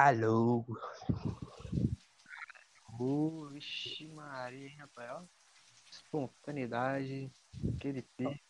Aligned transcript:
Alô. 0.00 0.64
Ô, 3.00 3.48
Vixe 3.50 4.06
Maria, 4.14 4.68
hein, 4.68 4.76
rapaz, 4.78 5.10
ó. 5.10 5.22
Espontaneidade, 5.90 7.28
aquele 7.74 8.02
pique. 8.16 8.40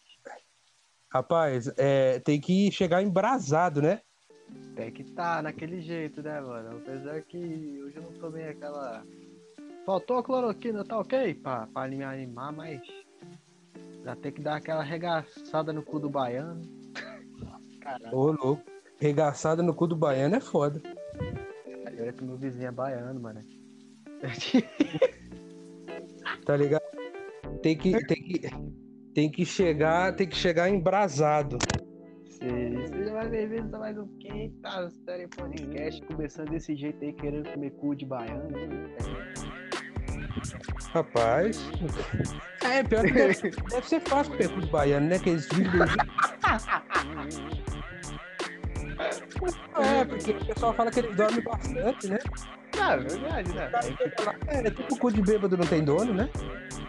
Rapaz, 1.10 1.72
é, 1.78 2.20
tem 2.20 2.38
que 2.38 2.70
chegar 2.70 3.02
embrasado, 3.02 3.80
né? 3.80 4.02
Tem 4.76 4.92
que 4.92 5.02
tá 5.04 5.40
naquele 5.40 5.80
jeito, 5.80 6.22
né, 6.22 6.38
mano? 6.38 6.82
Apesar 6.82 7.22
que 7.22 7.38
hoje 7.82 7.96
eu 7.96 8.02
não 8.02 8.12
tomei 8.20 8.50
aquela. 8.50 9.02
Faltou 9.86 10.18
a 10.18 10.22
cloroquina, 10.22 10.84
tá 10.84 10.98
ok? 10.98 11.32
Pra, 11.32 11.66
pra 11.68 11.88
me 11.88 12.04
animar, 12.04 12.52
mas. 12.52 12.82
Já 14.04 14.14
tem 14.14 14.32
que 14.32 14.42
dar 14.42 14.56
aquela 14.56 14.82
arregaçada 14.82 15.72
no 15.72 15.82
cu 15.82 15.98
do 15.98 16.10
baiano. 16.10 16.60
Caralho, 17.80 18.14
Ô, 18.14 18.32
louco. 18.32 18.70
Regaçada 19.00 19.62
no 19.62 19.72
cu 19.72 19.86
do 19.86 19.96
baiano 19.96 20.36
é 20.36 20.40
foda. 20.40 20.82
Olha 22.00 22.12
que 22.12 22.24
meu 22.24 22.36
vizinho 22.36 22.68
é 22.68 22.72
baiano, 22.72 23.20
mano. 23.20 23.44
Tá 26.44 26.56
ligado? 26.56 26.82
Tem 27.62 27.76
que, 27.76 27.90
tem 28.06 28.22
que, 28.22 28.40
tem 29.14 29.30
que 29.30 29.44
chegar, 29.44 30.14
tem 30.14 30.26
que 30.26 30.36
chegar 30.36 30.68
embrasado. 30.68 31.58
Seja 32.26 33.12
mais 33.12 33.30
bem-vindo 33.30 33.76
a 33.76 33.78
mais 33.78 33.98
um 33.98 34.06
Quinta 34.18 34.90
Série 35.04 35.26
Podcast. 35.28 36.00
Começando 36.06 36.50
desse 36.50 36.74
jeito 36.74 37.04
aí, 37.04 37.12
querendo 37.12 37.50
comer 37.52 37.70
cu 37.72 37.94
de 37.94 38.06
baiano. 38.06 38.48
Rapaz. 40.92 41.68
É, 42.64 42.82
pior 42.82 43.04
que 43.04 43.12
deve, 43.12 43.50
deve 43.50 43.88
ser 43.88 44.00
fácil 44.00 44.32
comer 44.32 44.48
cu 44.48 44.60
do 44.60 44.68
baiano, 44.68 45.06
né? 45.06 45.18
Que 45.18 45.30
eles 45.30 45.48
vivem. 45.48 45.80
É, 49.76 50.04
porque 50.04 50.30
o 50.32 50.46
pessoal 50.46 50.74
fala 50.74 50.90
que 50.90 51.00
eles 51.00 51.16
dormem 51.16 51.42
bastante, 51.42 52.08
né? 52.08 52.18
Ah, 52.80 52.92
é 52.94 52.96
verdade, 52.98 53.52
né? 53.54 53.70
É, 54.48 54.58
é 54.66 54.70
tipo 54.70 54.98
cu 54.98 55.12
de 55.12 55.22
bêbado 55.22 55.56
não 55.56 55.66
tem 55.66 55.84
dono, 55.84 56.14
né? 56.14 56.28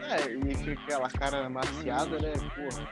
É, 0.09 0.31
e 0.31 0.55
fica 0.55 0.81
aquela 0.83 1.09
cara 1.09 1.45
amaciada, 1.45 2.19
né? 2.19 2.33
Porra. 2.55 2.87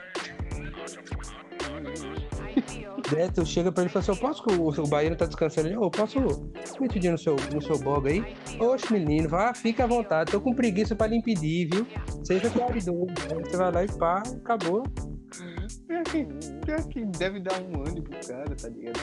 Tu 3.34 3.46
chega 3.46 3.72
pra 3.72 3.84
ele 3.84 3.90
e 3.90 3.94
fala 3.94 4.04
assim, 4.04 4.12
eu 4.12 4.18
posso 4.18 4.44
que 4.44 4.54
o, 4.54 4.68
o 4.68 4.88
baiano 4.88 5.16
tá 5.16 5.26
descansando 5.26 5.68
ali? 5.68 5.78
Ô, 5.78 5.90
posso 5.90 6.20
metidinho 6.80 7.14
no 7.14 7.18
seu, 7.18 7.36
no 7.54 7.62
seu 7.62 7.78
bog 7.78 8.10
aí? 8.10 8.38
Oxe, 8.60 8.92
menino, 8.92 9.30
vá, 9.30 9.54
fica 9.54 9.84
à 9.84 9.88
vontade, 9.88 10.32
tô 10.32 10.42
com 10.42 10.54
preguiça 10.54 10.96
pra 10.96 11.08
lhe 11.08 11.18
impedir, 11.18 11.70
viu? 11.72 11.88
Seja 12.24 12.50
caridoso, 12.50 13.06
né? 13.06 13.44
Você 13.44 13.58
vai 13.58 13.72
lá 13.72 13.84
e 13.84 13.88
pá, 13.98 14.24
acabou. 14.44 14.84
Pior 15.88 16.04
que, 16.04 16.26
pior 16.66 16.88
que 16.88 17.06
deve 17.06 17.40
dar 17.40 17.60
um 17.62 17.82
ânimo 17.82 18.04
pro 18.04 18.28
cara, 18.28 18.56
tá 18.56 18.70
ligado? 18.70 19.00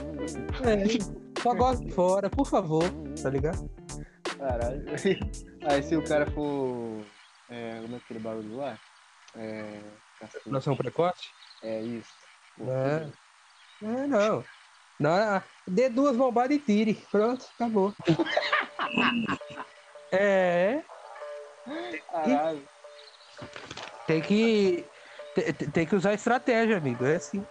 É, 0.64 1.40
só 1.42 1.54
gosta 1.54 1.84
de 1.84 1.92
fora, 1.92 2.30
por 2.30 2.46
favor, 2.46 2.84
tá 3.22 3.30
ligado? 3.30 3.70
Caralho. 4.38 4.84
Aí 5.68 5.82
se 5.82 5.96
o 5.96 6.04
cara 6.04 6.26
for. 6.30 7.02
É, 7.50 7.80
como 7.82 7.94
é 7.94 7.98
aquele 7.98 8.18
barulho 8.20 8.56
lá? 8.56 8.78
É. 9.36 9.80
cacete. 10.18 10.76
Precoce? 10.76 11.28
É 11.62 11.80
isso. 11.82 12.12
Pô, 12.56 12.64
É. 12.70 13.08
É, 13.82 14.06
não. 14.06 14.44
não 14.98 15.42
dê 15.66 15.88
duas 15.88 16.16
bombadas 16.16 16.56
e 16.56 16.60
tire. 16.60 16.94
Pronto, 17.10 17.44
acabou. 17.54 17.92
É, 20.16 20.80
Caralho. 22.12 22.62
tem 24.06 24.20
que. 24.22 24.84
Tem, 25.72 25.86
que 25.86 25.94
usar 25.96 26.14
estratégia, 26.14 26.76
amigo. 26.76 27.04
É 27.04 27.16
assim. 27.16 27.44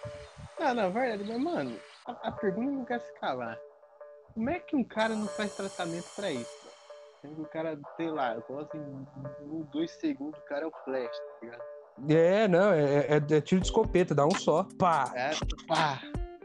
Ah, 0.60 0.74
não, 0.74 0.92
verdade, 0.92 1.24
mas 1.30 1.42
mano, 1.42 1.78
a, 2.08 2.30
a 2.30 2.32
pergunta 2.32 2.72
não 2.72 2.86
quer 2.86 3.00
se 3.02 3.14
calar. 3.20 3.58
Como 4.34 4.50
é 4.50 4.60
que 4.60 4.76
um 4.76 4.84
cara 4.84 5.16
não 5.16 5.28
faz 5.28 5.54
tratamento 5.56 6.06
pra 6.16 6.32
isso? 6.32 6.64
Sendo 7.22 7.36
que 7.36 7.42
o 7.42 7.46
cara, 7.46 7.78
sei 7.98 8.10
lá, 8.10 8.36
eu 8.36 8.42
posso 8.42 8.76
em 8.76 8.80
um, 8.80 9.62
dois 9.72 9.92
segundos, 9.92 10.40
o 10.40 10.44
cara 10.46 10.64
é 10.64 10.68
o 10.68 10.72
flash, 10.84 11.18
tá 11.18 11.34
ligado? 11.42 11.62
É, 12.10 12.48
não, 12.48 12.74
é, 12.74 12.84
é- 13.08 13.16
é 13.38 13.42
tiro 13.42 13.62
de 13.62 13.68
escopeta, 13.68 14.16
dá 14.16 14.26
um 14.26 14.32
só. 14.36 14.66
Pá, 14.80 15.12
É, 15.16 15.32
pá, 15.68 16.02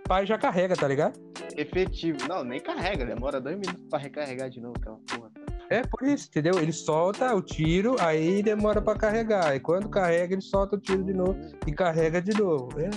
pá 0.06 0.22
e 0.22 0.26
já 0.26 0.36
carrega, 0.38 0.76
tá 0.76 0.86
ligado? 0.86 1.18
efetivo. 1.56 2.18
Não, 2.28 2.44
nem 2.44 2.60
carrega, 2.60 3.04
demora 3.04 3.40
dois 3.40 3.58
minutos 3.58 3.82
pra 3.88 3.98
recarregar 3.98 4.48
de 4.50 4.60
novo 4.60 4.74
aquela 4.78 4.98
porra. 5.08 5.30
É 5.70 5.82
por 5.82 6.02
isso, 6.04 6.28
entendeu? 6.28 6.58
Ele 6.58 6.72
solta 6.72 7.34
o 7.34 7.42
tiro, 7.42 7.96
aí 8.00 8.42
demora 8.42 8.80
pra 8.80 8.94
carregar. 8.96 9.54
E 9.54 9.60
quando 9.60 9.88
carrega, 9.88 10.32
ele 10.34 10.40
solta 10.42 10.76
o 10.76 10.80
tiro 10.80 11.04
de 11.04 11.12
novo 11.12 11.38
e 11.66 11.72
carrega 11.72 12.22
de 12.22 12.32
novo. 12.40 12.68
É, 12.80 12.88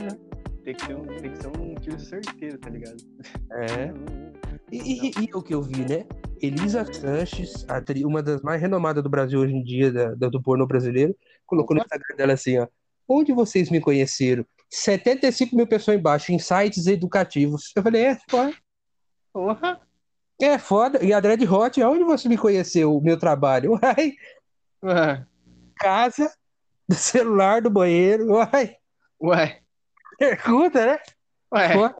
Tem 0.64 0.76
que, 0.76 0.86
ser 0.86 0.96
um, 0.96 1.06
tem 1.08 1.32
que 1.34 1.42
ser 1.42 1.48
um 1.60 1.76
tiro 1.76 2.00
certeiro, 2.00 2.58
tá 2.60 2.70
ligado? 2.70 2.98
é. 3.52 3.92
E, 4.72 5.10
e- 5.10 5.12
e 5.26 5.30
o 5.36 5.42
que 5.42 5.54
eu 5.54 5.62
vi, 5.62 5.82
né? 5.82 6.06
Elisa 6.42 6.86
Sanches, 6.94 7.66
uma 8.06 8.24
das 8.24 8.42
mais 8.42 8.62
renomadas 8.62 9.04
do 9.04 9.10
Brasil 9.10 9.40
hoje 9.42 9.54
em 9.54 9.64
dia, 9.64 9.92
da- 9.92 10.14
da- 10.16 10.30
do 10.30 10.42
pornô 10.42 10.66
brasileiro, 10.66 11.16
colocou 11.46 11.76
no 11.76 11.82
Instagram 11.82 12.16
dela 12.16 12.34
assim, 12.34 12.58
ó. 12.58 12.68
Onde 13.08 13.34
vocês 13.34 13.70
me 13.70 13.82
conheceram? 13.82 14.46
75 14.70 15.56
mil 15.56 15.68
pessoas 15.68 15.98
embaixo, 15.98 16.32
em 16.32 16.40
sites 16.40 16.88
educativos. 16.88 17.74
Eu 17.76 17.84
falei, 17.84 18.06
é 18.06 18.18
foda. 18.30 18.54
Porra! 19.34 19.82
É 20.42 20.58
foda. 20.58 21.04
E 21.04 21.14
a 21.14 21.20
Dread 21.20 21.48
Hot, 21.48 21.82
onde 21.84 22.04
você 22.04 22.28
me 22.28 22.38
conheceu? 22.38 22.96
O 22.96 23.02
meu 23.02 23.18
trabalho? 23.18 23.74
Uai, 23.82 24.14
Ué, 24.84 25.26
casa, 25.76 26.34
do 26.90 26.96
celular, 26.96 27.62
do 27.62 27.70
banheiro. 27.70 28.26
Uai, 28.34 28.78
ué, 29.22 29.62
pergunta, 30.18 30.86
né? 30.86 31.00
ué. 31.54 31.74
Foda. 31.74 31.96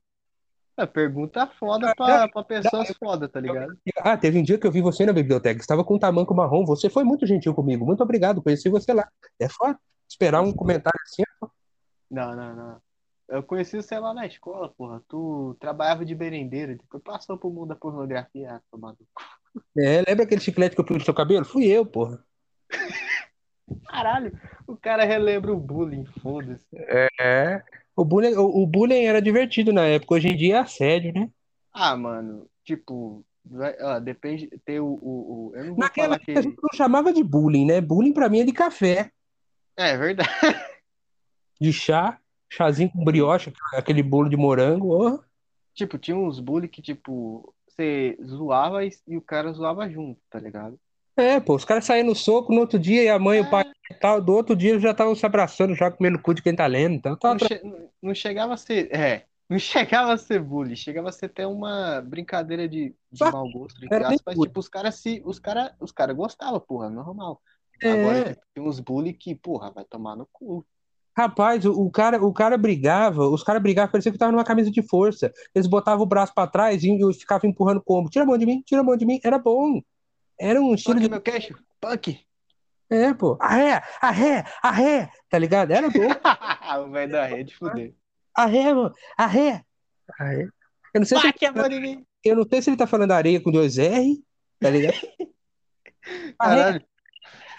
A 0.78 0.88
pergunta 0.88 1.46
foda 1.60 1.94
pra, 1.96 2.28
pra 2.30 2.44
pessoas 2.44 2.92
foda, 2.98 3.30
tá 3.30 3.40
ligado? 3.40 3.78
Ah, 4.00 4.18
teve 4.18 4.40
um 4.40 4.44
dia 4.44 4.58
que 4.58 4.66
eu 4.66 4.72
vi 4.72 4.82
você 4.82 5.06
na 5.06 5.14
biblioteca. 5.14 5.60
Estava 5.60 5.84
com 5.84 5.96
um 5.96 6.00
tamanco 6.00 6.34
marrom. 6.34 6.66
Você 6.66 6.90
foi 6.90 7.04
muito 7.04 7.28
gentil 7.28 7.54
comigo. 7.54 7.86
Muito 7.86 8.02
obrigado. 8.02 8.42
Conheci 8.42 8.68
você 8.70 8.92
lá. 8.92 9.08
É 9.40 9.48
foda. 9.48 9.78
Esperar 10.10 10.42
um 10.42 10.52
comentário 10.52 11.00
assim. 11.06 11.24
ó. 11.42 11.48
Não, 12.10 12.36
não, 12.36 12.56
não. 12.56 12.82
Eu 13.32 13.42
conheci 13.42 13.78
você 13.78 13.98
lá 13.98 14.14
na 14.14 14.26
escola, 14.28 14.68
porra. 14.78 15.02
Tu 15.08 15.56
trabalhava 15.60 16.04
de 16.04 16.14
merendeiro, 16.14 16.76
depois 16.78 17.02
passou 17.02 17.38
pro 17.38 17.50
mundo 17.50 17.70
da 17.70 17.76
pornografia, 17.76 18.56
ah, 18.56 18.62
tomado. 18.70 18.98
É, 19.78 20.04
lembra 20.08 20.24
aquele 20.26 20.42
chiclete 20.42 20.76
que 20.76 20.82
eu 20.82 20.86
pus 20.86 20.98
no 20.98 21.04
seu 21.06 21.14
cabelo? 21.14 21.46
Fui 21.46 21.66
eu, 21.66 21.86
porra. 21.86 22.24
Caralho, 23.88 24.38
o 24.68 24.76
cara 24.76 25.06
relembra 25.06 25.54
o 25.54 25.58
bullying, 25.60 26.06
foda-se. 26.22 26.66
É. 27.20 27.64
O 27.96 28.04
bullying, 28.04 28.36
o, 28.36 28.64
o 28.64 28.68
bullying 28.68 29.06
era 29.06 29.22
divertido 29.22 29.72
na 29.72 29.86
época. 29.86 30.16
Hoje 30.16 30.28
em 30.28 30.36
dia 30.36 30.56
é 30.56 30.60
assédio, 30.60 31.14
né? 31.14 31.30
Ah, 31.74 31.96
mano, 31.96 32.48
tipo, 32.66 33.26
vai- 33.46 33.76
ó, 33.82 34.00
depende, 34.00 34.50
tem 34.66 34.80
o, 34.80 34.86
o, 34.88 35.50
o- 35.52 35.56
Eu 35.56 35.66
não 35.66 35.76
vou 35.76 35.84
Naquela 35.84 36.08
falar 36.08 36.20
que. 36.20 36.32
época 36.32 36.40
a 36.40 36.44
gente 36.52 36.58
não 36.62 36.78
chamava 36.78 37.14
de 37.14 37.24
bullying, 37.24 37.66
né? 37.66 37.80
Bullying 37.80 38.14
pra 38.14 38.28
mim 38.30 38.40
é 38.42 38.46
de 38.46 38.52
café, 38.52 39.10
É 39.78 39.96
verdade. 39.98 40.30
de 41.60 41.72
chá, 41.72 42.20
chazinho 42.52 42.92
com 42.92 43.04
brioche, 43.04 43.52
aquele 43.74 44.04
bolo 44.04 44.30
de 44.30 44.36
morango. 44.38 44.90
ó. 45.16 45.20
Tipo, 45.74 45.98
tinha 45.98 46.18
uns 46.18 46.40
bullying 46.40 46.68
que, 46.68 46.82
tipo, 46.82 47.54
você 47.68 48.18
zoava 48.24 48.84
e, 48.86 48.92
e 49.08 49.18
o 49.18 49.22
cara 49.22 49.52
zoava 49.54 49.90
junto, 49.90 50.20
tá 50.30 50.38
ligado? 50.40 50.78
É, 51.16 51.40
pô, 51.40 51.56
os 51.56 51.66
caras 51.66 51.86
saíam 51.86 52.06
no 52.08 52.16
soco 52.16 52.54
no 52.54 52.60
outro 52.62 52.78
dia 52.80 53.04
e 53.04 53.10
a 53.10 53.18
mãe 53.20 53.40
e 53.40 53.42
o 53.42 53.50
pai 53.50 53.66
e 53.90 53.94
tal, 53.96 54.22
do 54.22 54.34
outro 54.34 54.56
dia 54.56 54.72
eles 54.72 54.82
já 54.82 54.92
estavam 54.92 55.16
se 55.16 55.26
abraçando, 55.26 55.76
já 55.76 55.90
comendo 55.92 56.20
cu 56.20 56.34
de 56.34 56.42
quem 56.42 56.56
tá 56.56 56.66
lendo. 56.68 56.96
Então, 56.96 57.16
tá, 57.16 57.30
Não, 57.30 57.38
che- 57.40 57.62
não 58.02 58.14
chegava 58.16 58.54
a 58.54 58.58
ser. 58.58 58.94
É, 58.94 59.26
não 59.50 59.58
chegava 59.60 60.14
a 60.14 60.18
ser 60.18 60.42
bullying, 60.42 60.76
chegava 60.76 61.10
a 61.10 61.12
ser 61.12 61.28
até 61.28 61.46
uma 61.48 62.02
brincadeira 62.02 62.68
de, 62.68 62.96
de 63.12 63.18
Só- 63.18 63.32
mau 63.32 63.50
gosto, 63.50 63.80
nem 63.80 63.90
aspas. 64.04 64.36
bullying. 64.36 64.50
Tipo, 64.50 64.60
os 64.60 64.68
caras 64.70 64.96
se. 64.96 65.22
Os 65.26 65.40
cara, 65.40 65.74
os 65.80 65.92
cara 65.92 66.14
gostavam, 66.14 66.60
porra, 66.60 66.90
normal. 66.90 67.42
É. 67.82 67.92
Agora, 67.92 68.30
tipo, 68.34 68.42
tem 68.54 68.64
uns 68.64 68.80
bullying 68.80 69.14
que, 69.14 69.36
porra, 69.36 69.72
vai 69.72 69.84
tomar 69.86 70.16
no 70.16 70.28
cu. 70.32 70.66
Rapaz, 71.18 71.66
o, 71.66 71.72
o 71.74 71.92
cara, 71.92 72.24
o 72.24 72.34
cara 72.34 72.58
brigava, 72.58 73.28
os 73.28 73.44
caras 73.44 73.62
brigavam, 73.62 73.92
parecia 73.92 74.12
que 74.12 74.18
tava 74.18 74.32
numa 74.32 74.44
camisa 74.44 74.72
de 74.72 74.82
força. 74.82 75.32
Eles 75.54 75.68
botavam 75.68 76.04
o 76.04 76.08
braço 76.08 76.34
pra 76.34 76.48
trás 76.48 76.84
e, 76.84 76.92
e 76.92 77.14
ficavam 77.14 77.50
empurrando 77.50 77.78
o 77.78 77.84
combo. 77.84 78.10
Tira 78.10 78.24
a 78.24 78.28
mão 78.28 78.38
de 78.38 78.46
mim, 78.46 78.62
tira 78.66 78.82
a 78.82 78.84
mão 78.84 78.96
de 78.96 79.06
mim. 79.06 79.20
Era 79.24 79.38
bom. 79.38 79.82
Era 80.40 80.62
um 80.62 80.74
estilo 80.74 80.96
Punk, 80.96 81.04
de. 81.04 81.10
meu 81.10 81.22
queixo, 81.22 81.56
punk! 81.80 82.20
É, 82.90 83.14
pô. 83.14 83.38
Arré, 83.40 83.82
arré, 84.02 84.44
arré. 84.62 85.12
Tá 85.30 85.38
ligado? 85.38 85.72
Era 85.72 85.90
bom. 85.90 86.00
o 86.86 86.92
velho 86.92 87.12
da 87.12 87.26
rede, 87.26 87.56
fudeu. 87.56 87.94
Arré, 88.36 88.74
mano. 88.74 88.94
Arré. 89.18 89.64
Arré. 90.20 90.48
Eu 90.94 91.00
não 91.00 91.06
sei 91.06 91.18
se, 91.20 91.46
a 91.46 91.52
mão 91.54 91.68
em 91.68 91.82
mim! 91.82 92.06
eu 92.24 92.36
não 92.36 92.44
sei 92.44 92.62
se 92.62 92.70
ele 92.70 92.78
tá 92.78 92.86
falando 92.86 93.12
areia 93.12 93.40
com 93.40 93.50
dois 93.52 93.78
R, 93.78 94.22
tá 94.60 94.70
ligado? 94.70 94.96
Arré, 96.38 96.64
Caralho. 96.64 96.86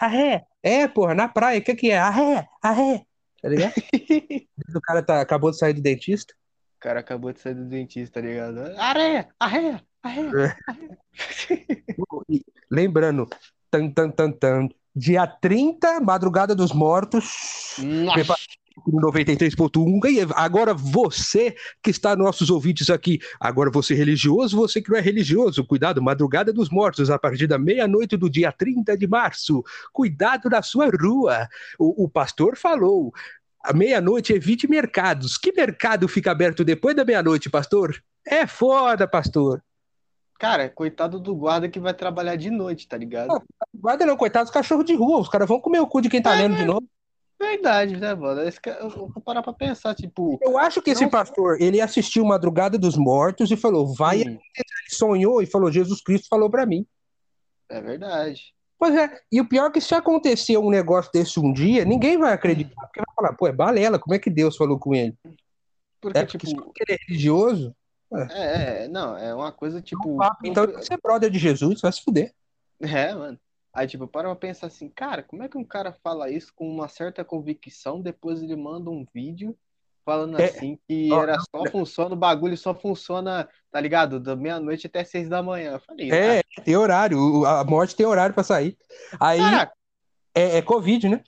arré. 0.01 0.47
É, 0.63 0.89
porra, 0.89 1.15
na 1.15 1.29
praia, 1.29 1.61
o 1.61 1.63
que 1.63 1.75
que 1.75 1.91
é? 1.91 1.99
Arré, 1.99 2.47
arré. 2.61 3.07
Tá 3.43 3.49
ligado? 3.49 3.75
O 4.75 4.81
cara 4.81 5.03
tá, 5.03 5.21
acabou 5.21 5.51
de 5.51 5.59
sair 5.59 5.75
do 5.75 5.83
dentista. 5.83 6.33
O 6.77 6.81
cara 6.81 7.01
acabou 7.01 7.33
de 7.33 7.41
sair 7.41 7.55
do 7.55 7.65
dentista, 7.65 8.21
tá 8.21 8.27
ligado? 8.27 8.61
Areia! 8.79 9.29
Arreia! 9.39 9.85
Arreia! 10.03 10.57
E 12.29 12.43
Lembrando, 12.71 13.29
tan, 13.71 13.91
tan, 13.91 14.11
tan, 14.11 14.33
tan, 14.33 14.69
dia 14.95 15.27
30, 15.27 16.01
Madrugada 16.01 16.55
dos 16.55 16.73
Mortos. 16.73 17.75
Nossa! 17.79 18.35
93.1. 18.87 20.11
E 20.11 20.27
agora 20.35 20.75
você 20.75 21.55
que 21.83 21.91
está 21.91 22.17
nossos 22.17 22.51
ouvintes 22.51 22.91
aqui, 22.91 23.19
agora 23.41 23.71
você 23.71 23.95
religioso, 23.95 24.57
você 24.57 24.81
que 24.81 24.91
não 24.91 24.99
é 24.99 25.01
religioso, 25.01 25.65
cuidado, 25.65 26.03
madrugada 26.03 26.53
dos 26.53 26.71
mortos, 26.71 27.11
a 27.11 27.19
partir 27.19 27.47
da 27.47 27.59
meia-noite 27.59 28.17
do 28.17 28.31
dia 28.31 28.53
30 28.53 28.97
de 28.97 29.07
março. 29.07 29.63
Cuidado 29.93 30.49
na 30.49 30.63
sua 30.63 30.91
rua. 30.91 31.49
O, 31.79 32.05
o 32.05 32.09
pastor 32.09 32.57
falou. 32.57 33.13
À 33.63 33.73
meia-noite 33.73 34.33
evite 34.33 34.69
mercados. 34.69 35.39
Que 35.39 35.53
mercado 35.53 36.09
fica 36.09 36.33
aberto 36.33 36.65
depois 36.65 36.97
da 36.97 37.05
meia-noite, 37.05 37.49
pastor? 37.49 38.03
É 38.27 38.47
foda, 38.47 39.07
pastor. 39.07 39.63
Cara, 40.43 40.69
coitado 40.69 41.21
do 41.21 41.37
guarda 41.37 41.69
que 41.69 41.79
vai 41.79 41.95
trabalhar 41.95 42.35
de 42.35 42.51
noite, 42.51 42.89
tá 42.89 42.97
ligado? 42.97 43.29
Não, 43.29 43.43
guarda 43.73 44.05
não, 44.05 44.17
coitado 44.17 44.47
dos 44.47 44.53
cachorros 44.53 44.85
de 44.85 44.93
rua. 44.93 45.21
Os 45.21 45.29
caras 45.29 45.47
vão 45.47 45.61
comer 45.61 45.79
o 45.79 45.87
cu 45.87 46.01
de 46.01 46.09
quem 46.09 46.21
tá 46.21 46.35
é, 46.35 46.39
lendo 46.39 46.57
de 46.57 46.65
novo. 46.65 46.85
Verdade, 47.43 47.97
né, 47.97 48.15
mano? 48.15 48.41
Eu 48.41 48.89
vou 48.89 49.21
parar 49.21 49.43
pra 49.43 49.53
pensar, 49.53 49.97
tipo. 49.97 50.39
Eu 50.41 50.57
acho 50.57 50.81
que 50.81 50.91
esse 50.91 51.09
pastor, 51.09 51.61
ele 51.61 51.81
assistiu 51.81 52.25
Madrugada 52.25 52.79
dos 52.79 52.97
Mortos 52.97 53.51
e 53.51 53.57
falou, 53.57 53.93
vai. 53.93 54.21
Hum. 54.21 54.39
Ele 54.57 54.91
sonhou 54.91 55.43
e 55.43 55.47
falou, 55.47 55.73
Jesus 55.73 56.01
Cristo 56.01 56.29
falou 56.29 56.49
pra 56.49 56.65
mim. 56.65 56.87
É 57.69 57.81
verdade. 57.81 58.55
Pois 58.79 58.95
é, 58.95 59.21
e 59.31 59.41
o 59.41 59.49
pior 59.49 59.67
é 59.67 59.71
que 59.71 59.81
se 59.81 59.93
acontecer 59.93 60.57
um 60.57 60.71
negócio 60.71 61.11
desse 61.13 61.41
um 61.41 61.53
dia, 61.53 61.85
ninguém 61.85 62.17
vai 62.17 62.33
acreditar, 62.33 62.81
porque 62.87 63.01
vai 63.01 63.15
falar, 63.15 63.33
pô, 63.37 63.49
é 63.49 63.53
balela, 63.53 63.99
como 63.99 64.15
é 64.15 64.19
que 64.21 64.31
Deus 64.31 64.57
falou 64.57 64.79
com 64.79 64.95
ele? 64.95 65.17
Porque, 66.01 66.19
é 66.19 66.25
porque 66.25 66.47
tipo, 66.47 66.73
ele 66.79 66.97
é 66.97 66.99
religioso. 67.07 67.75
É. 68.13 68.23
é, 68.31 68.85
é, 68.85 68.89
não, 68.89 69.17
é 69.17 69.35
uma 69.35 69.51
coisa 69.51 69.81
tipo. 69.81 70.19
então 70.45 70.67
você 70.67 70.95
é 70.95 70.97
brother 70.97 71.31
de 71.31 71.39
Jesus, 71.39 71.81
vai 71.81 71.93
se 71.93 72.03
fuder. 72.03 72.33
É, 72.81 73.15
mano. 73.15 73.39
Aí, 73.75 73.87
tipo, 73.87 74.07
para 74.07 74.29
pra 74.29 74.37
pensar 74.37 74.67
assim, 74.67 74.89
cara, 74.89 75.23
como 75.23 75.43
é 75.43 75.49
que 75.49 75.57
um 75.57 75.65
cara 75.65 75.93
fala 76.03 76.31
isso 76.31 76.53
com 76.55 76.69
uma 76.69 76.89
certa 76.89 77.25
convicção, 77.25 78.03
depois 78.03 78.43
ele 78.43 78.55
manda 78.55 78.91
um 78.91 79.07
vídeo 79.15 79.57
falando 80.05 80.39
é. 80.41 80.45
assim 80.45 80.79
que 80.87 81.13
era 81.13 81.39
só 81.39 81.65
funciona, 81.71 82.15
o 82.15 82.19
bagulho 82.19 82.57
só 82.57 82.75
funciona, 82.75 83.49
tá 83.71 83.81
ligado? 83.81 84.21
Da 84.21 84.37
meia-noite 84.37 84.87
até 84.87 85.05
seis 85.05 85.29
da 85.29 85.43
manhã. 85.43 85.73
Eu 85.73 85.81
falei, 85.81 86.11
é, 86.13 86.41
ah, 86.41 86.63
tem 86.63 86.77
horário, 86.77 87.47
a 87.47 87.65
morte 87.65 87.97
tem 87.97 88.05
horário 88.05 88.35
pra 88.35 88.45
sair. 88.45 88.77
Aí 89.19 89.41
é, 90.35 90.59
é 90.59 90.63
Covid, 90.63 91.09
né? 91.09 91.23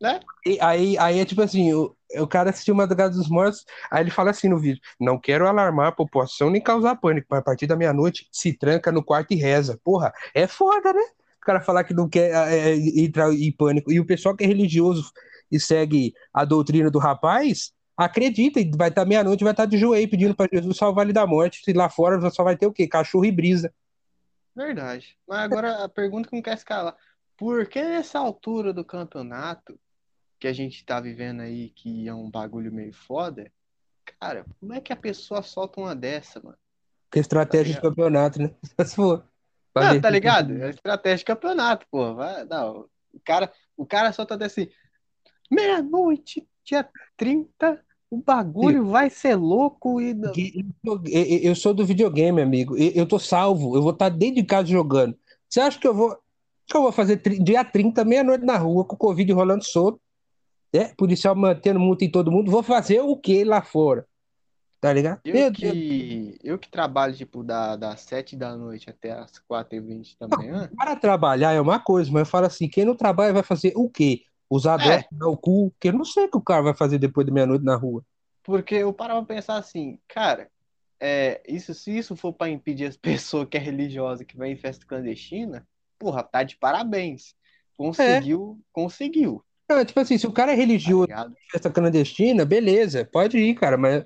Né? 0.00 0.18
E 0.46 0.58
aí, 0.62 0.96
aí 0.96 1.18
é 1.18 1.24
tipo 1.26 1.42
assim, 1.42 1.74
o, 1.74 1.94
o 2.16 2.26
cara 2.26 2.48
assistiu 2.48 2.74
Madrugada 2.74 3.14
dos 3.14 3.28
Mortos, 3.28 3.66
aí 3.90 4.02
ele 4.02 4.10
fala 4.10 4.30
assim 4.30 4.48
no 4.48 4.58
vídeo: 4.58 4.80
Não 4.98 5.18
quero 5.18 5.46
alarmar 5.46 5.88
a 5.88 5.92
população 5.92 6.48
nem 6.48 6.60
causar 6.60 6.96
pânico, 6.96 7.26
mas 7.30 7.40
a 7.40 7.42
partir 7.42 7.66
da 7.66 7.76
meia-noite 7.76 8.26
se 8.32 8.56
tranca 8.56 8.90
no 8.90 9.04
quarto 9.04 9.32
e 9.32 9.36
reza. 9.36 9.78
Porra, 9.84 10.10
é 10.34 10.46
foda, 10.46 10.92
né? 10.94 11.02
O 11.42 11.46
cara 11.46 11.60
falar 11.60 11.84
que 11.84 11.94
não 11.94 12.08
quer 12.08 12.30
é, 12.32 12.70
é 12.70 12.76
entrar 13.00 13.32
em 13.32 13.52
pânico. 13.52 13.90
E 13.90 13.98
o 13.98 14.04
pessoal 14.04 14.36
que 14.36 14.44
é 14.44 14.46
religioso 14.46 15.10
e 15.50 15.58
segue 15.58 16.14
a 16.32 16.44
doutrina 16.44 16.90
do 16.90 16.98
rapaz, 16.98 17.72
acredita, 17.96 18.60
e 18.60 18.70
vai 18.76 18.88
estar 18.88 19.04
meia-noite, 19.04 19.42
vai 19.44 19.52
estar 19.52 19.66
de 19.66 19.78
joelho 19.78 20.08
pedindo 20.08 20.34
para 20.34 20.48
Jesus 20.52 20.76
salvar 20.76 21.04
ele 21.04 21.12
da 21.12 21.26
morte. 21.26 21.62
E 21.66 21.72
lá 21.72 21.88
fora 21.88 22.30
só 22.30 22.44
vai 22.44 22.56
ter 22.56 22.66
o 22.66 22.72
quê? 22.72 22.86
Cachorro 22.86 23.24
e 23.24 23.32
brisa. 23.32 23.72
Verdade. 24.54 25.16
Mas 25.26 25.40
agora 25.40 25.84
a 25.84 25.88
pergunta 25.88 26.28
que 26.28 26.36
não 26.36 26.42
quer 26.42 26.54
escalar: 26.54 26.96
por 27.36 27.66
que 27.66 27.82
nessa 27.82 28.18
altura 28.18 28.72
do 28.72 28.84
campeonato 28.84 29.78
que 30.38 30.48
a 30.48 30.52
gente 30.52 30.84
tá 30.84 31.00
vivendo 31.00 31.40
aí, 31.40 31.70
que 31.70 32.08
é 32.08 32.14
um 32.14 32.30
bagulho 32.30 32.72
meio 32.72 32.92
foda, 32.92 33.50
cara, 34.18 34.44
como 34.58 34.72
é 34.72 34.80
que 34.80 34.92
a 34.92 34.96
pessoa 34.96 35.42
solta 35.42 35.80
uma 35.80 35.94
dessa, 35.94 36.40
mano? 36.42 36.56
Que 37.10 37.18
estratégia 37.18 37.74
tá 37.74 37.80
de 37.80 37.88
campeonato, 37.88 38.40
né? 38.40 38.54
Se 38.84 38.94
for. 38.94 39.24
Não, 39.74 40.00
tá 40.00 40.10
ligado? 40.10 40.62
É 40.62 40.70
estratégia 40.70 41.18
de 41.18 41.24
campeonato, 41.24 41.86
pô. 41.90 42.14
Vai, 42.14 42.44
não, 42.44 42.86
o 43.12 43.20
cara, 43.24 43.52
o 43.76 43.86
cara 43.86 44.12
solta 44.12 44.36
desse 44.36 44.70
meia-noite, 45.50 46.46
dia 46.64 46.88
30, 47.16 47.80
o 48.10 48.16
bagulho 48.18 48.84
Sim. 48.84 48.90
vai 48.90 49.10
ser 49.10 49.36
louco 49.36 50.00
e. 50.00 50.14
Eu 51.42 51.54
sou 51.54 51.72
do 51.72 51.86
videogame, 51.86 52.42
amigo. 52.42 52.76
Eu 52.76 53.06
tô 53.06 53.18
salvo. 53.18 53.76
Eu 53.76 53.82
vou 53.82 53.92
estar 53.92 54.10
tá 54.10 54.16
dentro 54.16 54.36
de 54.36 54.44
casa 54.44 54.66
jogando. 54.66 55.16
Você 55.48 55.60
acha 55.60 55.78
que 55.78 55.86
eu 55.86 55.94
vou. 55.94 56.18
Que 56.66 56.76
eu 56.76 56.82
vou 56.82 56.92
fazer 56.92 57.16
dia 57.40 57.64
30, 57.64 58.04
meia-noite 58.04 58.44
na 58.44 58.56
rua, 58.56 58.84
com 58.84 58.94
o 58.94 58.98
Covid 58.98 59.32
rolando 59.32 59.64
solto? 59.64 60.00
né? 60.72 60.92
Policial 60.96 61.34
mantendo 61.34 61.80
multa 61.80 62.04
em 62.04 62.10
todo 62.10 62.30
mundo. 62.30 62.50
Vou 62.50 62.62
fazer 62.62 63.00
o 63.00 63.16
que 63.16 63.44
lá 63.44 63.62
fora? 63.62 64.06
Tá 64.80 64.92
ligado? 64.94 65.20
Eu 65.24 65.52
que, 65.52 66.38
eu 66.42 66.58
que 66.58 66.70
trabalho, 66.70 67.14
tipo, 67.14 67.44
da, 67.44 67.76
das 67.76 68.00
7 68.00 68.34
da 68.34 68.56
noite 68.56 68.88
até 68.88 69.12
as 69.12 69.32
4h20 69.32 70.16
da 70.18 70.36
manhã. 70.36 70.70
Para 70.74 70.96
trabalhar 70.96 71.52
é 71.52 71.60
uma 71.60 71.78
coisa, 71.78 72.10
mas 72.10 72.20
eu 72.20 72.26
falo 72.26 72.46
assim: 72.46 72.66
quem 72.66 72.86
não 72.86 72.96
trabalha 72.96 73.32
vai 73.32 73.42
fazer 73.42 73.74
o 73.76 73.90
quê? 73.90 74.22
Usar 74.48 74.80
é. 74.80 75.04
droga, 75.12 75.28
o 75.28 75.36
cu, 75.36 75.70
porque 75.70 75.88
eu 75.88 75.92
não 75.92 76.04
sei 76.04 76.24
o 76.24 76.30
que 76.30 76.38
o 76.38 76.42
cara 76.42 76.62
vai 76.62 76.74
fazer 76.74 76.98
depois 76.98 77.26
de 77.26 77.32
meia-noite 77.32 77.62
na 77.64 77.76
rua. 77.76 78.02
Porque 78.42 78.74
eu 78.76 78.92
parava 78.92 79.22
pra 79.22 79.36
pensar 79.36 79.58
assim, 79.58 79.98
cara, 80.08 80.50
é, 80.98 81.42
isso, 81.46 81.74
se 81.74 81.96
isso 81.96 82.16
for 82.16 82.32
para 82.32 82.50
impedir 82.50 82.86
as 82.86 82.96
pessoas 82.98 83.46
que 83.50 83.58
é 83.58 83.60
religiosa 83.60 84.24
que 84.24 84.36
vai 84.36 84.50
em 84.50 84.56
festa 84.56 84.86
clandestina, 84.86 85.66
porra, 85.98 86.22
tá 86.22 86.42
de 86.42 86.56
parabéns. 86.56 87.34
Conseguiu, 87.76 88.58
é. 88.58 88.64
conseguiu. 88.72 89.44
Não, 89.68 89.84
tipo 89.84 90.00
assim, 90.00 90.16
se 90.16 90.26
o 90.26 90.32
cara 90.32 90.52
é 90.52 90.54
religioso, 90.54 91.06
tá 91.06 91.30
festa 91.52 91.70
clandestina, 91.70 92.46
beleza, 92.46 93.04
pode 93.04 93.38
ir, 93.38 93.54
cara, 93.54 93.76
mas 93.76 94.04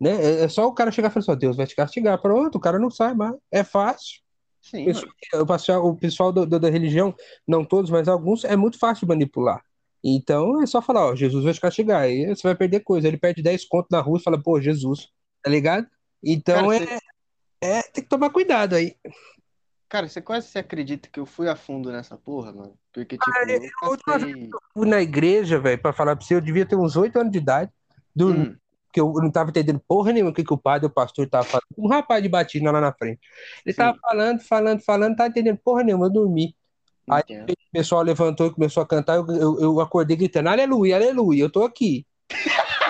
né, 0.00 0.10
é, 0.12 0.44
é 0.44 0.48
só 0.48 0.66
o 0.66 0.72
cara 0.72 0.90
chegar 0.90 1.08
e 1.08 1.12
falar 1.12 1.24
assim, 1.28 1.38
Deus 1.38 1.56
vai 1.56 1.66
te 1.66 1.76
castigar, 1.76 2.20
pronto, 2.20 2.56
o 2.56 2.60
cara 2.60 2.78
não 2.78 2.90
sai 2.90 3.14
mais, 3.14 3.34
é 3.50 3.62
fácil. 3.62 4.20
Sim, 4.60 4.86
o 5.34 5.46
pessoal, 5.46 5.86
o 5.86 5.96
pessoal 5.96 6.32
do, 6.32 6.46
do, 6.46 6.60
da 6.60 6.68
religião, 6.68 7.14
não 7.46 7.64
todos, 7.64 7.90
mas 7.90 8.08
alguns, 8.08 8.44
é 8.44 8.56
muito 8.56 8.78
fácil 8.78 9.06
de 9.06 9.08
manipular. 9.08 9.62
Então 10.02 10.62
é 10.62 10.66
só 10.66 10.80
falar, 10.80 11.06
ó, 11.06 11.14
Jesus 11.14 11.44
vai 11.44 11.52
te 11.52 11.60
castigar, 11.60 12.02
aí 12.02 12.26
você 12.26 12.42
vai 12.42 12.54
perder 12.54 12.80
coisa. 12.80 13.06
Ele 13.06 13.18
perde 13.18 13.42
10 13.42 13.66
contos 13.66 13.88
na 13.90 14.00
rua 14.00 14.18
e 14.18 14.22
fala, 14.22 14.42
pô, 14.42 14.60
Jesus, 14.60 15.08
tá 15.42 15.50
ligado? 15.50 15.86
Então 16.22 16.68
cara, 16.68 16.76
é, 16.76 16.86
você... 16.86 16.98
é, 17.60 17.82
tem 17.82 18.04
que 18.04 18.10
tomar 18.10 18.30
cuidado 18.30 18.74
aí. 18.74 18.96
Cara, 19.88 20.08
você 20.08 20.22
quase 20.22 20.46
se 20.48 20.58
acredita 20.58 21.08
que 21.10 21.18
eu 21.18 21.26
fui 21.26 21.48
a 21.48 21.56
fundo 21.56 21.90
nessa 21.90 22.16
porra, 22.16 22.52
mano? 22.52 22.78
Porque, 22.92 23.18
tipo, 23.18 23.30
ah, 23.30 23.50
eu, 23.50 23.62
eu, 23.62 23.98
passei... 24.04 24.44
eu 24.44 24.60
fui 24.72 24.88
na 24.88 25.02
igreja, 25.02 25.58
velho, 25.58 25.82
pra 25.82 25.92
falar 25.92 26.14
pra 26.14 26.24
você, 26.24 26.34
eu 26.34 26.40
devia 26.40 26.64
ter 26.64 26.76
uns 26.76 26.96
oito 26.96 27.18
anos 27.18 27.32
de 27.32 27.38
idade, 27.38 27.72
dormi, 28.14 28.50
hum. 28.50 28.56
Que 28.92 29.00
eu 29.00 29.12
não 29.14 29.30
tava 29.30 29.50
entendendo 29.50 29.80
porra 29.86 30.12
nenhuma 30.12 30.30
o 30.30 30.34
que, 30.34 30.44
que 30.44 30.52
o 30.52 30.58
padre 30.58 30.86
o 30.86 30.90
pastor 30.90 31.28
tava 31.28 31.44
falando. 31.44 31.66
Um 31.76 31.88
rapaz 31.88 32.22
de 32.22 32.28
batina 32.28 32.70
lá 32.70 32.80
na 32.80 32.92
frente. 32.92 33.20
Ele 33.64 33.72
Sim. 33.72 33.78
tava 33.78 33.98
falando, 34.00 34.40
falando, 34.40 34.80
falando, 34.80 35.08
não 35.10 35.16
tava 35.16 35.30
entendendo 35.30 35.58
porra 35.62 35.82
nenhuma, 35.82 36.06
eu 36.06 36.10
dormi. 36.10 36.54
Aí 37.08 37.22
o 37.40 37.72
pessoal 37.72 38.02
levantou 38.02 38.46
e 38.46 38.54
começou 38.54 38.82
a 38.82 38.86
cantar, 38.86 39.16
eu, 39.16 39.26
eu, 39.28 39.60
eu 39.60 39.80
acordei 39.80 40.16
gritando, 40.16 40.48
aleluia, 40.48 40.96
aleluia, 40.96 41.42
eu 41.42 41.50
tô 41.50 41.64
aqui. 41.64 42.06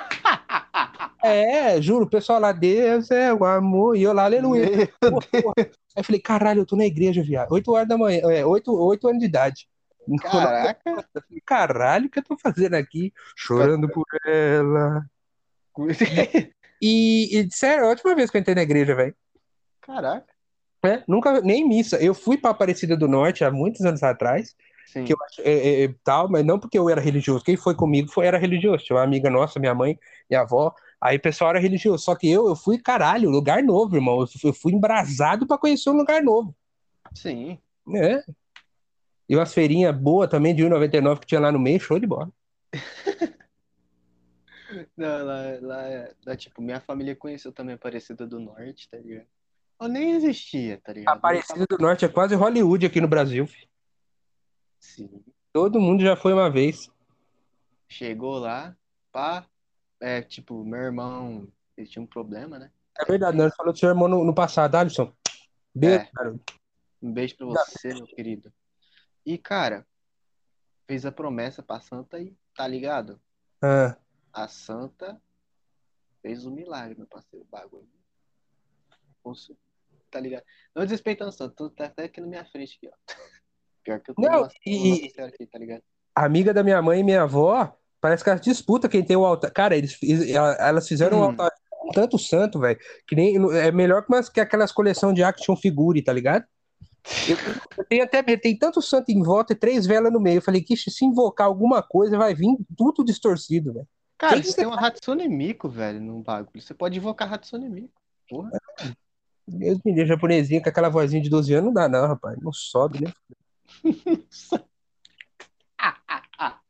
É, 1.23 1.81
juro, 1.83 2.07
o 2.07 2.09
pessoal 2.09 2.41
lá, 2.41 2.51
Deus 2.51 3.11
é 3.11 3.33
o 3.33 3.45
amor, 3.45 3.95
e 3.95 4.03
eu 4.03 4.13
lá, 4.13 4.25
aleluia. 4.25 4.91
Porra, 4.99 5.43
porra. 5.43 5.55
Aí 5.59 5.71
eu 5.99 6.05
falei, 6.05 6.21
caralho, 6.21 6.61
eu 6.61 6.67
tô 6.67 6.77
na 6.77 6.87
igreja, 6.87 7.23
viado. 7.23 7.53
8 7.53 7.71
horas 7.71 7.89
da 7.89 7.99
manhã, 7.99 8.23
é, 8.31 8.45
8, 8.45 8.73
8 8.73 9.09
anos 9.09 9.21
de 9.21 9.27
idade. 9.27 9.69
Caraca. 10.23 11.09
Caralho, 11.45 12.07
o 12.07 12.11
que 12.11 12.21
eu 12.21 12.25
tô 12.25 12.39
fazendo 12.39 12.75
aqui? 12.75 13.13
Chorando 13.37 13.89
por 13.89 14.07
ela. 14.27 15.05
E, 16.81 17.41
e, 17.41 17.49
sério, 17.51 17.85
é 17.85 17.87
a 17.87 17.91
última 17.91 18.15
vez 18.15 18.31
que 18.31 18.37
eu 18.37 18.41
entrei 18.41 18.55
na 18.55 18.63
igreja, 18.63 18.95
velho. 18.95 19.15
Caraca. 19.81 20.33
É, 20.85 21.03
nunca, 21.07 21.41
nem 21.41 21.67
missa. 21.67 21.97
Eu 22.03 22.15
fui 22.15 22.39
pra 22.39 22.51
Aparecida 22.51 22.97
do 22.97 23.07
Norte 23.07 23.45
há 23.45 23.51
muitos 23.51 23.83
anos 23.83 24.03
atrás. 24.03 24.55
Sim. 24.87 25.05
Que 25.05 25.13
eu 25.13 25.19
é, 25.41 25.53
é, 25.53 25.85
é, 25.85 25.95
tal, 26.03 26.29
mas 26.29 26.45
não 26.45 26.59
porque 26.59 26.79
eu 26.79 26.89
era 26.89 27.01
religioso. 27.01 27.45
Quem 27.45 27.57
foi 27.57 27.75
comigo 27.75 28.11
foi, 28.11 28.27
era 28.27 28.39
religioso. 28.39 28.85
Tinha 28.85 28.97
uma 28.97 29.05
amiga 29.05 29.31
nossa, 29.31 29.61
minha 29.61 29.75
mãe, 29.75 29.99
minha 30.29 30.41
avó. 30.41 30.75
Aí 31.01 31.17
o 31.17 31.21
pessoal 31.21 31.51
era 31.51 31.61
religioso. 31.61 32.05
Só 32.05 32.15
que 32.15 32.31
eu, 32.31 32.49
eu 32.49 32.57
fui, 32.57 32.79
caralho, 32.79 33.31
lugar 33.31 33.63
novo, 33.63 33.95
irmão. 33.95 34.21
Eu 34.21 34.27
fui, 34.27 34.51
eu 34.51 34.55
fui 34.55 34.73
embrasado 34.73 35.47
para 35.47 35.59
conhecer 35.59 35.91
um 35.91 35.97
lugar 35.97 36.23
novo. 36.23 36.55
Sim. 37.15 37.59
É. 37.95 38.23
E 39.29 39.37
umas 39.37 39.55
feirinhas 39.55 39.97
boas 39.97 40.29
também 40.29 40.55
de 40.55 40.65
1,99 40.65 41.21
que 41.21 41.27
tinha 41.27 41.41
lá 41.41 41.53
no 41.53 41.59
meio, 41.59 41.79
show 41.79 41.99
de 41.99 42.07
bola. 42.07 42.31
Não, 44.97 45.25
lá, 45.25 45.43
lá, 45.61 46.09
lá, 46.27 46.37
tipo, 46.37 46.63
minha 46.63 46.81
família 46.81 47.17
conheceu 47.17 47.53
também 47.53 47.75
Aparecida 47.75 48.27
do 48.27 48.39
Norte, 48.39 48.89
tá 48.89 48.99
ligado? 48.99 49.27
Ou 49.79 49.89
nem 49.89 50.13
existia, 50.13 50.81
tá 50.83 50.93
ligado? 50.93 51.17
Aparecida 51.17 51.65
do 51.69 51.79
Norte 51.79 52.05
é 52.05 52.09
quase 52.09 52.35
Hollywood 52.35 52.85
aqui 52.85 53.01
no 53.01 53.09
Brasil, 53.09 53.47
filho. 53.47 53.69
Sim. 54.79 55.25
Todo 55.53 55.81
mundo 55.81 56.03
já 56.03 56.17
foi 56.17 56.33
uma 56.33 56.51
vez. 56.51 56.91
Chegou 57.89 58.39
lá, 58.39 58.77
pá, 59.11 59.47
é, 59.99 60.23
tipo, 60.23 60.65
meu 60.65 60.81
irmão, 60.81 61.49
ele 61.77 61.87
tinha 61.87 62.03
um 62.03 62.07
problema, 62.07 62.59
né? 62.59 62.71
É 62.99 63.05
verdade, 63.05 63.37
nós 63.37 63.55
falou 63.57 63.73
do 63.73 63.79
seu 63.79 63.89
irmão 63.89 64.09
no, 64.09 64.25
no 64.25 64.35
passado, 64.35 64.75
Alisson. 64.77 65.13
Beijo, 65.75 66.05
é. 66.05 66.11
cara. 66.13 66.39
Um 67.03 67.13
beijo 67.13 67.37
pra 67.37 67.47
você, 67.47 67.95
meu 67.95 68.05
querido. 68.05 68.53
E, 69.25 69.39
cara, 69.39 69.87
fez 70.87 71.07
a 71.07 71.13
promessa 71.13 71.63
pra 71.63 71.81
Santa 71.81 72.19
e 72.19 72.37
tá 72.55 72.67
ligado? 72.67 73.21
Ah. 73.63 73.97
A 74.33 74.49
Santa 74.49 75.21
fez 76.23 76.47
um 76.47 76.51
milagre, 76.51 76.97
meu 76.97 77.07
parceiro, 77.07 77.45
o 77.45 77.49
bagulho. 77.49 77.89
Tá 80.11 80.19
ligado? 80.19 80.45
Não 80.75 80.83
desrespeitando 80.83 81.31
a 81.31 81.33
Santa, 81.33 81.55
tu 81.57 81.71
tá 81.71 81.87
até 81.87 82.05
aqui 82.05 82.21
na 82.21 82.27
minha 82.27 82.45
frente 82.45 82.77
aqui, 82.77 82.89
ó. 82.89 82.97
Pior 83.83 84.01
que 84.01 84.11
eu 84.11 84.15
tenho 84.15 84.31
Não, 84.31 84.43
uma, 84.43 84.51
e... 84.67 85.13
aqui, 85.19 85.47
tá 85.47 85.59
ligado? 85.59 85.83
Amiga 86.15 86.53
da 86.53 86.63
minha 86.63 86.83
mãe 86.83 87.01
e 87.01 87.05
minha 87.05 87.23
avó, 87.23 87.75
Parece 88.01 88.25
que 88.25 88.31
elas 88.31 88.41
disputam 88.41 88.89
quem 88.89 89.05
tem 89.05 89.17
o 89.17 89.27
altar. 89.27 89.51
Cara, 89.51 89.77
eles, 89.77 89.99
elas 90.59 90.89
fizeram 90.89 91.19
um 91.19 91.21
Hum. 91.21 91.25
altar 91.27 91.51
com 91.69 91.91
tanto 91.93 92.19
santo, 92.19 92.59
velho, 92.59 92.79
que 93.07 93.15
nem 93.15 93.37
é 93.59 93.71
melhor 93.71 94.03
que, 94.05 94.13
umas, 94.13 94.29
que 94.29 94.41
aquelas 94.41 94.73
coleções 94.73 95.15
de 95.15 95.23
action 95.23 95.55
figure, 95.55 96.03
tá 96.03 96.13
ligado? 96.13 96.45
Eu, 97.29 97.37
eu 97.77 97.85
tenho 97.85 98.05
até 98.05 98.23
tem 98.37 98.57
tanto 98.59 98.81
santo 98.81 99.11
em 99.11 99.23
volta 99.23 99.53
e 99.53 99.57
três 99.57 99.87
velas 99.87 100.13
no 100.13 100.21
meio. 100.21 100.39
Eu 100.39 100.43
falei 100.43 100.63
que 100.63 100.77
se 100.77 101.05
invocar 101.05 101.47
alguma 101.47 101.83
coisa 101.83 102.17
vai 102.17 102.35
vir 102.35 102.57
tudo 102.77 103.05
distorcido, 103.05 103.73
velho. 103.73 103.89
Cara, 104.21 104.35
Tem 104.35 104.43
que 104.43 104.49
você 104.49 104.57
tem 104.57 104.67
uma 104.67 104.77
Hatsune 104.87 105.27
Miku, 105.27 105.67
velho, 105.67 105.99
no 105.99 106.23
bagulho. 106.23 106.61
Você 106.61 106.75
pode 106.75 106.99
invocar 106.99 107.33
Hatsune 107.33 107.71
Miku. 107.71 107.89
Porra. 108.29 108.51
Deus 109.49 109.79
me 109.83 109.93
livre, 109.93 110.09
japonesinha 110.09 110.63
com 110.63 110.69
aquela 110.69 110.91
vozinha 110.91 111.23
de 111.23 111.31
12 111.31 111.55
anos 111.55 111.65
não 111.69 111.73
dá, 111.73 111.89
não, 111.89 112.07
rapaz. 112.07 112.37
Não 112.39 112.53
sobe, 112.53 113.03
né? 113.03 113.13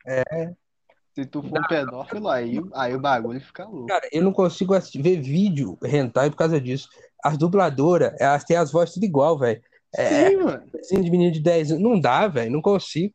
É. 0.07 0.23
Se 1.13 1.25
tu 1.25 1.43
for 1.43 1.59
um 1.59 1.63
pedófilo, 1.67 2.27
aí, 2.29 2.59
aí 2.73 2.95
o 2.95 2.99
bagulho 2.99 3.39
fica 3.39 3.65
louco. 3.65 3.87
Cara, 3.87 4.07
eu 4.11 4.23
não 4.23 4.31
consigo 4.33 4.73
assistir- 4.73 5.01
ver 5.01 5.21
vídeo 5.21 5.77
hentai 5.83 6.29
por 6.31 6.37
causa 6.37 6.59
disso. 6.59 6.89
As 7.23 7.37
dubladoras, 7.37 8.15
elas 8.19 8.43
têm 8.45 8.57
as 8.57 8.71
vozes 8.71 8.95
tudo 8.95 9.03
igual, 9.05 9.37
velho. 9.37 9.61
É, 9.93 10.29
Sim, 10.29 10.37
mano. 10.37 10.63
assim, 10.79 11.01
de 11.01 11.11
menino 11.11 11.31
de 11.31 11.39
10 11.41 11.71
anos. 11.71 11.83
Não 11.83 11.99
dá, 11.99 12.27
velho. 12.27 12.51
Não 12.51 12.61
consigo. 12.61 13.13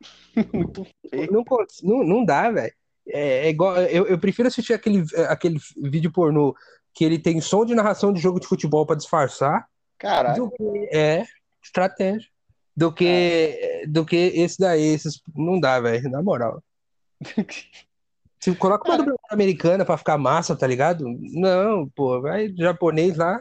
Muito 0.52 0.84
feio. 1.08 1.30
Não, 1.30 1.44
não, 1.84 2.04
não 2.04 2.24
dá, 2.24 2.50
velho. 2.50 2.72
É, 3.08 3.46
é 3.46 3.50
igual, 3.50 3.76
eu, 3.76 4.06
eu 4.06 4.18
prefiro 4.18 4.48
assistir 4.48 4.72
aquele, 4.72 5.04
aquele 5.28 5.58
vídeo 5.76 6.10
pornô 6.10 6.54
que 6.94 7.04
ele 7.04 7.18
tem 7.18 7.40
som 7.40 7.64
de 7.64 7.74
narração 7.74 8.12
de 8.12 8.20
jogo 8.20 8.40
de 8.40 8.46
futebol 8.46 8.86
pra 8.86 8.96
disfarçar. 8.96 9.66
Que, 10.50 10.96
é, 10.96 11.24
estratégia. 11.62 12.28
Do 12.76 12.92
que, 12.92 13.84
do 13.88 14.04
que 14.04 14.16
esse 14.16 14.58
daí. 14.58 14.82
Esses, 14.82 15.20
não 15.34 15.60
dá, 15.60 15.80
velho. 15.80 16.10
Na 16.10 16.22
moral. 16.22 16.62
Se 18.40 18.54
coloca 18.56 18.84
uma 18.84 18.96
Cara. 18.96 18.98
dublagem 18.98 19.26
americana 19.30 19.84
pra 19.86 19.96
ficar 19.96 20.18
massa, 20.18 20.54
tá 20.54 20.66
ligado? 20.66 21.06
Não, 21.32 21.88
pô, 21.88 22.20
vai 22.20 22.52
japonês 22.54 23.16
lá. 23.16 23.40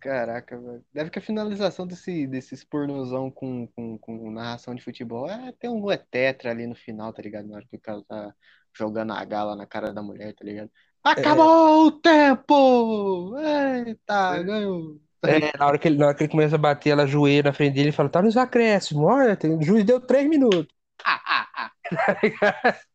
Caraca, 0.00 0.58
velho. 0.58 0.84
Deve 0.92 1.10
que 1.10 1.18
a 1.18 1.22
finalização 1.22 1.86
desse, 1.86 2.26
desses 2.26 2.64
pornozão 2.64 3.30
com, 3.30 3.66
com, 3.68 3.98
com 3.98 4.30
narração 4.30 4.74
de 4.74 4.82
futebol 4.82 5.28
é 5.28 5.52
ter 5.52 5.68
um 5.68 5.90
é 5.90 5.98
tetra 5.98 6.50
ali 6.50 6.66
no 6.66 6.74
final, 6.74 7.12
tá 7.12 7.20
ligado? 7.20 7.46
Na 7.46 7.56
hora 7.56 7.66
que 7.68 7.76
o 7.76 7.80
cara 7.80 8.02
tá 8.08 8.34
jogando 8.76 9.12
a 9.12 9.24
gala 9.24 9.54
na 9.54 9.66
cara 9.66 9.92
da 9.92 10.02
mulher, 10.02 10.34
tá 10.34 10.44
ligado? 10.44 10.70
Acabou 11.04 11.86
o 11.86 11.92
tempo! 11.92 13.36
Eita, 13.38 14.42
ganhou! 14.42 15.00
É, 15.22 15.56
na 15.58 15.66
hora 15.66 15.78
que 15.78 15.86
ele, 15.86 15.98
na 15.98 16.06
hora 16.06 16.14
que 16.16 16.22
ele 16.22 16.30
começa 16.30 16.54
a 16.54 16.58
bater, 16.58 16.90
ela 16.90 17.02
ajoelha 17.02 17.42
na 17.44 17.52
frente 17.52 17.74
dele 17.74 17.90
e 17.90 17.92
fala: 17.92 18.08
tá 18.08 18.22
nos 18.22 18.38
acréscimos, 18.38 19.04
olha, 19.04 19.36
tem, 19.36 19.54
o 19.54 19.62
juiz 19.62 19.84
deu 19.84 20.00
três 20.00 20.26
minutos. 20.26 20.74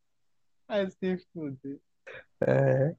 Vai 0.66 0.90
se 0.90 1.18
fuder. 1.32 1.78
É. 2.40 2.96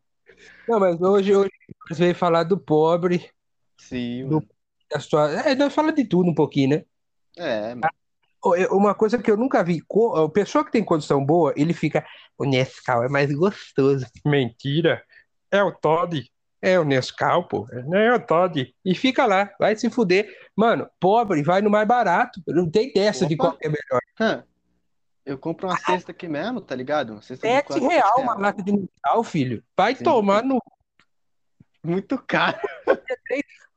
Não, 0.68 0.80
mas 0.80 1.02
hoje, 1.02 1.36
hoje 1.36 1.52
veio 1.92 2.16
falar 2.16 2.44
do 2.44 2.58
pobre, 2.58 3.30
Sim, 3.78 4.28
Do- 4.28 4.48
da 4.90 5.00
sua. 5.00 5.32
É, 5.42 5.56
nós 5.56 5.74
fala 5.74 5.92
de 5.92 6.06
tudo 6.06 6.30
um 6.30 6.36
pouquinho, 6.36 6.70
né? 6.70 6.86
É, 7.38 7.74
eu- 8.56 8.72
Uma 8.78 8.96
coisa 8.96 9.18
que 9.18 9.30
eu 9.30 9.38
nunca 9.38 9.64
vi, 9.64 9.82
a 10.16 10.30
pessoa 10.30 10.64
que 10.66 10.72
tem 10.72 10.84
condição 10.84 11.24
boa, 11.26 11.54
ele 11.58 11.74
fica, 11.74 12.06
o 12.38 12.46
Nescau 12.46 13.04
é 13.04 13.10
mais 13.10 13.32
gostoso. 13.34 14.06
Mentira. 14.26 15.04
É 15.52 15.62
o 15.64 15.72
Todd. 15.72 16.30
É 16.62 16.80
o 16.80 16.84
Nescau, 16.84 17.48
pô. 17.48 17.68
Não 17.86 17.98
é 17.98 18.14
o 18.16 18.20
Todd. 18.20 18.74
E 18.84 18.96
fica 18.96 19.26
lá, 19.26 19.52
vai 19.60 19.76
se 19.76 19.90
fuder. 19.90 20.28
Mano, 20.56 20.90
pobre, 21.00 21.44
vai 21.44 21.62
no 21.62 21.70
mais 21.70 21.88
barato. 21.88 22.42
Não 22.48 22.70
tem 22.70 22.92
dessa 22.92 23.26
de 23.28 23.36
Opa. 23.36 23.44
qual 23.46 23.58
que 23.58 23.68
é 23.68 23.70
melhor. 23.70 24.02
Hã. 24.20 24.44
Eu 25.26 25.38
compro 25.38 25.68
uma 25.68 25.78
cesta 25.78 26.12
aqui 26.12 26.28
mesmo, 26.28 26.62
tá 26.62 26.74
ligado? 26.74 27.12
Uma 27.12 27.22
cesta 27.22 27.48
de 27.48 27.80
real 27.86 28.14
uma 28.20 28.34
lata 28.36 28.64
de 28.64 28.72
Nescau, 28.72 29.24
filho. 29.24 29.64
Vai 29.76 29.94
Sim. 29.96 30.04
tomar 30.04 30.42
no. 30.44 30.58
Muito 31.84 32.18
caro. 32.18 32.58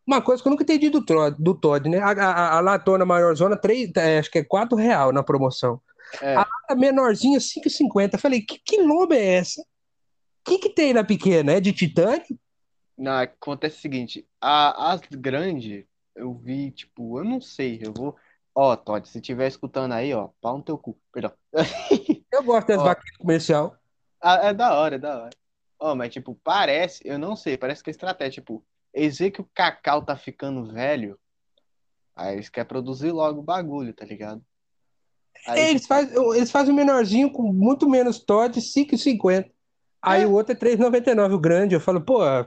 Uma 0.06 0.20
coisa 0.20 0.42
que 0.42 0.48
eu 0.48 0.50
nunca 0.50 0.62
entendi 0.62 0.90
do, 0.90 1.00
do 1.38 1.54
Todd, 1.54 1.88
né? 1.88 1.98
A, 1.98 2.10
a, 2.10 2.56
a 2.56 2.60
latona 2.60 3.04
maior 3.04 3.34
zona, 3.34 3.56
três, 3.56 3.90
é, 3.96 4.18
acho 4.18 4.30
que 4.30 4.38
é 4.38 4.44
4 4.44 4.76
real 4.76 5.12
na 5.12 5.22
promoção. 5.22 5.80
É. 6.20 6.34
A 6.34 6.40
lata 6.40 6.74
menorzinha, 6.74 7.38
5,50. 7.38 8.18
Falei, 8.18 8.40
que, 8.40 8.58
que 8.58 8.76
é 8.76 9.34
essa? 9.34 9.60
O 9.60 9.64
que, 10.44 10.58
que 10.58 10.70
tem 10.70 10.92
na 10.92 11.04
pequena? 11.04 11.52
É 11.52 11.60
de 11.60 11.72
titânio? 11.72 12.38
Não, 12.96 13.12
acontece 13.12 13.78
o 13.78 13.80
seguinte, 13.80 14.26
a, 14.40 14.92
as 14.92 15.00
grandes, 15.10 15.84
eu 16.14 16.34
vi, 16.34 16.70
tipo, 16.70 17.18
eu 17.18 17.24
não 17.24 17.40
sei, 17.40 17.80
eu 17.82 17.92
vou. 17.92 18.16
Ó, 18.54 18.76
Todd, 18.76 19.08
se 19.08 19.18
estiver 19.18 19.46
escutando 19.46 19.92
aí, 19.92 20.12
ó, 20.12 20.28
pau 20.40 20.58
no 20.58 20.62
teu 20.62 20.76
cu, 20.76 20.98
perdão. 21.12 21.32
Eu 22.32 22.44
gosto 22.44 22.68
das 22.68 22.82
vaquinhas 22.82 23.16
comercial. 23.16 23.76
Ah, 24.20 24.48
é 24.48 24.54
da 24.54 24.74
hora, 24.78 24.94
é 24.94 24.98
da 24.98 25.22
hora. 25.22 25.30
Ó, 25.80 25.94
mas, 25.94 26.12
tipo, 26.12 26.38
parece, 26.44 27.00
eu 27.06 27.18
não 27.18 27.34
sei, 27.34 27.56
parece 27.56 27.82
que 27.82 27.90
é 27.90 27.92
estratégia, 27.92 28.42
tipo, 28.42 28.64
eles 28.92 29.18
veem 29.18 29.30
que 29.30 29.40
o 29.40 29.48
cacau 29.54 30.04
tá 30.04 30.16
ficando 30.16 30.72
velho, 30.72 31.18
aí 32.14 32.34
eles 32.34 32.48
querem 32.48 32.68
produzir 32.68 33.12
logo 33.12 33.40
o 33.40 33.44
bagulho, 33.44 33.94
tá 33.94 34.04
ligado? 34.04 34.42
Aí, 35.46 35.60
É, 35.60 35.70
eles, 35.70 35.86
faz, 35.86 36.12
eles 36.14 36.50
fazem 36.50 36.72
o 36.72 36.76
menorzinho 36.76 37.30
com 37.32 37.42
muito 37.52 37.88
menos 37.88 38.18
Todd, 38.18 38.60
5,50. 38.60 39.50
Aí 40.02 40.22
É. 40.22 40.26
o 40.26 40.32
outro 40.32 40.52
é 40.52 40.56
3,99, 40.56 41.34
o 41.34 41.38
grande. 41.38 41.74
Eu 41.74 41.80
falo, 41.80 42.00
pô, 42.00 42.24
É. 42.24 42.44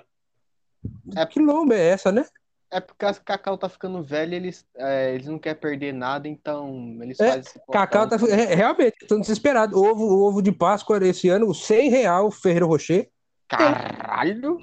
que 1.30 1.40
lomba 1.40 1.76
é 1.76 1.90
essa, 1.90 2.12
né? 2.12 2.26
é 2.74 2.80
porque 2.80 3.06
o 3.06 3.24
cacau 3.24 3.56
tá 3.56 3.70
ficando 3.70 4.04
velho, 4.04 4.34
eles, 4.34 4.66
é, 4.76 5.14
eles 5.14 5.28
não 5.28 5.38
querem 5.38 5.62
perder 5.62 5.94
nada, 5.94 6.28
então 6.28 6.98
eles 7.04 7.20
É, 7.20 7.34
fazem 7.34 7.62
Cacau 7.72 8.10
tá 8.10 8.16
é, 8.30 8.56
realmente, 8.56 8.96
estão 9.00 9.20
desesperados. 9.20 9.78
Ovo, 9.78 10.04
ovo 10.28 10.42
de 10.42 10.52
Páscoa 10.52 10.98
esse 11.06 11.30
ano, 11.30 11.54
100 11.54 11.90
real, 11.90 12.32
Ferreiro 12.32 12.66
Rocher. 12.68 13.10
Caralho! 13.48 14.58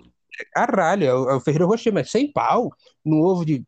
Caralho, 0.53 1.05
é 1.05 1.15
o, 1.15 1.31
é 1.31 1.35
o 1.35 1.41
Ferreiro 1.41 1.67
Rocher, 1.67 1.93
mas 1.93 2.11
100 2.11 2.33
pau 2.33 2.73
no 3.05 3.19
ovo 3.23 3.45
de. 3.45 3.65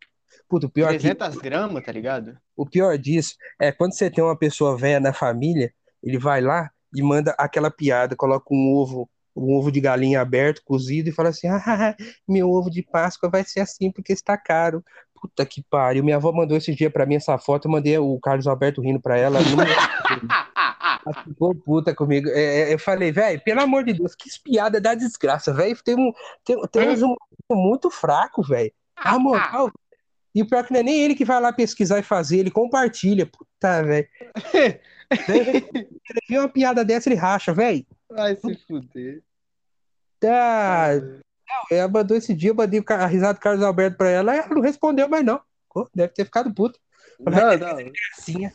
Puta, 0.49 0.67
o 0.67 0.71
pior, 0.71 0.93
que, 0.93 0.99
300 0.99 1.37
gramas, 1.37 1.85
tá 1.85 1.93
ligado? 1.93 2.37
o 2.57 2.67
pior 2.67 2.97
disso 2.99 3.35
é 3.61 3.73
quando 3.73 3.95
você 3.95 4.11
tem 4.11 4.23
uma 4.23 4.37
pessoa 4.37 4.76
velha 4.76 5.00
na 5.00 5.12
família, 5.12 5.73
ele 6.02 6.19
vai 6.19 6.41
lá 6.41 6.71
e 6.95 7.02
manda 7.02 7.35
aquela 7.38 7.71
piada, 7.71 8.14
coloca 8.14 8.47
um 8.50 8.75
ovo, 8.75 9.09
um 9.35 9.55
ovo 9.55 9.73
de 9.73 9.81
galinha 9.81 10.21
aberto, 10.21 10.62
cozido, 10.64 11.09
e 11.09 11.12
fala 11.12 11.31
assim: 11.31 11.49
ah, 11.49 11.97
meu 12.29 12.50
ovo 12.50 12.71
de 12.71 12.83
Páscoa 12.83 13.31
vai 13.31 13.45
ser 13.45 13.61
assim 13.61 13.91
porque 13.91 14.12
está 14.12 14.37
caro. 14.37 14.85
Puta 15.21 15.47
que 15.47 15.62
pariu. 15.71 16.02
Minha 16.02 16.17
avó 16.17 16.33
mandou 16.33 16.57
esse 16.57 16.75
dia 16.75 16.91
pra 16.91 17.07
mim 17.07 17.14
essa 17.14 17.38
foto, 17.38 17.69
eu 17.69 17.71
mandei 17.73 17.97
o 17.97 18.19
Carlos 18.21 18.47
Alberto 18.47 18.83
rindo 18.83 19.00
pra 19.00 19.17
ela. 19.17 19.38
Não... 21.04 21.12
Ela 21.12 21.25
ficou 21.25 21.54
puta 21.54 21.94
comigo. 21.94 22.28
É, 22.28 22.71
é, 22.71 22.75
eu 22.75 22.78
falei, 22.78 23.12
velho, 23.12 23.40
pelo 23.44 23.61
amor 23.61 23.85
de 23.85 23.92
Deus, 23.92 24.14
que 24.14 24.28
espiada 24.28 24.80
da 24.80 24.94
desgraça, 24.94 25.52
velho. 25.52 25.76
Tem, 25.82 25.94
um, 25.94 26.12
tem, 26.44 26.61
tem 26.68 26.88
uns 26.88 27.02
humoristas 27.02 27.37
muito 27.50 27.90
fraco, 27.90 28.42
velho. 28.42 28.73
A 28.97 29.18
moral. 29.18 29.71
E 30.35 30.42
o 30.42 30.47
pior 30.47 30.64
que 30.64 30.73
não 30.73 30.80
é 30.80 30.82
nem 30.82 31.02
ele 31.02 31.14
que 31.14 31.25
vai 31.25 31.40
lá 31.40 31.52
pesquisar 31.52 31.99
e 31.99 32.02
fazer, 32.02 32.38
ele 32.38 32.50
compartilha. 32.50 33.26
Puta, 33.26 33.82
velho. 33.82 34.09
Escrevi 35.12 36.38
uma 36.38 36.49
piada 36.49 36.85
dessa, 36.85 37.09
ele 37.09 37.16
racha, 37.16 37.52
velho. 37.52 37.85
Vai 38.09 38.37
se 38.37 38.54
fuder. 38.66 39.23
Tá. 40.18 40.90
Ela 41.71 41.88
mandou 41.88 42.16
esse 42.16 42.32
dia, 42.32 42.50
eu 42.50 42.54
mandei 42.54 42.82
a 42.87 43.06
risada 43.06 43.35
do 43.35 43.40
Carlos 43.40 43.62
Alberto 43.62 43.99
pra 43.99 44.09
ela, 44.09 44.35
ela 44.35 44.49
não 44.49 44.62
respondeu 44.62 45.09
mais, 45.09 45.25
não. 45.25 45.40
Deve 45.94 46.12
ter 46.14 46.25
ficado 46.25 46.52
puto. 46.54 46.78
Não, 47.18 47.59
não. 47.59 47.92
Assim, 48.16 48.50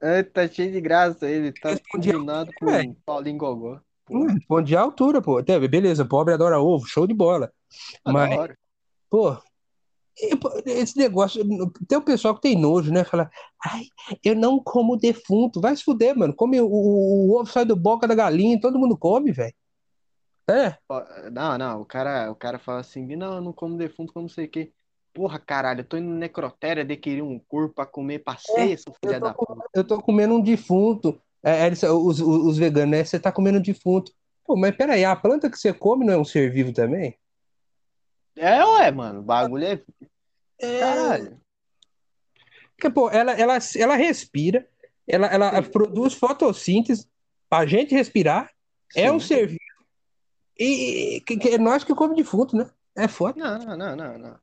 É, 0.00 0.22
tá 0.22 0.48
cheio 0.48 0.72
de 0.72 0.80
graça 0.80 1.28
ele, 1.28 1.52
tá 1.52 1.70
Respondi 1.70 2.12
combinado 2.12 2.52
com 2.54 2.66
o 2.66 2.94
Paulinho 3.04 3.36
Gogó. 3.36 3.80
responde 4.08 4.74
a 4.74 4.80
altura, 4.80 5.20
pô. 5.20 5.38
Até, 5.38 5.58
beleza, 5.68 6.04
pobre 6.04 6.34
adora 6.34 6.58
ovo, 6.58 6.86
show 6.86 7.06
de 7.06 7.14
bola. 7.14 7.52
Ah, 8.04 8.12
Mas, 8.12 8.54
pô, 9.10 9.36
pô, 10.40 10.62
esse 10.66 10.96
negócio, 10.96 11.42
tem 11.86 11.98
o 11.98 12.02
pessoal 12.02 12.34
que 12.34 12.40
tem 12.40 12.58
nojo, 12.58 12.92
né? 12.92 13.04
Fala, 13.04 13.30
ai, 13.64 13.84
eu 14.24 14.34
não 14.34 14.58
como 14.58 14.96
defunto. 14.96 15.60
Vai 15.60 15.76
se 15.76 15.84
fuder, 15.84 16.16
mano. 16.16 16.34
Come 16.34 16.60
o, 16.60 16.66
o, 16.66 17.30
o 17.30 17.40
ovo 17.40 17.50
sai 17.50 17.64
do 17.64 17.76
boca 17.76 18.08
da 18.08 18.14
galinha, 18.14 18.60
todo 18.60 18.78
mundo 18.78 18.96
come, 18.96 19.32
velho. 19.32 19.54
É, 20.48 20.76
Não, 21.30 21.56
não, 21.56 21.80
o 21.82 21.84
cara, 21.84 22.28
o 22.30 22.34
cara 22.34 22.58
fala 22.58 22.80
assim, 22.80 23.06
não, 23.14 23.34
eu 23.34 23.40
não 23.40 23.52
como 23.52 23.76
defunto, 23.76 24.12
como 24.12 24.24
não 24.24 24.28
sei 24.28 24.46
o 24.46 24.50
quê. 24.50 24.72
Porra, 25.12 25.38
caralho, 25.38 25.80
eu 25.80 25.84
tô 25.84 25.96
indo 25.96 26.08
no 26.08 26.14
necrotério 26.16 26.82
adquirir 26.82 27.22
um 27.22 27.38
corpo 27.38 27.74
pra 27.74 27.86
comer 27.86 28.20
pra 28.20 28.36
ceia, 28.36 28.76
seu 28.78 28.94
filho 29.04 29.20
da 29.20 29.34
puta. 29.34 29.64
eu 29.74 29.84
tô 29.84 30.00
comendo 30.00 30.34
um 30.34 30.40
defunto. 30.40 31.20
É, 31.42 31.66
eles- 31.66 31.82
os, 31.82 32.20
os, 32.20 32.46
os 32.46 32.58
veganos, 32.58 32.90
né? 32.90 33.04
Você 33.04 33.18
tá 33.18 33.32
comendo 33.32 33.58
um 33.58 33.62
defunto. 33.62 34.12
Pô, 34.44 34.56
mas 34.56 34.74
peraí, 34.76 35.04
a 35.04 35.16
planta 35.16 35.50
que 35.50 35.56
você 35.58 35.72
come 35.72 36.04
não 36.06 36.14
é 36.14 36.16
um 36.18 36.24
ser 36.24 36.52
vivo 36.52 36.72
também? 36.72 37.18
É, 38.36 38.64
ué, 38.64 38.90
mano, 38.92 39.20
o 39.20 39.22
bagulho 39.22 39.64
é. 39.64 39.80
É, 40.60 40.80
Caralho. 40.80 41.40
Porque, 42.76 42.90
pô, 42.90 43.10
ela, 43.10 43.32
ela, 43.32 43.58
ela 43.76 43.94
respira, 43.96 44.66
ela, 45.06 45.26
ela 45.26 45.62
Sim. 45.62 45.70
produz 45.70 46.14
fotossíntese 46.14 47.08
pra 47.48 47.66
gente 47.66 47.94
respirar, 47.94 48.50
é 48.94 49.10
um 49.10 49.18
Sim. 49.20 49.26
ser 49.26 49.46
vivo. 49.48 49.60
E, 50.58 51.16
e- 51.16 51.20
que, 51.22 51.36
que 51.36 51.48
é 51.50 51.58
nós 51.58 51.82
que 51.84 51.94
comemos 51.94 52.16
defunto, 52.22 52.56
né? 52.56 52.70
É 52.96 53.08
foda. 53.08 53.38
Não, 53.38 53.58
não, 53.58 53.76
não, 53.76 53.96
não, 53.96 54.18
não. 54.18 54.38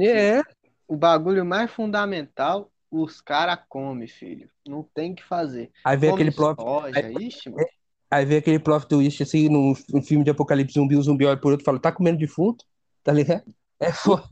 É, 0.00 0.40
O 0.88 0.96
bagulho 0.96 1.44
mais 1.44 1.70
fundamental, 1.70 2.70
os 2.90 3.20
caras 3.20 3.58
comem, 3.68 4.06
filho. 4.06 4.48
Não 4.66 4.82
tem 4.82 5.12
o 5.12 5.14
que 5.14 5.24
fazer. 5.24 5.70
aí 5.84 5.96
vem 5.96 6.10
Come 6.10 6.22
aquele 6.28 6.32
soja, 6.54 7.12
ixi, 7.20 7.50
mano. 7.50 7.66
Aí 8.10 8.26
vem 8.26 8.38
aquele 8.38 8.58
plot 8.58 8.86
twist, 8.86 9.22
assim, 9.22 9.48
num, 9.48 9.72
num 9.88 10.02
filme 10.02 10.22
de 10.22 10.30
apocalipse 10.30 10.74
zumbi, 10.74 10.96
o 10.96 11.02
zumbi 11.02 11.24
olha 11.24 11.40
por 11.40 11.52
outro 11.52 11.64
e 11.64 11.66
fala, 11.66 11.78
tá 11.78 11.90
comendo 11.90 12.18
defunto? 12.18 12.64
Tá 13.02 13.10
ligado? 13.12 13.44
É 13.80 13.90
foda. 13.90 14.28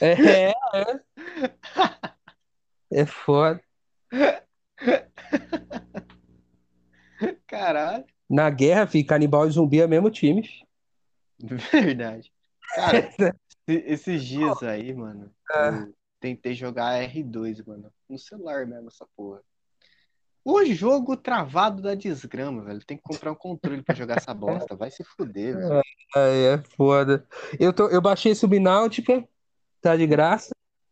É, 0.00 0.50
é. 0.50 1.00
É 2.90 3.04
foda. 3.04 3.60
Caralho. 7.46 8.04
Na 8.28 8.48
guerra, 8.50 8.86
fi, 8.86 9.02
canibal 9.02 9.46
e 9.46 9.50
zumbi 9.50 9.80
é 9.80 9.86
o 9.86 9.88
mesmo 9.88 10.10
time. 10.10 10.42
fi. 10.42 10.64
Verdade. 11.72 12.32
Cara, 12.74 13.10
esses 13.66 14.24
dias 14.24 14.62
aí, 14.62 14.94
mano, 14.94 15.30
eu 15.86 15.94
tentei 16.20 16.54
jogar 16.54 17.00
R2, 17.02 17.64
mano. 17.66 17.90
No 18.08 18.18
celular 18.18 18.66
mesmo, 18.66 18.88
essa 18.88 19.06
porra. 19.16 19.40
O 20.44 20.64
jogo 20.66 21.16
travado 21.16 21.82
da 21.82 21.94
desgrama, 21.96 22.62
velho. 22.62 22.84
Tem 22.84 22.96
que 22.96 23.02
comprar 23.02 23.32
um 23.32 23.36
controle 23.36 23.82
pra 23.82 23.94
jogar 23.96 24.16
essa 24.18 24.32
bosta. 24.32 24.76
Vai 24.76 24.90
se 24.92 25.02
fuder, 25.02 25.56
velho. 25.58 25.82
Aí 26.14 26.44
é 26.44 26.58
foda. 26.76 27.26
Eu, 27.58 27.72
tô, 27.72 27.88
eu 27.88 28.00
baixei 28.00 28.32
Subnáutica, 28.34 29.26
tá 29.80 29.96
de 29.96 30.06
graça, 30.06 30.50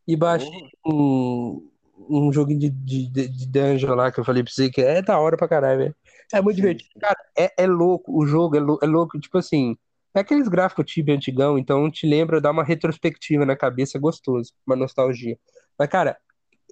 e 0.09 0.17
baixei 0.17 0.51
um, 0.85 1.71
um 2.11 2.33
joguinho 2.33 2.59
de, 2.59 2.71
de, 2.71 3.07
de 3.09 3.29
de 3.29 3.47
dungeon 3.47 3.95
lá 3.95 4.11
que 4.11 4.19
eu 4.19 4.25
falei 4.25 4.43
pra 4.43 4.53
você 4.53 4.69
que 4.69 4.81
é 4.83 5.01
da 5.01 5.19
hora 5.21 5.37
pra 5.37 5.47
caralho, 5.49 5.79
velho. 5.79 5.97
É 6.33 6.43
muito 6.43 6.57
divertido. 6.57 6.91
Cara, 7.01 7.17
é, 7.39 7.53
é 7.63 7.67
louco. 7.67 8.13
O 8.13 8.27
jogo 8.27 8.57
é, 8.57 8.61
lou- 8.61 8.79
é 8.83 8.87
louco. 8.87 9.21
Tipo 9.21 9.39
assim, 9.39 9.77
é 10.15 10.21
aqueles 10.21 10.49
gráficos 10.49 10.85
Tibia 10.87 11.15
antigão, 11.15 11.59
então 11.59 11.91
te 11.91 12.07
lembra, 12.07 12.41
dá 12.41 12.51
uma 12.51 12.65
retrospectiva 12.65 13.45
na 13.45 13.57
cabeça, 13.57 13.99
é 13.99 14.01
gostoso, 14.01 14.53
uma 14.67 14.77
nostalgia. 14.77 15.39
Mas, 15.79 15.89
cara, 15.89 16.17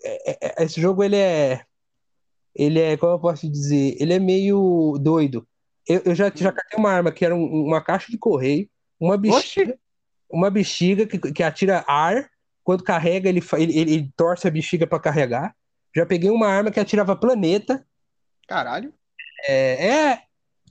é- 0.05 0.39
é- 0.61 0.65
esse 0.65 0.81
jogo 0.81 1.03
ele 1.03 1.17
é. 1.17 1.65
Ele 2.55 2.79
é, 2.79 2.97
como 2.97 3.13
eu 3.13 3.19
posso 3.19 3.51
dizer, 3.51 3.97
ele 3.99 4.13
é 4.13 4.19
meio 4.19 4.99
doido. 5.01 5.47
Eu, 5.89 6.03
eu 6.05 6.15
já, 6.15 6.31
já 6.35 6.51
Hum. 6.51 6.53
catei 6.55 6.79
uma 6.79 6.91
arma 6.93 7.11
que 7.11 7.25
era 7.25 7.35
um- 7.35 7.65
uma 7.67 7.81
caixa 7.83 8.11
de 8.13 8.19
correio, 8.19 8.69
uma 9.01 9.17
bexiga, 9.17 9.73
Oxi! 9.73 9.81
uma 10.31 10.51
bexiga 10.51 11.07
que, 11.07 11.19
que 11.19 11.43
atira 11.43 11.83
ar, 11.89 12.31
quando 12.63 12.85
carrega, 12.85 13.29
ele, 13.29 13.43
ele, 13.59 13.79
ele, 13.79 14.13
torce 14.17 14.47
a 14.47 14.51
bexiga 14.51 14.87
pra 14.87 15.01
carregar. 15.01 15.57
Já 15.97 16.07
peguei 16.07 16.31
uma 16.31 16.47
arma 16.47 16.71
que 16.71 16.79
atirava 16.79 17.17
planeta. 17.17 17.85
Caralho. 18.47 18.93
É, 19.49 19.89
é, 19.89 20.23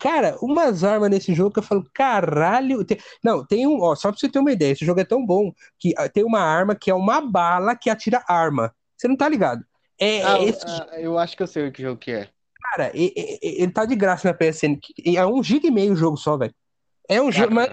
cara, 0.01 0.35
umas 0.41 0.83
armas 0.83 1.09
nesse 1.09 1.33
jogo 1.33 1.51
que 1.53 1.59
eu 1.59 1.63
falo, 1.63 1.85
caralho. 1.93 2.83
tem- 2.83 2.97
não, 3.23 3.45
tem 3.45 3.67
um, 3.67 3.79
ó, 3.81 3.95
só 3.95 4.09
pra 4.11 4.19
você 4.19 4.27
ter 4.27 4.39
uma 4.39 4.51
ideia, 4.51 4.71
esse 4.71 4.83
jogo 4.83 4.99
é 4.99 5.05
tão 5.05 5.23
bom 5.25 5.53
que 5.79 5.93
ah, 5.97 6.09
tem 6.09 6.23
uma 6.23 6.39
arma 6.41 6.73
que 6.75 6.89
é 6.89 6.93
uma 6.93 7.21
bala 7.21 7.75
que 7.75 7.89
atira 7.89 8.23
arma. 8.27 8.73
Você 8.97 9.07
não 9.07 9.15
tá 9.15 9.29
ligado? 9.29 9.63
É, 9.99 10.23
Ah, 10.23 10.37
é 10.39 10.43
esse 10.45 10.65
ah, 10.65 10.89
eu 10.99 11.17
acho 11.19 11.37
que 11.37 11.43
eu 11.43 11.47
sei 11.47 11.67
o 11.67 11.71
que 11.71 11.81
jogo 11.83 11.99
que 11.99 12.11
é. 12.11 12.29
Cara, 12.71 12.91
e- 12.95 13.13
e- 13.15 13.39
e- 13.41 13.63
ele 13.63 13.71
tá 13.71 13.85
de 13.85 13.95
graça 13.95 14.27
na 14.27 14.33
PSN. 14.33 14.79
É 15.15 15.25
um 15.25 15.43
giga 15.43 15.67
e 15.67 15.71
meio 15.71 15.93
o 15.93 15.95
jogo 15.95 16.17
só, 16.17 16.37
velho. 16.37 16.53
É 17.09 17.21
um 17.21 17.31
jogo, 17.31 17.53
mas. 17.53 17.69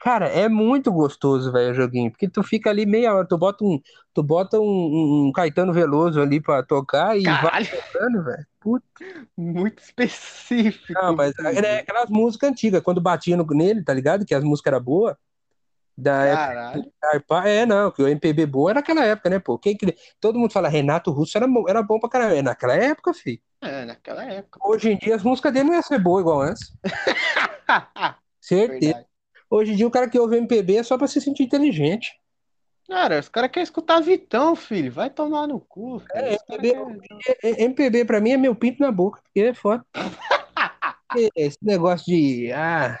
Cara, 0.00 0.26
é 0.28 0.48
muito 0.48 0.90
gostoso, 0.90 1.52
velho, 1.52 1.70
o 1.70 1.74
joguinho. 1.74 2.10
Porque 2.10 2.28
tu 2.28 2.42
fica 2.42 2.70
ali 2.70 2.84
meia 2.86 3.14
hora, 3.14 3.26
tu 3.28 3.36
bota 3.38 3.64
um, 3.64 3.80
tu 4.14 4.22
bota 4.22 4.58
um, 4.58 5.26
um- 5.28 5.32
Caetano 5.32 5.72
Veloso 5.72 6.20
ali 6.20 6.40
pra 6.40 6.62
tocar 6.62 7.16
e 7.18 7.22
vai 7.24 7.40
Caralho. 7.40 7.66
tocando, 7.70 8.24
velho. 8.24 8.46
Puta, 8.58 8.86
Muito 9.36 9.82
específico. 9.82 10.92
não, 10.92 11.14
mas 11.14 11.32
é 11.38 11.78
aquelas 11.80 12.10
músicas 12.10 12.50
antigas, 12.50 12.82
quando 12.82 13.00
batia 13.00 13.36
no- 13.36 13.46
nele, 13.46 13.82
tá 13.84 13.94
ligado? 13.94 14.24
Que 14.26 14.34
as 14.34 14.42
músicas 14.42 14.72
eram 14.72 14.82
boas. 14.82 15.14
Da 15.96 16.24
época 16.24 16.46
Caralho. 16.46 16.92
Carpá. 17.00 17.46
É, 17.48 17.66
não, 17.66 17.90
que 17.90 18.02
o 18.02 18.08
MPB 18.08 18.46
boa 18.46 18.70
era 18.70 18.80
naquela 18.80 19.04
época, 19.04 19.28
né, 19.28 19.38
pô? 19.38 19.58
Quem 19.58 19.76
que... 19.76 19.94
Todo 20.18 20.38
mundo 20.38 20.50
fala 20.50 20.66
Renato 20.68 21.10
Russo 21.10 21.36
era, 21.36 21.46
mo- 21.46 21.68
era 21.68 21.82
bom 21.82 21.98
pra 22.00 22.08
caramba. 22.08 22.36
É 22.36 22.40
naquela 22.42 22.74
época, 22.74 23.12
filho. 23.12 23.38
É, 23.60 23.84
naquela 23.84 24.24
época. 24.24 24.58
Hoje 24.64 24.90
em 24.92 24.96
dia 24.96 25.14
as 25.16 25.22
músicas 25.22 25.52
dele 25.52 25.66
não 25.66 25.74
iam 25.74 25.82
ser 25.82 25.98
boas 25.98 26.22
igual 26.22 26.40
antes. 26.40 26.72
Certeza. 28.40 28.80
Verdade. 28.80 29.06
Hoje 29.50 29.72
em 29.72 29.76
dia 29.76 29.86
o 29.86 29.90
cara 29.90 30.08
que 30.08 30.18
ouve 30.18 30.36
MPB 30.36 30.76
é 30.76 30.82
só 30.82 30.96
pra 30.96 31.08
se 31.08 31.20
sentir 31.20 31.42
inteligente. 31.42 32.12
Cara, 32.88 33.18
os 33.20 33.28
caras 33.28 33.50
querem 33.50 33.64
escutar 33.64 34.00
Vitão, 34.00 34.54
filho. 34.56 34.90
Vai 34.92 35.10
tomar 35.10 35.46
no 35.46 35.60
cu. 35.60 36.02
É, 36.12 36.34
MPB, 36.34 36.72
querem- 36.72 37.00
é- 37.26 37.50
é- 37.50 37.62
MPB 37.64 38.04
pra 38.04 38.20
mim 38.20 38.30
é 38.30 38.36
meu 38.36 38.54
pinto 38.54 38.80
na 38.80 38.90
boca, 38.90 39.20
porque 39.22 39.40
é 39.40 39.54
foda. 39.54 39.84
Esse 41.36 41.58
negócio 41.62 42.06
de. 42.06 42.50
Ah. 42.52 42.98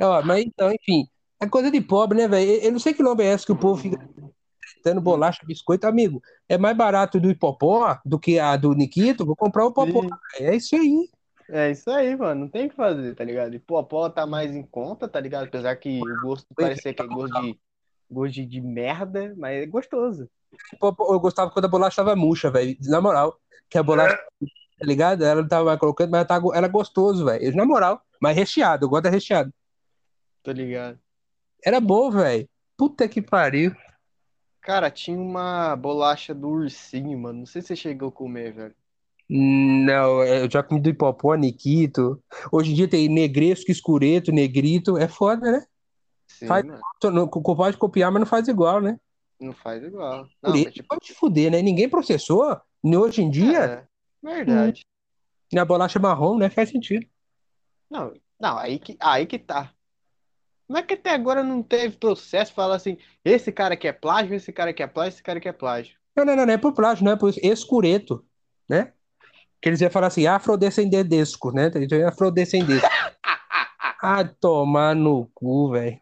Ó, 0.00 0.22
mas 0.22 0.44
então, 0.44 0.70
enfim. 0.72 1.06
É 1.40 1.46
coisa 1.46 1.70
de 1.70 1.80
pobre, 1.80 2.16
né, 2.18 2.28
velho? 2.28 2.50
Eu 2.62 2.72
não 2.72 2.78
sei 2.78 2.94
que 2.94 3.02
nome 3.02 3.24
é 3.24 3.32
esse 3.32 3.44
que 3.44 3.52
o 3.52 3.56
povo 3.56 3.80
fica 3.82 3.98
dando 4.84 5.00
bolacha, 5.02 5.44
biscoito, 5.44 5.86
amigo. 5.86 6.22
É 6.48 6.56
mais 6.56 6.74
barato 6.76 7.20
do 7.20 7.30
Hipopó 7.30 7.98
do 8.04 8.18
que 8.18 8.38
a 8.38 8.56
do 8.56 8.72
Nikito. 8.72 9.26
Vou 9.26 9.36
comprar 9.36 9.66
o 9.66 9.72
Popó. 9.72 10.02
Sim. 10.02 10.08
É 10.40 10.56
isso 10.56 10.74
aí. 10.76 11.10
É 11.50 11.70
isso 11.70 11.88
aí, 11.90 12.16
mano. 12.16 12.42
Não 12.42 12.48
tem 12.48 12.66
o 12.66 12.70
que 12.70 12.76
fazer, 12.76 13.14
tá 13.14 13.22
ligado? 13.24 13.54
E 13.54 13.58
Popó 13.58 14.08
tá 14.10 14.26
mais 14.26 14.54
em 14.54 14.62
conta, 14.62 15.06
tá 15.08 15.20
ligado? 15.20 15.44
Apesar 15.46 15.76
que 15.76 16.00
o 16.00 16.20
gosto 16.20 16.46
parecia 16.54 16.92
que 16.92 17.02
é 17.02 17.06
gosto 17.06 17.40
de, 17.40 17.60
gosto 18.10 18.34
de, 18.34 18.46
de 18.46 18.60
merda, 18.60 19.32
mas 19.36 19.62
é 19.62 19.66
gostoso. 19.66 20.28
Popó- 20.80 21.12
Eu 21.14 21.20
gostava 21.20 21.50
quando 21.50 21.66
a 21.66 21.68
bolacha 21.68 21.96
tava 21.96 22.16
murcha, 22.16 22.50
velho. 22.50 22.76
Na 22.82 23.00
moral. 23.00 23.38
Que 23.68 23.78
a 23.78 23.82
bolacha, 23.82 24.16
tá 24.16 24.84
ligado? 24.86 25.22
Ela 25.24 25.42
não 25.42 25.48
tava 25.48 25.64
mais 25.66 25.78
colocando, 25.78 26.10
mas 26.10 26.18
ela 26.20 26.24
tava- 26.28 26.56
era 26.56 26.66
gostoso, 26.68 27.24
velho. 27.24 27.54
Na 27.56 27.64
moral. 27.64 28.02
Mas 28.20 28.36
recheado, 28.36 28.84
eu 28.84 28.88
gosto 28.88 29.04
da 29.04 29.10
recheado. 29.10 29.52
Tá 30.42 30.52
ligado? 30.52 30.98
Era 31.64 31.80
bom, 31.80 32.10
velho. 32.10 32.48
Puta 32.76 33.08
que 33.08 33.22
pariu. 33.22 33.74
Cara, 34.60 34.90
tinha 34.90 35.18
uma 35.18 35.76
bolacha 35.76 36.34
do 36.34 36.48
ursinho, 36.48 37.16
mano. 37.18 37.40
Não 37.40 37.46
sei 37.46 37.62
se 37.62 37.68
você 37.68 37.76
chegou 37.76 38.08
a 38.08 38.12
comer, 38.12 38.52
velho. 38.52 38.74
Não, 39.28 40.22
é, 40.22 40.42
eu 40.44 40.50
já 40.50 40.62
comi 40.62 40.80
do 40.80 40.88
Hipopó, 40.88 41.34
Nikito. 41.34 42.22
Hoje 42.52 42.72
em 42.72 42.74
dia 42.74 42.88
tem 42.88 43.08
Negresco, 43.08 43.70
Escureto, 43.70 44.30
Negrito. 44.30 44.96
É 44.96 45.08
foda, 45.08 45.50
né? 45.50 45.66
Sim, 46.28 46.46
Faz- 46.46 46.64
não- 46.64 47.28
tu 47.28 47.40
Pode 47.56 47.76
copiar, 47.76 48.10
mas 48.12 48.20
não 48.20 48.26
faz 48.26 48.46
igual, 48.48 48.80
né? 48.80 48.98
Não 49.40 49.52
faz 49.52 49.82
igual. 49.82 50.26
Não, 50.42 50.50
mas 50.52 50.72
tipo. 50.72 50.88
pode 50.88 51.06
te 51.06 51.14
fuder, 51.14 51.50
né? 51.50 51.60
Ninguém 51.60 51.88
processou. 51.88 52.56
Hoje 52.82 53.22
em 53.22 53.30
dia, 53.30 53.58
É, 53.58 53.86
verdade. 54.22 54.86
na 55.52 55.64
bolacha 55.64 55.98
marrom, 55.98 56.38
né? 56.38 56.48
Faz 56.48 56.70
sentido. 56.70 57.06
Não, 57.90 58.12
não, 58.40 58.58
aí 58.58 58.78
que, 58.78 58.96
aí 59.00 59.26
que 59.26 59.38
tá. 59.38 59.72
Como 60.66 60.78
é 60.78 60.82
que 60.82 60.94
até 60.94 61.10
agora 61.10 61.42
não 61.44 61.62
teve 61.62 61.96
processo 61.96 62.52
falar 62.52 62.76
assim, 62.76 62.96
esse 63.24 63.52
cara 63.52 63.74
aqui 63.74 63.86
é 63.86 63.92
plágio, 63.92 64.34
esse 64.34 64.52
cara 64.52 64.70
aqui 64.70 64.82
é 64.82 64.86
plágio, 64.86 65.14
esse 65.14 65.22
cara 65.22 65.38
aqui 65.38 65.48
é 65.48 65.52
plágio. 65.52 65.96
Não, 66.16 66.24
não, 66.24 66.34
não, 66.34 66.46
não 66.46 66.52
é 66.54 66.58
por 66.58 66.72
plágio, 66.72 67.04
não 67.04 67.12
é 67.12 67.16
por 67.16 67.32
escureto, 67.42 68.24
né? 68.68 68.92
Que 69.66 69.70
eles 69.70 69.80
iam 69.80 69.90
falar 69.90 70.06
assim, 70.06 70.28
afrodescendentesco, 70.28 71.50
né? 71.50 71.72
Então, 71.74 72.06
Afrodescendesco. 72.06 72.86
Ah, 74.00 74.22
tomar 74.22 74.94
no 74.94 75.28
cu, 75.34 75.72
velho. 75.72 75.98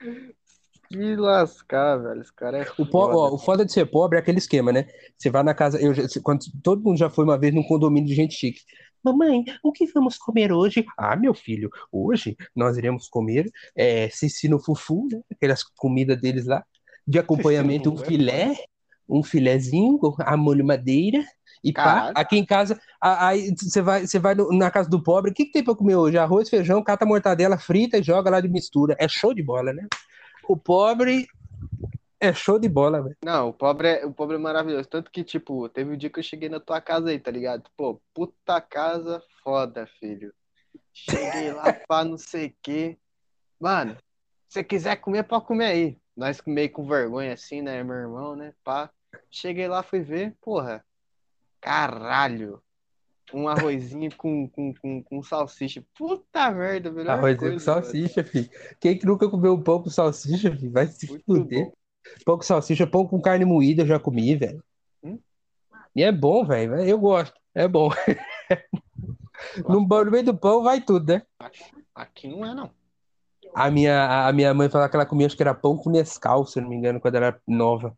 Que 0.90 1.16
lascar, 1.16 1.96
velho. 1.96 2.20
Esse 2.20 2.34
cara 2.34 2.58
é 2.58 2.62
O, 2.76 2.84
foda. 2.84 3.16
ó, 3.16 3.34
o 3.34 3.38
foda 3.38 3.64
de 3.64 3.72
ser 3.72 3.86
pobre 3.86 4.18
é 4.18 4.20
aquele 4.20 4.36
esquema, 4.36 4.70
né? 4.70 4.86
Você 5.16 5.30
vai 5.30 5.42
na 5.42 5.54
casa. 5.54 5.80
Eu, 5.80 5.94
quando, 6.22 6.44
todo 6.62 6.82
mundo 6.82 6.98
já 6.98 7.08
foi 7.08 7.24
uma 7.24 7.38
vez 7.38 7.54
num 7.54 7.62
condomínio 7.62 8.06
de 8.06 8.14
gente 8.14 8.34
chique. 8.34 8.60
Mamãe, 9.02 9.44
o 9.62 9.72
que 9.72 9.86
vamos 9.86 10.18
comer 10.18 10.52
hoje? 10.52 10.84
Ah, 10.98 11.16
meu 11.16 11.32
filho, 11.32 11.70
hoje 11.90 12.36
nós 12.54 12.76
iremos 12.76 13.08
comer 13.08 13.50
é, 13.74 14.10
Cecino 14.10 14.58
Fufu, 14.58 15.08
né? 15.10 15.22
Aquelas 15.32 15.62
comidas 15.62 16.20
deles 16.20 16.44
lá. 16.44 16.62
De 17.06 17.18
acompanhamento, 17.18 17.90
um 17.90 18.02
é 18.02 18.04
filé, 18.04 18.54
um 19.08 19.22
filézinho, 19.22 19.98
a 20.18 20.36
molho 20.36 20.66
madeira. 20.66 21.24
E 21.64 21.72
pá, 21.72 22.12
aqui 22.14 22.36
em 22.36 22.44
casa, 22.44 22.78
aí 23.00 23.54
você 23.56 23.80
vai, 23.80 24.06
você 24.06 24.18
vai 24.18 24.34
na 24.34 24.70
casa 24.70 24.88
do 24.90 25.02
pobre, 25.02 25.30
o 25.30 25.34
que, 25.34 25.46
que 25.46 25.52
tem 25.52 25.64
pra 25.64 25.74
comer 25.74 25.96
hoje? 25.96 26.18
Arroz, 26.18 26.50
feijão, 26.50 26.84
cata 26.84 27.06
mortadela 27.06 27.56
frita 27.56 27.96
e 27.96 28.02
joga 28.02 28.28
lá 28.28 28.38
de 28.38 28.48
mistura. 28.48 28.94
É 28.98 29.08
show 29.08 29.32
de 29.32 29.42
bola, 29.42 29.72
né? 29.72 29.86
O 30.46 30.58
pobre 30.58 31.26
é 32.20 32.34
show 32.34 32.58
de 32.58 32.68
bola, 32.68 33.02
velho. 33.02 33.16
Não, 33.24 33.48
o 33.48 33.52
pobre 33.54 33.88
é, 33.88 34.04
o 34.04 34.12
pobre 34.12 34.36
é 34.36 34.38
maravilhoso. 34.38 34.86
Tanto 34.90 35.10
que, 35.10 35.24
tipo, 35.24 35.66
teve 35.70 35.90
um 35.90 35.96
dia 35.96 36.10
que 36.10 36.18
eu 36.18 36.22
cheguei 36.22 36.50
na 36.50 36.60
tua 36.60 36.82
casa 36.82 37.08
aí, 37.08 37.18
tá 37.18 37.30
ligado? 37.30 37.64
Pô, 37.74 37.98
puta 38.12 38.60
casa 38.60 39.22
foda, 39.42 39.86
filho. 39.98 40.34
Cheguei 40.92 41.50
lá 41.50 41.64
pra 41.88 42.04
não 42.04 42.18
sei 42.18 42.48
o 42.48 42.54
quê. 42.62 42.98
Mano, 43.58 43.96
se 44.48 44.60
você 44.60 44.64
quiser 44.64 44.96
comer, 44.96 45.22
pode 45.22 45.46
comer 45.46 45.66
aí. 45.66 45.98
Nós 46.14 46.42
meio 46.46 46.70
com 46.70 46.86
vergonha 46.86 47.32
assim, 47.32 47.62
né, 47.62 47.82
meu 47.82 47.96
irmão, 47.96 48.36
né? 48.36 48.52
Pá. 48.62 48.90
Cheguei 49.30 49.66
lá, 49.66 49.82
fui 49.82 50.00
ver, 50.00 50.36
porra. 50.42 50.84
Caralho. 51.64 52.62
Um 53.32 53.48
arrozinho 53.48 54.14
com, 54.16 54.46
com, 54.50 54.74
com, 54.74 55.02
com 55.02 55.22
salsicha. 55.22 55.82
Puta 55.96 56.50
merda, 56.50 56.92
melhor 56.92 57.18
Arroz 57.18 57.36
com 57.36 57.40
coisa, 57.40 57.58
salsicha, 57.58 58.22
filho. 58.22 58.50
Quem 58.78 58.98
que 58.98 59.06
nunca 59.06 59.30
comeu 59.30 59.54
um 59.54 59.62
pão 59.62 59.82
com 59.82 59.88
salsicha, 59.88 60.54
filho? 60.54 60.70
Vai 60.70 60.86
se 60.86 61.06
mano. 61.06 61.22
Muito 61.26 61.42
fuder. 61.42 61.64
bom. 61.64 61.72
Pão 62.26 62.36
com 62.36 62.42
salsicha, 62.42 62.86
pão 62.86 63.06
com 63.06 63.20
carne 63.20 63.46
moída, 63.46 63.82
eu 63.82 63.86
já 63.86 63.98
comi, 63.98 64.36
velho. 64.36 64.62
Hum? 65.02 65.18
E 65.96 66.02
é 66.02 66.12
bom, 66.12 66.44
velho. 66.44 66.76
Eu 66.76 66.98
gosto. 66.98 67.34
É 67.54 67.66
bom. 67.66 67.88
No, 69.68 69.80
no 69.80 70.10
meio 70.10 70.24
do 70.24 70.36
pão 70.36 70.62
vai 70.62 70.80
tudo, 70.80 71.12
né? 71.12 71.22
Aqui 71.94 72.28
não 72.28 72.46
é, 72.46 72.54
não. 72.54 72.70
A 73.52 73.70
minha, 73.70 74.26
a 74.26 74.32
minha 74.32 74.54
mãe 74.54 74.70
falava 74.70 74.88
que 74.88 74.96
ela 74.96 75.04
comia, 75.04 75.26
acho 75.26 75.36
que 75.36 75.42
era 75.42 75.54
pão 75.54 75.76
com 75.76 75.90
Nescau, 75.90 76.46
se 76.46 76.60
não 76.60 76.68
me 76.68 76.76
engano, 76.76 77.00
quando 77.00 77.16
ela 77.16 77.26
era 77.26 77.42
nova. 77.46 77.96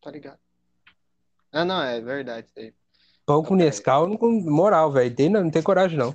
Tá 0.00 0.10
ligado? 0.10 0.38
Ah, 1.54 1.64
não, 1.64 1.80
é 1.80 2.00
verdade 2.00 2.48
isso 2.48 2.58
aí. 2.58 2.64
é. 2.66 2.68
É. 2.68 2.72
Pão 3.24 3.42
com 3.42 3.56
Peraí. 3.56 3.66
Nescau, 3.66 4.06
não 4.08 4.18
moral, 4.42 4.92
velho. 4.92 5.14
Tem, 5.14 5.30
não, 5.30 5.44
não 5.44 5.50
tem 5.50 5.62
coragem, 5.62 5.96
não. 5.96 6.14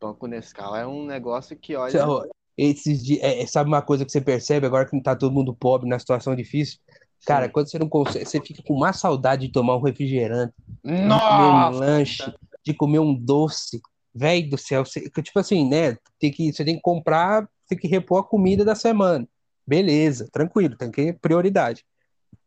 Pão 0.00 0.14
com 0.14 0.26
Nescau 0.26 0.74
é 0.74 0.86
um 0.86 1.04
negócio 1.04 1.56
que, 1.56 1.76
olha. 1.76 1.90
Então, 1.90 2.26
Esses 2.56 3.04
dias, 3.04 3.22
é, 3.22 3.46
sabe 3.46 3.68
uma 3.68 3.82
coisa 3.82 4.04
que 4.04 4.10
você 4.10 4.20
percebe 4.20 4.66
agora 4.66 4.84
que 4.84 4.94
não 4.96 5.02
tá 5.02 5.14
todo 5.14 5.32
mundo 5.32 5.54
pobre 5.54 5.88
na 5.88 5.98
situação 5.98 6.34
difícil? 6.34 6.78
Cara, 7.24 7.46
Sim. 7.46 7.52
quando 7.52 7.70
você 7.70 7.78
não 7.78 7.88
consegue, 7.88 8.24
você 8.24 8.40
fica 8.40 8.62
com 8.64 8.74
uma 8.74 8.92
saudade 8.92 9.46
de 9.46 9.52
tomar 9.52 9.76
um 9.76 9.82
refrigerante, 9.82 10.52
de 10.84 10.90
comer 10.92 11.44
um 11.44 11.58
Nossa! 11.58 11.78
lanche, 11.78 12.34
de 12.64 12.74
comer 12.74 12.98
um 13.00 13.14
doce. 13.14 13.80
Velho 14.14 14.50
do 14.50 14.58
céu, 14.58 14.84
você- 14.84 15.08
tipo 15.22 15.38
assim, 15.38 15.68
né? 15.68 15.96
Tem 16.18 16.32
que, 16.32 16.52
você 16.52 16.64
tem 16.64 16.74
que 16.76 16.80
comprar, 16.80 17.48
tem 17.68 17.78
que 17.78 17.86
repor 17.86 18.18
a 18.20 18.24
comida 18.24 18.64
da 18.64 18.74
semana. 18.74 19.28
Beleza, 19.64 20.26
tranquilo, 20.32 20.76
tem 20.76 20.90
que 20.90 21.12
prioridade. 21.12 21.84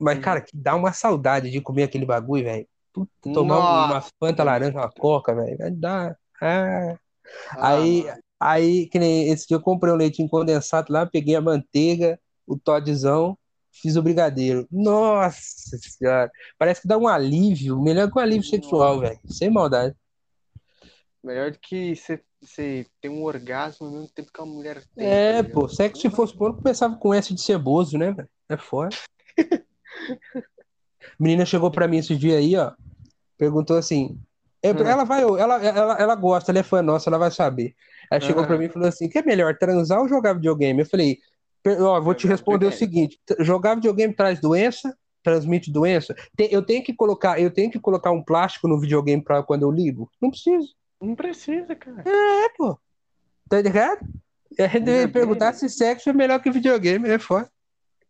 Mas, 0.01 0.15
Uhum. 0.17 0.21
cara, 0.23 0.41
que 0.41 0.55
dá 0.55 0.75
uma 0.75 0.91
saudade 0.93 1.51
de 1.51 1.61
comer 1.61 1.83
aquele 1.83 2.05
bagulho, 2.05 2.43
velho. 2.43 2.67
Tomar 3.21 3.59
um- 3.59 3.85
uma 3.85 3.87
Nossa! 3.95 4.09
Fanta 4.19 4.43
laranja, 4.43 4.77
uma 4.77 4.91
Coca, 4.91 5.33
velho. 5.33 5.57
dar. 5.77 6.17
Ah. 6.41 6.97
Ah, 7.51 7.69
Aí, 7.69 8.05
aí, 8.39 8.87
que 8.87 8.97
nem 8.99 9.29
esse 9.29 9.47
dia 9.47 9.55
eu 9.55 9.61
comprei 9.61 9.93
um 9.93 9.97
leitinho 9.97 10.27
condensado 10.27 10.91
lá, 10.91 11.05
peguei 11.05 11.35
a 11.35 11.41
manteiga, 11.41 12.19
o 12.47 12.57
Toddzão, 12.57 13.37
fiz 13.71 13.95
o 13.95 14.01
brigadeiro. 14.01 14.67
Nossa 14.71 15.77
senhora, 15.79 16.29
parece 16.57 16.81
que 16.81 16.87
dá 16.87 16.97
um 16.97 17.07
alívio, 17.07 17.79
melhor 17.79 18.11
que 18.11 18.17
um 18.17 18.21
alívio 18.21 18.49
sexual, 18.49 18.99
velho. 18.99 19.19
Sem 19.27 19.49
maldade. 19.49 19.95
Melhor 21.23 21.51
do 21.51 21.59
que 21.59 21.95
você, 21.95 22.19
ter 22.99 23.09
um 23.09 23.23
orgasmo 23.23 23.85
ao 23.85 23.93
mesmo 23.93 24.09
tempo 24.09 24.31
que 24.33 24.41
a 24.41 24.45
mulher 24.45 24.83
tem. 24.95 25.07
É, 25.07 25.43
tá 25.43 25.49
pô, 25.53 25.69
sexo 25.69 26.01
se 26.01 26.09
fosse 26.09 26.35
bom, 26.35 26.51
começava 26.51 26.97
com 26.97 27.13
S 27.13 27.33
de 27.33 27.41
ceboso, 27.41 27.97
né, 27.97 28.11
velho? 28.11 28.29
É 28.49 28.57
foda. 28.57 28.89
Menina 31.19 31.45
chegou 31.45 31.71
pra 31.71 31.87
mim 31.87 31.97
esses 31.97 32.17
dias 32.17 32.37
aí, 32.37 32.55
ó, 32.55 32.71
perguntou 33.37 33.77
assim, 33.77 34.19
é, 34.63 34.71
Hum. 34.71 34.79
ela 34.85 35.03
vai, 35.03 35.23
ela, 35.23 35.63
ela, 35.63 35.97
ela 35.99 36.15
gosta, 36.15 36.51
ela 36.51 36.59
é 36.59 36.63
fã 36.63 36.81
nossa, 36.81 37.09
ela 37.09 37.17
vai 37.17 37.31
saber. 37.31 37.75
Aí 38.11 38.21
chegou 38.21 38.43
pra 38.45 38.53
Aham. 38.55 38.61
mim 38.63 38.69
e 38.69 38.73
falou 38.73 38.87
assim, 38.87 39.09
que 39.09 39.17
é 39.17 39.23
melhor, 39.23 39.57
transar 39.57 39.99
ou 39.99 40.07
jogar 40.07 40.33
videogame? 40.33 40.81
Eu 40.81 40.85
falei, 40.85 41.17
ó, 41.79 41.99
vou 42.01 42.13
te 42.13 42.27
responder 42.27 42.65
o 42.67 42.71
seguinte, 42.71 43.19
jogar 43.39 43.75
videogame 43.75 44.13
traz 44.13 44.39
doença, 44.39 44.95
transmite 45.23 45.71
doença? 45.71 46.15
Eu 46.37 46.63
tenho 46.63 46.83
que 46.83 46.93
colocar, 46.93 47.39
eu 47.39 47.51
tenho 47.51 47.71
que 47.71 47.79
colocar 47.79 48.11
um 48.11 48.23
plástico 48.23 48.67
no 48.67 48.79
videogame 48.79 49.23
pra 49.23 49.41
quando 49.43 49.63
eu 49.63 49.71
ligo? 49.71 50.09
Não 50.21 50.29
preciso. 50.29 50.75
Não 51.01 51.15
precisa, 51.15 51.75
cara. 51.75 52.03
É, 52.05 52.49
pô. 52.57 52.77
Tá 53.49 53.61
ligado? 53.61 53.99
A 54.59 54.63
gente 54.63 54.83
deve 54.83 55.07
Videogame. 55.07 55.11
perguntar 55.13 55.53
se 55.53 55.67
sexo 55.69 56.09
é 56.09 56.13
melhor 56.13 56.39
que 56.41 56.51
videogame, 56.51 57.09
é 57.09 57.17
foda. 57.17 57.49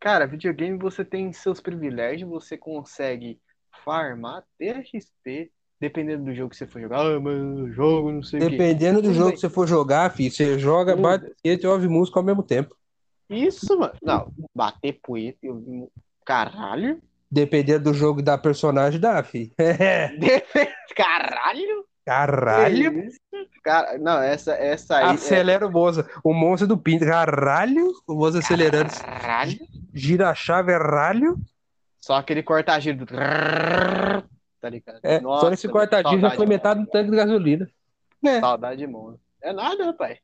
Cara, 0.01 0.25
videogame 0.25 0.79
você 0.79 1.05
tem 1.05 1.31
seus 1.31 1.61
privilégios, 1.61 2.27
você 2.27 2.57
consegue 2.57 3.39
farmar, 3.85 4.43
ter 4.57 4.83
XP, 4.83 5.51
dependendo 5.79 6.25
do 6.25 6.33
jogo 6.33 6.49
que 6.49 6.55
você 6.55 6.65
for 6.65 6.81
jogar. 6.81 7.05
Ah, 7.05 7.19
mano, 7.19 7.71
jogo, 7.71 8.11
não 8.11 8.23
sei 8.23 8.39
o 8.39 8.43
quê. 8.43 8.49
Dependendo 8.49 8.99
do 8.99 9.09
Tudo 9.09 9.13
jogo 9.13 9.27
bem. 9.27 9.35
que 9.35 9.41
você 9.41 9.49
for 9.49 9.67
jogar, 9.67 10.11
filho, 10.11 10.31
você 10.31 10.57
joga, 10.57 10.93
Tudo. 10.93 11.03
bate 11.03 11.31
e 11.45 11.67
ouve 11.67 11.87
música 11.87 12.19
ao 12.19 12.25
mesmo 12.25 12.41
tempo. 12.41 12.75
Isso, 13.29 13.77
mano. 13.77 13.93
Não, 14.01 14.33
bater 14.55 14.99
poeta, 15.03 15.37
eu 15.43 15.59
vi. 15.59 15.87
Caralho? 16.25 16.99
Dependendo 17.29 17.91
do 17.91 17.93
jogo 17.93 18.21
e 18.21 18.23
da 18.23 18.39
personagem, 18.39 18.99
dá, 18.99 19.23
filho. 19.23 19.51
Caralho? 20.97 21.85
Caralho! 22.05 23.09
Cara, 23.63 23.97
não, 23.97 24.21
essa, 24.21 24.53
essa 24.53 24.97
aí. 24.97 25.03
é- 25.05 25.09
Acelera 25.11 25.67
o 25.67 25.71
Moza. 25.71 26.09
O 26.23 26.33
monstro 26.33 26.67
do 26.67 26.77
Pinto. 26.77 27.05
Caralho! 27.05 27.91
O 28.07 28.15
Moza 28.15 28.39
acelerando. 28.39 28.89
Caralho? 28.93 29.59
Gira 29.93 30.29
a 30.29 30.35
chave, 30.35 30.71
é 30.71 30.77
ralho. 30.77 31.37
Só 31.99 32.15
aquele 32.15 32.41
corta-giro 32.41 32.97
do. 33.05 33.05
Tá 33.05 34.69
ligado? 34.69 34.99
É, 35.03 35.19
Nossa, 35.19 35.41
só 35.41 35.49
nesse 35.49 35.67
cortadinho 35.67 36.19
já 36.21 36.31
foi 36.31 36.45
de 36.45 36.49
metade 36.49 36.79
do 36.81 36.87
tanque 36.87 37.09
de 37.11 37.15
gasolina. 37.17 37.69
É. 38.25 38.39
Saudade 38.39 38.77
de 38.77 38.87
mundo. 38.87 39.19
É 39.41 39.51
nada, 39.53 39.85
rapaz. 39.85 40.17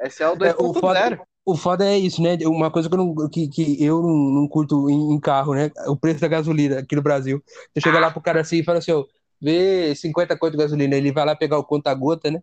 Esse 0.00 0.22
é 0.22 0.28
o 0.28 0.36
2.0. 0.36 0.46
É, 0.46 0.54
o 0.62 0.74
foda- 0.74 1.20
O 1.46 1.56
foda 1.56 1.84
é 1.86 1.98
isso, 1.98 2.22
né? 2.22 2.38
Uma 2.46 2.70
coisa 2.70 2.88
que 2.88 2.94
eu 2.94 2.98
não, 2.98 3.28
que, 3.28 3.48
que 3.48 3.82
eu 3.84 4.00
não, 4.02 4.40
não 4.40 4.48
curto 4.48 4.88
em, 4.88 5.12
em 5.14 5.20
carro, 5.20 5.54
né? 5.54 5.70
O 5.86 5.96
preço 5.96 6.20
da 6.20 6.28
gasolina 6.28 6.78
aqui 6.80 6.96
no 6.96 7.02
Brasil. 7.02 7.42
Você 7.74 7.80
chega 7.82 8.00
lá 8.00 8.10
pro 8.10 8.22
cara 8.22 8.40
assim 8.40 8.58
e 8.58 8.64
fala 8.64 8.78
assim, 8.78 8.92
ó, 8.92 9.04
vê 9.44 9.94
50 9.94 10.38
conto 10.38 10.52
de 10.52 10.58
gasolina. 10.58 10.96
Ele 10.96 11.12
vai 11.12 11.26
lá 11.26 11.36
pegar 11.36 11.58
o 11.58 11.64
conta-gota, 11.64 12.30
né? 12.30 12.42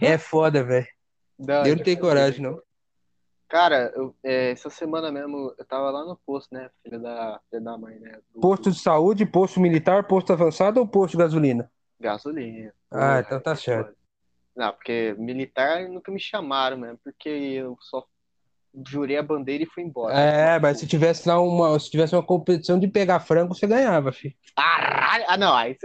É 0.00 0.16
foda, 0.16 0.64
velho. 0.64 0.86
Eu 1.38 1.76
não 1.76 1.84
tenho 1.84 2.00
coragem, 2.00 2.40
não. 2.40 2.60
Cara, 3.48 3.92
eu, 3.94 4.14
é, 4.22 4.50
essa 4.50 4.68
semana 4.68 5.10
mesmo 5.10 5.54
eu 5.58 5.64
tava 5.64 5.90
lá 5.90 6.04
no 6.04 6.16
posto, 6.16 6.54
né? 6.54 6.70
Filha 6.82 6.98
da, 6.98 7.40
filha 7.48 7.62
da 7.62 7.78
mãe, 7.78 7.98
né? 7.98 8.18
Do, 8.34 8.40
Posto 8.40 8.70
de 8.70 8.78
saúde, 8.78 9.24
posto 9.24 9.60
militar, 9.60 10.06
posto 10.06 10.32
avançado 10.32 10.80
ou 10.80 10.86
posto 10.86 11.12
de 11.12 11.18
gasolina? 11.18 11.70
gasolina. 12.00 12.72
Ah, 12.90 13.20
então 13.20 13.40
tá 13.40 13.56
certo. 13.56 13.96
Não, 14.54 14.72
porque 14.72 15.14
militar 15.18 15.88
nunca 15.88 16.12
me 16.12 16.20
chamaram 16.20 16.76
mesmo, 16.76 16.98
porque 17.02 17.28
eu 17.28 17.76
só 17.80 18.06
jurei 18.86 19.16
a 19.16 19.22
bandeira 19.22 19.64
e 19.64 19.66
fui 19.66 19.82
embora. 19.82 20.14
É, 20.18 20.58
mas 20.58 20.78
se 20.78 20.86
tivesse 20.86 21.28
lá 21.28 21.40
uma, 21.40 21.78
se 21.78 21.90
tivesse 21.90 22.14
uma 22.14 22.22
competição 22.22 22.78
de 22.78 22.86
pegar 22.88 23.20
frango, 23.20 23.54
você 23.54 23.66
ganhava, 23.66 24.12
filho. 24.12 24.34
Caralho! 24.56 25.24
Ah, 25.28 25.36
não, 25.36 25.54
aí 25.54 25.76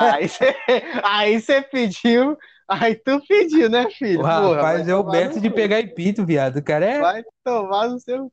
aí 0.00 0.28
você 0.28 0.56
aí 1.02 1.40
você 1.40 1.62
pediu, 1.62 2.36
aí 2.68 2.94
tu 2.94 3.20
pediu, 3.26 3.70
né, 3.70 3.88
filho? 3.90 4.20
O 4.20 4.22
Porra, 4.22 4.54
rapaz 4.56 4.88
é 4.88 4.94
o 4.94 5.02
no 5.02 5.40
de 5.40 5.50
pegar 5.50 5.80
em 5.80 5.94
pito, 5.94 6.24
viado. 6.24 6.56
O 6.58 6.64
cara 6.64 6.86
é, 6.86 7.00
Vai 7.00 7.22
tomar 7.44 7.88
no 7.88 7.98
seu 8.00 8.26
o 8.26 8.30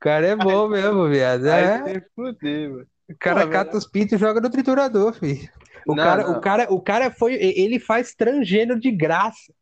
cara 0.00 0.26
é 0.26 0.36
bom 0.36 0.68
mesmo, 0.68 1.08
viado. 1.08 1.46
Aí 1.46 1.64
É. 1.64 2.02
fuder, 2.14 2.70
mano. 2.70 2.86
O 3.10 3.16
cara 3.18 3.44
Pô, 3.44 3.52
cata 3.52 3.76
os 3.76 3.86
pitos 3.86 4.12
e 4.12 4.18
joga 4.18 4.40
no 4.40 4.48
triturador, 4.48 5.12
filho. 5.14 5.48
O 5.86 5.96
Não, 5.96 6.04
cara, 6.04 6.22
não. 6.22 6.32
o 6.32 6.40
cara, 6.40 6.72
o 6.72 6.80
cara 6.80 7.10
foi, 7.10 7.34
ele 7.34 7.80
faz 7.80 8.14
transgênero 8.14 8.78
de 8.78 8.90
graça. 8.92 9.52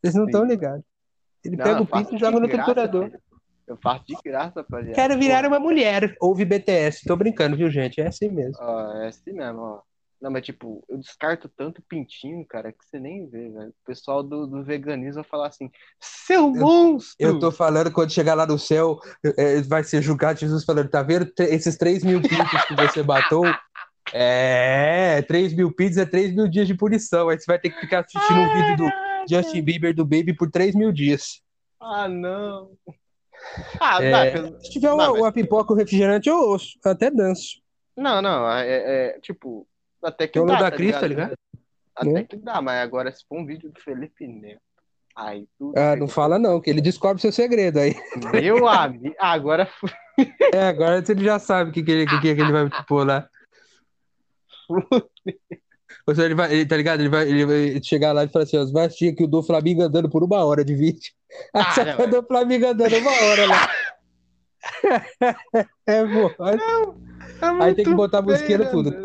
Vocês 0.00 0.14
não 0.14 0.24
estão 0.26 0.44
ligados. 0.44 0.84
Ele 1.44 1.56
Não, 1.56 1.64
pega 1.64 1.78
eu 1.78 1.82
o 1.82 1.86
pito 1.86 2.14
e 2.14 2.18
joga 2.18 2.40
no 2.40 2.48
graça, 2.48 2.64
triturador. 2.64 3.04
filho. 3.06 3.20
Eu 3.66 3.76
faço 3.76 4.04
de 4.06 4.16
graça, 4.24 4.60
rapaziada. 4.60 4.94
Quero 4.94 5.18
virar 5.18 5.46
uma 5.46 5.60
mulher. 5.60 6.16
Ouve 6.20 6.44
BTS. 6.44 7.04
Tô 7.06 7.14
brincando, 7.16 7.56
viu, 7.56 7.70
gente? 7.70 8.00
É 8.00 8.06
assim 8.06 8.30
mesmo. 8.30 8.56
Ó, 8.58 8.92
é 8.96 9.08
assim 9.08 9.32
mesmo, 9.32 9.60
ó. 9.60 9.80
Não, 10.20 10.32
mas 10.32 10.44
tipo, 10.44 10.84
eu 10.88 10.98
descarto 10.98 11.48
tanto 11.48 11.80
pintinho, 11.88 12.44
cara, 12.44 12.72
que 12.72 12.84
você 12.84 12.98
nem 12.98 13.28
vê, 13.28 13.50
velho. 13.50 13.68
O 13.68 13.86
pessoal 13.86 14.20
do, 14.20 14.48
do 14.48 14.64
veganismo 14.64 15.22
vai 15.22 15.24
falar 15.24 15.46
assim, 15.46 15.70
seu 16.00 16.50
monstro! 16.50 17.14
Eu 17.20 17.38
tô 17.38 17.52
falando, 17.52 17.92
quando 17.92 18.10
chegar 18.10 18.34
lá 18.34 18.44
no 18.44 18.58
céu, 18.58 18.98
é, 19.36 19.60
vai 19.62 19.84
ser 19.84 20.02
julgado 20.02 20.40
Jesus 20.40 20.64
falando, 20.64 20.88
tá 20.90 21.04
vendo 21.04 21.30
esses 21.38 21.76
3 21.76 22.02
mil 22.02 22.20
pitos 22.22 22.64
que 22.64 22.74
você 22.74 23.02
matou? 23.04 23.44
É, 24.12 25.22
3 25.22 25.54
mil 25.54 25.72
pitos 25.72 25.98
é 25.98 26.04
3 26.06 26.34
mil 26.34 26.48
dias 26.48 26.66
de 26.66 26.74
punição. 26.74 27.28
Aí 27.28 27.38
você 27.38 27.44
vai 27.46 27.58
ter 27.58 27.70
que 27.70 27.80
ficar 27.80 28.00
assistindo 28.00 28.38
um 28.40 28.54
vídeo 28.54 28.76
do 28.76 28.90
Justin 29.28 29.62
Bieber 29.62 29.94
do 29.94 30.04
Baby 30.04 30.34
por 30.34 30.50
3 30.50 30.74
mil 30.74 30.92
dias. 30.92 31.40
Ah, 31.80 32.08
não. 32.08 32.70
Ah, 33.80 34.02
É, 34.02 34.30
pelo- 34.32 34.60
Se 34.60 34.70
tiver 34.70 34.90
uma, 34.92 35.10
mas- 35.10 35.20
uma 35.20 35.32
pipoca 35.32 35.72
ou 35.72 35.78
refrigerante, 35.78 36.28
eu 36.28 36.36
ouço, 36.36 36.78
até 36.84 37.10
danço. 37.10 37.60
Não, 37.96 38.20
não, 38.22 38.50
é, 38.50 38.66
é, 39.16 39.20
tipo, 39.20 39.66
até 40.02 40.26
que 40.26 40.38
o 40.38 40.44
dá, 40.46 40.54
da 40.54 40.70
tá 40.70 40.76
Cris, 40.76 40.92
tá 40.98 41.06
ligado? 41.06 41.30
ligado? 41.30 41.38
Até 41.94 42.10
Né? 42.12 42.24
que 42.24 42.36
dá, 42.36 42.60
mas 42.62 42.80
agora 42.82 43.10
se 43.12 43.24
for 43.28 43.38
um 43.38 43.46
vídeo 43.46 43.70
do 43.72 43.80
Felipe 43.80 44.26
Neto, 44.26 44.60
aí 45.16 45.46
tudo 45.58 45.76
Ah, 45.76 45.96
não 45.96 46.06
fala 46.06 46.38
não, 46.38 46.60
que 46.60 46.70
ele 46.70 46.80
descobre 46.80 47.20
seu 47.20 47.32
segredo 47.32 47.78
aí. 47.80 47.94
Meu 48.32 48.68
amigo, 48.68 49.14
agora 49.18 49.68
É, 50.54 50.62
agora 50.68 51.04
você 51.04 51.16
já 51.16 51.38
sabe 51.38 51.70
o 51.70 51.72
que, 51.72 51.82
que, 51.82 51.90
ele, 51.90 52.06
que, 52.06 52.20
que 52.20 52.28
ele 52.28 52.52
vai 52.52 52.68
pôr 52.86 53.06
lá. 53.06 53.28
Ou 56.06 56.14
seja, 56.14 56.24
ele 56.26 56.34
vai, 56.34 56.52
ele, 56.52 56.66
tá 56.66 56.76
ligado? 56.76 57.00
Ele 57.00 57.08
vai, 57.08 57.28
ele 57.28 57.46
vai 57.46 57.82
chegar 57.82 58.12
lá 58.12 58.24
e 58.24 58.28
falar 58.28 58.44
assim: 58.44 58.56
ó, 58.58 58.64
vai 58.72 58.86
assistir 58.86 59.12
aqui 59.12 59.24
o 59.24 59.26
do 59.26 59.42
Flamengo 59.42 59.82
andando 59.82 60.08
por 60.08 60.22
uma 60.22 60.44
hora 60.44 60.64
de 60.64 60.74
vídeo. 60.74 61.12
Aí 61.54 61.62
Ah, 61.66 61.72
só 61.72 61.84
não, 61.84 62.08
do 62.10 62.22
Flamengo 62.26 62.66
andando 62.66 62.96
uma 62.96 63.10
hora 63.10 63.46
lá. 63.46 63.70
É. 65.86 66.00
Aí, 66.40 66.58
É 67.60 67.64
aí 67.64 67.74
tem 67.74 67.84
que 67.84 67.94
botar 67.94 68.18
a 68.18 68.22
musiquinha 68.22 68.58
no 68.58 68.66
fundo. 68.66 68.90
né. 68.90 69.00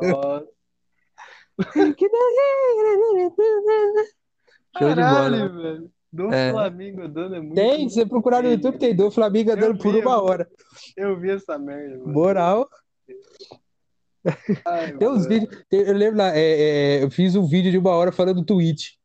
Nossa, 0.00 0.46
Show 4.78 4.88
de 4.90 4.94
bola. 4.94 5.30
caralho, 5.30 5.62
velho. 5.62 5.90
Do 6.16 6.32
É. 6.32 6.50
Flamengo 6.52 7.02
é 7.02 7.40
muito. 7.40 7.54
Tem, 7.54 7.88
se 7.88 7.94
você 7.96 8.06
procurar 8.06 8.42
no 8.42 8.50
YouTube, 8.50 8.78
tem 8.78 8.94
do 8.96 9.10
Flamengo 9.10 9.52
andando 9.52 9.76
Eu 9.76 9.78
por 9.78 9.92
vi, 9.92 10.00
uma 10.00 10.12
eu 10.14 10.24
hora. 10.24 10.48
Eu 10.96 11.20
vi 11.20 11.30
essa 11.30 11.58
merda, 11.58 11.98
mano. 11.98 12.12
Moral. 12.12 12.68
Ai, 14.64 14.92
Tem 14.98 15.08
uns 15.08 15.26
vídeos. 15.26 15.62
Eu 15.70 15.92
lembro 15.94 16.18
lá, 16.18 16.36
é, 16.36 16.40
é, 16.98 17.04
eu 17.04 17.10
fiz 17.10 17.36
um 17.36 17.46
vídeo 17.46 17.70
de 17.70 17.78
uma 17.78 17.90
hora 17.90 18.10
falando 18.12 18.36
do 18.40 18.44
tweet. 18.46 18.98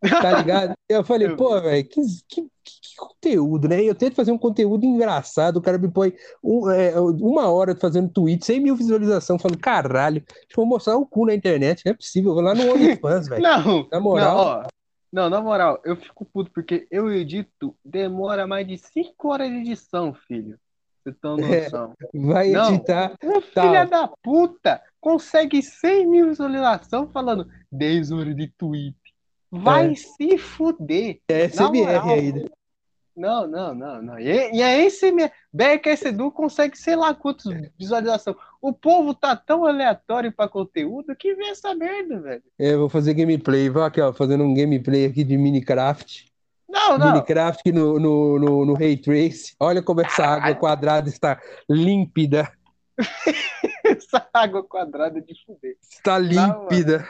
Tá 0.00 0.38
ligado? 0.38 0.72
Eu 0.88 1.02
falei, 1.02 1.26
Eu 1.28 1.36
pô, 1.36 1.60
velho, 1.60 1.84
que, 1.88 2.00
que, 2.28 2.42
que- 2.42 2.48
que 2.64 2.96
conteúdo, 2.96 3.66
né? 3.68 3.82
Eu 3.82 3.94
tento 3.94 4.14
fazer 4.14 4.30
um 4.30 4.38
conteúdo 4.38 4.84
engraçado, 4.84 5.56
o 5.56 5.62
cara 5.62 5.78
me 5.78 5.90
põe 5.90 6.12
um- 6.44 6.70
é, 6.70 6.98
uma 7.00 7.50
hora 7.50 7.74
fazendo 7.74 8.08
tweet, 8.12 8.44
100 8.44 8.60
mil 8.60 8.76
visualizações, 8.76 9.40
falando, 9.42 9.58
caralho, 9.58 10.20
deixa 10.24 10.46
eu 10.60 10.64
mostrar 10.66 10.96
o 10.96 11.06
cu 11.06 11.26
na 11.26 11.34
internet, 11.34 11.82
não 11.84 11.90
é 11.92 11.94
possível, 11.94 12.30
eu 12.30 12.34
vou 12.34 12.42
lá 12.44 12.54
no 12.54 12.62
OnlyFans, 12.72 13.26
velho. 13.28 13.42
Não, 13.42 13.88
Na 13.90 13.98
moral. 14.00 14.36
não, 14.36 14.44
ó. 14.44 14.66
Não, 15.12 15.30
na 15.30 15.40
moral, 15.40 15.80
eu 15.84 15.96
fico 15.96 16.24
puto 16.24 16.50
porque 16.52 16.86
eu 16.90 17.10
edito, 17.12 17.74
demora 17.84 18.46
mais 18.46 18.66
de 18.66 18.76
5 18.76 19.28
horas 19.28 19.48
de 19.48 19.56
edição, 19.58 20.12
filho. 20.12 20.58
Você 21.04 21.12
tem 21.12 21.36
noção. 21.36 21.94
Vai 22.12 22.50
Não. 22.50 22.74
editar. 22.74 23.12
Um 23.22 23.40
Tá. 23.40 23.62
filho 23.62 23.88
da 23.90 24.08
puta 24.22 24.82
consegue 25.00 25.62
100 25.62 26.06
mil 26.06 26.28
visualizações 26.28 27.10
falando 27.12 27.46
10 27.70 28.10
horas 28.10 28.34
de 28.34 28.48
tweet. 28.58 28.96
Vai 29.50 29.92
É. 29.92 29.94
se 29.94 30.36
fuder. 30.36 31.20
É 31.28 31.44
SMR 31.48 31.70
moral. 32.00 32.10
ainda. 32.10 32.50
Não, 33.16 33.46
não, 33.46 33.74
não, 33.74 34.02
não. 34.02 34.18
E, 34.18 34.52
e 34.52 34.60
é 34.60 34.84
esse 34.84 35.10
mesmo. 35.10 35.32
Beca 35.50 35.90
Edu 35.90 36.30
consegue 36.30 36.76
sei 36.76 36.94
lá 36.94 37.14
quantas 37.14 37.44
visualizações. 37.78 38.36
O 38.60 38.74
povo 38.74 39.14
tá 39.14 39.34
tão 39.34 39.64
aleatório 39.64 40.30
pra 40.30 40.46
conteúdo 40.46 41.16
que 41.16 41.34
vê 41.34 41.46
essa 41.46 41.74
merda, 41.74 42.20
velho. 42.20 42.42
É, 42.58 42.74
eu 42.74 42.80
vou 42.80 42.88
fazer 42.90 43.14
gameplay. 43.14 43.70
Vou 43.70 43.82
aqui, 43.82 44.00
ó, 44.02 44.12
fazendo 44.12 44.44
um 44.44 44.52
gameplay 44.52 45.06
aqui 45.06 45.24
de 45.24 45.38
Minecraft. 45.38 46.26
Não, 46.68 46.98
não. 46.98 47.06
Minecraft 47.06 47.72
no, 47.72 47.98
no, 47.98 48.38
no, 48.38 48.66
no 48.66 48.74
Ray 48.74 48.98
Trace. 48.98 49.54
Olha 49.58 49.82
como 49.82 50.02
essa 50.02 50.26
água 50.26 50.54
quadrada 50.54 51.08
está 51.08 51.40
límpida. 51.70 52.52
Essa 53.84 54.28
água 54.32 54.64
quadrada 54.64 55.20
de 55.20 55.32
fuder. 55.44 55.76
Está 55.80 56.18
límpida. 56.18 57.08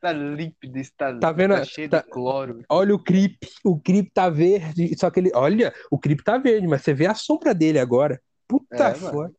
Tá 0.00 0.12
límpida, 0.12 0.78
está, 0.80 1.18
Tá 1.18 1.30
vendo? 1.30 1.54
tá 1.54 1.64
cheio 1.64 1.88
Tá- 1.90 2.00
de 2.00 2.08
cloro. 2.08 2.62
Olha 2.70 2.94
o 2.94 2.98
creep. 2.98 3.36
O 3.62 3.78
creep 3.78 4.10
tá 4.14 4.30
verde. 4.30 4.96
Só 4.98 5.10
que 5.10 5.20
ele. 5.20 5.30
Olha, 5.34 5.74
o 5.90 5.98
creep 5.98 6.22
tá 6.24 6.38
verde, 6.38 6.66
mas 6.66 6.82
você 6.82 6.94
vê 6.94 7.06
a 7.06 7.14
sombra 7.14 7.52
dele 7.54 7.78
agora. 7.78 8.20
Puta 8.48 8.88
É, 8.88 8.94
foda. 8.94 9.32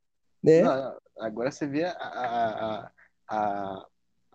Né? 0.44 0.62
Não. 0.62 0.98
Agora 1.20 1.52
você 1.52 1.66
vê 1.68 1.84
a, 1.84 1.92
a, 1.92 2.86
a, 2.86 2.92
a- 3.30 3.86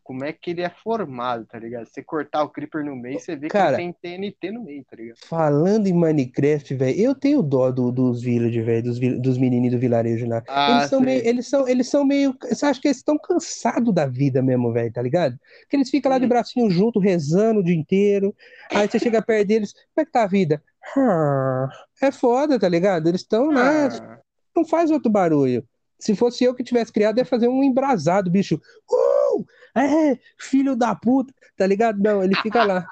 como 0.06 0.24
é 0.24 0.32
que 0.32 0.50
ele 0.52 0.62
é 0.62 0.70
formado, 0.70 1.44
tá 1.46 1.58
ligado? 1.58 1.88
Você 1.88 2.00
cortar 2.00 2.44
o 2.44 2.48
Creeper 2.48 2.84
no 2.84 2.94
meio, 2.94 3.18
você 3.18 3.34
vê 3.34 3.48
Cara. 3.48 3.76
que 3.76 3.82
ele 3.82 3.92
tem 3.92 4.20
TNT 4.20 4.52
no 4.52 4.62
meio, 4.62 4.84
tá 4.88 4.94
ligado? 4.96 5.16
Falando 5.28 5.88
em 5.88 5.92
Minecraft, 5.92 6.74
velho, 6.76 6.96
eu 7.00 7.12
tenho 7.12 7.42
dó 7.42 7.72
do- 7.72 7.90
dos 7.90 8.22
village, 8.22 8.62
velho, 8.62 8.84
dos, 8.84 9.00
dos 9.20 9.36
menininhos 9.36 9.74
do 9.74 9.80
vilarejo 9.80 10.24
lá. 10.28 10.44
Ah, 10.48 10.70
Eles 10.70 10.84
são 10.88 11.00
meio, 11.00 11.26
eles 11.26 11.48
são, 11.48 11.68
eles 11.68 11.88
são 11.88 12.04
meio, 12.04 12.36
você 12.40 12.64
acha 12.66 12.80
que 12.80 12.86
eles 12.86 12.98
estão 12.98 13.18
cansados 13.18 13.92
da 13.92 14.06
vida 14.06 14.40
mesmo, 14.40 14.72
velho, 14.72 14.92
tá 14.92 15.02
ligado? 15.02 15.36
Que 15.68 15.76
eles 15.76 15.90
ficam 15.90 16.12
lá 16.12 16.18
de 16.20 16.26
Hum. 16.26 16.28
bracinho 16.28 16.70
junto, 16.70 17.00
rezando 17.00 17.58
o 17.58 17.64
dia 17.64 17.74
inteiro. 17.74 18.32
Aí 18.72 18.88
você 18.88 19.00
chega 19.00 19.20
perto 19.20 19.48
deles, 19.48 19.72
como 19.72 20.02
é 20.02 20.04
que 20.04 20.12
tá 20.12 20.22
a 20.22 20.28
vida? 20.28 20.62
Ah, 20.96 21.68
é 22.00 22.12
foda, 22.12 22.60
tá 22.60 22.68
ligado? 22.68 23.08
Eles 23.08 23.22
estão 23.22 23.50
lá, 23.50 23.88
Ah, 23.88 24.20
não 24.54 24.64
faz 24.64 24.88
outro 24.92 25.10
barulho. 25.10 25.66
Se 25.98 26.14
fosse 26.14 26.44
eu 26.44 26.54
que 26.54 26.62
tivesse 26.64 26.92
criado, 26.92 27.18
ia 27.18 27.24
fazer 27.24 27.48
um 27.48 27.62
embrasado, 27.62 28.30
bicho. 28.30 28.60
Uh! 28.90 29.44
É, 29.74 30.18
filho 30.38 30.74
da 30.76 30.94
puta, 30.94 31.32
tá 31.56 31.66
ligado? 31.66 31.98
Não, 32.02 32.22
ele 32.22 32.34
fica 32.36 32.64
lá. 32.64 32.86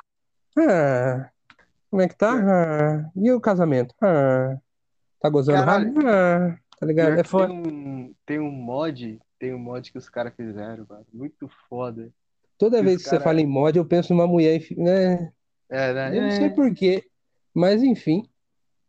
Ah, 0.57 1.31
como 1.91 2.03
é 2.03 2.09
que 2.09 2.17
tá? 2.17 2.33
Ah, 2.35 3.11
e 3.17 3.31
o 3.33 3.41
casamento? 3.41 3.95
Ah, 4.01 4.57
tá 5.21 5.29
gozando 5.29 5.63
rápido? 5.65 6.01
Ah, 6.07 6.57
tá 6.79 6.87
ligado? 6.87 7.19
É 7.19 7.25
foda. 7.25 7.49
tem 7.49 7.57
um, 7.59 8.15
tem 8.27 8.39
um 8.39 8.51
mod, 8.51 9.21
tem 9.39 9.55
um 9.55 9.59
mod 9.59 9.91
que 9.91 9.99
os 9.99 10.09
caras 10.09 10.33
fizeram, 10.37 10.87
mano. 10.89 11.07
Muito 11.13 11.49
foda. 11.69 12.11
Toda 12.59 12.79
que 12.79 12.85
vez 12.85 12.99
que 12.99 13.05
você 13.05 13.11
cara- 13.17 13.25
fala 13.25 13.41
em 13.41 13.47
mod, 13.47 13.77
eu 13.77 13.85
penso 13.85 14.13
numa 14.15 14.27
mulher. 14.27 14.61
fi- 14.61 14.77
É, 14.81 15.93
né? 15.93 16.17
eu 16.19 16.23
não 16.23 16.31
sei 16.31 16.47
É. 16.47 16.51
por 16.51 16.73
quê, 16.75 17.05
mas 17.53 17.83
enfim. 17.83 18.29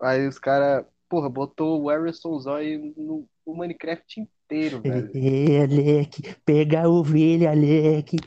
Aí 0.01 0.27
os 0.27 0.37
caras, 0.37 0.85
porra, 1.09 1.29
botou 1.29 1.81
o 1.81 1.87
Harrison 1.89 2.37
Zoe 2.39 2.93
no, 2.97 3.27
no 3.45 3.55
Minecraft 3.55 4.19
inteiro, 4.21 4.81
velho. 4.81 5.11
É, 5.13 5.63
Alec, 5.63 6.35
pega 6.45 6.83
a 6.83 6.89
ovelha, 6.89 7.51
Alec. 7.51 8.17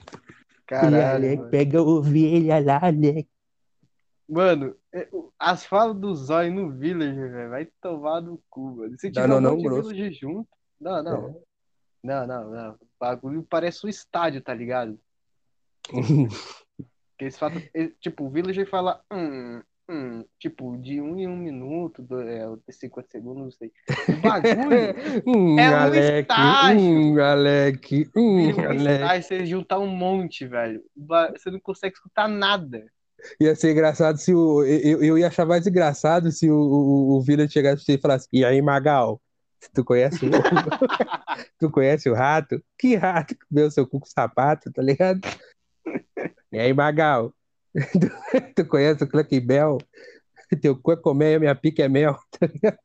Caralho, 0.67 1.37
mano. 1.39 1.51
pega 1.51 1.79
a 1.79 1.83
ovelha 1.83 2.65
lá, 2.65 2.81
Alec. 2.85 3.29
Mano, 4.29 4.77
é, 4.93 5.09
o- 5.11 5.33
as 5.39 5.65
falas 5.65 5.97
do 5.97 6.15
Zóio 6.15 6.53
no 6.53 6.71
Villager, 6.71 7.33
velho, 7.33 7.51
vai 7.51 7.67
tomar 7.81 8.21
no 8.21 8.39
cu, 8.51 8.77
mano. 8.77 8.99
Se 8.99 9.11
tiver 9.11 9.27
não, 9.27 9.39
um 9.39 9.41
não, 9.41 9.51
monte 9.53 9.63
de 9.63 9.69
grosso. 9.69 9.89
Villager 9.89 10.13
junto. 10.13 10.49
Não, 10.81 11.03
não. 11.03 11.29
É. 11.29 11.35
Não, 12.03 12.27
não, 12.27 12.51
não. 12.51 12.73
O 12.75 12.87
bagulho 13.01 13.47
parece 13.49 13.87
um 13.87 13.89
estádio, 13.89 14.43
tá 14.43 14.55
ligado? 14.55 14.99
Que 17.19 17.25
eles 17.25 17.37
falam, 17.37 17.61
tipo, 18.01 18.27
o 18.27 18.31
Villager 18.31 18.69
fala, 18.71 19.03
hum, 19.13 19.61
hum, 19.89 20.25
tipo, 20.39 20.77
de 20.79 21.01
um 21.01 21.19
em 21.19 21.27
um 21.27 21.37
minuto, 21.37 22.03
do, 22.03 22.21
é, 22.21 22.45
de 22.67 22.73
50 22.73 23.09
segundos, 23.11 23.43
não 23.43 23.51
sei. 23.51 23.73
O 24.09 24.17
bagulho 24.23 24.95
Hum, 25.27 25.59
É 25.59 25.71
um 25.71 25.75
Alec, 25.75 26.31
estágio. 26.31 26.81
hum, 27.01 27.21
Alec, 27.21 28.11
hum, 28.17 28.53
um 28.53 28.71
Alec. 28.71 28.93
estádio, 28.93 29.23
você 29.29 29.47
juntar 29.47 29.79
um 29.79 29.87
monte, 29.89 30.47
velho. 30.47 30.83
Você 31.33 31.51
não 31.51 31.61
consegue 31.61 31.95
escutar 31.95 32.29
nada. 32.29 32.85
Ia 33.41 33.55
ser 33.57 33.73
engraçado 33.73 34.17
se 34.19 34.33
o. 34.33 34.63
Eu, 34.65 35.03
eu 35.03 35.19
ia 35.19 35.27
achar 35.27 35.45
mais 35.45 35.67
engraçado 35.67 36.31
se 36.31 36.49
o, 36.51 36.55
o, 36.57 37.17
o 37.17 37.21
Vila 37.21 37.49
chegasse 37.49 37.85
pra 37.85 37.85
você 37.85 37.99
e 37.99 38.01
falasse: 38.01 38.29
E 38.33 38.45
aí, 38.45 38.63
Magal? 38.63 39.21
Tu 39.75 39.85
conhece 39.85 40.25
o. 40.25 40.31
tu 41.59 41.71
conhece 41.71 42.09
o 42.09 42.15
rato? 42.15 42.63
Que 42.79 42.95
rato 42.95 43.35
que 43.35 43.47
comeu 43.49 43.71
seu 43.71 43.87
cu 43.87 43.99
com 44.01 44.07
sapato, 44.07 44.71
tá 44.73 44.83
ligado? 44.83 45.21
E 46.51 46.59
aí, 46.59 46.73
Magal? 46.73 47.35
Tu, 47.93 48.55
tu 48.57 48.65
conhece 48.67 49.05
o 49.05 49.09
Clucky 49.09 49.41
Bell? 49.41 49.79
Teu 50.61 50.77
cu 50.77 50.93
é 50.93 50.97
comer, 50.97 51.39
minha 51.39 51.55
pica 51.55 51.83
é 51.85 51.89
mel, 51.89 52.17
tá 52.39 52.47
ligado? 52.47 52.79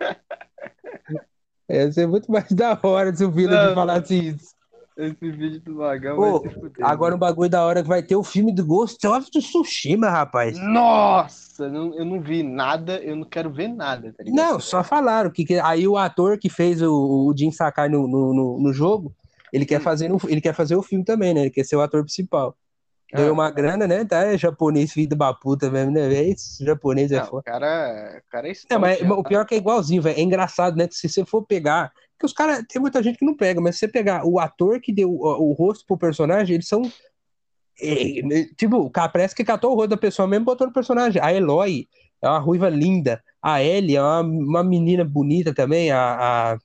Ia 1.68 1.92
ser 1.92 2.06
muito 2.06 2.30
mais 2.30 2.50
da 2.52 2.78
hora 2.82 3.14
se 3.14 3.24
o 3.24 3.30
Vila 3.30 3.74
falasse 3.74 4.28
isso. 4.28 4.52
Esse 4.96 5.30
vídeo 5.30 5.60
do 5.60 5.74
Magão 5.76 6.18
Ô, 6.18 6.40
vai 6.40 6.50
se 6.50 6.60
fuder. 6.60 6.86
Agora 6.86 7.14
um 7.14 7.18
bagulho 7.18 7.48
da 7.48 7.64
hora 7.64 7.82
que 7.82 7.88
vai 7.88 8.02
ter 8.02 8.14
o 8.14 8.22
filme 8.22 8.54
do 8.54 8.64
Ghost 8.66 9.06
of 9.06 9.30
Tsushima, 9.30 10.10
rapaz. 10.10 10.58
Nossa, 10.58 11.68
não- 11.70 11.94
eu 11.94 12.04
não 12.04 12.20
vi 12.20 12.42
nada, 12.42 12.98
eu 13.02 13.16
não 13.16 13.24
quero 13.24 13.50
ver 13.50 13.68
nada, 13.68 14.12
tá? 14.12 14.22
Não, 14.26 14.60
só 14.60 14.84
falaram 14.84 15.30
que, 15.30 15.44
que- 15.46 15.58
aí 15.60 15.88
o 15.88 15.96
ator 15.96 16.38
que 16.38 16.50
fez 16.50 16.82
o, 16.82 16.92
o 16.92 17.34
Jin 17.36 17.50
Sakai 17.52 17.88
no, 17.88 18.06
no, 18.06 18.34
no, 18.34 18.58
no 18.60 18.72
jogo, 18.72 19.14
ele 19.50 19.64
quer 19.64 19.78
Hum. 19.80 19.84
fazer 19.84 20.10
ele 20.28 20.40
quer 20.42 20.54
fazer 20.54 20.76
o 20.76 20.82
filme 20.82 21.04
também, 21.04 21.32
né? 21.32 21.40
Ele 21.42 21.50
quer 21.50 21.64
ser 21.64 21.76
o 21.76 21.80
ator 21.80 22.02
principal. 22.02 22.54
Ganhou 23.14 23.30
Ah. 23.30 23.32
uma 23.32 23.50
grana, 23.50 23.86
né? 23.86 24.04
Tá, 24.04 24.22
é 24.24 24.38
japonês 24.38 24.92
filho 24.92 25.14
da 25.16 25.34
puta 25.34 25.70
mesmo, 25.70 25.90
né, 25.92 26.08
velho? 26.08 26.30
Esse 26.32 26.64
japonês 26.64 27.12
é 27.12 27.18
Não, 27.18 27.24
o 27.24 27.26
foda. 27.28 27.42
cara, 27.44 28.22
o 28.26 28.30
cara 28.30 28.48
é 28.48 28.52
É, 28.70 28.78
mas 28.78 29.00
esporte, 29.00 29.20
o 29.20 29.24
pior 29.24 29.42
é 29.42 29.44
que 29.44 29.54
é 29.54 29.58
igualzinho, 29.58 30.00
velho. 30.02 30.18
É 30.18 30.22
engraçado, 30.22 30.76
né? 30.76 30.88
Se 30.90 31.08
você 31.08 31.24
for 31.24 31.42
pegar. 31.44 31.92
Porque 32.12 32.26
os 32.26 32.32
caras. 32.32 32.64
Tem 32.68 32.80
muita 32.80 33.02
gente 33.02 33.18
que 33.18 33.24
não 33.26 33.36
pega, 33.36 33.60
mas 33.60 33.74
se 33.74 33.80
você 33.80 33.88
pegar 33.88 34.24
o 34.26 34.38
ator 34.38 34.80
que 34.80 34.92
deu 34.92 35.10
o, 35.10 35.50
o 35.50 35.52
rosto 35.52 35.84
pro 35.86 35.98
personagem, 35.98 36.54
eles 36.54 36.68
são. 36.68 36.82
é, 37.80 38.22
né, 38.22 38.46
tipo, 38.56 38.76
o 38.76 38.90
cara 38.90 39.08
parece 39.08 39.34
que 39.34 39.44
catou 39.44 39.72
o 39.72 39.74
rosto 39.74 39.90
da 39.90 39.96
pessoa 39.96 40.26
mesmo 40.28 40.44
e 40.44 40.46
botou 40.46 40.66
no 40.66 40.72
personagem. 40.72 41.20
A 41.22 41.32
Eloy 41.34 41.86
é 42.22 42.28
uma 42.28 42.38
ruiva 42.38 42.68
linda. 42.68 43.22
A 43.42 43.62
Ellie 43.62 43.96
é 43.96 44.00
uma, 44.02 44.20
uma 44.20 44.64
menina 44.64 45.04
bonita 45.04 45.52
também. 45.52 45.90
A, 45.90 46.54
a, 46.54 46.58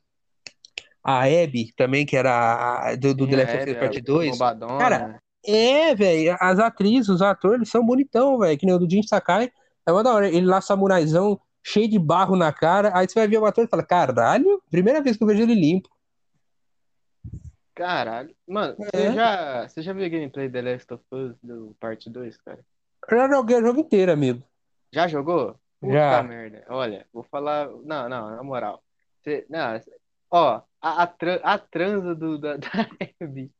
a 1.03 1.23
Abby 1.23 1.73
também, 1.75 2.05
que 2.05 2.15
era 2.15 2.95
do, 2.95 3.13
do 3.15 3.27
The 3.27 3.35
Last 3.35 3.57
of 3.57 3.71
Us 3.71 3.77
Part 3.77 4.01
2. 4.01 4.31
bombadona. 4.31 4.77
Cara, 4.77 5.19
É, 5.47 5.95
velho, 5.95 6.35
as 6.41 6.59
atrizes, 6.59 7.07
os 7.09 7.21
atores, 7.21 7.57
eles 7.59 7.69
são 7.69 7.85
bonitão, 7.85 8.37
velho. 8.37 8.57
Que 8.57 8.65
nem 8.65 8.75
o 8.75 8.79
do 8.79 8.89
Jin 8.89 9.01
Sakai. 9.03 9.49
É 9.85 9.91
uma 9.91 10.03
da 10.03 10.13
hora. 10.13 10.27
Ele 10.27 10.45
lá, 10.45 10.59
samuraizão, 10.59 11.39
cheio 11.63 11.87
de 11.87 11.97
barro 11.97 12.35
na 12.35 12.51
cara. 12.51 12.91
Aí 12.93 13.07
você 13.07 13.17
vai 13.17 13.27
ver 13.27 13.37
o 13.37 13.45
ator 13.45 13.63
e 13.63 13.67
fala: 13.69 13.83
caralho, 13.83 14.61
primeira 14.69 15.01
vez 15.01 15.15
que 15.15 15.23
eu 15.23 15.27
vejo 15.27 15.41
ele 15.43 15.55
limpo. 15.55 15.89
Caralho. 17.75 18.35
Mano, 18.47 18.75
É. 18.93 18.97
você 18.97 19.13
já, 19.13 19.67
você 19.69 19.81
já 19.81 19.93
viu 19.93 20.05
a 20.05 20.09
gameplay 20.09 20.49
The 20.49 20.61
Last 20.61 20.93
of 20.93 21.03
Us 21.11 21.35
do 21.43 21.75
parte 21.79 22.09
2, 22.09 22.35
cara? 22.37 22.59
Eu 23.09 23.17
já 23.17 23.29
joguei 23.29 23.57
o 23.57 23.61
jogo 23.65 23.79
inteiro, 23.81 24.11
amigo. 24.11 24.43
Já 24.91 25.07
jogou? 25.07 25.55
Puta 25.79 25.93
Já. 25.93 26.23
merda. 26.23 26.65
Olha, 26.69 27.05
vou 27.13 27.23
falar. 27.23 27.67
Não, 27.83 28.09
não, 28.09 28.35
na 28.35 28.43
moral. 28.43 28.81
Você, 29.21 29.45
não, 29.49 29.79
ó, 30.31 30.61
a, 30.81 31.03
a, 31.03 31.07
tran- 31.07 31.39
a 31.43 31.57
transa 31.59 32.15
do, 32.15 32.37
da, 32.39 32.57
da 32.57 32.67
Abby. 33.21 33.51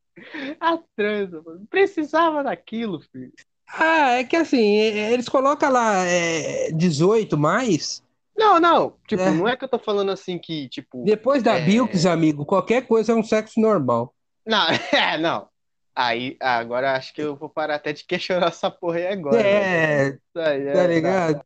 A 0.60 0.78
transa, 0.96 1.42
mano. 1.44 1.66
Precisava 1.68 2.42
daquilo, 2.44 3.00
filho. 3.12 3.32
Ah, 3.70 4.12
é 4.12 4.24
que 4.24 4.34
assim, 4.36 4.78
é- 4.78 5.12
eles 5.12 5.28
colocam 5.28 5.70
lá 5.70 6.04
é, 6.06 6.70
18 6.72 7.36
mais. 7.36 8.02
Não, 8.36 8.58
não. 8.60 8.94
Tipo, 9.06 9.22
É. 9.22 9.30
não 9.30 9.48
é 9.48 9.56
que 9.56 9.64
eu 9.64 9.68
tô 9.68 9.78
falando 9.78 10.10
assim 10.12 10.38
que, 10.38 10.68
tipo. 10.68 11.04
Depois 11.04 11.42
da 11.42 11.58
É. 11.58 11.64
Bilks, 11.64 12.06
amigo, 12.06 12.46
qualquer 12.46 12.86
coisa 12.86 13.12
é 13.12 13.14
um 13.14 13.22
sexo 13.22 13.60
normal. 13.60 14.14
Não, 14.46 14.66
é, 14.92 15.18
não. 15.18 15.48
Aí, 15.94 16.36
agora 16.40 16.94
acho 16.96 17.12
que 17.12 17.20
eu 17.20 17.34
vou 17.34 17.48
parar 17.48 17.74
até 17.74 17.92
de 17.92 18.04
questionar 18.04 18.46
essa 18.48 18.70
porra 18.70 18.98
aí 18.98 19.06
agora. 19.08 19.40
É, 19.42 20.08
Isso 20.10 20.20
aí, 20.38 20.62
é, 20.68 20.72
tá 20.72 20.82
não, 20.84 20.86
ligado? 20.94 21.44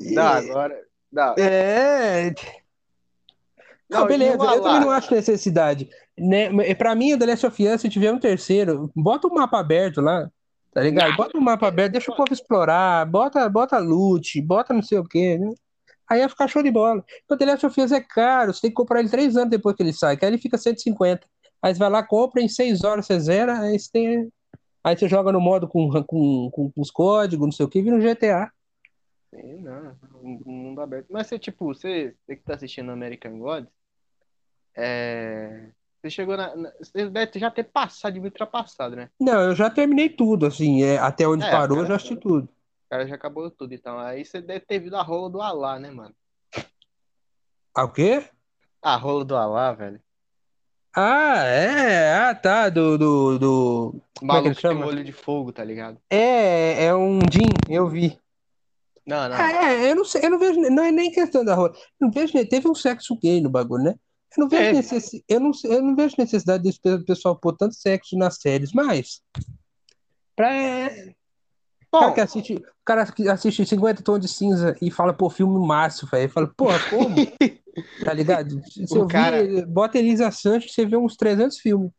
Não, 0.00 0.22
agora. 0.22 0.80
Não. 1.12 1.34
É. 1.36 2.32
Não, 3.90 4.00
Não, 4.00 4.06
beleza, 4.06 4.34
e 4.34 4.38
o 4.38 4.54
eu 4.54 4.62
também 4.62 4.80
não 4.80 4.90
acho 4.92 5.12
necessidade. 5.12 5.90
Né? 6.20 6.50
Mas 6.50 6.74
Pra 6.74 6.94
mim, 6.94 7.14
o 7.14 7.18
The 7.18 7.26
Last 7.26 7.46
of 7.46 7.66
Us, 7.66 7.80
se 7.80 7.88
tiver 7.88 8.12
um 8.12 8.18
terceiro, 8.18 8.90
bota 8.94 9.26
o 9.26 9.34
mapa 9.34 9.58
aberto 9.58 10.00
lá, 10.00 10.30
tá 10.72 10.82
ligado? 10.82 11.16
Bota 11.16 11.38
o 11.38 11.40
mapa 11.40 11.68
aberto, 11.68 11.92
deixa 11.92 12.12
o 12.12 12.16
povo 12.16 12.32
explorar, 12.32 13.06
bota, 13.06 13.48
bota 13.48 13.78
loot, 13.78 14.40
bota 14.42 14.74
não 14.74 14.82
sei 14.82 14.98
o 14.98 15.04
quê, 15.04 15.38
né? 15.38 15.52
Aí 16.08 16.20
ia 16.20 16.28
ficar 16.28 16.48
show 16.48 16.62
de 16.62 16.70
bola. 16.70 17.04
O 17.28 17.36
The 17.36 17.44
Last 17.46 17.66
of 17.66 17.80
Us 17.80 17.92
é 17.92 18.00
caro, 18.00 18.52
você 18.52 18.62
tem 18.62 18.70
que 18.70 18.76
comprar 18.76 19.00
ele 19.00 19.08
três 19.08 19.36
anos 19.36 19.50
depois 19.50 19.74
que 19.76 19.82
ele 19.82 19.92
sai, 19.92 20.16
que 20.16 20.24
aí 20.24 20.30
ele 20.30 20.38
fica 20.38 20.58
150. 20.58 21.26
Aí 21.62 21.74
você 21.74 21.78
vai 21.78 21.88
lá, 21.88 22.02
compra, 22.02 22.42
em 22.42 22.48
seis 22.48 22.84
horas 22.84 23.06
você 23.06 23.18
zera, 23.20 23.60
aí 23.60 23.78
você 23.78 23.90
tem. 23.92 24.32
Aí 24.82 24.96
você 24.96 25.08
joga 25.08 25.30
no 25.30 25.40
modo 25.40 25.68
com, 25.68 25.88
com, 25.90 26.50
com, 26.50 26.70
com 26.70 26.80
os 26.80 26.90
códigos, 26.90 27.46
não 27.46 27.52
sei 27.52 27.66
o 27.66 27.68
que, 27.68 27.82
vira 27.82 27.96
um 27.96 28.00
GTA. 28.00 28.50
Sim, 29.32 29.60
não, 29.60 29.94
um 30.22 30.40
mundo 30.44 30.80
aberto. 30.80 31.06
Mas 31.10 31.26
você, 31.28 31.38
tipo, 31.38 31.66
você, 31.66 32.14
você 32.26 32.36
que 32.36 32.42
tá 32.42 32.54
assistindo 32.54 32.90
American 32.90 33.38
Gods, 33.38 33.70
é... 34.74 35.68
Você 36.00 36.10
chegou 36.10 36.36
na. 36.36 36.54
Você 36.78 37.10
deve 37.10 37.38
já 37.38 37.50
ter 37.50 37.64
passado 37.64 38.14
de 38.14 38.20
ultrapassado, 38.20 38.96
né? 38.96 39.10
Não, 39.20 39.40
eu 39.42 39.54
já 39.54 39.68
terminei 39.68 40.08
tudo, 40.08 40.46
assim, 40.46 40.82
é, 40.82 40.98
até 40.98 41.28
onde 41.28 41.44
É, 41.44 41.50
parou, 41.50 41.76
eu 41.76 41.82
cara, 41.82 41.88
já 41.88 41.96
assisti 41.96 42.16
tudo. 42.16 42.44
O 42.46 42.88
cara 42.90 43.06
já 43.06 43.14
acabou 43.14 43.50
tudo, 43.50 43.74
então. 43.74 43.98
Aí 43.98 44.24
você 44.24 44.40
deve 44.40 44.60
ter 44.60 44.78
visto 44.78 44.94
a 44.94 45.02
rola 45.02 45.28
do 45.28 45.42
Alá, 45.42 45.78
né, 45.78 45.90
mano? 45.90 46.14
Ah, 47.74 47.84
o 47.84 47.92
quê? 47.92 48.24
A 48.82 48.96
rola 48.96 49.24
do 49.24 49.36
Alá, 49.36 49.72
velho. 49.72 50.00
Ah, 50.96 51.44
é, 51.44 52.14
ah, 52.14 52.34
tá, 52.34 52.68
do, 52.68 52.98
do, 52.98 53.38
do... 53.38 53.94
O 54.16 54.20
Como 54.20 54.32
é 54.32 54.36
que 54.36 54.42
maluco 54.42 54.60
tem 54.60 54.70
um 54.70 54.74
chama? 54.74 54.86
olho 54.86 55.04
de 55.04 55.12
fogo, 55.12 55.52
tá 55.52 55.62
ligado? 55.62 55.98
É, 56.10 56.86
é 56.86 56.94
um 56.94 57.20
Jin, 57.30 57.46
eu 57.68 57.86
vi. 57.86 58.18
Não, 59.06 59.28
não. 59.28 59.36
Ah, 59.36 59.72
é, 59.72 59.92
eu 59.92 59.94
não 59.96 60.04
sei, 60.04 60.24
eu 60.24 60.30
não 60.30 60.38
vejo, 60.38 60.58
não 60.60 60.82
é 60.82 60.90
nem 60.90 61.12
questão 61.12 61.44
da 61.44 61.54
rola. 61.54 61.72
Eu 62.00 62.06
não 62.06 62.10
vejo, 62.10 62.32
teve 62.48 62.68
um 62.68 62.74
sexo 62.74 63.16
gay 63.20 63.40
no 63.40 63.48
bagulho, 63.50 63.84
né? 63.84 63.94
Eu 64.36 64.42
não 64.42 64.48
vejo 64.48 64.62
Teve. 64.62 64.76
necessidade, 64.76 65.24
eu 65.28 65.40
não, 65.40 65.50
eu 65.64 65.82
não 65.82 65.96
vejo 65.96 66.14
necessidade 66.18 66.62
desse 66.62 66.80
pe- 66.80 67.04
pessoal 67.04 67.36
pôr 67.36 67.56
tanto 67.56 67.74
sexo 67.74 68.16
nas 68.16 68.36
séries, 68.36 68.72
mas 68.72 69.20
pra 70.36 70.48
cara 70.50 71.14
Bom, 71.92 72.12
que 72.14 72.20
assiste, 72.20 72.54
o 72.54 72.62
cara 72.84 73.04
que 73.10 73.28
assiste 73.28 73.66
50 73.66 74.02
tons 74.02 74.20
de 74.20 74.28
cinza 74.28 74.76
e 74.80 74.90
fala, 74.92 75.12
pô, 75.12 75.28
filme 75.28 75.58
massa, 75.66 76.06
velho. 76.06 76.28
Fala, 76.30 76.46
porra, 76.56 76.78
como? 76.88 77.14
Tá 78.04 78.12
ligado? 78.12 78.60
Se 78.68 78.98
O 78.98 79.06
cara- 79.06 79.44
vi, 79.44 79.64
bota 79.64 79.96
Elisa 79.98 80.30
Sanches, 80.30 80.72
você 80.74 80.84
vê 80.84 80.96
uns 80.96 81.16
300 81.16 81.58
filmes. 81.58 81.90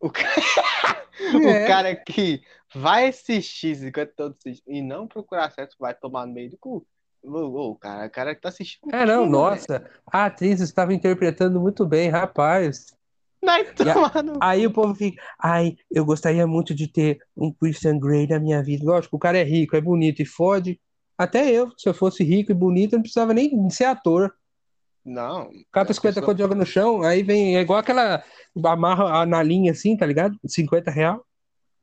o, 0.00 0.10
ca- 0.10 0.22
É. 1.18 1.64
o 1.64 1.66
cara 1.66 1.96
que 1.96 2.42
vai 2.74 3.08
assistir 3.08 3.74
50 3.76 4.12
todos 4.14 4.36
e 4.66 4.82
não 4.82 5.06
procurar 5.08 5.50
sexo 5.50 5.76
vai 5.80 5.94
tomar 5.94 6.26
no 6.26 6.32
meio 6.34 6.50
do 6.50 6.58
cu. 6.58 6.86
O 7.28 7.74
cara, 7.76 8.06
o 8.06 8.10
cara 8.10 8.34
que 8.34 8.40
tá 8.40 8.48
assistindo. 8.48 8.94
É, 8.94 9.04
não, 9.04 9.26
nossa, 9.26 9.84
a 10.10 10.26
atriz 10.26 10.60
estava 10.60 10.94
interpretando 10.94 11.60
muito 11.60 11.84
bem, 11.86 12.08
rapaz. 12.08 12.94
A- 13.90 13.94
Aí 14.40 14.66
o 14.66 14.72
povo 14.72 14.94
fica, 14.94 15.20
ai, 15.40 15.76
eu 15.90 16.04
gostaria 16.04 16.46
muito 16.46 16.74
de 16.74 16.86
ter 16.88 17.18
um 17.36 17.52
Christian 17.52 17.98
Grey 17.98 18.26
na 18.28 18.38
minha 18.38 18.62
vida. 18.62 18.84
Lógico, 18.84 19.16
o 19.16 19.18
cara 19.18 19.38
é 19.38 19.42
rico, 19.44 19.76
é 19.76 19.80
bonito 19.80 20.22
e 20.22 20.24
fode. 20.26 20.80
Até 21.18 21.50
eu, 21.50 21.70
se 21.76 21.88
eu 21.88 21.94
fosse 21.94 22.22
rico 22.22 22.52
e 22.52 22.54
bonito, 22.54 22.92
eu 22.92 22.98
não 22.98 23.02
precisava 23.02 23.34
nem 23.34 23.68
ser 23.70 23.84
ator. 23.86 24.32
Não. 25.04 25.50
Cata 25.72 25.90
a 25.92 25.94
50 25.94 26.14
pessoa- 26.20 26.26
conto 26.26 26.38
joga 26.38 26.54
no 26.54 26.66
chão, 26.66 27.02
aí 27.02 27.22
vem, 27.22 27.56
é 27.56 27.60
igual 27.60 27.78
aquela, 27.78 28.22
amarra 28.64 29.24
na 29.26 29.42
linha 29.42 29.72
assim, 29.72 29.96
tá 29.96 30.06
ligado? 30.06 30.36
50 30.46 30.90
real. 30.90 31.24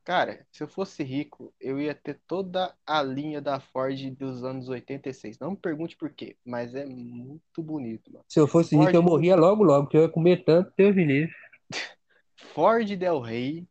Cara, 0.04 0.44
se 0.52 0.62
eu 0.62 0.68
fosse 0.68 1.02
rico, 1.02 1.50
eu 1.58 1.80
ia 1.80 1.94
ter 1.94 2.20
toda 2.28 2.74
a 2.86 3.02
linha 3.02 3.40
da 3.40 3.58
Ford 3.58 3.98
dos 4.10 4.44
anos 4.44 4.68
86. 4.68 5.38
Não 5.38 5.52
me 5.52 5.56
pergunte 5.56 5.96
por 5.96 6.10
quê, 6.10 6.36
mas 6.44 6.74
é 6.74 6.84
muito 6.84 7.62
bonito, 7.62 8.12
mano. 8.12 8.22
Se 8.28 8.38
eu 8.38 8.46
fosse 8.46 8.76
rico, 8.76 8.90
eu 8.90 9.02
Ford. 9.02 9.06
morria 9.06 9.34
logo, 9.34 9.64
logo, 9.64 9.84
porque 9.84 9.96
eu 9.96 10.02
ia 10.02 10.08
comer 10.10 10.44
tanto, 10.44 10.70
Deus 10.76 10.94
me 10.94 11.06
livre. 11.06 11.32
Ford 12.36 12.86
Del 12.86 13.18
Rey. 13.18 13.66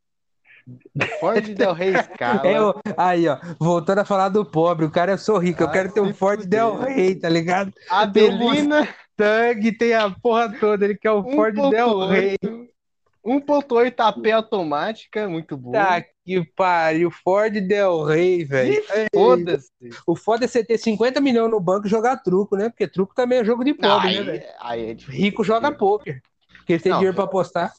Ford 1.20 1.54
Del 1.54 1.74
Rey 1.74 1.94
Scala. 2.02 2.42
É, 2.50 2.60
ó, 2.60 2.74
aí, 2.98 3.28
ó, 3.28 3.38
voltando 3.60 4.00
a 4.00 4.06
falar 4.06 4.30
do 4.30 4.44
pobre, 4.44 4.86
o 4.86 4.92
cara, 4.92 5.12
eu 5.12 5.18
sou 5.20 5.38
rico, 5.38 5.62
eu 5.62 5.70
quero 5.70 5.94
ter 5.94 6.02
um 6.02 6.16
Ford 6.16 6.42
fuder. 6.42 6.50
Del 6.50 6.80
Rey, 6.80 7.14
tá 7.14 7.30
ligado? 7.30 7.72
A 7.92 8.08
tem 8.08 8.36
Belina 8.36 8.88
Tang, 9.16 9.72
tem 9.78 9.94
a 9.94 10.10
porra 10.10 10.52
toda, 10.60 10.84
ele 10.84 10.98
quer 10.98 11.12
o 11.12 11.24
Ford 11.24 11.54
Del 11.54 12.08
Rey. 12.08 12.38
1.8 13.24 13.94
AP 14.00 14.32
automática, 14.34 15.30
muito 15.30 15.56
bom. 15.56 15.72
Tá 15.72 16.04
que 16.24 16.44
pariu, 16.56 17.12
Ford 17.12 17.54
Del 17.60 18.04
Rey, 18.04 18.46
velho. 18.46 18.82
Foda-se. 19.14 19.70
O 20.08 20.16
foda 20.16 20.46
é 20.46 20.48
você 20.48 20.64
ter 20.64 20.78
50 20.78 21.20
milhões 21.20 21.52
no 21.52 21.60
banco 21.60 21.88
e 21.88 21.90
jogar 21.90 22.18
truco, 22.18 22.56
né? 22.56 22.70
Porque 22.70 22.88
truco 22.88 23.14
também 23.14 23.40
é 23.40 23.46
jogo 23.46 23.64
de 23.64 23.74
pobre, 23.74 24.08
aí, 24.08 24.20
né, 24.20 24.24
velho? 24.24 24.44
é. 24.44 25.12
Rico 25.12 25.44
joga 25.44 25.72
poker. 25.72 26.22
Porque 26.58 26.74
ele 26.74 26.82
tem 26.82 26.92
Não, 26.92 27.00
dinheiro 27.00 27.16
pra 27.16 27.26
apostar. 27.26 27.74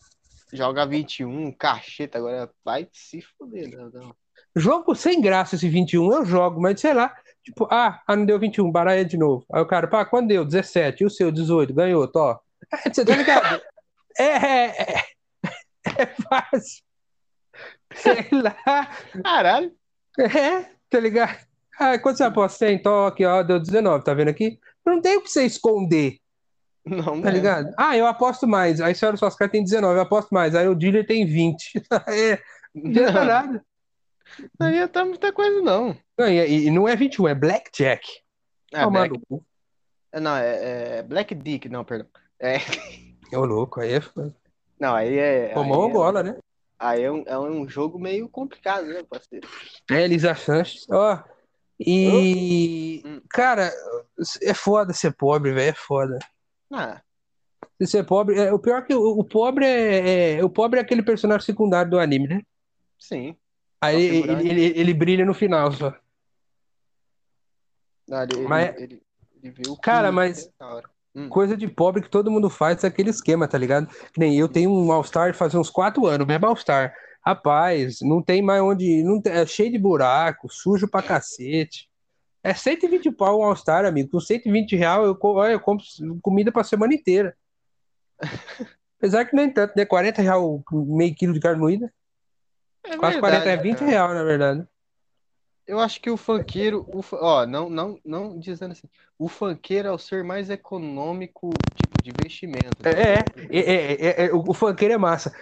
Joga 0.53 0.87
21, 0.87 1.51
cacheta, 1.53 2.19
agora 2.19 2.51
vai 2.65 2.87
se 2.93 3.23
fuder. 3.23 3.71
Não, 3.71 3.91
não. 3.91 4.17
Jogo 4.55 4.95
sem 4.95 5.21
graça 5.21 5.57
esse 5.57 5.69
21, 5.69 6.13
eu 6.13 6.25
jogo, 6.25 6.61
mas 6.61 6.81
sei 6.81 6.93
lá. 6.93 7.15
Tipo, 7.43 7.67
ah, 7.71 8.01
ah, 8.07 8.17
não 8.17 8.25
deu 8.25 8.39
21, 8.39 8.71
baralha 8.71 9.05
de 9.05 9.17
novo. 9.17 9.45
Aí 9.53 9.61
o 9.61 9.67
cara, 9.67 9.89
pá, 9.89 10.05
quando 10.05 10.29
deu? 10.29 10.45
17. 10.45 11.03
E 11.03 11.07
o 11.07 11.11
seu, 11.11 11.33
18, 11.33 11.75
ganhou, 11.75 12.07
tó. 12.07 12.41
É, 12.73 12.91
você 12.91 13.05
tá 13.05 13.17
ligado? 13.17 13.61
é, 14.19 14.25
é, 14.25 14.83
é, 14.83 15.05
é 16.03 16.07
fácil. 16.07 16.85
Sei 17.95 18.29
lá. 18.33 18.57
Caralho. 19.23 19.73
É, 20.19 20.63
tá 20.91 21.01
ligado? 21.01 21.37
Ah, 21.79 21.99
quando 21.99 22.17
você 22.17 22.25
aposta 22.25 22.59
100, 22.59 22.83
tó, 22.83 23.07
aqui, 23.07 23.25
ó, 23.25 23.43
deu 23.43 23.59
19, 23.59 24.05
tá 24.05 24.15
vendo 24.15 24.29
aqui? 24.29 24.59
Não 24.87 25.01
tem 25.01 25.17
o 25.17 25.23
que 25.23 25.29
você 25.31 25.45
esconder, 25.45 26.19
Não, 26.87 27.21
tá 27.21 27.29
né? 27.29 27.31
ligado? 27.31 27.75
Ah, 27.77 27.97
eu 27.97 28.07
aposto 28.07 28.47
mais. 28.47 28.81
Aí 28.81 28.95
você 28.95 29.05
olha 29.07 29.17
suas 29.17 29.35
cartas, 29.35 29.53
tem 29.53 29.65
19, 29.65 29.97
eu 29.99 30.03
aposto 30.03 30.31
mais. 30.31 30.55
Aí 30.55 30.69
o 30.69 30.75
dealer 30.75 31.05
tem 31.07 31.27
20. 31.27 31.73
é, 32.09 32.41
não 32.75 32.91
adianta 32.91 33.13
Não, 33.13 33.25
nada. 33.25 33.65
não 34.61 34.71
ia 34.71 34.87
tá 34.89 35.05
muita 35.05 35.33
coisa, 35.33 35.61
não. 35.63 35.97
Não, 36.17 36.29
e, 36.29 36.67
e 36.67 36.71
não 36.71 36.87
é 36.89 36.95
21, 36.95 37.29
é 37.29 37.35
blackjack. 37.35 38.07
É, 38.73 38.83
Tomar 38.83 39.09
Black, 39.09 39.25
cu. 39.29 39.45
não, 40.21 40.37
é, 40.37 40.99
é 40.99 41.03
Black 41.03 41.35
Dick, 41.35 41.69
não, 41.69 41.85
perdão. 41.85 42.09
É, 42.41 42.59
Ô, 43.37 43.45
louco, 43.45 43.81
aí 43.81 43.95
é 43.95 44.01
não, 44.79 44.95
aí 44.95 45.17
é. 45.19 45.49
Tomou 45.55 45.85
aí 45.85 45.91
é- 45.91 45.93
bola, 45.93 46.23
né? 46.23 46.37
Aí 46.85 47.03
é 47.03 47.11
um, 47.11 47.23
é 47.27 47.39
um 47.39 47.67
jogo 47.67 47.99
meio 47.99 48.29
complicado, 48.29 48.87
né, 48.87 49.03
parceiro? 49.09 49.49
É, 49.91 50.03
Elisa 50.05 50.35
Sanches. 50.35 50.87
Ó, 50.91 51.19
e. 51.81 53.03
Hum. 53.07 53.23
Cara, 53.31 53.73
é 54.43 54.53
foda 54.53 54.93
ser 54.93 55.13
pobre, 55.15 55.53
velho. 55.53 55.71
É 55.71 55.75
foda. 55.75 56.19
Ah, 56.71 57.01
Se 57.81 57.87
ser 57.87 58.05
pobre. 58.05 58.39
É, 58.39 58.53
o 58.53 58.59
pior 58.59 58.79
é 58.79 58.83
que 58.83 58.95
o, 58.95 59.19
o 59.19 59.25
pobre 59.25 59.65
é, 59.65 60.35
é- 60.39 60.45
O 60.45 60.51
pobre 60.51 60.79
é 60.79 60.83
aquele 60.83 61.03
personagem 61.03 61.47
secundário 61.47 61.91
do 61.91 61.99
anime, 61.99 62.29
né? 62.29 62.43
sim. 62.99 63.35
Aí 63.81 64.09
Só 64.09 64.15
ele, 64.15 64.33
ele, 64.33 64.49
ele, 64.65 64.81
ele 64.81 64.95
brilha 64.95 65.25
no 65.27 65.35
final 65.35 65.71
só. 65.73 65.95
Não, 68.09 68.23
ele, 68.23 68.49
Mas- 68.49 68.77
ele, 68.81 69.03
viu 69.43 69.77
Cara, 69.77 70.11
mas- 70.13 70.51
hora. 70.61 70.89
Hum. 71.15 71.29
Coisa 71.29 71.57
de 71.57 71.69
pobre 71.69 72.03
que 72.03 72.11
todo 72.11 72.31
mundo 72.31 72.51
faz 72.51 72.83
é 72.83 72.89
aquele 72.89 73.11
esquema, 73.11 73.47
tá 73.47 73.57
ligado? 73.57 73.87
Que 74.13 74.19
nem 74.19 74.37
eu 74.37 74.49
tenho 74.49 74.71
um 74.73 74.91
All-Star 74.91 75.33
faz 75.35 75.55
uns 75.55 75.71
quatro 75.71 76.07
anos, 76.07 76.27
mesmo 76.27 76.47
All-Star. 76.47 76.93
Rapaz, 77.25 77.99
não 78.03 78.21
tem 78.23 78.43
mais 78.43 78.61
onde. 78.61 79.03
Não 79.05 79.21
tem- 79.21 79.33
é 79.33 79.47
cheio 79.47 79.71
de 79.71 79.79
buraco, 79.79 80.49
sujo 80.51 80.89
pra 80.89 81.01
cacete. 81.03 81.89
É 82.43 82.53
120 82.53 83.11
pau 83.13 83.41
um 83.41 83.45
All-Star, 83.45 83.85
amigo. 83.87 84.11
Com 84.11 84.21
120 84.21 84.77
real 84.77 85.05
eu, 85.05 85.19
eu 85.51 85.61
compro 85.61 85.85
comida 86.21 86.51
pra 86.53 86.65
semana 86.65 86.93
inteira. 86.95 87.35
Apesar 88.99 89.25
que 89.25 89.37
nem 89.37 89.51
tanto, 89.51 89.75
né? 89.77 89.85
40 89.85 90.21
real 90.23 90.63
meio 90.73 91.15
quilo 91.15 91.33
de 91.33 91.41
carne 91.41 91.61
moída. 91.61 91.93
É 92.85 92.97
Quase 92.97 93.15
verdade, 93.21 93.43
40 93.45 93.49
é 93.51 93.57
20 93.57 93.79
cara. 93.79 93.91
real, 93.91 94.15
na 94.15 94.23
verdade. 94.25 94.67
Eu 95.67 95.81
acho 95.81 96.01
que 96.01 96.11
o 96.11 96.17
funkeiro, 96.17 96.87
o, 96.89 97.03
ó, 97.13 97.47
não, 97.47 97.71
não, 97.71 97.99
não 98.05 98.39
dizendo 98.39 98.73
assim, 98.73 98.89
o 99.19 99.29
funkeiro 99.29 99.89
é 99.89 99.91
o 99.91 99.99
ser 99.99 100.23
mais 100.23 100.51
econômico, 100.51 101.51
tipo, 101.75 102.03
de 102.03 102.11
investimento. 102.11 102.77
né? 102.83 102.91
É, 102.91 103.25
é, 103.51 103.61
é, 103.61 103.93
é, 103.93 104.27
é, 104.27 104.35
o, 104.35 104.53
funkeiro 104.53 104.95
é 104.95 104.99
massa. 104.99 105.33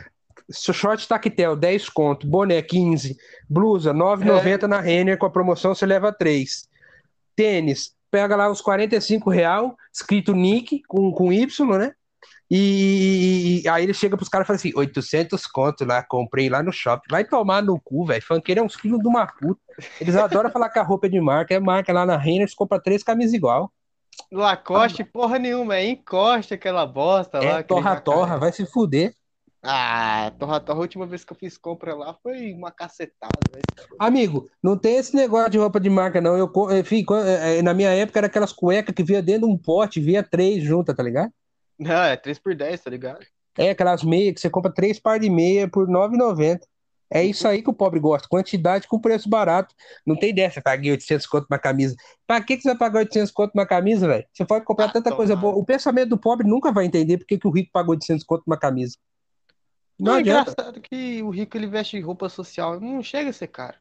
Short 0.50 1.06
tactel, 1.08 1.56
10 1.56 1.88
conto, 1.88 2.26
boné 2.26 2.60
15, 2.62 3.16
blusa 3.48 3.92
9,90 3.92 4.62
na 4.62 4.80
Renner, 4.80 5.18
com 5.18 5.26
a 5.26 5.30
promoção 5.30 5.74
você 5.74 5.86
leva 5.86 6.12
3. 6.12 6.68
Tênis, 7.34 7.94
pega 8.10 8.36
lá 8.36 8.50
os 8.50 8.60
45 8.60 9.30
real, 9.30 9.76
escrito 9.92 10.34
Nick, 10.34 10.82
com, 10.86 11.10
com 11.12 11.32
Y, 11.32 11.78
né? 11.78 11.94
E, 12.54 13.66
aí 13.66 13.82
ele 13.82 13.94
chega 13.94 14.14
pros 14.14 14.28
caras 14.28 14.44
e 14.44 14.46
fala 14.46 14.56
assim, 14.56 14.72
800 14.76 15.46
conto 15.46 15.86
lá, 15.86 16.02
comprei 16.02 16.50
lá 16.50 16.62
no 16.62 16.70
shopping. 16.70 17.06
Vai 17.10 17.24
tomar 17.24 17.62
no 17.62 17.80
cu, 17.80 18.04
velho. 18.04 18.22
Funkeiro 18.22 18.60
é 18.60 18.62
uns 18.62 18.74
filhos 18.74 18.98
de 18.98 19.08
uma 19.08 19.26
puta. 19.26 19.58
Eles 19.98 20.14
adoram 20.14 20.50
falar 20.50 20.68
que 20.68 20.78
a 20.78 20.82
roupa 20.82 21.06
é 21.06 21.08
de 21.08 21.18
marca, 21.18 21.54
é 21.54 21.58
marca 21.58 21.90
lá 21.94 22.04
na 22.04 22.18
Renner, 22.18 22.46
você 22.46 22.54
compra 22.54 22.78
três 22.78 23.02
camisas 23.02 23.32
igual. 23.32 23.72
Lacoste, 24.30 25.02
porra 25.02 25.38
nenhuma, 25.38 25.76
é 25.76 25.86
encoste 25.86 26.52
aquela 26.52 26.84
bosta 26.84 27.38
lá. 27.38 27.44
É 27.44 27.48
aquele 27.52 27.68
torra-torra, 27.68 28.36
vai 28.36 28.52
se 28.52 28.66
fuder. 28.66 29.14
Ah, 29.62 30.30
torra-torra, 30.38 30.80
a 30.80 30.82
última 30.82 31.06
vez 31.06 31.24
que 31.24 31.32
eu 31.32 31.36
fiz 31.36 31.56
compra 31.56 31.94
lá 31.94 32.14
foi 32.22 32.52
uma 32.52 32.70
cacetada, 32.70 33.32
velho. 33.50 33.62
Amigo, 33.98 34.50
não 34.62 34.76
tem 34.76 34.96
esse 34.96 35.16
negócio 35.16 35.48
de 35.52 35.56
roupa 35.56 35.80
de 35.80 35.88
marca, 35.88 36.20
não. 36.20 36.36
Eu, 36.36 36.52
enfim, 36.78 37.02
eh, 37.24 37.60
eh, 37.60 37.62
na 37.62 37.72
minha 37.72 37.94
época 37.94 38.18
era 38.18 38.26
aquelas 38.26 38.52
cuecas 38.52 38.94
que 38.94 39.02
via 39.02 39.22
dentro 39.22 39.48
de 39.48 39.54
um 39.54 39.56
pote, 39.56 40.00
via 40.00 40.22
três 40.22 40.62
juntas, 40.62 40.94
tá 40.94 41.02
ligado? 41.02 41.32
Não, 41.82 42.02
é 42.02 42.16
3 42.16 42.38
por 42.38 42.54
10, 42.54 42.80
tá 42.80 42.90
ligado? 42.90 43.24
É 43.58 43.70
aquelas 43.70 44.02
meias 44.02 44.34
que 44.34 44.40
você 44.40 44.48
compra 44.50 44.72
três 44.72 44.98
par 44.98 45.18
de 45.20 45.28
meia 45.28 45.68
por 45.68 45.86
R$ 45.86 45.92
9,90. 45.92 46.60
É 47.14 47.22
isso 47.22 47.46
aí 47.46 47.62
que 47.62 47.68
o 47.68 47.74
pobre 47.74 48.00
gosta, 48.00 48.26
quantidade 48.26 48.88
com 48.88 48.98
preço 48.98 49.28
barato. 49.28 49.74
Não 50.06 50.16
tem 50.16 50.34
dessa, 50.34 50.62
paguei 50.62 50.92
800 50.92 51.26
conto 51.26 51.46
uma 51.50 51.58
camisa. 51.58 51.94
Pra 52.26 52.40
que, 52.40 52.56
que 52.56 52.62
você 52.62 52.68
vai 52.70 52.78
pagar 52.78 53.00
800 53.00 53.30
conto 53.30 53.52
uma 53.54 53.66
camisa, 53.66 54.08
velho? 54.08 54.24
Você 54.32 54.46
pode 54.46 54.64
comprar 54.64 54.86
Ah, 54.86 54.92
tanta 54.92 55.14
coisa 55.14 55.36
boa. 55.36 55.54
O 55.54 55.62
pensamento 55.62 56.08
do 56.08 56.16
pobre 56.16 56.46
nunca 56.48 56.72
vai 56.72 56.86
entender 56.86 57.18
por 57.18 57.26
que, 57.26 57.38
o 57.44 57.50
rico 57.50 57.68
pagou 57.70 57.90
800 57.90 58.24
conto 58.24 58.44
uma 58.46 58.56
camisa. 58.56 58.96
Não 60.00 60.12
Não, 60.12 60.18
é 60.18 60.20
engraçado 60.22 60.80
que 60.80 61.22
o 61.22 61.28
rico 61.28 61.54
ele 61.54 61.66
veste 61.66 62.00
roupa 62.00 62.30
social, 62.30 62.80
não 62.80 63.02
chega 63.02 63.28
a 63.28 63.32
ser 63.34 63.48
caro. 63.48 63.76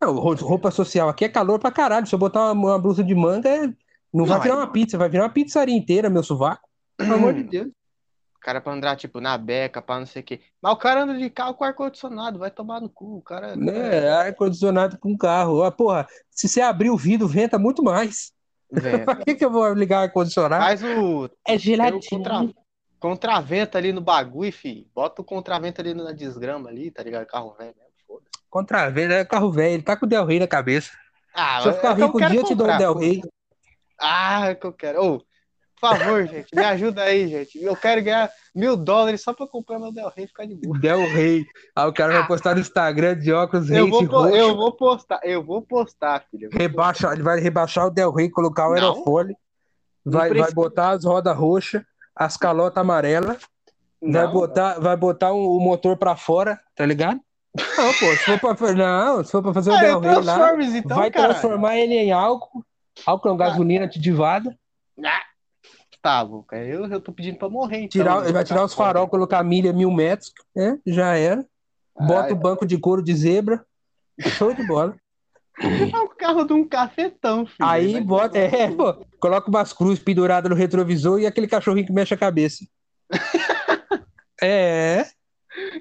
Não, 0.00 0.14
ro- 0.14 0.34
roupa 0.36 0.70
social 0.70 1.08
aqui 1.08 1.24
é 1.24 1.28
calor 1.28 1.58
pra 1.58 1.72
caralho. 1.72 2.06
Se 2.06 2.14
eu 2.14 2.18
botar 2.20 2.52
uma, 2.52 2.70
uma 2.70 2.78
blusa 2.78 3.02
de 3.02 3.16
manga, 3.16 3.48
é- 3.48 3.66
não 4.12 4.24
vai 4.24 4.36
Não, 4.36 4.42
virar 4.44 4.54
aí- 4.54 4.60
uma 4.60 4.70
pizza, 4.70 4.96
vai 4.96 5.08
virar 5.08 5.24
uma 5.24 5.30
pizzaria 5.30 5.74
inteira, 5.76 6.08
meu 6.08 6.22
sovaco. 6.22 6.68
Pelo 6.96 7.14
amor 7.14 7.34
de 7.34 7.42
Deus. 7.42 7.68
O 8.36 8.40
cara 8.44 8.60
pra 8.60 8.72
andar, 8.74 8.96
tipo, 8.96 9.20
na 9.20 9.38
beca, 9.38 9.80
pra 9.80 9.98
não 9.98 10.06
sei 10.06 10.20
o 10.20 10.24
quê. 10.24 10.40
Mas 10.60 10.72
o 10.72 10.76
cara 10.76 11.02
anda 11.04 11.16
de 11.16 11.30
carro 11.30 11.54
com 11.54 11.64
ar-condicionado, 11.64 12.38
vai 12.38 12.50
tomar 12.50 12.80
no 12.80 12.90
cu. 12.90 13.16
O 13.16 13.22
cara. 13.22 13.56
Né? 13.56 14.08
Ar-condicionado 14.10 14.98
com 14.98 15.16
carro. 15.16 15.62
Ah, 15.62 15.70
porra, 15.70 16.06
se 16.30 16.48
você 16.48 16.60
abrir 16.60 16.90
o 16.90 16.96
vidro, 16.96 17.26
venta 17.26 17.58
muito 17.58 17.82
mais. 17.82 18.32
Velho. 18.70 19.04
Pra 19.06 19.16
que, 19.16 19.34
que 19.34 19.44
eu 19.44 19.50
vou 19.50 19.72
ligar 19.72 20.02
ar-condicionado? 20.02 20.62
Faz 20.62 20.82
o. 20.82 21.30
É 21.46 21.56
tem 21.58 21.74
o 21.90 22.00
contra... 22.00 22.32
geladinho. 22.34 22.54
contravento 23.00 23.78
ali 23.78 23.92
no 23.92 24.00
bagulho, 24.00 24.52
fi. 24.52 24.86
Bota 24.94 25.22
o 25.22 25.24
contravento 25.24 25.80
ali 25.80 25.94
na 25.94 26.12
desgrama 26.12 26.68
ali, 26.68 26.90
tá 26.90 27.02
ligado? 27.02 27.26
Carro 27.26 27.54
velho 27.58 27.74
mesmo, 27.76 27.92
foda. 28.06 28.24
Contravenda 28.50 29.14
é 29.14 29.24
carro 29.24 29.50
velho, 29.50 29.74
ele 29.74 29.82
tá 29.82 29.96
com 29.96 30.06
o 30.06 30.08
Del 30.08 30.24
Rey 30.24 30.38
na 30.38 30.46
cabeça. 30.46 30.90
Ah, 31.34 31.60
Se 31.62 31.68
eu 31.68 31.74
ficar 31.74 31.98
é 31.98 32.02
rico 32.04 32.16
um 32.16 32.20
quero 32.20 32.30
dia, 32.30 32.40
eu 32.40 32.44
te 32.44 32.54
dou 32.54 32.66
um 32.66 32.70
comprar. 32.70 32.78
Del 32.78 32.94
Rey. 32.94 33.22
Ah, 34.00 34.50
é 34.50 34.54
que 34.54 34.66
eu 34.66 34.72
quero. 34.72 35.02
Ô, 35.02 35.18
por 35.18 35.26
favor, 35.88 36.26
gente, 36.26 36.46
me 36.54 36.64
ajuda 36.64 37.02
aí, 37.02 37.28
gente. 37.28 37.62
Eu 37.62 37.76
quero 37.76 38.02
ganhar 38.02 38.30
mil 38.54 38.76
dólares 38.76 39.22
só 39.22 39.32
pra 39.32 39.46
comprar 39.46 39.78
meu 39.78 39.92
Del 39.92 40.08
Rey 40.14 40.24
e 40.24 40.28
ficar 40.28 40.46
de 40.46 40.54
boa. 40.54 40.78
Del 40.78 41.06
Rey. 41.12 41.44
Aí 41.76 41.88
o 41.88 41.92
cara 41.92 42.12
vai 42.12 42.26
postar 42.26 42.54
no 42.54 42.60
Instagram 42.60 43.18
de 43.18 43.32
óculos 43.32 43.70
Eu 43.70 43.88
vou, 43.88 44.04
roxo. 44.04 44.34
eu 44.36 44.56
vou 44.56 44.72
postar, 44.72 45.20
eu 45.24 45.42
vou 45.44 45.62
postar, 45.62 46.24
filho. 46.30 46.48
Vou 46.50 46.58
Rebaixa, 46.60 47.12
ele 47.12 47.22
vai 47.22 47.40
rebaixar 47.40 47.86
o 47.86 47.90
Del 47.90 48.12
Rey, 48.12 48.28
colocar 48.30 48.66
o 48.68 48.74
Não. 48.74 48.74
aerofólio. 48.74 49.36
Vai, 50.04 50.32
vai 50.34 50.52
botar 50.52 50.90
as 50.90 51.04
rodas 51.04 51.36
roxas, 51.36 51.82
as 52.14 52.36
calotas 52.36 52.76
amarelas. 52.78 53.38
Vai 54.02 54.24
Não, 54.26 54.32
botar, 54.32 54.78
vai 54.78 54.96
botar 54.96 55.32
o, 55.32 55.56
o 55.56 55.60
motor 55.60 55.96
pra 55.96 56.14
fora, 56.14 56.60
tá 56.76 56.84
ligado? 56.84 57.18
Não, 57.56 57.92
pô, 57.94 58.16
se 58.16 58.38
for 58.38 58.56
pra, 58.56 58.72
não, 58.74 59.24
se 59.24 59.30
for 59.30 59.42
pra 59.42 59.54
fazer 59.54 59.70
o 59.70 59.74
Ah, 59.74 59.78
Del 59.80 59.90
eu 59.92 60.00
Rey 60.00 60.22
lá, 60.24 60.54
então, 60.76 60.96
vai 60.98 61.10
cara. 61.10 61.28
transformar 61.30 61.76
ele 61.78 61.94
em 61.94 62.12
álcool. 62.12 62.62
Álcool 63.06 63.28
não, 63.28 63.36
gasolina 63.36 63.86
antidivada. 63.86 64.54
Tá, 66.04 66.20
Luca, 66.20 66.58
eu, 66.58 66.84
eu 66.84 67.00
tô 67.00 67.14
pedindo 67.14 67.38
pra 67.38 67.48
morrer, 67.48 67.78
então. 67.78 67.88
Tirar, 67.88 68.22
ele 68.24 68.32
vai 68.34 68.44
tirar 68.44 68.62
os 68.62 68.74
farol, 68.74 69.08
colocar 69.08 69.42
milha 69.42 69.72
mil 69.72 69.90
metros, 69.90 70.34
né? 70.54 70.78
Já 70.84 71.16
era. 71.16 71.42
Bota 71.98 72.14
Caralho. 72.14 72.36
o 72.36 72.38
banco 72.38 72.66
de 72.66 72.76
couro 72.76 73.02
de 73.02 73.14
zebra. 73.14 73.64
Show 74.20 74.52
de 74.52 74.66
bola. 74.66 74.94
É 75.58 75.96
o 75.96 76.10
carro 76.10 76.44
de 76.44 76.52
um 76.52 76.68
cafetão, 76.68 77.46
filho. 77.46 77.66
Aí 77.66 77.98
bota, 78.02 78.36
é, 78.36 78.70
pô, 78.70 79.02
coloca 79.18 79.48
umas 79.48 79.72
cruzes 79.72 79.98
penduradas 79.98 80.50
no 80.50 80.54
retrovisor 80.54 81.20
e 81.20 81.26
aquele 81.26 81.48
cachorrinho 81.48 81.86
que 81.86 81.92
mexe 81.92 82.12
a 82.12 82.18
cabeça. 82.18 82.66
É, 84.42 85.06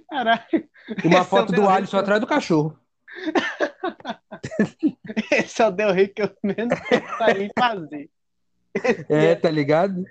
Caralho. 0.10 0.70
uma 1.04 1.20
é 1.20 1.24
foto 1.26 1.48
do 1.48 1.54
Del 1.54 1.66
Rey 1.66 1.78
Alisson 1.78 1.98
atrás 1.98 2.22
do 2.22 2.28
cachorro. 2.28 2.80
Esse 5.32 5.62
é 5.62 5.68
o 5.68 5.72
Del 5.72 5.92
Rey 5.92 6.08
que 6.08 6.22
eu 6.22 6.32
menos 6.42 6.80
pensaria 6.88 7.46
em 7.46 7.52
fazer. 7.60 8.10
É, 9.10 9.36
tá 9.36 9.50
ligado? 9.50 10.04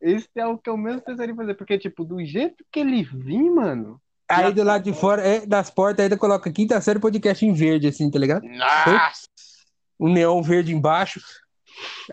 Esse 0.00 0.28
é 0.36 0.46
o 0.46 0.56
que 0.58 0.68
eu 0.70 0.76
menos 0.76 1.02
pensaria 1.02 1.32
em 1.32 1.36
fazer. 1.36 1.54
Porque, 1.54 1.78
tipo, 1.78 2.04
do 2.04 2.24
jeito 2.24 2.64
que 2.70 2.80
ele 2.80 3.02
vim, 3.02 3.50
mano. 3.50 4.00
Aí 4.28 4.52
do 4.52 4.62
lado 4.62 4.84
de 4.84 4.92
fora, 4.92 5.22
é, 5.26 5.44
das 5.44 5.70
portas, 5.70 6.04
ainda 6.04 6.16
coloca 6.16 6.52
quinta 6.52 6.80
série 6.80 7.00
podcast 7.00 7.44
em 7.44 7.52
verde, 7.52 7.88
assim, 7.88 8.10
tá 8.10 8.18
ligado? 8.18 8.44
Nossa! 8.46 9.26
Um 9.98 10.12
neon 10.12 10.40
verde 10.42 10.72
embaixo. 10.72 11.20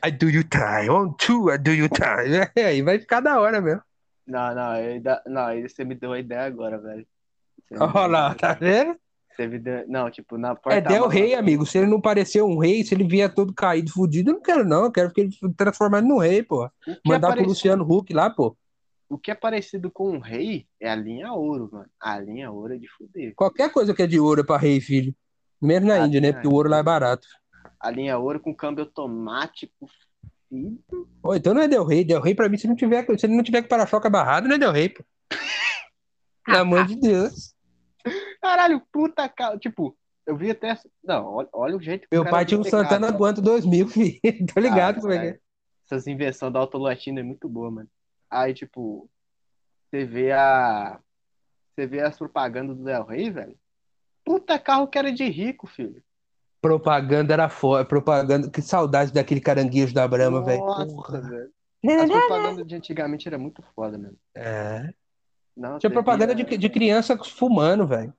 I 0.05 0.11
do 0.11 0.29
you 0.29 0.43
time, 0.43 0.89
one, 0.89 1.13
two, 1.17 1.51
I 1.51 1.57
do 1.57 1.71
you 1.71 1.87
time. 1.89 2.47
É, 2.55 2.65
aí 2.65 2.81
vai 2.81 2.99
ficar 2.99 3.19
da 3.19 3.39
hora 3.39 3.61
mesmo. 3.61 3.81
Não, 4.25 4.53
não, 4.55 4.75
eu 4.77 4.93
ainda- 4.93 5.23
não, 5.25 5.45
aí 5.45 5.61
você 5.61 5.83
me 5.85 5.95
deu 5.95 6.11
a 6.11 6.19
ideia 6.19 6.43
agora, 6.43 6.77
velho. 6.79 7.05
Olha 7.71 8.07
lá, 8.07 8.35
tá 8.35 8.53
vendo? 8.53 8.97
Me 9.45 9.59
deu- 9.59 9.85
Não, 9.87 10.09
tipo, 10.09 10.37
na 10.37 10.55
porta. 10.55 10.77
É 10.77 10.81
Del 10.81 11.07
Rey, 11.07 11.35
amigo. 11.35 11.65
Se 11.65 11.77
ele 11.77 11.87
não 11.87 11.99
parecer 12.01 12.41
um 12.41 12.57
rei, 12.57 12.83
se 12.83 12.95
ele 12.95 13.03
vier 13.07 13.31
todo 13.33 13.53
caído, 13.53 13.91
fudido, 13.91 14.31
eu 14.31 14.35
não 14.35 14.41
quero, 14.41 14.63
não. 14.65 14.85
Eu 14.85 14.91
quero 14.91 15.11
que 15.11 15.21
ele 15.21 15.31
transformar 15.55 15.99
ele 15.99 16.07
num 16.07 16.17
rei, 16.17 16.41
pô. 16.41 16.69
Que, 16.83 16.91
é 16.91 16.99
Mandar 17.05 17.35
pro 17.35 17.43
Luciano 17.45 17.83
Huck 17.83 18.13
lá, 18.13 18.29
pô. 18.29 18.57
o 19.09 19.17
que 19.17 19.29
é 19.31 19.35
parecido 19.35 19.91
com 19.91 20.09
um 20.11 20.19
rei 20.19 20.65
é 20.81 20.89
a 20.89 20.95
linha 20.95 21.31
ouro, 21.33 21.69
mano. 21.71 21.89
A 22.01 22.17
linha 22.19 22.49
ouro 22.51 22.73
é 22.73 22.77
de 22.77 22.87
fuder. 22.89 23.33
Qualquer 23.35 23.71
coisa 23.71 23.93
que 23.93 24.01
é 24.01 24.07
de 24.07 24.19
ouro 24.19 24.41
é 24.41 24.43
pra 24.43 24.57
rei, 24.57 24.81
filho. 24.81 25.13
Mesmo 25.61 25.87
na 25.87 25.95
Ah, 25.95 26.05
Índia, 26.07 26.19
né? 26.21 26.27
é. 26.29 26.33
Porque 26.33 26.47
o 26.47 26.53
ouro 26.53 26.69
lá 26.69 26.79
é 26.79 26.83
barato. 26.83 27.27
A 27.79 27.89
linha 27.91 28.17
ouro 28.17 28.39
com 28.39 28.53
câmbio 28.55 28.83
automático. 28.85 29.87
filho. 30.49 30.77
Ô, 31.23 31.35
então 31.35 31.53
não 31.53 31.61
é 31.61 31.67
Del 31.67 31.83
Rey. 31.85 32.03
Del 32.03 32.21
Rey, 32.21 32.33
pra 32.35 32.47
mim, 32.49 32.57
se, 32.57 32.67
não 32.67 32.75
tiver, 32.75 33.05
se 33.17 33.25
ele 33.25 33.35
não 33.35 33.43
tiver 33.43 33.61
com 33.61 33.67
para-choque 33.67 34.09
barrado, 34.09 34.47
não 34.47 34.55
é 34.55 34.59
Del 34.59 34.71
Rey, 34.71 34.89
pô. 34.89 35.03
Pelo 36.45 36.57
amor 36.59 36.85
de 36.85 36.95
Deus. 36.95 37.53
Caralho, 38.41 38.81
puta 38.91 39.27
cara. 39.29 39.57
Tipo, 39.57 39.97
eu 40.25 40.35
vi 40.35 40.51
até. 40.51 40.77
Não, 41.03 41.25
olha, 41.25 41.49
olha 41.53 41.77
o 41.77 41.81
jeito 41.81 42.01
que 42.01 42.07
Meu 42.11 42.25
pai 42.25 42.45
tinha 42.45 42.59
um. 42.59 42.63
Santana 42.63 43.11
Guanto 43.11 43.41
2000, 43.41 43.87
filho. 43.89 44.19
Tô 44.53 44.59
ligado 44.59 44.97
Ah, 44.97 45.01
como 45.01 45.13
é 45.13 45.19
que 45.19 45.25
é. 45.27 45.39
Essas 45.85 46.05
invenções 46.05 46.51
da 46.51 46.59
Autolatina 46.59 47.21
é 47.21 47.23
muito 47.23 47.47
boa, 47.47 47.71
mano. 47.71 47.89
Aí, 48.29 48.53
tipo, 48.53 49.09
você 49.89 50.03
vê 50.03 50.31
a. 50.31 50.99
Você 51.73 51.87
vê 51.87 52.01
as 52.01 52.17
propagandas 52.17 52.77
do 52.77 52.83
Del 52.83 53.05
Rey, 53.05 53.29
velho. 53.29 53.55
Puta 54.25 54.59
carro 54.59 54.87
que 54.87 54.97
era 54.97 55.11
de 55.11 55.23
rico, 55.29 55.65
filho. 55.67 56.03
Propaganda 56.61 57.33
era 57.33 57.47
foda. 57.47 57.85
Propaganda. 57.85 58.49
Que 58.49 58.61
saudade 58.61 59.13
daquele 59.13 59.39
caranguejo 59.39 59.93
da 59.93 60.07
Brahma, 60.07 60.43
velho. 60.43 60.59
Nossa, 60.59 60.85
Porra. 60.87 61.21
velho. 61.21 61.51
As 62.01 62.09
propagandas 62.09 62.67
de 62.67 62.75
antigamente 62.75 63.27
era 63.27 63.37
muito 63.37 63.61
foda, 63.73 63.97
mesmo. 63.97 64.17
É. 64.35 64.91
Não, 65.57 65.79
Tinha 65.79 65.89
propaganda 65.89 66.35
de, 66.35 66.43
de 66.43 66.69
criança 66.69 67.17
fumando, 67.17 67.87
velho. 67.87 68.13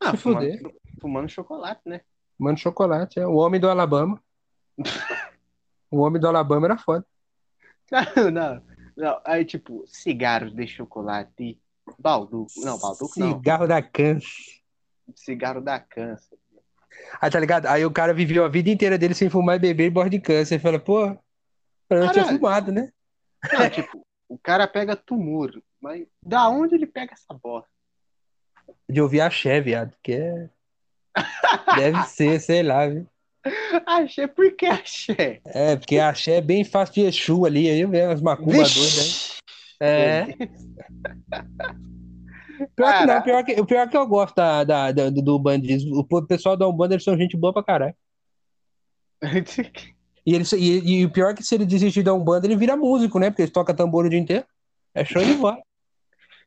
Ah, 0.00 0.10
se 0.10 0.16
fumando, 0.16 0.40
fuder. 0.40 0.74
fumando 1.00 1.28
chocolate, 1.28 1.80
né? 1.86 2.00
Fumando 2.36 2.58
chocolate. 2.58 3.20
É. 3.20 3.26
O 3.26 3.36
homem 3.36 3.60
do 3.60 3.70
Alabama. 3.70 4.20
O 5.90 5.98
homem 5.98 6.20
do 6.20 6.26
Alabama 6.26 6.66
era 6.66 6.76
foda. 6.76 7.06
Não, 8.16 8.30
não, 8.32 8.62
não. 8.96 9.20
Aí, 9.24 9.44
tipo, 9.44 9.84
cigarros 9.86 10.52
de 10.52 10.66
chocolate, 10.66 11.56
balduco. 11.96 12.50
Não, 12.56 12.76
balduco 12.76 13.12
não. 13.20 13.34
Cigarro 13.34 13.68
da 13.68 13.80
câncer. 13.80 14.60
Cigarro 15.14 15.60
da 15.60 15.78
câncer. 15.78 16.36
Aí 17.20 17.30
tá 17.30 17.38
ligado? 17.38 17.66
Aí 17.66 17.86
o 17.86 17.92
cara 17.92 18.12
viveu 18.12 18.44
a 18.44 18.48
vida 18.48 18.70
inteira 18.70 18.98
dele 18.98 19.14
sem 19.14 19.30
fumar 19.30 19.54
e 19.54 19.60
beber 19.60 19.86
e 19.86 19.94
morre 19.94 20.10
de 20.10 20.18
câncer. 20.18 20.54
Ele 20.54 20.62
fala, 20.62 20.80
pô, 20.80 21.06
eu 21.90 22.00
não 22.00 22.10
tinha 22.10 22.24
fumado, 22.24 22.72
né? 22.72 22.90
Não, 23.52 23.70
tipo, 23.70 24.04
o 24.28 24.36
cara 24.36 24.66
pega 24.66 24.96
tumor, 24.96 25.62
mas 25.84 26.06
da 26.22 26.48
onde 26.48 26.74
ele 26.74 26.86
pega 26.86 27.12
essa 27.12 27.34
bosta? 27.34 27.68
De 28.88 29.00
ouvir 29.02 29.20
axé, 29.20 29.60
viado. 29.60 29.94
Que 30.02 30.12
é. 30.14 30.48
Deve 31.76 32.02
ser, 32.04 32.40
sei 32.40 32.62
lá, 32.62 32.86
viu? 32.88 33.06
Achei 33.86 34.26
porque 34.26 34.64
achei. 34.64 35.42
É, 35.44 35.76
porque 35.76 35.98
axé 35.98 36.36
é 36.36 36.40
bem 36.40 36.64
fácil 36.64 36.94
de 36.94 37.00
Exu 37.02 37.44
ali. 37.44 37.68
Aí 37.68 37.84
vem 37.84 38.00
as 38.00 38.22
macumbas 38.22 38.74
doidas, 38.74 39.38
né? 39.78 39.86
É. 39.86 40.24
Pior 42.74 42.98
que 42.98 43.06
não, 43.06 43.22
pior 43.22 43.44
que, 43.44 43.60
o 43.60 43.66
pior 43.66 43.88
que 43.90 43.96
eu 43.96 44.06
gosto 44.06 44.34
da, 44.36 44.64
da, 44.64 44.92
da- 44.92 45.10
do, 45.10 45.20
do 45.20 45.38
bandismo. 45.38 45.98
O 46.10 46.26
pessoal 46.26 46.56
da 46.56 46.66
Umbanda, 46.66 46.94
eles 46.94 47.04
são 47.04 47.18
gente 47.18 47.36
boa 47.36 47.52
pra 47.52 47.62
caralho. 47.62 47.94
E, 50.26 50.34
eles, 50.34 50.50
e, 50.52 50.78
e 51.00 51.04
o 51.04 51.10
pior 51.12 51.32
é 51.32 51.34
que 51.34 51.42
se 51.42 51.54
ele 51.54 51.66
desistir 51.66 52.02
da 52.02 52.14
Umbanda, 52.14 52.46
ele 52.46 52.56
vira 52.56 52.76
músico, 52.76 53.18
né? 53.18 53.28
Porque 53.28 53.42
ele 53.42 53.50
toca 53.50 53.74
tambor 53.74 54.06
o 54.06 54.08
dia 54.08 54.18
inteiro. 54.18 54.46
É 54.94 55.04
show 55.04 55.22
de 55.22 55.34
bola. 55.34 55.60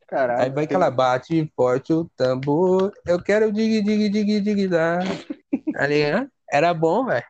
Caralho. 0.07 0.41
Aí 0.43 0.49
vai 0.49 0.65
que 0.65 0.73
ela 0.73 0.89
bate 0.89 1.51
forte 1.55 1.91
o 1.93 2.05
tambor. 2.15 2.93
Eu 3.05 3.21
quero 3.21 3.51
dig, 3.51 3.81
dig, 3.83 4.09
dig, 4.09 4.39
dig, 4.41 4.67
dar. 4.67 4.99
Ali, 5.75 6.03
né? 6.11 6.27
Era 6.51 6.73
bom, 6.73 7.05
velho. 7.05 7.25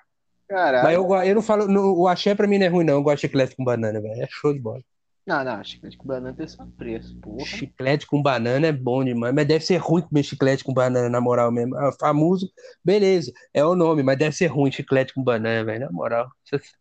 Caralho. 0.48 0.84
Mas 0.84 0.94
eu, 0.96 1.30
eu 1.30 1.36
não 1.36 1.42
falo. 1.42 1.68
no- 1.68 1.98
o 1.98 2.08
axé 2.08 2.36
pra 2.36 2.48
mim 2.48 2.58
não 2.60 2.66
é 2.66 2.70
ruim, 2.70 2.86
não. 2.86 2.94
Eu 2.96 3.04
gosto 3.04 3.16
de 3.18 3.22
chiclete 3.22 3.56
com 3.56 3.64
banana, 3.64 4.00
velho. 4.00 4.22
É 4.22 4.28
show 4.30 4.54
de 4.54 4.60
bola. 4.60 4.82
Não, 5.26 5.44
não, 5.44 5.62
chiclete 5.62 5.98
com 5.98 6.08
banana 6.08 6.34
tem 6.38 6.48
só 6.48 6.66
preço, 6.78 7.14
porra. 7.20 7.44
Chiclete 7.46 8.08
com 8.08 8.22
banana 8.22 8.68
é 8.68 8.72
bom 8.72 9.04
demais. 9.04 9.34
Mas 9.36 9.46
deve 9.46 9.66
ser 9.66 9.76
ruim 9.78 10.02
comer 10.04 10.24
chiclete 10.24 10.64
com 10.64 10.74
banana, 10.74 11.10
na 11.10 11.20
moral 11.20 11.52
mesmo. 11.52 11.76
Ah, 11.76 11.92
Famoso, 12.00 12.50
beleza. 12.86 13.34
É 13.54 13.66
o 13.66 13.76
nome, 13.76 14.04
mas 14.04 14.18
deve 14.18 14.34
ser 14.36 14.48
ruim 14.48 14.72
chiclete 14.72 15.14
com 15.14 15.22
banana, 15.24 15.66
velho. 15.66 15.82
Na 15.88 15.92
moral. 15.92 16.30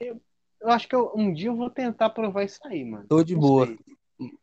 Eu 0.01 0.69
acho 0.71 0.87
que 0.89 0.95
eu- 0.95 1.11
um 1.17 1.33
dia 1.33 1.49
eu 1.49 1.57
vou 1.57 1.71
tentar 1.71 2.11
provar 2.11 2.45
isso 2.45 2.61
aí, 2.67 2.85
mano. 2.85 3.07
Tô 3.09 3.25
de 3.25 3.33
Não 3.35 3.41
boa. 3.41 3.67
sei. 3.67 3.79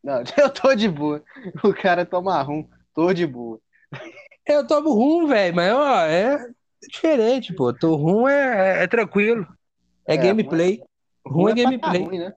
Não, 0.04 0.24
eu 0.38 0.50
tô 0.50 0.74
de 0.76 0.88
boa. 0.90 1.24
O 1.64 1.74
cara 1.74 2.06
toma 2.06 2.42
rum, 2.42 2.68
tô 2.94 3.14
de 3.14 3.26
boa. 3.26 3.60
Eu 4.46 4.66
tomo 4.68 4.94
rum, 4.94 5.28
velho, 5.28 5.56
mas 5.56 5.74
ó, 5.74 6.02
é 6.06 6.48
diferente, 6.90 7.54
pô. 7.54 7.74
Tô 7.74 7.96
rum 7.96 8.28
é, 8.28 8.80
é, 8.80 8.84
é 8.84 8.88
tranquilo. 8.88 9.48
É, 10.06 10.16
É, 10.16 10.18
gameplay. 10.18 10.82
Rum 11.26 11.48
é 11.50 11.54
pra 11.54 11.64
tá 11.64 11.70
gameplay. 11.70 12.04
ruim, 12.04 12.20
né? 12.20 12.34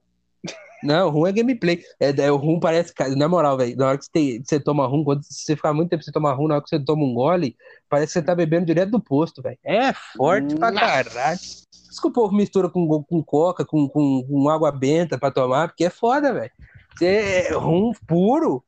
Não, 0.84 1.10
rum 1.10 1.26
é 1.26 1.32
gameplay. 1.32 1.82
É, 1.98 2.10
é, 2.10 2.30
o 2.30 2.36
rum 2.36 2.60
parece. 2.60 2.92
Na 3.16 3.28
moral, 3.28 3.56
velho, 3.56 3.76
na 3.76 3.88
hora 3.88 3.98
que 3.98 4.04
você, 4.04 4.10
tem- 4.12 4.44
você 4.44 4.60
toma 4.60 4.86
rum, 4.86 5.02
quando 5.02 5.24
você 5.24 5.56
ficar 5.56 5.72
muito 5.72 5.90
tempo 5.90 6.04
sem 6.04 6.12
tomar 6.12 6.34
rum, 6.34 6.46
na 6.46 6.54
hora 6.54 6.62
que 6.62 6.68
você 6.68 6.78
toma 6.78 7.02
um 7.02 7.12
gole, 7.14 7.56
parece 7.88 8.12
que 8.12 8.20
você 8.20 8.22
tá 8.24 8.34
bebendo 8.34 8.66
direto 8.66 8.90
do 8.90 9.00
posto, 9.00 9.42
velho. 9.42 9.58
É 9.64 9.92
forte 9.92 10.54
pra 10.54 10.70
Nossa. 10.70 10.86
caralho. 10.86 11.38
Por 11.38 11.90
isso 11.90 12.00
que 12.02 12.08
o 12.08 12.12
povo 12.12 12.34
mistura 12.36 12.68
com, 12.68 13.02
com 13.02 13.22
coca, 13.24 13.64
com, 13.64 13.88
com, 13.88 14.22
com 14.22 14.48
água 14.48 14.70
benta 14.70 15.18
pra 15.18 15.30
tomar, 15.30 15.68
porque 15.68 15.86
é 15.86 15.90
foda, 15.90 16.32
velho. 16.32 16.52
Você 16.96 17.48
é 17.48 17.52
rum 17.52 17.92
puro. 18.06 18.64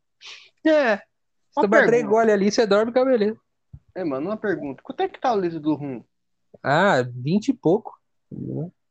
É. 0.66 0.96
Se 0.96 1.02
Uma 1.56 1.62
tomar 1.62 1.86
três 1.86 2.04
goles 2.04 2.32
ali, 2.32 2.50
você 2.50 2.66
dorme 2.66 2.92
com 2.92 2.98
a 2.98 3.04
beleza. 3.04 3.38
É, 3.94 4.04
mano, 4.04 4.28
uma 4.28 4.36
pergunta. 4.36 4.82
Quanto 4.82 5.00
é 5.00 5.08
que 5.08 5.20
tá 5.20 5.32
o 5.32 5.40
litro 5.40 5.58
do 5.58 5.74
rum? 5.74 6.04
Ah, 6.62 7.02
20 7.02 7.48
e 7.48 7.54
pouco. 7.54 7.98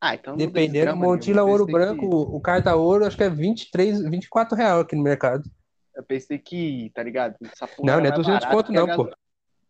Ah, 0.00 0.14
então 0.14 0.32
não 0.32 0.38
Dependendo, 0.38 0.96
Montila 0.96 1.42
Ouro 1.42 1.66
Branco, 1.66 2.06
o 2.06 2.40
carta 2.40 2.74
ouro, 2.74 3.06
acho 3.06 3.16
que 3.16 3.24
é 3.24 3.30
23, 3.30 4.02
24 4.02 4.56
reais 4.56 4.80
aqui 4.80 4.96
no 4.96 5.02
mercado. 5.02 5.42
Que, 5.42 5.50
eu 5.98 6.02
pensei 6.02 6.38
que, 6.38 6.90
tá 6.94 7.02
ligado? 7.02 7.36
Essa 7.42 7.66
porra 7.66 7.86
Não, 7.86 8.00
não 8.00 8.06
é 8.06 8.10
mais 8.10 8.14
200 8.14 8.44
barato 8.44 8.56
conto 8.56 8.66
que 8.66 8.72
não, 8.72 8.96
pô. 8.96 9.16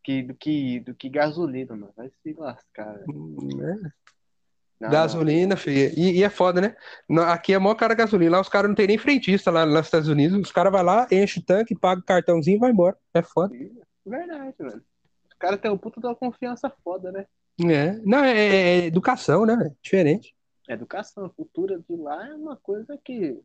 Que, 0.04 0.22
do, 0.22 0.34
que, 0.34 0.80
do 0.80 0.94
que 0.94 1.08
gasolina, 1.08 1.76
mano. 1.76 1.92
Vai 1.96 2.10
se 2.22 2.32
lascar. 2.34 2.94
velho. 2.94 3.04
Hum, 3.10 3.60
é. 3.62 3.90
Não, 4.80 4.90
Gasolina, 4.90 5.56
filho. 5.56 5.92
E, 5.96 6.18
e 6.18 6.22
é 6.22 6.30
foda, 6.30 6.60
né? 6.60 6.76
Aqui 7.26 7.52
é 7.52 7.58
mó 7.58 7.74
cara 7.74 7.94
gasolina. 7.94 8.36
Lá 8.36 8.40
os 8.40 8.48
caras 8.48 8.68
não 8.68 8.76
tem 8.76 8.86
nem 8.86 8.98
frentista 8.98 9.50
lá 9.50 9.66
nos 9.66 9.86
Estados 9.86 10.08
Unidos. 10.08 10.38
Os 10.38 10.52
caras 10.52 10.72
vão 10.72 10.82
lá, 10.82 11.06
enche 11.10 11.40
o 11.40 11.44
tanque, 11.44 11.74
paga 11.74 12.00
o 12.00 12.04
cartãozinho 12.04 12.56
e 12.56 12.60
vai 12.60 12.70
embora. 12.70 12.96
É 13.12 13.22
foda. 13.22 13.52
Verdade, 14.06 14.54
mano. 14.60 14.82
Os 15.28 15.38
caras 15.38 15.60
têm 15.60 15.70
um 15.70 15.78
puto 15.78 16.00
uma 16.00 16.14
confiança 16.14 16.72
foda, 16.84 17.10
né? 17.10 17.26
É. 17.64 18.00
Não, 18.04 18.24
é, 18.24 18.36
é 18.36 18.86
educação, 18.86 19.44
né? 19.44 19.72
Diferente. 19.82 20.32
Educação, 20.68 21.28
cultura 21.30 21.78
de 21.78 21.96
lá 21.96 22.28
é 22.28 22.34
uma 22.34 22.56
coisa 22.56 22.96
que. 23.04 23.40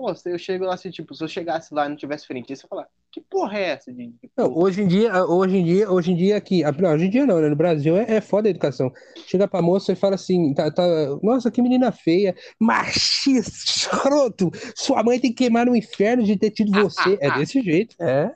Pô, 0.00 0.14
se 0.14 0.30
eu 0.32 0.38
chego 0.38 0.64
lá 0.64 0.72
assim, 0.72 0.88
tipo, 0.88 1.14
se 1.14 1.22
eu 1.22 1.28
chegasse 1.28 1.74
lá 1.74 1.84
e 1.84 1.90
não 1.90 1.96
tivesse 1.96 2.24
eu 2.30 2.34
ia 2.34 2.56
falar, 2.66 2.88
que 3.12 3.20
porra 3.20 3.58
é 3.58 3.64
essa 3.64 3.92
de. 3.92 4.06
de 4.06 4.30
Não, 4.34 4.56
hoje 4.56 4.80
em 4.80 4.88
dia, 4.88 5.26
hoje 5.26 5.58
em 5.58 5.62
dia, 5.62 5.90
hoje 5.90 6.12
em 6.12 6.16
dia 6.16 6.38
aqui, 6.38 6.62
não, 6.78 6.94
hoje 6.94 7.04
em 7.04 7.10
dia 7.10 7.26
não, 7.26 7.38
né? 7.38 7.50
No 7.50 7.54
Brasil 7.54 7.98
é, 7.98 8.14
é 8.16 8.20
foda 8.22 8.48
a 8.48 8.50
educação. 8.50 8.90
Chega 9.26 9.46
pra 9.46 9.60
moça 9.60 9.92
e 9.92 9.94
fala 9.94 10.14
assim, 10.14 10.54
tá, 10.54 10.70
tá, 10.70 10.82
nossa, 11.22 11.50
que 11.50 11.60
menina 11.60 11.92
feia, 11.92 12.34
machista, 12.58 13.50
escroto, 13.50 14.50
sua 14.74 15.02
mãe 15.02 15.20
tem 15.20 15.32
que 15.32 15.44
queimar 15.44 15.66
no 15.66 15.76
inferno 15.76 16.22
de 16.22 16.34
ter 16.34 16.50
tido 16.50 16.72
você. 16.72 17.18
É 17.20 17.30
desse 17.32 17.60
jeito, 17.60 17.94
é. 18.00 18.32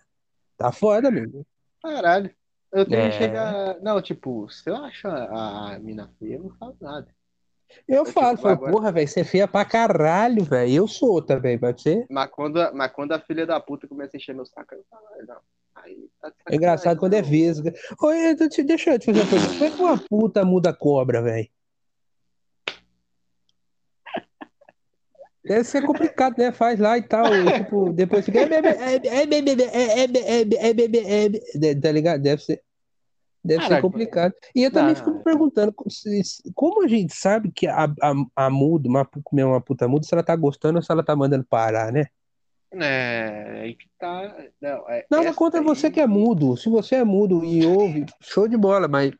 Tá 0.58 0.70
foda, 0.70 1.08
amigo. 1.08 1.46
Caralho. 1.82 2.30
Eu 2.70 2.84
tenho 2.84 3.00
É. 3.00 3.08
que 3.08 3.16
chegar. 3.16 3.80
Não, 3.80 4.02
tipo, 4.02 4.50
se 4.50 4.68
eu 4.68 4.76
acho 4.76 5.08
a, 5.08 5.76
a 5.76 5.78
mina 5.78 6.12
feia, 6.18 6.34
eu 6.34 6.42
não 6.42 6.50
falo 6.58 6.76
nada. 6.78 7.08
Eu, 7.86 7.96
eu 7.96 8.04
falo, 8.06 8.36
tipo, 8.36 8.48
agora... 8.48 8.72
porra, 8.72 8.92
velho, 8.92 9.08
você 9.08 9.20
é 9.20 9.24
feia 9.24 9.48
pra 9.48 9.64
caralho, 9.64 10.44
velho. 10.44 10.72
Eu 10.72 10.88
sou 10.88 11.20
também, 11.20 11.58
pode 11.58 11.82
ser? 11.82 12.06
Mas 12.08 12.30
quando, 12.30 12.58
mas 12.74 12.92
quando 12.92 13.12
a 13.12 13.20
filha 13.20 13.46
da 13.46 13.60
puta 13.60 13.86
começa 13.86 14.16
a 14.16 14.18
encher 14.18 14.34
meu 14.34 14.46
saco, 14.46 14.74
eu 14.74 14.84
falo, 14.90 15.04
não. 15.26 15.36
É 16.48 16.56
engraçado 16.56 16.98
quando 16.98 17.12
é 17.14 17.20
vesga. 17.20 17.74
Oi, 18.00 18.34
deixa 18.34 18.90
eu 18.90 18.98
te 18.98 19.04
fazer 19.04 19.20
uma 19.20 19.28
coisa. 19.28 19.46
Como 19.48 19.64
é 19.64 19.70
que 19.70 19.82
uma 19.82 19.98
puta 19.98 20.44
muda 20.44 20.72
cobra, 20.72 21.20
velho? 21.20 21.46
Deve 25.44 25.64
ser 25.64 25.84
complicado, 25.84 26.38
né? 26.38 26.50
Faz 26.52 26.80
lá 26.80 26.96
e 26.96 27.02
tal. 27.02 27.26
Tipo, 27.58 27.92
depois 27.92 28.24
fica. 28.24 28.48
Tá 31.82 31.92
ligado? 31.92 32.22
Deve 32.22 32.42
ser. 32.42 32.63
Deve 33.44 33.60
ser 33.62 33.68
Caraca. 33.68 33.82
complicado. 33.82 34.32
E 34.54 34.62
eu 34.62 34.70
também 34.72 34.94
Não, 34.94 34.96
fico 34.96 35.10
me 35.18 35.22
perguntando 35.22 35.74
como 36.54 36.82
a 36.82 36.88
gente 36.88 37.14
sabe 37.14 37.52
que 37.52 37.66
a, 37.66 37.84
a, 37.84 38.14
a 38.46 38.50
muda, 38.50 38.88
uma, 38.88 39.04
comer 39.22 39.44
uma 39.44 39.60
puta 39.60 39.86
muda, 39.86 40.06
se 40.06 40.14
ela 40.14 40.22
tá 40.22 40.34
gostando 40.34 40.78
ou 40.78 40.82
se 40.82 40.90
ela 40.90 41.04
tá 41.04 41.14
mandando 41.14 41.44
parar, 41.44 41.92
né? 41.92 42.06
É, 42.72 43.60
aí 43.62 43.74
que 43.74 43.86
tá. 43.98 44.34
Não, 44.60 44.88
é, 44.90 45.04
Nada 45.10 45.32
contra 45.34 45.60
aí- 45.60 45.66
você 45.66 45.90
que 45.90 46.00
é 46.00 46.06
mudo. 46.06 46.56
Se 46.56 46.68
você 46.68 46.96
é 46.96 47.04
mudo 47.04 47.44
e 47.44 47.64
ouve, 47.66 48.06
show 48.20 48.48
de 48.48 48.56
bola, 48.56 48.88
mas 48.88 49.12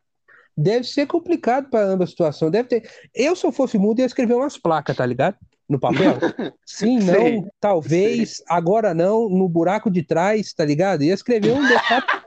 deve 0.57 0.85
ser 0.85 1.07
complicado 1.07 1.69
para 1.69 1.85
ambas 1.87 2.11
situações. 2.11 2.51
Deve 2.51 2.69
ter. 2.69 2.91
Eu, 3.15 3.37
se 3.37 3.47
eu 3.47 3.53
fosse 3.53 3.79
mudo, 3.79 4.01
ia 4.01 4.07
escrever 4.07 4.35
umas 4.35 4.57
placas, 4.57 4.97
tá 4.97 5.05
ligado? 5.07 5.37
No 5.69 5.79
papel. 5.79 6.15
Sim, 6.67 6.99
não, 6.99 7.15
Sei, 7.15 7.43
talvez, 7.61 8.43
agora 8.49 8.93
não, 8.95 9.29
no 9.29 9.49
buraco 9.49 9.91
de 9.91 10.03
trás, 10.03 10.53
tá 10.53 10.65
ligado? 10.65 11.03
Ia 11.05 11.15
escrever 11.15 11.53
um 11.53 11.61
deixar, 11.69 12.25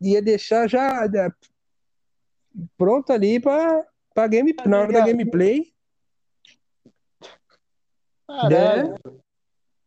ia 0.00 0.22
deixar 0.22 0.68
já 0.68 1.04
é, 1.04 1.30
pronto 2.76 3.12
ali 3.12 3.40
para 3.40 3.86
para 4.14 4.26
game, 4.26 4.54
na 4.66 4.80
hora 4.80 4.92
da 4.92 5.06
gameplay. 5.06 5.72
Caralho. 8.26 8.96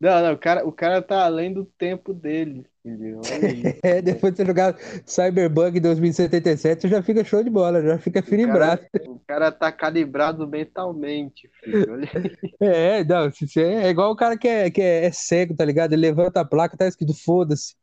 Não, 0.01 0.23
não, 0.23 0.33
o 0.33 0.37
cara, 0.37 0.67
o 0.67 0.71
cara 0.71 0.99
tá 0.99 1.25
além 1.25 1.53
do 1.53 1.63
tempo 1.63 2.11
dele, 2.11 2.65
filho. 2.81 3.21
É, 3.83 4.01
depois 4.01 4.33
de 4.33 4.37
você 4.37 4.45
jogar 4.45 4.75
Cyberbug 5.05 5.79
2077, 5.79 6.81
você 6.81 6.87
já 6.87 7.03
fica 7.03 7.23
show 7.23 7.43
de 7.43 7.51
bola, 7.51 7.83
já 7.83 7.99
fica 7.99 8.23
filibrado. 8.23 8.81
O 9.05 9.19
cara 9.27 9.51
tá 9.51 9.71
calibrado 9.71 10.47
mentalmente, 10.47 11.47
filho. 11.61 11.93
Olha 11.93 12.09
aí. 12.15 12.31
É, 12.59 13.03
não, 13.03 13.31
é 13.57 13.89
igual 13.89 14.11
o 14.11 14.15
cara 14.15 14.35
que 14.35 14.47
é, 14.47 14.71
que 14.71 14.81
é, 14.81 15.05
é 15.05 15.11
cego, 15.11 15.55
tá 15.55 15.63
ligado? 15.63 15.93
Ele 15.93 16.01
levanta 16.01 16.41
a 16.41 16.45
placa, 16.45 16.75
tá 16.75 16.87
escrito 16.87 17.13
foda-se. 17.13 17.75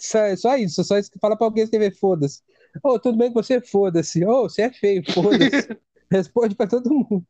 Só, 0.00 0.36
só 0.36 0.56
isso, 0.56 0.82
só 0.82 0.98
isso 0.98 1.10
que 1.10 1.18
fala 1.18 1.36
pra 1.36 1.46
alguém 1.46 1.64
escrever 1.64 1.94
foda-se. 1.96 2.42
Ô, 2.82 2.98
tudo 2.98 3.16
bem 3.16 3.32
com 3.32 3.42
você? 3.42 3.60
Foda-se. 3.60 4.24
Ô, 4.24 4.42
você 4.48 4.62
é 4.62 4.72
feio, 4.72 5.02
foda-se. 5.12 5.76
Responde 6.10 6.54
pra 6.54 6.66
todo 6.66 6.92
mundo. 6.92 7.24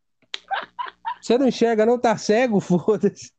Você 1.21 1.37
não 1.37 1.49
enxerga, 1.49 1.85
não 1.85 1.99
tá 1.99 2.17
cego? 2.17 2.61
Foda-se. 2.61 3.33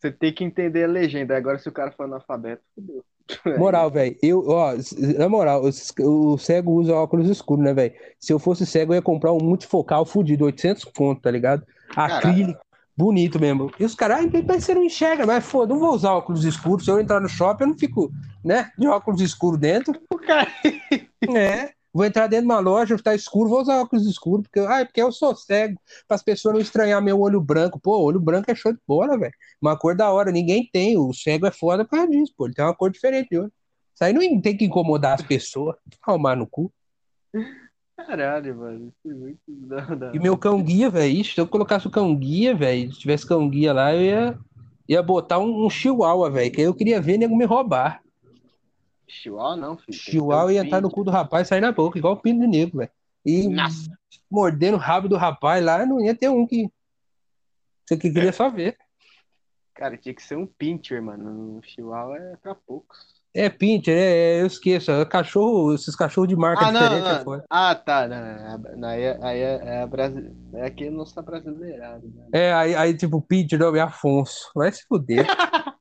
Você 0.00 0.12
tem 0.12 0.32
que 0.32 0.44
entender 0.44 0.84
a 0.84 0.88
legenda. 0.88 1.36
Agora, 1.36 1.58
se 1.58 1.68
o 1.68 1.72
cara 1.72 1.92
for 1.92 2.04
analfabeto, 2.04 2.62
fudeu. 2.74 3.04
Moral, 3.58 3.90
velho. 3.90 4.16
Eu, 4.22 4.48
ó, 4.48 4.72
na 5.18 5.28
moral, 5.28 5.62
o, 5.62 6.32
o 6.32 6.38
cego 6.38 6.72
usa 6.72 6.94
óculos 6.94 7.28
escuros, 7.28 7.64
né, 7.64 7.74
velho? 7.74 7.94
Se 8.18 8.32
eu 8.32 8.38
fosse 8.38 8.64
cego, 8.64 8.92
eu 8.92 8.96
ia 8.96 9.02
comprar 9.02 9.32
um 9.32 9.38
multifocal 9.38 10.06
fudido, 10.06 10.46
800 10.46 10.84
conto, 10.84 11.20
tá 11.20 11.30
ligado? 11.30 11.66
Acrílico, 11.94 12.60
bonito 12.98 13.38
mesmo. 13.38 13.70
E 13.78 13.84
os 13.84 13.94
caras, 13.94 14.18
ai, 14.18 14.30
mas 14.44 14.64
você 14.64 14.74
não 14.74 14.82
enxerga, 14.82 15.24
mas 15.24 15.44
foda, 15.44 15.72
não 15.72 15.80
vou 15.80 15.94
usar 15.94 16.14
óculos 16.14 16.44
escuros. 16.44 16.84
Se 16.84 16.90
eu 16.90 17.00
entrar 17.00 17.20
no 17.20 17.28
shopping, 17.28 17.62
eu 17.62 17.68
não 17.68 17.78
fico, 17.78 18.10
né, 18.44 18.72
de 18.76 18.88
óculos 18.88 19.20
escuros 19.20 19.60
dentro. 19.60 19.94
É. 21.34 21.72
Vou 21.92 22.04
entrar 22.04 22.28
dentro 22.28 22.46
de 22.46 22.52
uma 22.52 22.60
loja, 22.60 22.96
tá 23.02 23.12
escuro, 23.14 23.50
vou 23.50 23.60
usar 23.60 23.80
óculos 23.80 24.06
escuros, 24.06 24.46
porque, 24.46 24.60
ai, 24.60 24.84
porque 24.84 25.02
eu 25.02 25.10
sou 25.10 25.34
cego, 25.34 25.80
para 26.06 26.14
as 26.14 26.22
pessoas 26.22 26.54
não 26.54 26.60
estranhar 26.60 27.02
meu 27.02 27.20
olho 27.20 27.40
branco. 27.40 27.80
Pô, 27.80 27.98
olho 28.00 28.20
branco 28.20 28.50
é 28.50 28.54
show 28.54 28.72
de 28.72 28.78
bola, 28.86 29.18
velho. 29.18 29.32
Uma 29.60 29.76
cor 29.76 29.96
da 29.96 30.10
hora, 30.12 30.30
ninguém 30.30 30.68
tem. 30.72 30.96
O 30.96 31.12
cego 31.12 31.46
é 31.46 31.50
foda 31.50 31.84
por 31.84 31.90
causa 31.96 32.08
disso, 32.08 32.32
pô. 32.36 32.46
Ele 32.46 32.54
tem 32.54 32.64
uma 32.64 32.74
cor 32.74 32.90
diferente 32.90 33.30
de 33.30 33.38
olho. 33.38 33.52
Isso 33.94 34.04
aí 34.04 34.12
não 34.12 34.40
tem 34.40 34.56
que 34.56 34.64
incomodar 34.64 35.14
as 35.14 35.22
pessoas. 35.22 35.76
Calmar 36.02 36.36
no 36.36 36.46
cu. 36.46 36.72
Caralho, 37.98 38.56
mano. 38.56 38.88
Isso 38.88 39.12
é 39.12 39.14
muito. 39.14 39.40
Não, 39.48 39.96
não. 39.96 40.14
E 40.14 40.18
meu 40.20 40.38
cão 40.38 40.62
guia, 40.62 40.88
velho. 40.88 41.24
Se 41.24 41.38
eu 41.38 41.48
colocasse 41.48 41.86
o 41.88 41.90
cão 41.90 42.14
guia, 42.14 42.54
velho, 42.54 42.92
se 42.92 43.00
tivesse 43.00 43.26
cão 43.26 43.48
guia 43.48 43.72
lá, 43.72 43.92
eu 43.92 44.00
ia, 44.00 44.38
ia 44.88 45.02
botar 45.02 45.40
um, 45.40 45.66
um 45.66 45.68
chihuahua, 45.68 46.30
velho, 46.30 46.52
que 46.52 46.60
aí 46.60 46.66
eu 46.66 46.74
queria 46.74 47.00
ver 47.00 47.18
nego 47.18 47.36
me 47.36 47.44
roubar. 47.44 48.00
Chihuahua 49.08 49.56
não, 49.56 49.76
filho. 49.76 49.98
Chihuahua 49.98 50.52
ia 50.52 50.60
entrar 50.60 50.80
no 50.80 50.90
cu 50.90 51.02
do 51.02 51.10
rapaz 51.10 51.46
e 51.46 51.48
sair 51.48 51.60
na 51.60 51.72
boca, 51.72 51.98
igual 51.98 52.14
o 52.14 52.20
pinto 52.20 52.40
de 52.40 52.46
nego, 52.46 52.78
velho. 52.78 52.90
E 53.26 53.48
Nossa. 53.48 53.90
mordendo 54.30 54.74
o 54.74 54.80
rabo 54.80 55.08
do 55.08 55.16
rapaz 55.16 55.64
lá, 55.64 55.84
não 55.84 56.00
ia 56.00 56.14
ter 56.14 56.28
um 56.28 56.46
que. 56.46 56.70
Você 57.84 57.96
que 57.96 58.12
queria 58.12 58.32
só 58.32 58.48
ver. 58.48 58.78
Cara, 59.74 59.96
tinha 59.96 60.14
que 60.14 60.22
ser 60.22 60.36
um 60.36 60.46
pincher, 60.46 61.02
mano. 61.02 61.58
O 61.58 61.62
Chihuahua 61.62 62.16
é 62.16 62.36
pra 62.36 62.54
poucos. 62.54 63.17
É 63.38 63.48
pincher, 63.48 63.96
é, 63.96 64.38
é, 64.38 64.42
eu 64.42 64.46
esqueço. 64.46 64.90
é 64.90 65.04
cachorro, 65.04 65.72
esses 65.72 65.94
cachorros 65.94 66.28
de 66.28 66.34
marca 66.34 66.66
Ah, 66.66 66.72
não, 66.72 66.80
diferente 66.80 67.06
é 67.08 67.12
não. 67.18 67.24
foda. 67.24 67.44
Ah, 67.48 67.74
tá. 67.74 68.08
Não, 68.08 68.76
não, 68.76 68.88
aí 68.88 69.02
é, 69.02 69.18
aí 69.22 69.38
é, 69.40 69.60
é, 69.62 69.82
a 69.82 69.86
brasi... 69.86 70.32
é 70.54 70.66
aqui 70.66 70.90
não 70.90 71.04
está 71.04 71.22
brasileirado. 71.22 72.08
Né? 72.08 72.26
É, 72.32 72.52
aí, 72.52 72.74
aí 72.74 72.96
tipo, 72.96 73.22
pincher, 73.22 73.56
não, 73.58 73.74
é 73.76 73.80
Afonso. 73.80 74.50
Vai 74.54 74.72
se 74.72 74.84
fuder. 74.86 75.24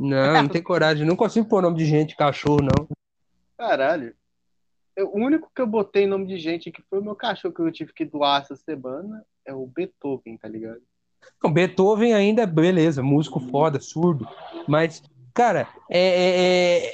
Não, 0.00 0.42
não 0.44 0.48
tem 0.48 0.62
coragem. 0.62 1.04
Não 1.04 1.16
consigo 1.16 1.48
pôr 1.48 1.60
nome 1.60 1.76
de 1.76 1.84
gente, 1.84 2.14
cachorro, 2.14 2.60
não. 2.62 2.86
Caralho. 3.58 4.14
Eu- 4.94 5.08
o 5.12 5.16
único 5.16 5.50
que 5.52 5.60
eu 5.60 5.66
botei 5.66 6.06
nome 6.06 6.24
de 6.28 6.38
gente 6.38 6.70
que 6.70 6.80
foi 6.88 7.00
o 7.00 7.02
meu 7.02 7.16
cachorro 7.16 7.52
que 7.52 7.60
eu 7.60 7.72
tive 7.72 7.92
que 7.92 8.04
doar 8.04 8.42
essa 8.42 8.54
semana 8.54 9.24
é 9.44 9.52
o 9.52 9.66
Beethoven, 9.66 10.36
tá 10.36 10.46
ligado? 10.46 10.80
Não, 11.42 11.52
Beethoven 11.52 12.14
ainda, 12.14 12.46
beleza, 12.46 13.02
músico 13.02 13.40
foda, 13.40 13.80
surdo. 13.80 14.24
Mas, 14.68 15.02
cara, 15.38 15.68
é. 15.90 15.98
é- 15.98 16.78
é- 16.86 16.92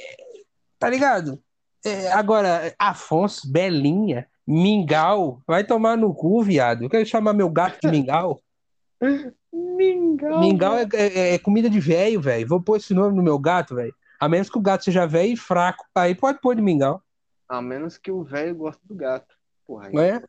tá 0.79 0.89
ligado? 0.89 1.41
É, 1.83 2.11
agora, 2.13 2.73
Afonso, 2.79 3.51
Belinha, 3.51 4.27
Mingau, 4.47 5.41
vai 5.47 5.63
tomar 5.63 5.97
no 5.97 6.13
cu, 6.13 6.41
viado. 6.43 6.83
Eu 6.83 6.89
quero 6.89 7.05
chamar 7.05 7.33
meu 7.33 7.49
gato 7.49 7.79
de 7.81 7.87
Mingau. 7.89 8.39
Mingau. 9.53 10.39
Mingau 10.39 10.77
é, 10.77 10.87
é- 10.93 11.33
é 11.35 11.39
comida 11.39 11.69
de 11.69 11.79
velho, 11.79 12.21
velho. 12.21 12.47
Vou 12.47 12.61
pôr 12.61 12.77
esse 12.77 12.93
nome 12.93 13.15
no 13.15 13.23
meu 13.23 13.37
gato, 13.39 13.75
velho. 13.75 13.93
A 14.19 14.27
menos 14.29 14.49
que 14.49 14.57
o 14.57 14.61
gato 14.61 14.83
seja 14.83 15.05
velho 15.05 15.33
e 15.33 15.37
fraco. 15.37 15.85
Aí 15.95 16.13
pode 16.15 16.39
pôr 16.41 16.55
de 16.55 16.61
Mingau. 16.61 17.01
A 17.47 17.61
menos 17.61 17.97
que 17.97 18.11
o 18.11 18.23
velho 18.23 18.55
goste 18.55 18.81
do 18.85 18.95
gato. 18.95 19.35
Porra, 19.67 19.87
aí- 19.87 19.97
É. 19.97 20.21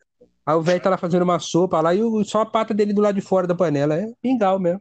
Aí 0.45 0.55
o 0.55 0.63
velho 0.63 0.81
tá 0.81 0.91
lá 0.91 0.97
fazendo 0.97 1.23
uma 1.23 1.39
sopa 1.39 1.81
lá 1.81 1.95
e 1.95 2.03
o- 2.03 2.25
só 2.25 2.43
a 2.43 2.47
pata 2.47 2.73
dele 2.73 2.93
do 2.93 3.01
lado 3.03 3.15
de 3.15 3.21
fora 3.21 3.47
da 3.47 3.55
panela. 3.55 3.97
É 3.97 4.13
Mingau 4.23 4.59
mesmo. 4.59 4.81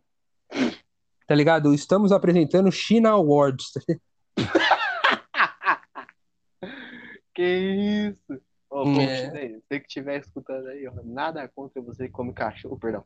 Tá 1.28 1.34
ligado? 1.34 1.74
Estamos 1.74 2.12
apresentando 2.12 2.72
China 2.72 3.12
Awards. 3.12 3.72
Que 7.36 7.44
isso? 7.44 8.42
Ô, 8.70 8.84
É. 9.02 9.60
Você 9.60 9.80
que 9.80 9.88
estiver 9.88 10.22
escutando 10.22 10.68
aí, 10.68 10.88
ó, 10.88 10.94
nada 11.04 11.46
contra 11.50 11.82
você 11.82 12.06
que 12.06 12.14
come 12.14 12.34
cachorro, 12.34 12.80
perdão. 12.80 13.04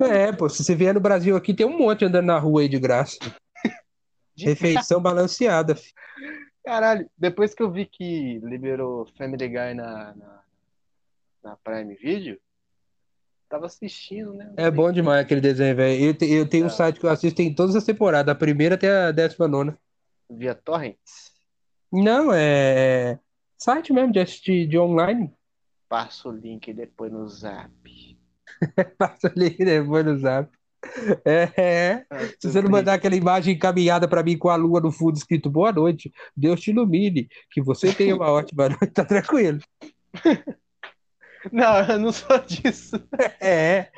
É, 0.00 0.32
pô, 0.32 0.48
se 0.48 0.64
você 0.64 0.74
vier 0.74 0.92
no 0.92 1.00
Brasil 1.00 1.36
aqui, 1.36 1.54
tem 1.54 1.64
um 1.64 1.78
monte 1.78 2.04
andando 2.04 2.26
na 2.26 2.38
rua 2.38 2.62
aí 2.62 2.68
de 2.68 2.80
graça. 2.80 3.18
Refeição 4.36 5.00
balanceada. 5.00 5.76
fi. 5.76 5.92
Caralho, 6.64 7.08
depois 7.16 7.54
que 7.54 7.62
eu 7.62 7.70
vi 7.70 7.86
que 7.86 8.40
liberou 8.42 9.06
Family 9.16 9.48
Guy 9.48 9.74
na, 9.74 10.14
na, 10.14 10.42
na 11.44 11.56
Prime 11.56 11.94
Video, 11.94 12.38
tava 13.52 13.66
assistindo, 13.66 14.32
né? 14.32 14.50
É 14.56 14.70
bom 14.70 14.90
demais 14.90 15.20
aquele 15.20 15.40
desenho, 15.42 15.76
velho. 15.76 16.02
Eu, 16.06 16.14
te- 16.14 16.24
eu 16.30 16.48
tenho 16.48 16.64
um 16.64 16.68
Tá. 16.68 16.74
site 16.74 16.98
que 16.98 17.04
eu 17.04 17.10
assisto 17.10 17.42
em 17.42 17.54
todas 17.54 17.76
as 17.76 17.84
temporadas, 17.84 18.32
a 18.32 18.34
primeira 18.34 18.76
até 18.76 18.90
a 18.90 19.12
décima 19.12 19.46
nona. 19.46 19.78
Via 20.30 20.54
Torrents. 20.54 21.32
Não, 21.92 22.32
é 22.32 23.18
site 23.58 23.92
mesmo 23.92 24.10
de 24.10 24.20
assistir 24.20 24.66
de 24.66 24.78
online. 24.78 25.30
Passa 25.86 26.30
o 26.30 26.32
link 26.32 26.72
depois 26.72 27.12
no 27.12 27.28
zap. 27.28 27.70
Passa 28.96 29.28
ali 29.28 29.50
depois 29.50 30.02
no 30.06 30.18
zap. 30.18 30.50
É, 31.24 31.52
é. 31.60 32.06
Se 32.40 32.50
você 32.50 32.62
não 32.62 32.70
mandar 32.70 32.94
aquela 32.94 33.14
imagem 33.14 33.54
encaminhada 33.54 34.08
pra 34.08 34.22
mim 34.22 34.36
com 34.38 34.48
a 34.48 34.56
lua 34.56 34.80
no 34.80 34.90
fundo 34.90 35.16
escrito 35.16 35.50
boa 35.50 35.70
noite, 35.70 36.10
Deus 36.34 36.58
te 36.60 36.70
ilumine, 36.70 37.28
que 37.50 37.60
você 37.60 37.92
tenha 37.92 38.16
uma 38.16 38.30
ótima 38.32 38.70
noite, 38.70 38.88
tá 38.94 39.04
tranquilo. 39.04 39.60
Não, 41.52 41.80
eu 41.80 41.98
não 41.98 42.12
sou 42.12 42.38
disso. 42.40 42.96
É, 43.40 43.90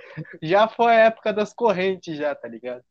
Já 0.42 0.66
foi 0.68 0.92
a 0.92 1.04
época 1.06 1.32
das 1.32 1.52
correntes, 1.52 2.16
já, 2.16 2.34
tá 2.34 2.48
ligado? 2.48 2.82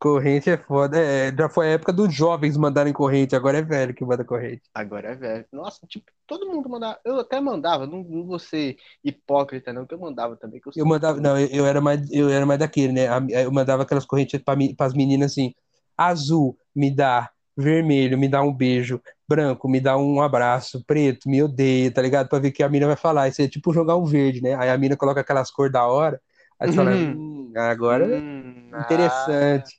corrente 0.00 0.48
é 0.48 0.56
foda. 0.56 0.98
É, 0.98 1.30
já 1.30 1.48
foi 1.48 1.66
a 1.68 1.70
época 1.72 1.92
dos 1.92 2.12
jovens 2.12 2.56
mandarem 2.56 2.92
corrente, 2.92 3.36
agora 3.36 3.58
é 3.58 3.62
velho 3.62 3.94
que 3.94 4.04
manda 4.04 4.24
corrente. 4.24 4.62
Agora 4.74 5.10
é 5.10 5.14
velho. 5.14 5.44
Nossa, 5.52 5.86
tipo, 5.86 6.10
todo 6.26 6.48
mundo 6.48 6.68
mandava. 6.68 6.98
Eu 7.04 7.20
até 7.20 7.38
mandava, 7.38 7.86
não, 7.86 8.02
não 8.02 8.24
vou 8.24 8.38
ser 8.38 8.78
hipócrita, 9.04 9.72
não, 9.72 9.86
que 9.86 9.94
eu 9.94 9.98
mandava 10.00 10.36
também. 10.36 10.58
Que 10.58 10.68
eu, 10.68 10.72
Eu 10.74 10.86
mandava, 10.86 11.20
não, 11.20 11.38
eu, 11.38 11.66
era 11.66 11.80
mais, 11.80 12.10
eu 12.10 12.30
era 12.30 12.46
mais 12.46 12.58
daquele, 12.58 12.94
né? 12.94 13.06
Eu 13.28 13.52
mandava 13.52 13.82
aquelas 13.82 14.06
correntes 14.06 14.40
para 14.42 14.56
as 14.86 14.94
meninas 14.94 15.32
assim: 15.32 15.54
azul, 15.96 16.56
me 16.74 16.90
dá, 16.90 17.30
vermelho, 17.54 18.18
me 18.18 18.28
dá 18.28 18.42
um 18.42 18.54
beijo, 18.54 19.00
branco, 19.30 19.68
me 19.68 19.80
dá 19.80 19.96
um 19.96 20.20
abraço, 20.22 20.84
preto, 20.86 21.28
me 21.28 21.42
odeia, 21.42 21.92
tá 21.92 22.02
ligado? 22.02 22.28
Pra 22.28 22.38
ver 22.40 22.48
o 22.48 22.52
que 22.52 22.62
a 22.62 22.68
mina 22.68 22.86
vai 22.88 22.96
falar. 22.96 23.28
Isso 23.28 23.42
é 23.42 23.48
tipo 23.48 23.72
jogar 23.72 23.96
um 23.96 24.04
verde, 24.04 24.42
né? 24.42 24.54
Aí 24.56 24.70
a 24.70 24.78
mina 24.78 24.96
coloca 24.96 25.20
aquelas 25.20 25.50
cores 25.50 25.72
da 25.72 25.86
hora, 25.86 26.20
aí 26.60 26.68
você 26.68 26.74
fala, 26.76 26.92
Uhum. 26.92 27.12
hum, 27.12 27.52
agora 27.56 28.24
Hum, 28.70 28.70
interessante, 28.78 29.78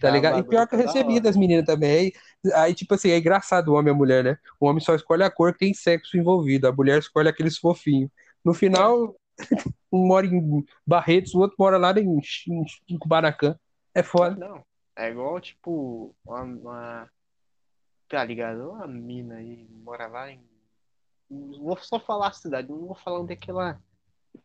tá 0.00 0.10
tá, 0.10 0.10
ligado? 0.10 0.38
E 0.38 0.42
pior 0.44 0.66
que 0.68 0.74
eu 0.74 0.78
tá 0.82 0.84
recebi 0.84 1.20
das 1.20 1.36
meninas 1.36 1.64
também. 1.66 2.12
Aí, 2.46 2.52
aí, 2.54 2.74
tipo 2.74 2.94
assim, 2.94 3.10
é 3.10 3.18
engraçado 3.18 3.68
o 3.68 3.74
homem 3.74 3.92
e 3.92 3.94
a 3.94 3.98
mulher, 3.98 4.24
né? 4.24 4.38
O 4.60 4.66
homem 4.66 4.80
só 4.80 4.94
escolhe 4.94 5.22
a 5.24 5.30
cor 5.30 5.52
que 5.52 5.60
tem 5.60 5.74
sexo 5.74 6.16
envolvido, 6.16 6.66
a 6.68 6.72
mulher 6.72 6.98
escolhe 6.98 7.28
aqueles 7.28 7.58
fofinhos. 7.58 8.10
No 8.44 8.54
final, 8.54 9.16
um 9.92 10.06
mora 10.06 10.26
em 10.26 10.64
Barretos, 10.86 11.34
o 11.34 11.40
outro 11.40 11.56
mora 11.58 11.78
lá 11.78 11.92
em, 11.98 12.06
em, 12.48 12.64
em 12.90 12.98
Kubanacan. 12.98 13.56
É 13.94 14.02
Ah, 14.18 14.30
foda. 14.30 14.36
Não. 14.36 14.64
É 14.96 15.08
igual, 15.10 15.40
tipo, 15.40 16.14
uma, 16.24 16.42
uma- 16.42 17.10
Tá 18.12 18.22
ligado? 18.22 18.72
Uma 18.72 18.86
mina 18.86 19.36
aí, 19.36 19.66
mora 19.82 20.06
lá 20.06 20.30
em. 20.30 20.38
Vou 21.30 21.78
só 21.78 21.98
falar 21.98 22.28
a 22.28 22.32
cidade, 22.32 22.68
não 22.68 22.88
vou 22.88 22.94
falar 22.94 23.20
onde 23.20 23.32
é 23.32 23.36
que 23.36 23.50
ela. 23.50 23.80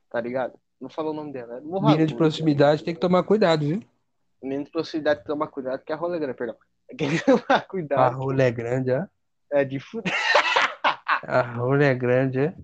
Tá 0.10 0.22
ligado? 0.22 0.54
Não 0.80 0.88
falo 0.88 1.12
o 1.12 1.14
nome 1.14 1.34
dela. 1.34 1.58
É 1.58 1.60
Mina 1.60 2.06
de 2.06 2.16
proximidade 2.16 2.82
tem 2.82 2.94
que 2.94 3.02
tomar 3.02 3.24
cuidado, 3.24 3.66
viu? 3.66 3.84
Menino 4.42 4.64
de 4.64 4.72
proximidade 4.72 5.26
toma 5.26 5.48
cuidado, 5.50 5.84
que 5.84 5.92
é 5.92 5.96
rolê 5.98 6.18
grande, 6.18 6.38
perdão. 6.38 6.56
Tem 6.98 7.10
que 7.10 7.26
tomar 7.26 7.44
A 7.50 7.60
cuidado. 7.60 8.16
rola 8.16 8.44
é 8.44 8.52
grande, 8.52 8.92
ó. 8.94 9.06
É 9.52 9.66
de 9.66 9.82
fuder. 9.82 10.14
A 11.28 11.42
rola 11.42 11.84
é 11.84 11.94
grande, 11.94 12.40
é. 12.40 12.56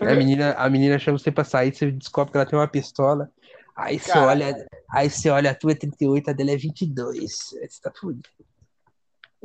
A 0.00 0.14
menina, 0.14 0.52
a 0.54 0.70
menina 0.70 0.98
chama 0.98 1.18
você 1.18 1.30
pra 1.30 1.44
sair, 1.44 1.74
você 1.74 1.90
descobre 1.90 2.32
que 2.32 2.38
ela 2.38 2.46
tem 2.46 2.58
uma 2.58 2.66
pistola. 2.66 3.30
Aí 3.76 3.98
você 3.98 4.16
olha, 4.16 4.66
aí 4.90 5.10
você 5.10 5.28
olha, 5.28 5.50
a 5.50 5.54
tua 5.54 5.72
é 5.72 5.74
38, 5.74 6.30
a 6.30 6.32
dela 6.32 6.52
é 6.52 6.56
22. 6.56 7.14
Aí 7.60 7.68
Você 7.68 7.82
tá 7.82 7.92
fudido. 7.94 8.26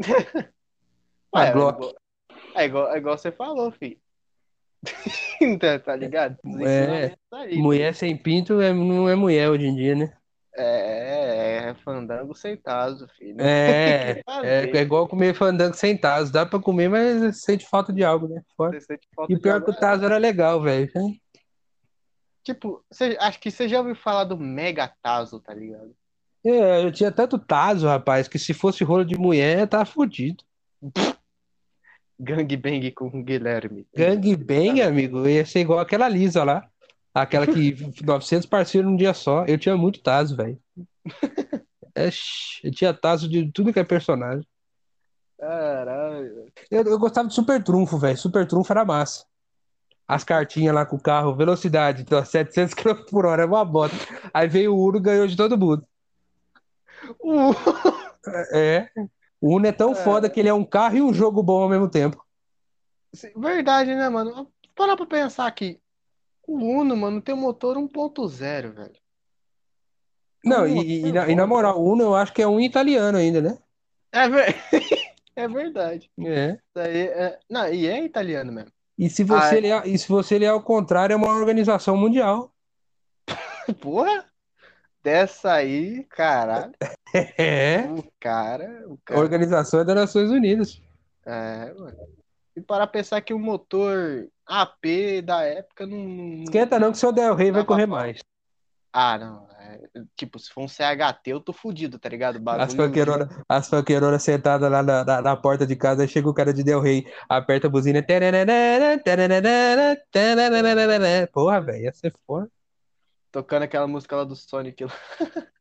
É, 1.33 1.43
é, 1.43 1.49
igual, 1.49 1.93
é, 2.55 2.65
igual, 2.65 2.93
é 2.93 2.97
igual 2.97 3.17
você 3.17 3.31
falou, 3.31 3.71
filho. 3.71 3.97
Então, 5.41 5.79
tá 5.79 5.95
ligado? 5.95 6.37
É. 6.43 6.63
ensinamentos 6.63 7.17
aí, 7.31 7.57
Mulher 7.57 7.95
sem 7.95 8.17
pinto 8.17 8.59
é, 8.59 8.73
não 8.73 9.07
é 9.07 9.15
mulher 9.15 9.49
hoje 9.49 9.65
em 9.65 9.75
dia, 9.75 9.95
né? 9.95 10.13
É, 10.53 11.69
é 11.69 11.75
fandango 11.75 12.35
sem 12.35 12.57
taso, 12.57 13.07
filho. 13.17 13.37
É, 13.39 14.21
é, 14.43 14.77
é 14.77 14.81
igual 14.81 15.07
comer 15.07 15.33
fandango 15.33 15.75
sem 15.75 15.97
taso. 15.97 16.31
Dá 16.31 16.45
pra 16.45 16.59
comer, 16.59 16.89
mas 16.89 17.41
sente 17.41 17.65
falta 17.67 17.93
de 17.93 18.03
algo, 18.03 18.27
né? 18.27 18.41
E 19.29 19.39
pior 19.39 19.63
que 19.63 19.71
o 19.71 19.75
taso 19.75 20.03
era 20.03 20.17
legal, 20.17 20.61
velho. 20.61 20.91
Tipo, 22.43 22.83
acho 23.19 23.39
que 23.39 23.49
você 23.49 23.69
já 23.69 23.79
ouviu 23.79 23.95
falar 23.95 24.25
do 24.25 24.37
Mega 24.37 24.91
Taso, 25.01 25.39
tá 25.39 25.53
ligado? 25.53 25.95
É, 26.43 26.83
eu 26.83 26.91
tinha 26.91 27.11
tanto 27.11 27.37
taso, 27.37 27.87
rapaz, 27.87 28.27
que 28.27 28.39
se 28.39 28.53
fosse 28.53 28.83
rolo 28.83 29.05
de 29.05 29.17
mulher, 29.17 29.67
tá 29.67 29.85
fudido. 29.85 30.43
Gangbang 32.19 32.91
com 32.91 33.07
o 33.07 33.23
Guilherme. 33.23 33.87
Gangbang, 33.95 34.81
amigo, 34.81 35.27
ia 35.27 35.45
ser 35.45 35.61
igual 35.61 35.79
aquela 35.79 36.07
Lisa 36.07 36.43
lá. 36.43 36.67
Aquela 37.13 37.45
que 37.45 37.75
900 38.03 38.47
parceiros 38.47 38.89
num 38.89 38.95
dia 38.95 39.13
só. 39.13 39.45
Eu 39.45 39.57
tinha 39.57 39.75
muito 39.75 40.01
taso, 40.01 40.35
velho. 40.35 40.59
Eu 42.63 42.71
tinha 42.71 42.93
taso 42.93 43.27
de 43.27 43.51
tudo 43.51 43.73
que 43.73 43.79
é 43.79 43.83
personagem. 43.83 44.47
Caralho. 45.37 46.45
Eu, 46.69 46.83
eu 46.83 46.97
gostava 46.97 47.27
de 47.27 47.33
Super 47.33 47.61
Trunfo, 47.61 47.97
velho. 47.97 48.17
Super 48.17 48.47
Trunfo 48.47 48.71
era 48.71 48.85
massa. 48.85 49.25
As 50.07 50.23
cartinhas 50.23 50.73
lá 50.73 50.85
com 50.85 50.95
o 50.95 51.01
carro, 51.01 51.35
velocidade, 51.35 52.03
então, 52.03 52.23
700 52.23 52.73
km 52.73 53.03
por 53.09 53.25
hora, 53.25 53.43
é 53.43 53.45
uma 53.45 53.65
bota. 53.65 53.95
Aí 54.33 54.47
veio 54.47 54.73
o 54.73 54.87
Uno 54.87 54.97
e 54.97 55.01
ganhou 55.01 55.27
de 55.27 55.35
todo 55.35 55.57
mundo. 55.57 55.85
Uh, 57.19 57.53
É. 58.53 58.89
O 59.39 59.55
Uno 59.55 59.65
é 59.65 59.71
tão 59.71 59.91
É. 59.91 59.95
foda 59.95 60.29
que 60.29 60.39
ele 60.39 60.49
é 60.49 60.53
um 60.53 60.63
carro 60.63 60.97
e 60.97 61.01
um 61.01 61.13
jogo 61.13 61.41
bom 61.41 61.63
ao 61.63 61.69
mesmo 61.69 61.89
tempo. 61.89 62.23
verdade, 63.35 63.95
né, 63.95 64.07
mano? 64.07 64.51
Parar 64.75 64.95
pra 64.95 65.05
pensar 65.05 65.47
aqui. 65.47 65.79
O 66.47 66.57
Uno, 66.57 66.95
mano, 66.95 67.21
tem 67.21 67.33
um 67.33 67.39
motor 67.39 67.77
1.0, 67.77 68.73
velho. 68.73 68.95
Não, 70.43 70.63
Um 70.63 70.67
e, 70.67 70.79
e- 70.81 71.07
e 71.07 71.11
na, 71.11 71.29
e 71.29 71.35
na 71.35 71.45
moral, 71.47 71.79
o 71.79 71.91
Uno 71.91 72.03
eu 72.03 72.15
acho 72.15 72.33
que 72.33 72.41
é 72.41 72.47
um 72.47 72.59
italiano 72.59 73.17
ainda, 73.17 73.41
né? 73.41 73.57
É, 74.11 74.27
ver... 74.29 74.55
é 75.35 75.47
verdade. 75.47 76.11
É. 76.19 76.57
É... 76.75 77.39
Não, 77.49 77.67
e 77.71 77.87
é 77.87 78.03
italiano 78.03 78.51
mesmo. 78.51 78.71
E 78.97 79.09
se 79.09 79.23
você 79.23 79.57
Ah, 79.57 79.59
ler, 79.59 79.87
e 79.87 79.97
se 79.97 80.07
você 80.07 80.37
ler 80.37 80.47
ao 80.47 80.61
contrário, 80.61 81.13
é 81.13 81.17
uma 81.17 81.29
organização 81.35 81.97
mundial. 81.97 82.53
Porra! 83.81 84.30
Dessa 85.03 85.53
aí, 85.53 86.03
caralho. 86.09 86.71
É. 87.37 87.81
O 87.89 88.03
cara, 88.21 88.85
o 88.87 88.93
A 88.93 88.97
cara. 89.03 89.19
Organização 89.19 89.83
das 89.83 89.95
Nações 89.95 90.29
Unidas. 90.29 90.81
É, 91.25 91.73
mano. 91.73 91.97
E 92.55 92.61
para 92.61 92.87
pensar 92.87 93.19
que 93.21 93.33
o 93.33 93.39
motor 93.39 94.27
AP 94.47 95.21
da 95.25 95.43
época 95.43 95.85
não. 95.85 96.43
Esquenta 96.43 96.79
não 96.79 96.91
que 96.93 96.97
seu 96.97 97.11
Del 97.11 97.35
Rey 97.35 97.51
vai 97.51 97.65
correr 97.65 97.87
pau. 97.87 97.97
mais. 97.97 98.19
Ah, 98.93 99.17
não. 99.17 99.47
é, 99.59 99.81
tipo, 100.15 100.39
se 100.39 100.49
for 100.53 100.63
um 100.63 100.67
CHT, 100.69 101.27
eu 101.31 101.39
tô 101.41 101.51
fudido, 101.51 101.99
tá 101.99 102.07
ligado? 102.07 102.35
O 102.35 102.49
As 102.49 102.73
Bagulho. 102.73 102.77
fanqueironas 102.77 103.29
as 103.47 103.67
fanqueironas 103.69 104.23
sentadas 104.23 104.71
lá 104.71 104.81
na, 104.81 105.03
na, 105.03 105.21
na 105.21 105.35
porta 105.37 105.65
de 105.67 105.75
casa, 105.75 106.01
aí 106.03 106.07
chega 106.07 106.29
o 106.29 106.33
cara 106.33 106.53
de 106.53 106.63
Del 106.63 106.79
Rey, 106.81 107.05
aperta 107.27 107.67
a 107.67 107.69
buzina. 107.69 108.01
tararara, 108.01 108.97
tararara, 109.03 109.97
tararara. 110.11 111.29
Porra, 111.33 111.59
velho, 111.61 111.83
ia 111.83 111.93
ser 111.93 112.13
foda. 112.25 112.49
Tocando 113.31 113.63
aquela 113.63 113.87
música 113.87 114.15
lá 114.15 114.23
do 114.23 114.35
Sonic. 114.35 114.83
lá. 114.85 114.91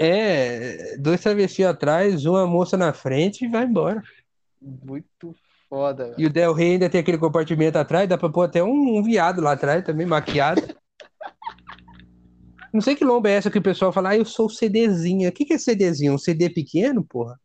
É, 0.00 0.96
dois 0.96 1.20
travestis 1.20 1.66
atrás, 1.66 2.24
uma 2.24 2.46
moça 2.46 2.76
na 2.76 2.92
frente 2.92 3.44
e 3.44 3.48
vai 3.48 3.64
embora. 3.64 4.00
Muito 4.62 5.34
foda, 5.68 6.04
velho. 6.04 6.20
E 6.20 6.26
o 6.26 6.30
Del 6.30 6.52
Rey 6.52 6.74
ainda 6.74 6.88
tem 6.88 7.00
aquele 7.00 7.18
compartimento 7.18 7.76
atrás, 7.78 8.08
dá 8.08 8.16
pra 8.16 8.28
pôr 8.28 8.44
até 8.44 8.62
um, 8.62 8.98
um 8.98 9.02
viado 9.02 9.40
lá 9.40 9.54
atrás 9.54 9.84
também, 9.84 10.06
maquiado. 10.06 10.62
Não 12.72 12.80
sei 12.80 12.94
que 12.94 13.04
lomba 13.04 13.28
é 13.28 13.32
essa 13.32 13.50
que 13.50 13.58
o 13.58 13.62
pessoal 13.62 13.92
fala, 13.92 14.10
ah, 14.10 14.16
eu 14.16 14.24
sou 14.24 14.46
o 14.46 14.50
CDzinho. 14.50 15.28
O 15.28 15.32
que 15.32 15.44
que 15.44 15.54
é 15.54 15.58
CDzinho? 15.58 16.14
Um 16.14 16.18
CD 16.18 16.48
pequeno, 16.48 17.02
porra? 17.02 17.36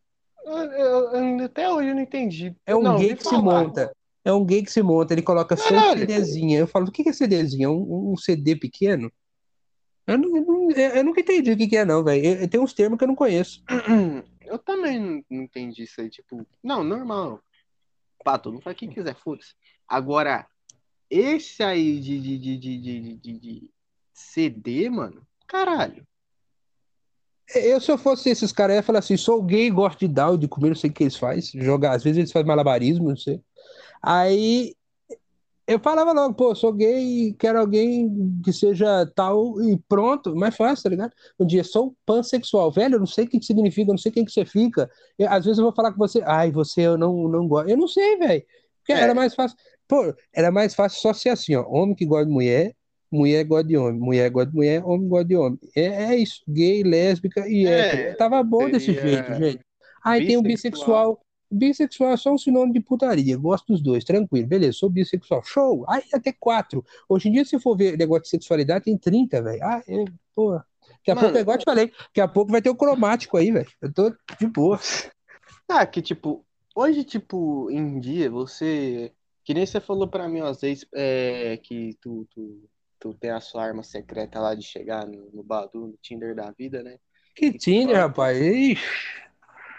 Eu- 0.45 0.53
eu- 0.53 1.15
eu- 1.39 1.45
até 1.45 1.67
hoje 1.71 1.89
eu 1.89 1.95
não 1.95 2.01
entendi. 2.03 2.55
É 2.67 2.75
um 2.75 2.83
Não, 2.83 2.99
gay 2.99 3.15
que 3.15 3.23
se 3.23 3.29
falar. 3.31 3.41
monta. 3.63 3.91
É 4.23 4.31
um 4.31 4.45
gay 4.45 4.61
que 4.61 4.71
se 4.71 4.83
monta, 4.83 5.11
ele 5.13 5.23
coloca 5.23 5.57
só 5.57 5.73
um 5.73 5.79
Caralho. 5.79 6.01
CDzinho. 6.01 6.59
Eu 6.59 6.67
falo, 6.67 6.85
o 6.87 6.91
que 6.91 7.01
que 7.03 7.09
é 7.09 7.13
CDzinho? 7.13 7.65
É 7.65 7.69
um, 7.71 8.11
um 8.11 8.15
CD 8.15 8.55
pequeno? 8.55 9.11
Eu, 10.05 10.17
não- 10.17 10.71
eu 10.71 11.03
nunca 11.03 11.21
entendi 11.21 11.51
o 11.51 11.57
que 11.57 11.67
que 11.67 11.77
é, 11.77 11.85
não, 11.85 12.03
velho. 12.03 12.47
Tem 12.49 12.59
uns 12.59 12.73
termos 12.73 12.97
que 12.97 13.03
eu 13.03 13.07
não 13.07 13.15
conheço. 13.15 13.63
Eu 14.45 14.59
também 14.59 14.99
não, 15.29 15.41
entendi 15.41 15.83
isso 15.83 15.99
aí, 16.01 16.09
tipo, 16.09 16.45
não, 16.61 16.83
normal. 16.83 17.39
Pá, 18.23 18.37
todo 18.37 18.53
mundo 18.53 18.61
faz 18.61 18.75
o 18.75 18.79
que 18.79 18.87
quiser, 18.87 19.15
foda-se. 19.15 19.53
Agora, 19.87 20.45
esse 21.09 21.63
aí 21.63 21.99
de, 21.99 22.19
de, 22.19 22.37
de, 22.37 22.57
de, 22.57 23.17
de, 23.17 23.39
de- 23.39 23.69
CD, 24.13 24.89
mano, 24.89 25.25
caralho. 25.47 26.05
Eu, 27.55 27.79
se 27.81 27.89
eu 27.91 27.97
fosse 27.97 28.29
esses 28.29 28.51
caras, 28.51 28.75
ia 28.75 28.83
falar 28.83 28.99
assim: 28.99 29.17
sou 29.17 29.41
gay, 29.41 29.69
gosto 29.71 29.99
de 29.99 30.07
dar, 30.07 30.37
de 30.37 30.47
comer, 30.47 30.69
não 30.69 30.75
sei 30.75 30.89
o 30.89 30.93
que 30.93 31.03
eles 31.03 31.15
fazem. 31.15 31.61
Jogar, 31.61 31.95
às 31.95 32.03
vezes 32.03 32.17
eles 32.17 32.31
fazem 32.31 32.47
malabarismo, 32.47 33.09
não 33.09 33.17
sei. 33.17 33.41
Aí 34.01 34.75
eu 35.67 35.79
falava 35.79 36.11
logo, 36.11 36.33
pô, 36.33 36.53
sou 36.53 36.73
gay 36.73 37.27
e 37.29 37.33
quero 37.33 37.59
alguém 37.59 38.39
que 38.43 38.51
seja 38.51 39.05
tal 39.15 39.61
e 39.61 39.77
pronto, 39.87 40.35
mais 40.35 40.55
fácil, 40.55 40.83
tá 40.83 40.89
ligado? 40.89 41.11
Um 41.39 41.45
dia, 41.45 41.63
sou 41.63 41.95
pansexual, 42.05 42.71
velho, 42.71 42.95
eu 42.95 42.99
não 42.99 43.05
sei 43.05 43.25
o 43.25 43.27
que 43.27 43.39
que 43.39 43.45
significa, 43.45 43.89
eu 43.89 43.93
não 43.93 43.97
sei 43.97 44.11
quem 44.11 44.25
que 44.25 44.31
você 44.31 44.45
fica. 44.45 44.89
Eu, 45.17 45.29
às 45.29 45.45
vezes 45.45 45.57
eu 45.59 45.63
vou 45.63 45.73
falar 45.73 45.91
com 45.91 45.97
você, 45.97 46.21
ai, 46.25 46.51
você 46.51 46.81
eu 46.81 46.97
não, 46.97 47.27
não 47.27 47.47
gosto. 47.47 47.69
Eu 47.69 47.77
não 47.77 47.87
sei, 47.87 48.17
velho. 48.17 48.43
Porque 48.79 48.93
É. 48.93 48.99
era 49.01 49.13
mais 49.15 49.33
fácil. 49.33 49.57
Pô, 49.87 50.13
era 50.33 50.51
mais 50.51 50.75
fácil 50.75 50.99
só 51.01 51.13
ser 51.13 51.29
assim, 51.29 51.55
ó. 51.55 51.65
Homem 51.67 51.95
que 51.95 52.05
gosta 52.05 52.25
de 52.25 52.31
mulher, 52.31 52.75
mulher 53.11 53.43
gosta 53.45 53.67
de 53.67 53.77
homem, 53.77 53.99
mulher 53.99 54.29
gosta 54.29 54.49
de 54.49 54.55
mulher, 54.55 54.83
homem 54.85 55.07
gosta 55.07 55.25
de 55.25 55.35
homem. 55.35 55.59
É, 55.75 55.85
é 55.85 56.15
isso, 56.17 56.41
gay, 56.47 56.83
lésbica 56.83 57.47
e 57.47 57.65
É, 57.65 57.79
hétero. 57.79 58.17
Tava 58.17 58.43
bom 58.43 58.69
desse 58.69 58.93
jeito, 58.93 59.33
gente. 59.35 59.59
Aí 60.03 60.27
tem 60.27 60.35
o 60.35 60.41
bissexual. 60.41 61.22
Bissexual. 61.53 62.11
É 62.11 62.17
só 62.17 62.31
um 62.33 62.37
sinônimo 62.37 62.73
de 62.73 62.79
putaria. 62.79 63.37
Gosto 63.37 63.73
dos 63.73 63.81
dois, 63.81 64.03
tranquilo. 64.03 64.47
Beleza, 64.47 64.73
sou 64.73 64.89
bissexual. 64.89 65.43
Show! 65.43 65.85
Aí 65.87 66.03
até 66.13 66.31
quatro. 66.31 66.83
Hoje 67.07 67.29
em 67.29 67.31
dia, 67.31 67.45
se 67.45 67.59
for 67.59 67.75
ver 67.75 67.97
negócio 67.97 68.23
de 68.23 68.29
sexualidade, 68.29 68.85
tem 68.85 68.97
30, 68.97 69.41
velho. 69.41 69.63
Ah, 69.63 69.81
é, 69.87 70.05
pô. 70.35 70.51
Daqui 70.53 71.11
a 71.11 71.15
Mano. 71.15 71.27
pouco, 71.27 71.39
igual 71.39 71.55
eu 71.55 71.59
te 71.59 71.65
falei, 71.65 71.87
daqui 71.87 72.21
a 72.21 72.27
pouco 72.27 72.51
vai 72.51 72.61
ter 72.61 72.69
o 72.69 72.75
cromático 72.75 73.37
aí, 73.37 73.51
velho. 73.51 73.69
Eu 73.81 73.93
tô 73.93 74.09
de 74.39 74.47
boa. 74.47 74.79
Ah, 75.69 75.85
que 75.85 76.01
tipo, 76.01 76.45
hoje, 76.75 77.03
tipo, 77.03 77.69
em 77.71 77.99
dia, 77.99 78.29
você. 78.29 79.11
Que 79.43 79.53
nem 79.53 79.65
você 79.65 79.81
falou 79.81 80.07
pra 80.07 80.27
mim 80.29 80.39
às 80.39 80.61
vezes 80.61 80.85
é, 80.93 81.57
que 81.57 81.97
tu, 81.99 82.25
tu, 82.33 82.69
tu 82.99 83.13
tem 83.13 83.31
a 83.31 83.41
sua 83.41 83.65
arma 83.65 83.83
secreta 83.83 84.39
lá 84.39 84.55
de 84.55 84.61
chegar 84.61 85.05
no, 85.05 85.29
no 85.33 85.43
Badu, 85.43 85.87
no 85.87 85.97
Tinder 86.01 86.33
da 86.33 86.51
vida, 86.51 86.81
né? 86.81 86.97
Que 87.35 87.51
Tinder, 87.51 87.97
rapaz. 87.97 88.37
Ixi. 88.37 89.23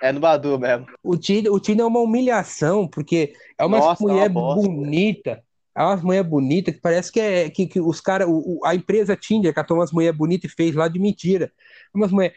É 0.02 0.12
no 0.12 0.20
Badu 0.20 0.58
mesmo. 0.58 0.86
O 1.02 1.16
Tinder, 1.16 1.52
o 1.52 1.60
Tinder 1.60 1.84
é 1.84 1.88
uma 1.88 2.00
humilhação, 2.00 2.86
porque 2.86 3.32
é 3.58 3.64
uma 3.64 3.78
Nossa, 3.78 4.02
é 4.02 4.06
uma 4.06 4.12
mulher 4.12 4.28
bonita. 4.28 5.42
É 5.76 5.82
uma 5.82 5.96
mulher 5.96 6.22
bonita 6.22 6.72
que 6.72 6.80
parece 6.80 7.10
que 7.10 7.20
é 7.20 7.50
que, 7.50 7.66
que 7.66 7.80
os 7.80 8.00
caras, 8.00 8.28
a 8.64 8.74
empresa 8.74 9.16
Tinder 9.16 9.52
catou 9.52 9.78
umas 9.78 9.90
mulheres 9.90 10.16
bonitas 10.16 10.50
e 10.50 10.54
fez 10.54 10.74
lá 10.74 10.86
de 10.86 11.00
mentira. 11.00 11.50
Umas 11.92 12.12
mulheres 12.12 12.36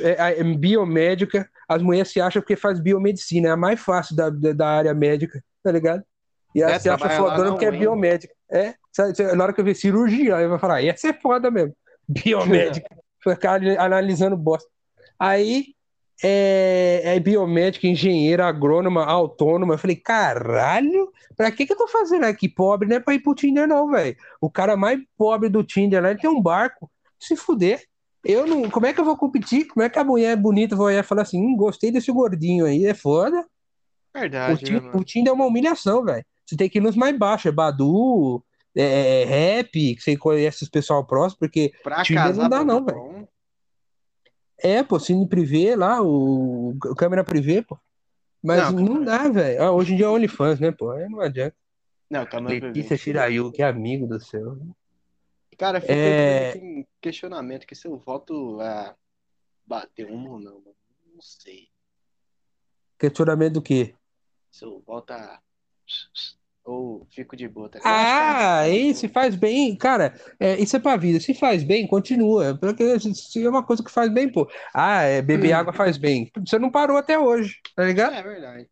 é, 0.00 0.40
é, 0.40 0.44
biomédica, 0.44 1.48
as 1.68 1.82
mulheres 1.82 2.12
se 2.12 2.20
acham 2.20 2.40
porque 2.40 2.54
faz 2.56 2.78
biomedicina, 2.78 3.48
é 3.48 3.50
a 3.50 3.56
mais 3.56 3.80
fácil 3.80 4.14
da, 4.14 4.30
da, 4.30 4.52
da 4.52 4.68
área 4.68 4.94
médica, 4.94 5.42
tá 5.62 5.72
ligado? 5.72 6.02
E 6.54 6.62
ela 6.62 6.72
É, 6.72 6.78
se 6.78 6.88
acha 6.88 7.10
fodona 7.10 7.44
na 7.44 7.50
porque 7.50 7.66
é 7.66 7.70
biomédica. 7.70 8.34
É, 8.50 8.74
na 9.34 9.44
hora 9.44 9.52
que 9.52 9.60
eu 9.60 9.64
ver 9.64 9.74
cirurgião, 9.74 10.38
eu 10.40 10.48
vou 10.48 10.58
falar, 10.58 10.82
essa 10.82 11.08
é 11.08 11.12
foda 11.12 11.50
mesmo. 11.50 11.74
Biomédica. 12.08 12.96
Ficar 13.20 13.60
analisando 13.78 14.36
bosta. 14.36 14.70
Aí 15.18 15.75
é, 16.22 17.02
é 17.04 17.20
biomédica, 17.20 17.86
engenheira, 17.86 18.46
agrônoma, 18.46 19.04
autônoma. 19.04 19.74
Eu 19.74 19.78
falei, 19.78 19.96
caralho, 19.96 21.12
pra 21.36 21.50
que 21.50 21.66
que 21.66 21.72
eu 21.72 21.76
tô 21.76 21.86
fazendo 21.88 22.24
aqui? 22.24 22.48
Pobre 22.48 22.88
não 22.88 22.96
é 22.96 23.00
pra 23.00 23.14
ir 23.14 23.20
pro 23.20 23.34
Tinder, 23.34 23.66
não, 23.68 23.90
velho. 23.90 24.16
O 24.40 24.50
cara 24.50 24.76
mais 24.76 25.00
pobre 25.16 25.48
do 25.48 25.62
Tinder 25.62 26.02
lá, 26.02 26.10
ele 26.10 26.20
tem 26.20 26.30
um 26.30 26.40
barco. 26.40 26.90
Se 27.18 27.36
fuder. 27.36 27.82
Eu 28.24 28.46
não. 28.46 28.68
Como 28.70 28.86
é 28.86 28.92
que 28.92 29.00
eu 29.00 29.04
vou 29.04 29.16
competir? 29.16 29.66
Como 29.68 29.84
é 29.84 29.88
que 29.88 29.98
a 29.98 30.04
mulher 30.04 30.36
bonita 30.36 30.74
vai 30.74 30.86
olhar 30.86 31.00
e 31.00 31.06
falar 31.06 31.22
assim, 31.22 31.40
hum, 31.40 31.56
gostei 31.56 31.92
desse 31.92 32.10
gordinho 32.10 32.66
aí? 32.66 32.84
É 32.84 32.94
foda. 32.94 33.40
O, 33.40 34.18
Verdade, 34.18 34.64
Ti- 34.64 34.72
né, 34.72 34.80
o? 34.92 35.04
Tinder 35.04 35.30
é 35.30 35.34
uma 35.34 35.46
humilhação, 35.46 36.04
velho. 36.04 36.24
Você 36.44 36.56
tem 36.56 36.68
que 36.68 36.78
ir 36.78 36.80
nos 36.80 36.96
mais 36.96 37.16
baixos, 37.16 37.46
é 37.46 37.52
Badu, 37.52 38.42
é, 38.74 39.22
é 39.22 39.24
Rap, 39.24 39.70
que 39.72 40.00
você 40.00 40.16
conhece 40.16 40.62
os 40.62 40.68
pessoal 40.68 41.04
próximo, 41.06 41.38
porque 41.40 41.72
Pra 41.82 42.02
Tinder 42.02 42.24
casar, 42.24 42.42
não 42.42 42.48
dá, 42.48 42.64
não, 42.64 42.84
bom. 42.84 43.28
É, 44.58 44.82
pô, 44.82 44.98
cine 44.98 45.28
privê 45.28 45.76
lá, 45.76 46.02
o, 46.02 46.70
o 46.70 46.94
câmera 46.94 47.24
privê, 47.24 47.62
pô. 47.62 47.78
Mas 48.42 48.72
Não, 48.72 48.80
não, 48.80 49.04
dá, 49.04 49.28
velho. 49.28 49.62
Ah, 49.62 49.72
hoje 49.72 49.94
em 49.94 49.96
dia 49.96 50.06
é 50.06 50.08
OnlyFans, 50.08 50.60
né, 50.60 50.70
pô? 50.70 50.90
Aí 50.90 51.08
não 51.08 51.20
adianta. 51.20 51.56
Não, 52.08 52.24
calma 52.24 52.50
aí, 52.50 52.60
Letícia 52.60 52.96
Shirayu, 52.96 53.50
que 53.50 53.62
amigo 53.62 54.06
do 54.06 54.20
céu. 54.20 54.56
Cara, 55.58 55.80
fica 55.80 55.92
É. 55.92 56.50
aqui 56.50 56.86
questionamento 57.00 57.66
que 57.66 57.74
se 57.74 57.88
eu 57.88 57.96
voto 57.96 58.60
a 58.60 58.94
bater 59.66 60.06
uma 60.06 60.30
ou 60.30 60.38
não, 60.38 60.60
mano. 60.60 60.76
Não 61.12 61.22
sei. 61.22 61.68
Questionamento 62.98 63.54
do 63.54 63.62
quê? 63.62 63.94
Se 64.52 64.64
eu 64.64 64.80
voto 64.86 65.12
a. 65.12 65.40
Ou 66.66 67.06
fico 67.14 67.36
de 67.36 67.46
boa, 67.48 67.68
tá 67.68 67.78
que 67.78 67.86
Ah, 67.86 68.66
é- 68.66 68.76
e 68.76 68.92
se 68.94 69.06
faz 69.08 69.36
bem, 69.36 69.76
cara, 69.76 70.12
é, 70.40 70.56
isso 70.60 70.76
é 70.76 70.80
pra 70.80 70.96
vida. 70.96 71.20
Se 71.20 71.32
faz 71.32 71.62
bem, 71.62 71.86
continua. 71.86 72.58
Porque 72.58 72.98
se 72.98 73.44
é 73.44 73.48
uma 73.48 73.62
coisa 73.62 73.84
que 73.84 73.90
faz 73.90 74.12
bem, 74.12 74.28
pô. 74.30 74.50
Ah, 74.74 75.02
é, 75.02 75.22
beber 75.22 75.54
Hum. 75.54 75.58
água 75.58 75.72
faz 75.72 75.96
bem. 75.96 76.28
Você 76.44 76.58
não 76.58 76.68
parou 76.70 76.96
até 76.96 77.16
hoje, 77.16 77.56
tá 77.76 77.84
ligado? 77.84 78.14
É 78.14 78.22
verdade. 78.22 78.68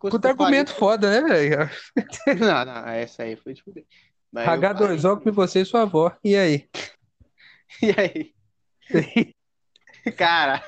Puta 0.00 0.20
que 0.20 0.28
argumento 0.28 0.72
foda, 0.74 1.10
né, 1.10 1.26
velho? 1.28 1.70
Não, 2.38 2.64
não, 2.64 2.88
essa 2.88 3.24
aí 3.24 3.34
foi 3.36 3.54
de 3.54 3.62
fuder. 3.62 3.84
Mas 4.30 4.46
eu 4.46 4.52
H2O 4.52 5.00
faria- 5.02 5.16
com 5.24 5.32
você 5.32 5.60
e 5.62 5.64
sua 5.64 5.82
avó. 5.82 6.14
E 6.22 6.36
aí? 6.36 6.68
E 7.82 7.90
aí? 7.98 8.32
Cara, 10.16 10.62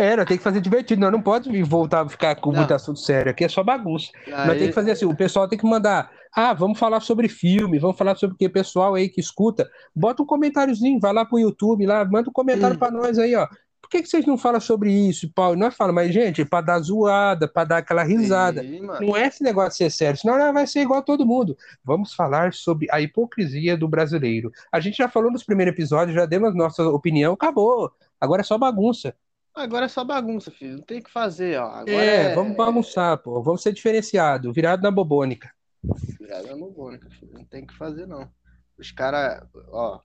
Era, 0.00 0.24
tem 0.24 0.36
que 0.36 0.42
fazer 0.42 0.60
divertido. 0.60 1.00
Nós 1.00 1.12
não 1.12 1.20
pode 1.22 1.62
voltar 1.62 2.02
a 2.02 2.08
ficar 2.08 2.34
com 2.36 2.50
Não. 2.50 2.58
muito 2.58 2.72
assunto 2.74 2.98
sério. 3.00 3.30
Aqui 3.30 3.44
é 3.44 3.48
só 3.48 3.62
bagunça. 3.62 4.08
Nós 4.26 4.50
aí, 4.50 4.58
tem 4.58 4.68
que 4.68 4.74
fazer 4.74 4.92
assim, 4.92 5.04
o 5.04 5.14
pessoal 5.14 5.46
tem 5.48 5.58
que 5.58 5.66
mandar, 5.66 6.10
ah, 6.34 6.52
vamos 6.54 6.78
falar 6.78 7.00
sobre 7.00 7.28
filme, 7.28 7.78
vamos 7.78 7.96
falar 7.98 8.16
sobre 8.16 8.34
o 8.34 8.38
que 8.38 8.48
pessoal 8.48 8.94
aí 8.94 9.08
que 9.08 9.20
escuta, 9.20 9.68
bota 9.94 10.22
um 10.22 10.26
comentáriozinho, 10.26 10.98
vai 11.00 11.12
lá 11.12 11.24
pro 11.24 11.38
YouTube 11.38 11.86
lá, 11.86 12.04
manda 12.04 12.28
um 12.30 12.32
comentário 12.32 12.76
Hum. 12.76 12.78
pra 12.78 12.90
nós 12.90 13.18
aí, 13.18 13.34
ó. 13.34 13.46
Por 13.82 13.88
que 13.88 14.02
que 14.02 14.08
vocês 14.08 14.24
não 14.24 14.38
falam 14.38 14.60
sobre 14.60 14.92
isso, 14.92 15.28
Paulo? 15.34 15.56
Nós 15.56 15.74
falamos, 15.74 16.04
mas 16.04 16.14
gente, 16.14 16.42
é 16.42 16.44
pra 16.44 16.60
dar 16.60 16.78
zoada, 16.78 17.48
pra 17.48 17.64
dar 17.64 17.78
aquela 17.78 18.04
risada. 18.04 18.62
Sim. 18.62 18.82
Não 18.82 19.16
é 19.16 19.26
esse 19.26 19.42
negócio 19.42 19.70
de 19.70 19.76
ser 19.78 19.90
sério, 19.90 20.20
senão 20.20 20.38
nós 20.38 20.54
vai 20.54 20.66
ser 20.66 20.80
igual 20.82 21.00
a 21.00 21.02
todo 21.02 21.26
mundo. 21.26 21.56
Vamos 21.84 22.14
falar 22.14 22.52
sobre 22.52 22.86
a 22.92 23.00
hipocrisia 23.00 23.76
do 23.76 23.88
brasileiro. 23.88 24.52
A 24.70 24.78
gente 24.78 24.98
já 24.98 25.08
falou 25.08 25.30
nos 25.32 25.42
primeiros 25.42 25.72
episódios, 25.74 26.14
já 26.14 26.24
demos 26.24 26.54
nossa 26.54 26.84
opinião, 26.88 27.32
acabou. 27.32 27.90
Agora 28.20 28.42
é 28.42 28.44
só 28.44 28.56
bagunça. 28.56 29.12
Agora 29.54 29.86
é 29.86 29.88
só 29.88 30.04
bagunça, 30.04 30.50
filho. 30.50 30.76
Não 30.78 30.84
tem 30.84 31.00
o 31.00 31.02
que 31.02 31.10
fazer, 31.10 31.58
ó. 31.60 31.66
Agora 31.70 32.04
é, 32.04 32.34
vamos 32.34 32.56
bagunçar, 32.56 33.18
pô. 33.18 33.42
Vamos 33.42 33.62
ser 33.62 33.72
diferenciado, 33.72 34.52
virado 34.52 34.82
na 34.82 34.90
bobônica. 34.90 35.52
Virada 36.18 36.56
bobônica, 36.56 37.10
filho. 37.10 37.32
Não 37.34 37.44
tem 37.44 37.64
o 37.64 37.66
que 37.66 37.76
fazer, 37.76 38.06
não. 38.06 38.30
Os 38.78 38.90
caras, 38.92 39.46
ó. 39.68 40.00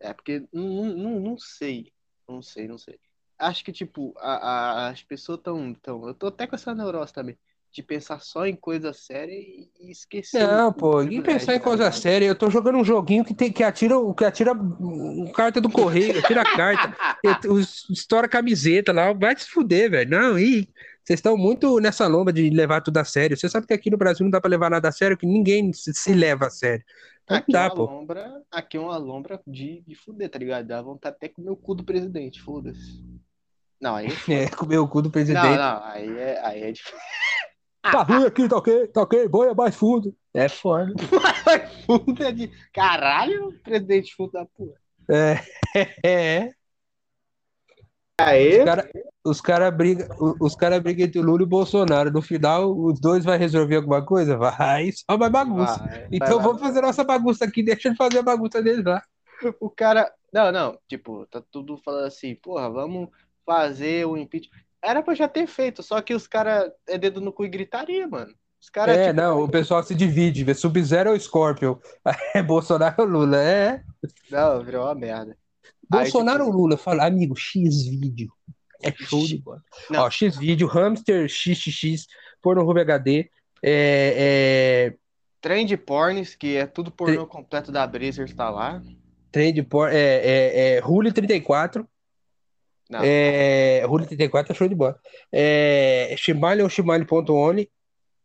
É 0.00 0.12
porque 0.12 0.46
não, 0.52 0.84
não, 0.94 1.20
não 1.20 1.38
sei. 1.38 1.92
Não 2.28 2.42
sei, 2.42 2.68
não 2.68 2.78
sei. 2.78 2.98
Acho 3.38 3.64
que, 3.64 3.72
tipo, 3.72 4.12
a, 4.18 4.32
a- 4.36 4.88
as 4.88 5.02
pessoas 5.02 5.40
tão, 5.42 5.72
tão. 5.74 6.06
Eu 6.06 6.14
tô 6.14 6.26
até 6.26 6.46
com 6.46 6.54
essa 6.54 6.74
neurose 6.74 7.12
também. 7.12 7.38
De 7.72 7.82
pensar 7.82 8.20
só 8.20 8.46
em 8.46 8.56
coisa 8.56 8.92
séria 8.92 9.32
e, 9.34 9.70
e 9.80 9.90
esquecer. 9.90 10.48
Não, 10.50 10.72
o- 10.72 10.72
pô, 10.72 11.02
o 11.02 11.08
e 11.08 11.20
privilégio, 11.20 11.22
pensar 11.22 11.54
em 11.56 11.60
coisa 11.60 11.90
ligado? 11.90 11.90
séria. 11.90 12.26
Eu 12.26 12.34
tô 12.36 12.50
jogando 12.50 12.76
um 12.78 12.84
joguinho 12.84 13.24
que, 13.24 13.34
tem, 13.34 13.50
que 13.50 13.64
atira, 13.64 13.94
que 14.16 14.24
atira 14.24 14.52
hum, 14.52 15.30
carta 15.34 15.58
do 15.60 15.70
correio, 15.70 16.18
atira 16.18 16.44
carta, 16.44 16.94
e- 17.24 17.38
os- 17.48 17.88
estoura 17.90 18.28
camiseta 18.28 18.92
lá, 18.92 19.12
vai 19.12 19.36
se 19.38 19.48
fuder, 19.48 19.90
velho. 19.90 20.10
Não, 20.10 20.38
e 20.38 20.68
vocês 21.02 21.18
estão 21.18 21.36
muito 21.36 21.80
nessa 21.80 22.06
lomba 22.06 22.30
de 22.32 22.50
levar 22.50 22.82
tudo 22.82 22.98
a 22.98 23.04
sério. 23.04 23.36
Você 23.38 23.48
sabe 23.48 23.66
que 23.66 23.72
aqui 23.72 23.90
no 23.90 23.96
Brasil 23.96 24.22
não 24.24 24.30
dá 24.30 24.40
pra 24.40 24.50
levar 24.50 24.68
nada 24.70 24.88
a 24.88 24.92
sério, 24.92 25.16
que 25.16 25.26
ninguém 25.26 25.72
se, 25.72 25.94
se 25.94 26.12
leva 26.14 26.46
a 26.46 26.50
sério. 26.50 26.84
Então 27.24 27.38
não 27.38 27.44
Aqui 27.44 27.56
é 27.56 27.60
dá, 27.60 27.70
uma 27.70 27.72
pô. 27.72 27.90
lombra, 27.92 28.42
aqui 28.50 28.76
é 28.76 28.80
uma 28.80 28.96
lombra 28.96 29.40
de, 29.46 29.82
de 29.82 29.94
fuder, 29.94 30.30
tá 30.30 30.38
ligado? 30.38 30.66
Dá 30.66 30.80
vontade 30.80 31.16
até 31.16 31.28
com 31.28 31.42
o 31.42 31.44
meu 31.44 31.56
cu 31.56 31.74
do 31.74 31.84
presidente, 31.84 32.40
foda-se. 32.40 33.04
Não, 33.80 33.96
aí 33.96 34.08
é. 34.08 34.10
É, 34.28 34.48
comer 34.50 34.78
o 34.78 34.88
cu 34.88 35.02
do 35.02 35.10
Não, 35.28 35.56
presidente. 35.56 35.58
não, 35.58 35.84
aí 35.84 36.18
é, 36.18 36.40
aí 36.46 36.62
é 36.62 36.72
difícil. 36.72 36.98
Tá 37.82 38.02
ruim 38.02 38.26
aqui, 38.26 38.48
tá 38.48 38.56
ok, 38.56 38.86
tá 38.88 39.02
ok, 39.02 39.28
boia 39.28 39.54
mais 39.54 39.74
fundo. 39.74 40.14
É 40.34 40.48
foda. 40.48 40.92
Fundo 41.86 42.22
é 42.22 42.32
de. 42.32 42.50
Caralho, 42.72 43.52
presidente 43.62 44.14
fundo 44.14 44.32
da 44.32 44.44
porra. 44.44 44.74
É, 45.10 45.40
é. 46.04 46.50
Aê? 48.20 48.58
Os 48.58 48.64
caras 48.64 48.86
os 49.24 49.40
cara 49.40 49.70
brigam 49.70 50.08
os 50.40 50.54
cara 50.56 50.80
briga 50.80 51.04
entre 51.04 51.20
o 51.20 51.22
Lula 51.22 51.42
e 51.42 51.44
o 51.44 51.48
Bolsonaro. 51.48 52.10
No 52.10 52.20
final, 52.20 52.76
os 52.76 53.00
dois 53.00 53.24
vai 53.24 53.38
resolver 53.38 53.76
alguma 53.76 54.04
coisa? 54.04 54.36
Vai, 54.36 54.90
só 54.92 55.16
vai 55.16 55.30
bagunça. 55.30 55.78
Vai, 55.78 56.08
Então 56.10 56.36
vai, 56.36 56.46
vamos 56.46 56.60
vai. 56.60 56.68
fazer 56.68 56.80
nossa 56.80 57.04
bagunça 57.04 57.44
aqui, 57.44 57.62
deixa 57.62 57.88
ele 57.88 57.96
fazer 57.96 58.18
a 58.18 58.22
bagunça 58.22 58.62
dele 58.62 58.82
lá. 58.82 59.02
O 59.60 59.70
cara. 59.70 60.12
Não, 60.32 60.52
não, 60.52 60.78
tipo, 60.86 61.26
tá 61.26 61.42
tudo 61.50 61.78
falando 61.78 62.06
assim, 62.06 62.34
porra, 62.34 62.68
vamos 62.68 63.08
fazer 63.46 64.06
o 64.06 64.16
impeachment. 64.16 64.67
Era 64.82 65.02
pra 65.02 65.14
já 65.14 65.28
ter 65.28 65.46
feito, 65.46 65.82
só 65.82 66.00
que 66.00 66.14
os 66.14 66.26
caras 66.26 66.70
é 66.86 66.96
dedo 66.96 67.20
no 67.20 67.32
cu 67.32 67.44
e 67.44 67.48
gritaria, 67.48 68.06
mano. 68.06 68.32
Os 68.60 68.68
caras, 68.68 68.96
É, 68.96 69.08
tipo, 69.08 69.16
não, 69.20 69.42
o 69.42 69.48
pessoal 69.48 69.82
se 69.82 69.94
divide, 69.94 70.44
vê 70.44 70.54
Sub-Zero 70.54 71.10
ou 71.10 71.20
Scorpion. 71.20 71.76
É 72.34 72.42
Bolsonaro 72.42 73.02
ou 73.02 73.06
Lula, 73.06 73.42
é. 73.42 73.82
Não, 74.30 74.62
virou 74.62 74.84
uma 74.84 74.94
merda. 74.94 75.36
Bolsonaro 75.88 76.44
tipo, 76.44 76.56
ou 76.56 76.62
Lula? 76.62 76.76
Fala, 76.76 77.06
amigo, 77.06 77.36
X 77.36 77.86
vídeo. 77.86 78.32
É 78.82 78.92
show 78.92 79.24
de 79.24 79.38
bola. 79.38 79.62
Ó, 79.96 80.10
X 80.10 80.36
vídeo, 80.36 80.68
hamster 80.68 81.28
XXX, 81.28 82.06
porno 82.40 82.62
Ruby 82.64 82.80
HD, 82.80 83.30
é, 83.62 84.90
é, 84.92 84.94
Trend 85.40 85.76
porns, 85.78 86.34
que 86.34 86.56
é 86.56 86.66
tudo 86.66 86.90
pornô 86.90 87.26
completo 87.26 87.70
da 87.70 87.86
Brazers, 87.86 88.34
tá 88.34 88.50
lá. 88.50 88.82
trend 89.30 89.62
por, 89.64 89.88
é, 89.88 89.96
é, 89.96 90.76
é, 90.76 90.78
Rule 90.80 91.12
34. 91.12 91.88
Não. 92.88 93.00
É, 93.02 93.84
Rule 93.84 94.06
34 94.06 94.52
é 94.52 94.54
show 94.54 94.68
de 94.68 94.74
bola. 94.74 94.98
É, 95.32 96.14
Shimali 96.16 96.62
ou 96.62 96.68
Shimali.only. 96.68 97.70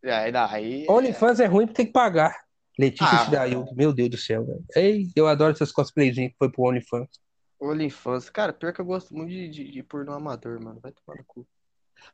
Aí, 0.05 0.31
daí. 0.31 0.85
OnlyFans 0.89 1.39
é 1.39 1.45
ruim 1.45 1.65
porque 1.65 1.77
tem 1.77 1.85
que 1.85 1.93
pagar. 1.93 2.35
Letícia 2.77 3.07
Ah. 3.07 3.25
Shidailton, 3.25 3.73
meu 3.75 3.93
Deus 3.93 4.09
do 4.09 4.17
céu, 4.17 4.45
velho. 4.45 4.63
Ei, 4.75 5.07
eu 5.15 5.27
adoro 5.27 5.53
essas 5.53 5.71
cosplayzinhas 5.71 6.31
que 6.31 6.37
foi 6.37 6.51
pro 6.51 6.63
OnlyFans. 6.63 7.07
OnlyFans. 7.59 8.29
Cara, 8.29 8.51
pior 8.51 8.73
que 8.73 8.81
eu 8.81 8.85
gosto 8.85 9.13
muito 9.13 9.29
de, 9.29 9.47
de, 9.47 9.71
de 9.71 9.83
pornô 9.83 10.13
amador, 10.13 10.61
mano. 10.61 10.79
Vai 10.81 10.91
tomar 10.91 11.17
no 11.17 11.23
cu. 11.25 11.47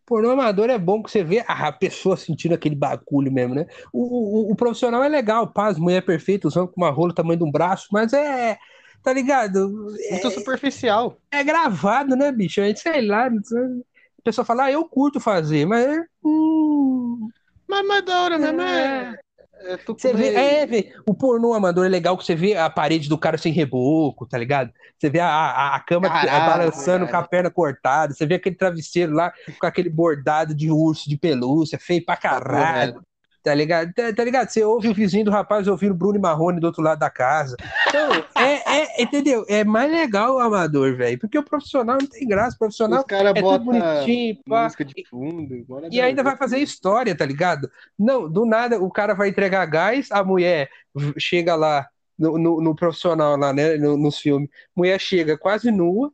Pornô 0.05 0.29
amador 0.29 0.69
é 0.69 0.77
bom 0.77 1.01
que 1.01 1.09
você 1.09 1.23
vê 1.23 1.43
a 1.47 1.71
pessoa 1.71 2.15
sentindo 2.15 2.53
aquele 2.53 2.75
bagulho 2.75 3.31
mesmo, 3.31 3.55
né? 3.55 3.65
O, 3.91 4.49
o, 4.49 4.51
o 4.51 4.55
profissional 4.55 5.03
é 5.03 5.09
legal, 5.09 5.47
paz, 5.51 5.79
mulher 5.79 6.03
perfeita, 6.05 6.47
usando 6.47 6.67
com 6.67 6.81
uma 6.81 6.91
rola 6.91 7.13
tamanho 7.13 7.39
de 7.39 7.45
um 7.45 7.51
braço, 7.51 7.87
mas 7.91 8.13
é. 8.13 8.57
Tá 9.03 9.13
ligado? 9.13 9.69
Muito 10.11 10.31
superficial. 10.31 11.17
É 11.31 11.43
gravado, 11.43 12.15
né, 12.15 12.31
bicho? 12.31 12.61
A 12.61 12.65
gente 12.65 12.79
sei 12.79 13.01
lá. 13.05 13.27
A 13.27 14.21
pessoa 14.23 14.43
fala, 14.45 14.65
ah, 14.65 14.71
eu 14.71 14.83
curto 14.85 15.19
fazer, 15.19 15.65
mas. 15.65 15.99
hum, 16.23 17.29
Mas, 17.67 17.87
mas 17.87 18.05
da 18.05 18.21
hora 18.21 18.37
mesmo 18.37 18.61
é. 18.61 19.15
é 19.61 19.77
tu 19.77 19.93
Você 19.93 20.13
vê, 20.13 20.33
é, 20.35 20.65
vê, 20.65 20.93
o 21.07 21.13
pornô 21.13 21.53
amador 21.53 21.85
é 21.85 21.89
legal 21.89 22.17
que 22.17 22.25
você 22.25 22.35
vê 22.35 22.55
a 22.55 22.69
parede 22.69 23.07
do 23.07 23.17
cara 23.17 23.37
sem 23.37 23.53
reboco, 23.53 24.25
tá 24.27 24.37
ligado? 24.37 24.71
Você 24.97 25.09
vê 25.09 25.19
a, 25.19 25.27
a, 25.29 25.75
a 25.75 25.79
cama 25.79 26.09
Caralho, 26.09 26.45
balançando 26.45 27.05
verdade. 27.05 27.11
com 27.11 27.17
a 27.17 27.27
perna 27.27 27.49
cortada, 27.49 28.13
você 28.13 28.25
vê 28.25 28.35
aquele 28.35 28.55
travesseiro 28.55 29.13
lá 29.13 29.31
com 29.59 29.65
aquele 29.65 29.89
bordado 29.89 30.53
de 30.53 30.69
urso, 30.69 31.09
de 31.09 31.17
pelúcia, 31.17 31.79
feio 31.79 32.03
pra 32.03 32.17
caralho, 32.17 33.01
tá 33.43 33.53
ligado? 33.53 33.93
Tá, 33.93 34.13
tá 34.13 34.23
ligado? 34.23 34.49
Você 34.49 34.63
ouve 34.63 34.89
o 34.89 34.93
vizinho 34.93 35.25
do 35.25 35.31
rapaz 35.31 35.67
ouvindo 35.67 35.93
Bruno 35.95 36.17
e 36.17 36.21
Marrone 36.21 36.59
do 36.59 36.67
outro 36.67 36.81
lado 36.81 36.99
da 36.99 37.09
casa. 37.09 37.55
Então, 37.87 38.09
é, 38.37 38.81
é, 38.81 39.01
entendeu? 39.01 39.45
É 39.47 39.63
mais 39.63 39.91
legal 39.91 40.35
o 40.35 40.39
amador, 40.39 40.95
velho, 40.95 41.17
porque 41.19 41.37
o 41.37 41.43
profissional 41.43 41.97
não 41.99 42.07
tem 42.07 42.27
graça, 42.27 42.55
o 42.55 42.59
profissional 42.59 42.99
Os 42.99 43.05
caras 43.05 43.31
é 43.31 43.33
tudo 43.33 43.43
botam 43.43 43.65
bonitinho, 43.65 44.37
pá. 44.47 44.63
música 44.65 44.85
de 44.85 45.05
fundo. 45.09 45.65
E 45.91 45.99
ainda 46.01 46.23
vai 46.23 46.35
fazer 46.37 46.57
história, 46.59 47.15
tá 47.15 47.25
ligado? 47.25 47.69
Não, 47.97 48.29
do 48.29 48.45
nada 48.45 48.79
o 48.79 48.91
cara 48.91 49.13
vai 49.13 49.29
entregar 49.29 49.65
gás, 49.65 50.11
a 50.11 50.23
mulher 50.23 50.69
chega 51.17 51.55
lá 51.55 51.87
no, 52.17 52.37
no, 52.37 52.61
no 52.61 52.75
profissional 52.75 53.37
lá, 53.37 53.53
né? 53.53 53.75
no- 53.77 53.97
nos 53.97 54.19
filmes. 54.19 54.49
Mulher 54.75 54.99
chega 54.99 55.37
quase 55.37 55.71
nua, 55.71 56.11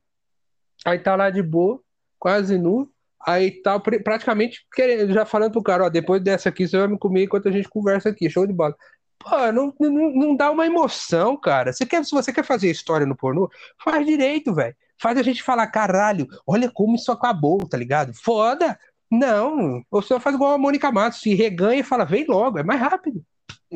aí 0.86 1.00
tá 1.00 1.16
lá 1.16 1.30
de 1.30 1.42
boa, 1.42 1.80
quase 2.20 2.58
nua, 2.58 2.88
aí 3.26 3.52
tá 3.62 3.80
praticamente 3.80 4.66
querendo, 4.74 5.14
já 5.14 5.26
falando 5.26 5.52
pro 5.52 5.64
cara, 5.64 5.86
ó, 5.86 5.90
depois 5.90 6.22
dessa 6.22 6.50
aqui 6.50 6.68
você 6.68 6.78
vai 6.78 6.88
me 6.88 6.98
comer 6.98 7.24
enquanto 7.24 7.50
a 7.50 7.52
gente 7.52 7.70
conversa 7.70 8.10
aqui, 8.10 8.30
show 8.30 8.46
de 8.46 8.54
bola. 8.54 8.76
Pô, 9.20 9.52
não, 9.52 9.74
não, 9.80 10.12
não 10.14 10.36
dá 10.36 10.52
uma 10.52 10.66
emoção, 10.66 11.36
cara. 11.38 11.74
Você 11.74 11.86
quer, 11.86 12.04
se 12.06 12.12
você 12.12 12.32
quer 12.32 12.44
fazer 12.44 12.70
história 12.70 13.06
no 13.06 13.16
pornô, 13.16 13.50
faz 13.84 14.06
direito, 14.06 14.54
velho. 14.54 14.76
Faz 14.98 15.18
a 15.18 15.24
gente 15.24 15.42
falar, 15.44 15.68
caralho, 15.68 16.28
olha 16.46 16.70
como 16.72 16.96
isso 16.96 17.12
acabou, 17.12 17.58
tá 17.68 17.78
ligado? 17.78 18.14
Foda! 18.14 18.78
Não, 19.12 19.84
ou 19.92 20.02
você 20.02 20.20
faz 20.20 20.36
igual 20.36 20.54
a 20.54 20.58
Mônica 20.58 20.92
Matos, 20.92 21.22
se 21.22 21.34
reganha 21.34 21.80
e 21.82 21.84
fala, 21.84 22.06
vem 22.06 22.26
logo, 22.28 22.60
é 22.60 22.64
mais 22.64 22.80
rápido. 22.80 23.24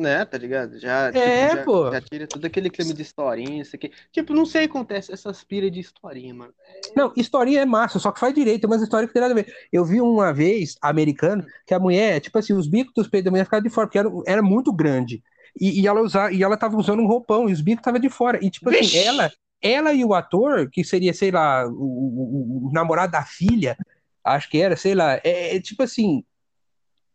Né, 0.00 0.24
tá 0.24 0.38
ligado? 0.38 0.78
Já, 0.78 1.12
É, 1.12 1.20
tipo, 1.20 1.48
já, 1.48 1.64
pô. 1.64 1.90
já 1.90 2.00
tira 2.00 2.26
todo 2.26 2.44
aquele 2.44 2.70
clima 2.70 2.94
de 2.94 3.02
historinha, 3.02 3.62
isso 3.62 3.76
aqui. 3.76 3.92
Tipo, 4.12 4.32
não 4.34 4.46
sei 4.46 4.64
o 4.66 4.68
que 4.70 4.76
acontece, 4.78 5.12
essas 5.12 5.44
piras 5.44 5.70
de 5.70 5.80
historinha, 5.80 6.34
mano. 6.34 6.54
Não, 6.96 7.12
historinha 7.16 7.60
é 7.60 7.64
massa, 7.64 7.98
só 7.98 8.10
que 8.10 8.18
faz 8.20 8.34
direito, 8.34 8.68
mas 8.68 8.82
história 8.82 9.06
que 9.06 9.12
tem 9.14 9.22
nada 9.22 9.32
a 9.32 9.36
ver. 9.36 9.52
Eu 9.72 9.84
vi 9.84 10.00
uma 10.00 10.32
vez, 10.32 10.76
americana, 10.82 11.44
que 11.66 11.74
a 11.74 11.78
mulher, 11.78 12.20
tipo 12.20 12.38
assim, 12.38 12.52
os 12.52 12.66
bicos 12.66 12.92
dos 12.94 13.08
peitos 13.08 13.26
da 13.26 13.30
mulher 13.30 13.44
ficavam 13.44 13.62
de 13.62 13.70
fora, 13.70 13.86
porque 13.86 13.98
era, 13.98 14.08
era 14.26 14.42
muito 14.42 14.72
grande. 14.72 15.22
E, 15.60 15.80
e 15.82 15.86
ela 15.86 16.00
usava, 16.00 16.32
e 16.32 16.42
ela 16.42 16.56
tava 16.56 16.76
usando 16.76 17.00
um 17.00 17.06
roupão, 17.06 17.48
e 17.48 17.52
os 17.52 17.60
bicos 17.60 17.80
estavam 17.80 18.00
de 18.00 18.08
fora. 18.08 18.38
E, 18.44 18.50
tipo 18.50 18.68
assim, 18.70 18.90
Vixe! 18.90 18.96
ela, 18.96 19.32
ela 19.62 19.92
e 19.92 20.04
o 20.04 20.14
ator, 20.14 20.68
que 20.70 20.82
seria, 20.84 21.12
sei 21.14 21.30
lá, 21.30 21.66
o, 21.66 21.72
o- 21.72 22.68
o 22.68 22.72
namorado 22.72 23.12
da 23.12 23.24
filha, 23.24 23.76
acho 24.24 24.48
que 24.50 24.58
era, 24.60 24.76
sei 24.76 24.94
lá, 24.94 25.14
é, 25.24 25.56
é 25.56 25.60
tipo 25.60 25.82
assim. 25.82 26.24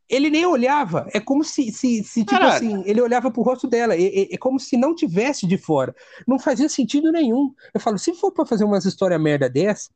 Ele 0.10 0.30
nem 0.30 0.46
olhava, 0.46 1.08
é 1.14 1.20
como 1.20 1.44
se, 1.44 1.72
se, 1.72 2.04
se 2.04 2.20
tipo 2.24 2.32
Caralho. 2.40 2.54
assim, 2.54 2.84
ele 2.86 3.02
olhava 3.02 3.32
pro 3.32 3.42
rosto 3.42 3.68
dela, 3.68 3.96
é, 3.96 4.04
é- 4.04 4.34
é 4.36 4.38
como 4.38 4.60
se 4.60 4.78
não 4.78 4.94
tivesse 4.94 5.48
de 5.48 5.58
fora. 5.58 5.96
Não 6.28 6.38
fazia 6.38 6.70
sentido 6.70 7.12
nenhum. 7.12 7.54
Eu 7.74 7.80
falo, 7.80 7.98
se 7.98 8.14
for 8.14 8.32
pra 8.32 8.46
fazer 8.46 8.64
umas 8.64 8.86
histórias 8.86 9.20
merda 9.20 9.50
dessa, 9.50 9.90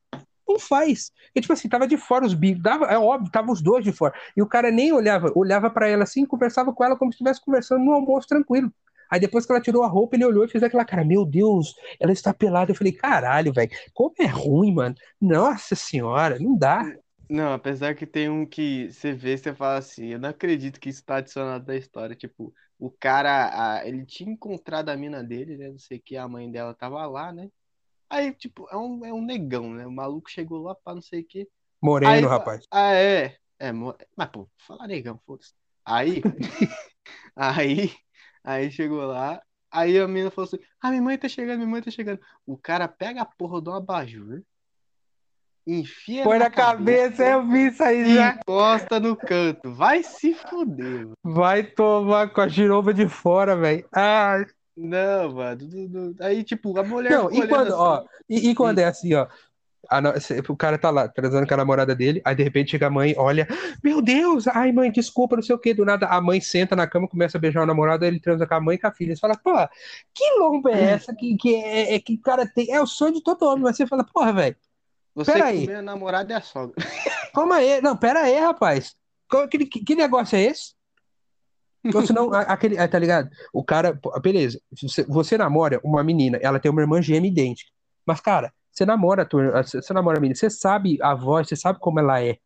não 0.47 0.57
faz. 0.57 1.11
E, 1.35 1.39
tipo 1.41 1.53
assim, 1.53 1.69
tava 1.69 1.87
de 1.87 1.95
fora 1.95 2.25
os 2.25 2.33
bicos, 2.33 2.63
dava, 2.63 2.85
é 2.85 2.97
óbvio, 2.97 3.31
tava 3.31 3.51
os 3.51 3.61
dois 3.61 3.83
de 3.83 3.91
fora. 3.91 4.13
E 4.35 4.41
o 4.41 4.47
cara 4.47 4.71
nem 4.71 4.91
olhava, 4.91 5.31
olhava 5.35 5.69
pra 5.69 5.87
ela 5.87 6.03
assim, 6.03 6.25
conversava 6.25 6.73
com 6.73 6.83
ela 6.83 6.95
como 6.97 7.11
se 7.11 7.15
estivesse 7.17 7.39
conversando 7.45 7.85
no 7.85 7.91
almoço 7.93 8.27
tranquilo. 8.27 8.73
Aí 9.11 9.19
depois 9.19 9.45
que 9.45 9.51
ela 9.51 9.61
tirou 9.61 9.83
a 9.83 9.87
roupa, 9.87 10.15
ele 10.15 10.25
olhou 10.25 10.45
e 10.45 10.47
fez 10.47 10.63
aquela 10.63 10.85
cara, 10.85 11.03
meu 11.03 11.23
Deus, 11.25 11.73
ela 11.99 12.11
está 12.11 12.33
pelada. 12.33 12.71
Eu 12.71 12.75
falei, 12.75 12.93
caralho, 12.93 13.53
velho, 13.53 13.69
como 13.93 14.13
é 14.19 14.25
ruim, 14.25 14.73
mano. 14.73 14.95
Nossa 15.21 15.75
senhora, 15.75 16.37
não 16.39 16.55
dá. 16.57 16.83
Não, 17.29 17.53
apesar 17.53 17.93
que 17.95 18.07
tem 18.07 18.27
um 18.29 18.45
que 18.45 18.91
você 18.91 19.13
vê, 19.13 19.37
você 19.37 19.53
fala 19.53 19.77
assim, 19.77 20.07
eu 20.07 20.19
não 20.19 20.29
acredito 20.29 20.79
que 20.79 20.89
isso 20.89 21.03
tá 21.05 21.17
adicionado 21.17 21.63
da 21.65 21.75
história. 21.75 22.15
Tipo, 22.15 22.53
o 22.79 22.89
cara, 22.89 23.77
a- 23.81 23.87
ele 23.87 24.03
tinha 24.05 24.31
encontrado 24.31 24.89
a 24.89 24.97
mina 24.97 25.23
dele, 25.23 25.55
né? 25.57 25.69
Não 25.69 25.77
sei 25.77 25.97
o 25.99 26.01
que, 26.01 26.17
a 26.17 26.27
mãe 26.27 26.49
dela 26.51 26.73
tava 26.73 27.05
lá, 27.05 27.31
né? 27.31 27.49
Aí, 28.09 28.33
tipo, 28.33 28.67
é 28.71 28.77
um, 28.77 29.05
é 29.05 29.13
um 29.13 29.21
negão, 29.25 29.73
né? 29.73 29.87
O 29.87 29.91
maluco 29.91 30.29
chegou 30.29 30.63
lá 30.63 30.75
pra 30.75 30.95
não 30.95 31.01
sei 31.01 31.21
o 31.21 31.25
que. 31.25 31.49
Moreno, 31.81 32.27
Aí, 32.27 32.29
rapaz. 32.29 32.69
Ah, 32.71 32.93
é. 32.93 33.37
É, 33.59 33.71
mo- 33.73 33.95
mas, 34.17 34.29
pô, 34.31 34.49
fala 34.57 34.87
negão, 34.87 35.19
foda-se. 35.25 35.53
Aí, 35.85 36.29
aí, 37.35 37.91
aí 38.43 38.71
chegou 38.71 39.05
lá, 39.05 39.41
aí 39.71 39.97
a 39.99 40.07
menina 40.07 40.31
falou 40.31 40.47
assim: 40.47 40.59
Ah, 40.81 40.89
minha 40.89 41.01
mãe 41.01 41.17
tá 41.17 41.27
chegando, 41.29 41.57
minha 41.59 41.69
mãe 41.69 41.81
tá 41.81 41.91
chegando. 41.91 42.21
O 42.45 42.57
cara 42.57 42.87
pega 42.87 43.21
a 43.21 43.25
porra 43.25 43.61
do 43.61 43.71
abajur, 43.71 44.43
enfia 45.65 46.23
Põe 46.23 46.39
na 46.39 46.49
cabeça, 46.49 47.23
eu 47.23 47.47
vi 47.47 47.67
isso 47.67 47.83
aí 47.83 48.15
já. 48.15 48.39
encosta 48.39 48.99
no 48.99 49.15
canto. 49.15 49.71
Vai 49.73 50.03
se 50.03 50.33
fuder, 50.33 51.03
mano. 51.05 51.13
Vai 51.23 51.63
tomar 51.63 52.29
com 52.31 52.41
a 52.41 52.47
giromba 52.47 52.93
de 52.93 53.07
fora, 53.07 53.55
velho. 53.55 53.85
Ai, 53.93 54.45
Não, 54.75 55.33
mano. 55.33 56.15
Aí, 56.21 56.43
tipo, 56.43 56.77
a 56.79 56.83
mulher 56.83 57.17
Não, 57.17 57.31
e 57.31 57.47
quando, 57.47 57.71
olhando 57.71 57.75
ó, 57.75 57.97
assim. 57.97 58.07
e, 58.29 58.49
e 58.49 58.55
quando 58.55 58.79
é 58.79 58.85
assim, 58.85 59.13
ó, 59.13 59.27
no- 60.01 60.13
o 60.53 60.57
cara 60.57 60.77
tá 60.77 60.89
lá 60.89 61.07
transando 61.07 61.47
com 61.47 61.53
a 61.53 61.57
namorada 61.57 61.95
dele, 61.95 62.21
aí 62.25 62.35
de 62.35 62.43
repente 62.43 62.71
chega 62.71 62.87
a 62.87 62.89
mãe, 62.89 63.13
olha, 63.17 63.47
meu 63.83 64.01
Deus, 64.01 64.47
ai 64.47 64.71
mãe, 64.71 64.91
desculpa, 64.91 65.35
não 65.35 65.43
sei 65.43 65.55
o 65.55 65.59
que, 65.59 65.73
do 65.73 65.85
nada 65.85 66.07
a 66.07 66.21
mãe 66.21 66.39
senta 66.41 66.75
na 66.75 66.87
cama, 66.87 67.07
começa 67.07 67.37
a 67.37 67.41
beijar 67.41 67.63
o 67.63 67.65
namorado, 67.65 68.05
aí 68.05 68.11
ele 68.11 68.19
transa 68.19 68.47
com 68.47 68.53
a 68.55 68.61
mãe 68.61 68.75
e 68.75 68.79
com 68.79 68.87
a 68.87 68.91
filha, 68.93 69.15
você 69.15 69.19
fala, 69.19 69.37
pô, 69.37 69.51
que 70.13 70.23
lomba 70.39 70.71
é 70.71 70.91
essa 70.91 71.13
que, 71.15 71.35
que, 71.37 71.55
é, 71.55 71.95
é 71.95 71.99
que 71.99 72.13
o 72.15 72.21
cara 72.21 72.47
tem, 72.47 72.71
é 72.71 72.81
o 72.81 72.87
sonho 72.87 73.13
de 73.15 73.23
todo 73.23 73.43
homem, 73.45 73.63
mas 73.63 73.77
você 73.77 73.87
fala, 73.87 74.05
porra, 74.05 74.33
velho, 74.33 74.55
Você 75.15 75.33
pera 75.33 75.45
aí. 75.45 75.61
comer 75.61 75.77
a 75.77 75.81
namorada 75.81 76.33
é 76.33 76.37
a 76.37 76.41
sogra. 76.41 76.75
calma 77.33 77.55
aí, 77.55 77.81
não, 77.81 77.95
pera 77.95 78.21
aí, 78.21 78.39
rapaz, 78.39 78.95
que, 79.49 79.65
que, 79.65 79.83
que 79.83 79.95
negócio 79.95 80.35
é 80.35 80.41
esse? 80.41 80.73
Ou 81.93 82.05
senão, 82.05 82.33
aquele, 82.33 82.77
ah, 82.77 82.87
tá 82.87 82.99
ligado? 82.99 83.29
O 83.53 83.63
cara, 83.63 83.97
beleza, 84.21 84.59
você, 84.81 85.03
você 85.03 85.37
namora 85.37 85.79
uma 85.83 86.03
menina, 86.03 86.37
ela 86.41 86.59
tem 86.59 86.69
uma 86.69 86.81
irmã 86.81 87.01
gêmea 87.01 87.29
idêntica. 87.29 87.71
Mas, 88.05 88.19
cara, 88.19 88.53
você 88.71 88.85
namora 88.85 89.25
tua, 89.25 89.63
você 89.63 89.93
namora 89.93 90.17
a 90.17 90.21
menina, 90.21 90.35
você 90.35 90.49
sabe 90.49 90.97
a 91.01 91.15
voz, 91.15 91.47
você 91.47 91.55
sabe 91.55 91.79
como 91.79 91.99
ela 91.99 92.21
é. 92.21 92.37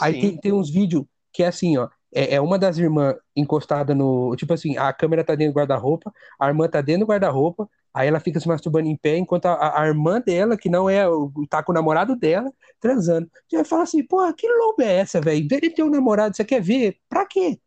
Aí 0.00 0.20
tem, 0.20 0.36
tem 0.36 0.52
uns 0.52 0.70
vídeos 0.70 1.04
que 1.32 1.42
é 1.42 1.46
assim, 1.46 1.78
ó. 1.78 1.88
É, 2.14 2.34
é 2.34 2.40
uma 2.40 2.58
das 2.58 2.76
irmãs 2.78 3.16
encostada 3.34 3.94
no. 3.94 4.34
Tipo 4.36 4.52
assim, 4.54 4.76
a 4.76 4.92
câmera 4.92 5.24
tá 5.24 5.34
dentro 5.34 5.54
do 5.54 5.56
guarda-roupa, 5.58 6.12
a 6.38 6.48
irmã 6.48 6.68
tá 6.68 6.80
dentro 6.80 7.06
do 7.06 7.08
guarda-roupa, 7.10 7.68
aí 7.94 8.06
ela 8.08 8.20
fica 8.20 8.38
se 8.38 8.46
masturbando 8.46 8.86
em 8.88 8.96
pé, 8.96 9.16
enquanto 9.16 9.46
a, 9.46 9.80
a 9.82 9.86
irmã 9.86 10.20
dela, 10.20 10.56
que 10.56 10.68
não 10.68 10.90
é. 10.90 11.08
o- 11.08 11.32
tá 11.48 11.62
com 11.62 11.72
o 11.72 11.74
namorado 11.74 12.14
dela, 12.14 12.52
transando. 12.80 13.30
Você 13.48 13.56
vai 13.56 13.64
falar 13.64 13.82
assim, 13.84 14.04
pô, 14.06 14.32
que 14.34 14.46
lobo 14.46 14.82
é 14.82 14.96
essa, 14.98 15.20
velho? 15.20 15.46
Ele 15.50 15.70
tem 15.70 15.84
um 15.84 15.90
namorado, 15.90 16.36
você 16.36 16.44
quer 16.44 16.60
ver? 16.60 16.96
Pra 17.08 17.26
quê? 17.26 17.58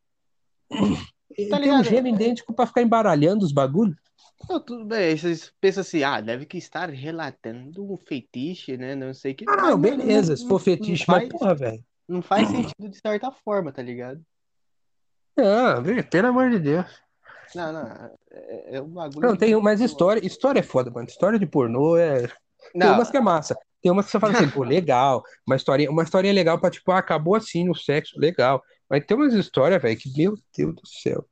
Tá 1.49 1.59
tem 1.59 1.71
um 1.73 1.83
gêmeo 1.83 2.13
idêntico 2.13 2.53
pra 2.53 2.65
ficar 2.65 2.81
embaralhando 2.81 3.43
os 3.45 3.51
bagulhos? 3.51 3.95
Não, 4.49 4.59
tudo 4.59 4.85
bem. 4.85 5.17
Vocês 5.17 5.51
pensam 5.59 5.81
assim, 5.81 6.03
ah, 6.03 6.21
deve 6.21 6.45
que 6.45 6.57
estar 6.57 6.89
relatando 6.89 7.83
um 7.91 7.97
fetiche, 7.97 8.77
né? 8.77 8.95
Não 8.95 9.13
sei 9.13 9.31
o 9.31 9.35
que. 9.35 9.45
Ah, 9.49 9.71
não, 9.71 9.77
beleza, 9.77 10.37
se 10.37 10.47
for 10.47 10.59
fetiche, 10.59 11.03
mas 11.07 11.21
faz, 11.23 11.29
porra, 11.29 11.55
velho. 11.55 11.83
não 12.07 12.21
faz 12.21 12.47
sentido 12.49 12.89
de 12.89 12.97
certa 12.99 13.31
forma, 13.31 13.71
tá 13.71 13.81
ligado? 13.81 14.21
Não, 15.37 15.83
pelo 16.09 16.27
amor 16.27 16.49
de 16.49 16.59
Deus. 16.59 16.85
Não, 17.53 17.71
não. 17.71 18.11
É, 18.31 18.77
é 18.77 18.81
um 18.81 18.87
bagulho. 18.89 19.27
Não, 19.27 19.35
tem, 19.35 19.55
mas 19.61 19.79
história, 19.81 20.25
história 20.25 20.59
é 20.59 20.63
foda, 20.63 20.89
mano. 20.91 21.07
História 21.07 21.39
de 21.39 21.45
pornô 21.45 21.95
é. 21.97 22.27
Tem 22.27 22.33
Não, 22.75 22.93
umas 22.95 23.09
que 23.11 23.17
é 23.17 23.21
massa. 23.21 23.55
Tem 23.81 23.91
umas 23.91 24.05
que 24.05 24.11
você 24.11 24.19
fala 24.19 24.33
assim, 24.33 24.49
pô, 24.49 24.63
legal. 24.65 25.23
Uma 25.45 25.55
historinha, 25.55 25.89
uma 25.91 26.03
historinha 26.03 26.33
legal 26.33 26.59
pra, 26.59 26.69
tipo, 26.69 26.91
ah, 26.91 26.97
acabou 26.97 27.35
assim 27.35 27.63
no 27.65 27.75
sexo, 27.75 28.19
legal. 28.19 28.61
Mas 28.89 29.05
tem 29.05 29.15
umas 29.15 29.33
histórias, 29.33 29.81
velho, 29.81 29.97
que, 29.97 30.11
meu 30.17 30.35
Deus 30.57 30.75
do 30.75 30.87
céu. 30.87 31.25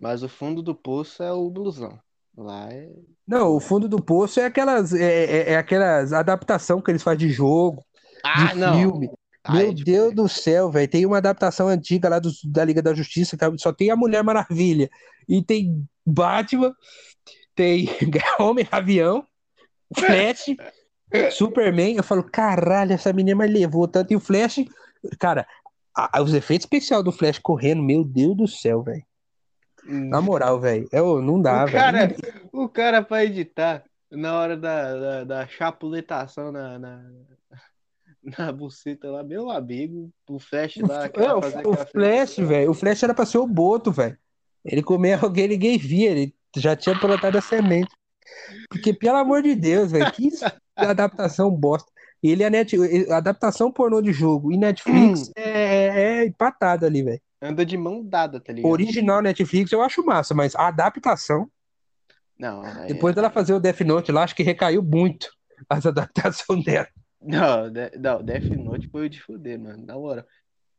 mas 0.00 0.22
o 0.22 0.28
fundo 0.28 0.62
do 0.62 0.74
poço 0.74 1.22
é 1.22 1.32
o 1.32 1.50
blusão. 1.50 1.98
Lá 2.36 2.68
é. 2.72 2.88
Não, 3.26 3.54
o 3.54 3.60
fundo 3.60 3.88
do 3.88 4.02
poço 4.02 4.40
é 4.40 4.44
aquelas, 4.46 4.92
é, 4.94 5.24
é, 5.24 5.52
é 5.52 5.56
aquelas 5.56 6.12
adaptação 6.12 6.80
que 6.80 6.90
eles 6.90 7.02
fazem 7.02 7.26
de 7.28 7.30
jogo, 7.34 7.84
Ah, 8.24 8.46
de 8.46 8.54
não. 8.54 8.78
filme. 8.78 9.10
Meu 9.58 9.74
tipo, 9.74 9.84
Deus 9.90 10.14
do 10.14 10.28
céu, 10.28 10.70
velho. 10.70 10.88
Tem 10.88 11.06
uma 11.06 11.18
adaptação 11.18 11.68
antiga 11.68 12.08
lá 12.08 12.18
dos- 12.18 12.42
da 12.44 12.64
Liga 12.64 12.82
da 12.82 12.94
Justiça, 12.94 13.36
que 13.36 13.58
só 13.58 13.72
tem 13.72 13.90
a 13.90 13.96
Mulher 13.96 14.22
Maravilha. 14.22 14.88
E 15.28 15.42
tem 15.42 15.86
Batman, 16.06 16.74
tem 17.54 17.88
Homem-Avião, 18.40 19.24
Flash, 19.96 20.46
Superman. 21.32 21.96
Eu 21.96 22.02
falo, 22.02 22.22
caralho, 22.24 22.92
essa 22.92 23.12
menina 23.12 23.36
mas 23.36 23.50
levou 23.52 23.86
tanto. 23.88 24.12
E 24.12 24.16
o 24.16 24.20
Flash, 24.20 24.64
cara, 25.18 25.46
a- 25.96 26.22
os 26.22 26.32
efeitos 26.34 26.64
especiais 26.64 27.04
do 27.04 27.12
Flash 27.12 27.38
correndo, 27.38 27.82
meu 27.82 28.04
Deus 28.04 28.36
do 28.36 28.46
céu, 28.48 28.82
velho. 28.82 29.04
Na 29.84 30.20
moral, 30.20 30.60
velho. 30.60 30.86
É, 30.92 31.00
não 31.00 31.40
dá, 31.40 31.64
velho. 31.64 32.14
o 32.52 32.68
cara 32.68 33.02
pra 33.02 33.24
editar 33.24 33.82
na 34.10 34.38
hora 34.38 34.56
da, 34.56 34.94
da, 34.96 35.24
da 35.24 35.46
chapuletação 35.48 36.52
na, 36.52 36.78
na, 36.78 37.02
na 38.38 38.52
buceta 38.52 39.10
lá, 39.10 39.22
meu 39.22 39.50
amigo, 39.50 40.10
o 40.28 40.38
Flash 40.38 40.76
lá. 40.76 41.06
É, 41.06 41.32
o, 41.32 41.70
o 41.70 41.76
Flash, 41.76 42.30
cena. 42.34 42.48
velho. 42.48 42.70
O 42.70 42.74
Flash 42.74 43.02
era 43.02 43.14
pra 43.14 43.26
ser 43.26 43.38
o 43.38 43.46
Boto, 43.46 43.90
velho. 43.90 44.16
Ele 44.64 44.82
comia 44.82 45.18
alguém, 45.22 45.48
ninguém 45.48 45.78
via. 45.78 46.10
Ele 46.10 46.34
já 46.56 46.76
tinha 46.76 46.94
plantado 46.94 47.38
a 47.38 47.40
semente. 47.40 47.94
Porque, 48.68 48.92
pelo 48.92 49.16
amor 49.16 49.42
de 49.42 49.54
Deus, 49.54 49.90
velho, 49.90 50.10
que 50.12 50.30
adaptação 50.76 51.50
bosta. 51.50 51.90
Ele 52.22 52.42
é 52.42 52.50
net, 52.50 52.76
a 53.10 53.16
adaptação 53.16 53.72
pornô 53.72 54.02
de 54.02 54.12
jogo 54.12 54.52
e 54.52 54.56
Netflix 54.56 55.30
é, 55.34 56.20
é 56.20 56.26
empatado 56.26 56.84
ali, 56.84 57.02
velho. 57.02 57.20
Anda 57.40 57.64
de 57.64 57.76
mão 57.78 58.04
dada, 58.04 58.38
tá 58.38 58.52
ligado? 58.52 58.70
Original 58.70 59.22
Netflix 59.22 59.72
eu 59.72 59.80
acho 59.80 60.04
massa, 60.04 60.34
mas 60.34 60.54
a 60.54 60.68
adaptação, 60.68 61.50
Não, 62.38 62.62
é- 62.62 62.86
depois 62.86 63.14
dela 63.14 63.30
fazer 63.30 63.54
o 63.54 63.60
Death 63.60 63.80
Note 63.80 64.12
lá, 64.12 64.22
acho 64.22 64.36
que 64.36 64.42
recaiu 64.42 64.82
muito 64.82 65.30
as 65.68 65.86
adaptações 65.86 66.62
dela. 66.62 66.88
Não, 67.22 67.70
de- 67.70 67.90
não, 67.98 68.22
Death 68.22 68.44
Note 68.44 68.88
foi 68.88 69.08
de 69.08 69.20
fuder, 69.20 69.58
mano. 69.58 69.84
Na 69.86 69.96
hora. 69.96 70.26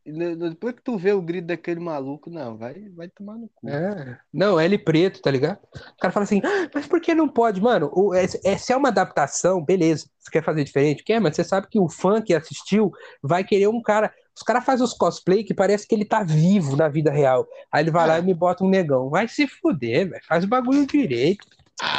Depois 0.03 0.73
que 0.73 0.81
tu 0.81 0.97
vê 0.97 1.13
o 1.13 1.21
grito 1.21 1.45
daquele 1.45 1.79
maluco, 1.79 2.27
não, 2.31 2.57
vai, 2.57 2.89
vai 2.95 3.07
tomar 3.07 3.35
no 3.37 3.47
cu. 3.53 3.69
É. 3.69 4.17
Não, 4.33 4.59
L 4.59 4.75
preto, 4.79 5.21
tá 5.21 5.29
ligado? 5.29 5.59
O 5.75 5.97
cara 6.01 6.11
fala 6.11 6.23
assim, 6.23 6.41
"Ah, 6.43 6.67
mas 6.73 6.87
por 6.87 6.99
que 6.99 7.13
não 7.13 7.29
pode? 7.29 7.61
Mano, 7.61 7.91
o, 7.93 8.11
é, 8.15 8.25
é- 8.43 8.57
se 8.57 8.73
é 8.73 8.75
uma 8.77 8.87
adaptação, 8.89 9.63
beleza. 9.63 10.07
Você 10.17 10.31
quer 10.31 10.43
fazer 10.43 10.63
diferente? 10.63 11.03
Quer, 11.03 11.21
mas 11.21 11.35
você 11.35 11.43
sabe 11.43 11.67
que 11.69 11.79
o 11.79 11.87
fã 11.87 12.19
que 12.19 12.33
assistiu 12.33 12.91
vai 13.21 13.43
querer 13.43 13.67
um 13.67 13.79
cara. 13.79 14.11
Os 14.35 14.41
caras 14.41 14.65
fazem 14.65 14.83
os 14.83 14.93
cosplay 14.93 15.43
que 15.43 15.53
parece 15.53 15.87
que 15.87 15.93
ele 15.93 16.05
tá 16.05 16.23
vivo 16.23 16.75
na 16.75 16.87
vida 16.89 17.11
real. 17.11 17.47
Aí 17.71 17.83
ele 17.83 17.91
vai 17.91 18.07
lá 18.07 18.17
e 18.17 18.23
me 18.23 18.33
bota 18.33 18.63
um 18.63 18.69
negão. 18.69 19.07
Vai 19.07 19.27
se 19.27 19.45
fuder, 19.45 20.09
velho. 20.09 20.23
Faz 20.27 20.43
o 20.43 20.47
bagulho 20.47 20.87
direito. 20.87 21.45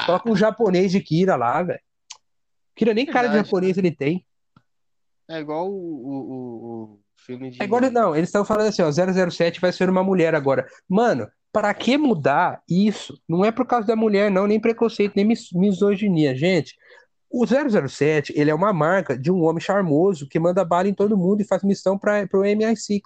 Coloca 0.07 0.29
um 0.29 0.35
japonês 0.35 0.91
de 0.91 0.99
Kira 1.01 1.37
lá, 1.37 1.63
velho. 1.63 1.79
Kira 2.75 2.93
nem 2.95 3.07
cara 3.07 3.29
de 3.29 3.35
Verdade. 3.35 3.47
japonês 3.49 3.79
ele 3.79 3.93
tem. 3.93 4.27
É 5.33 5.41
igual 5.41 5.71
o, 5.71 5.75
o, 5.75 6.33
o- 6.95 6.99
filme 7.17 7.51
de. 7.51 7.63
Agora 7.63 7.91
não, 7.91 8.15
eles 8.15 8.29
estão 8.29 8.45
falando 8.45 8.69
assim, 8.69 8.83
ó, 8.83 8.91
007 9.31 9.61
vai 9.61 9.73
ser 9.73 9.89
uma 9.89 10.03
mulher 10.05 10.35
agora. 10.35 10.67
Mano, 10.89 11.27
para 11.53 11.73
que 11.73 11.97
mudar 11.97 12.63
isso? 12.69 13.19
Não 13.29 13.45
é 13.45 13.51
por 13.51 13.67
causa 13.67 13.87
da 13.87 13.97
mulher, 13.97 14.31
não, 14.31 14.47
nem 14.47 14.61
preconceito, 14.61 15.13
nem 15.17 15.25
mis- 15.25 15.51
misoginia, 15.53 16.35
gente. 16.35 16.75
O 17.31 17.47
007, 17.47 18.35
ele 18.37 18.51
é 18.51 18.55
uma 18.55 18.75
marca 18.75 19.17
de 19.17 19.33
um 19.33 19.43
homem 19.45 19.61
charmoso 19.61 20.29
que 20.29 20.39
manda 20.39 20.63
bala 20.67 20.87
em 20.89 20.93
todo 20.93 21.17
mundo 21.17 21.41
e 21.41 21.45
faz 21.47 21.63
missão 21.63 21.97
para 21.99 22.29
o 22.35 22.41
MI6. 22.43 23.01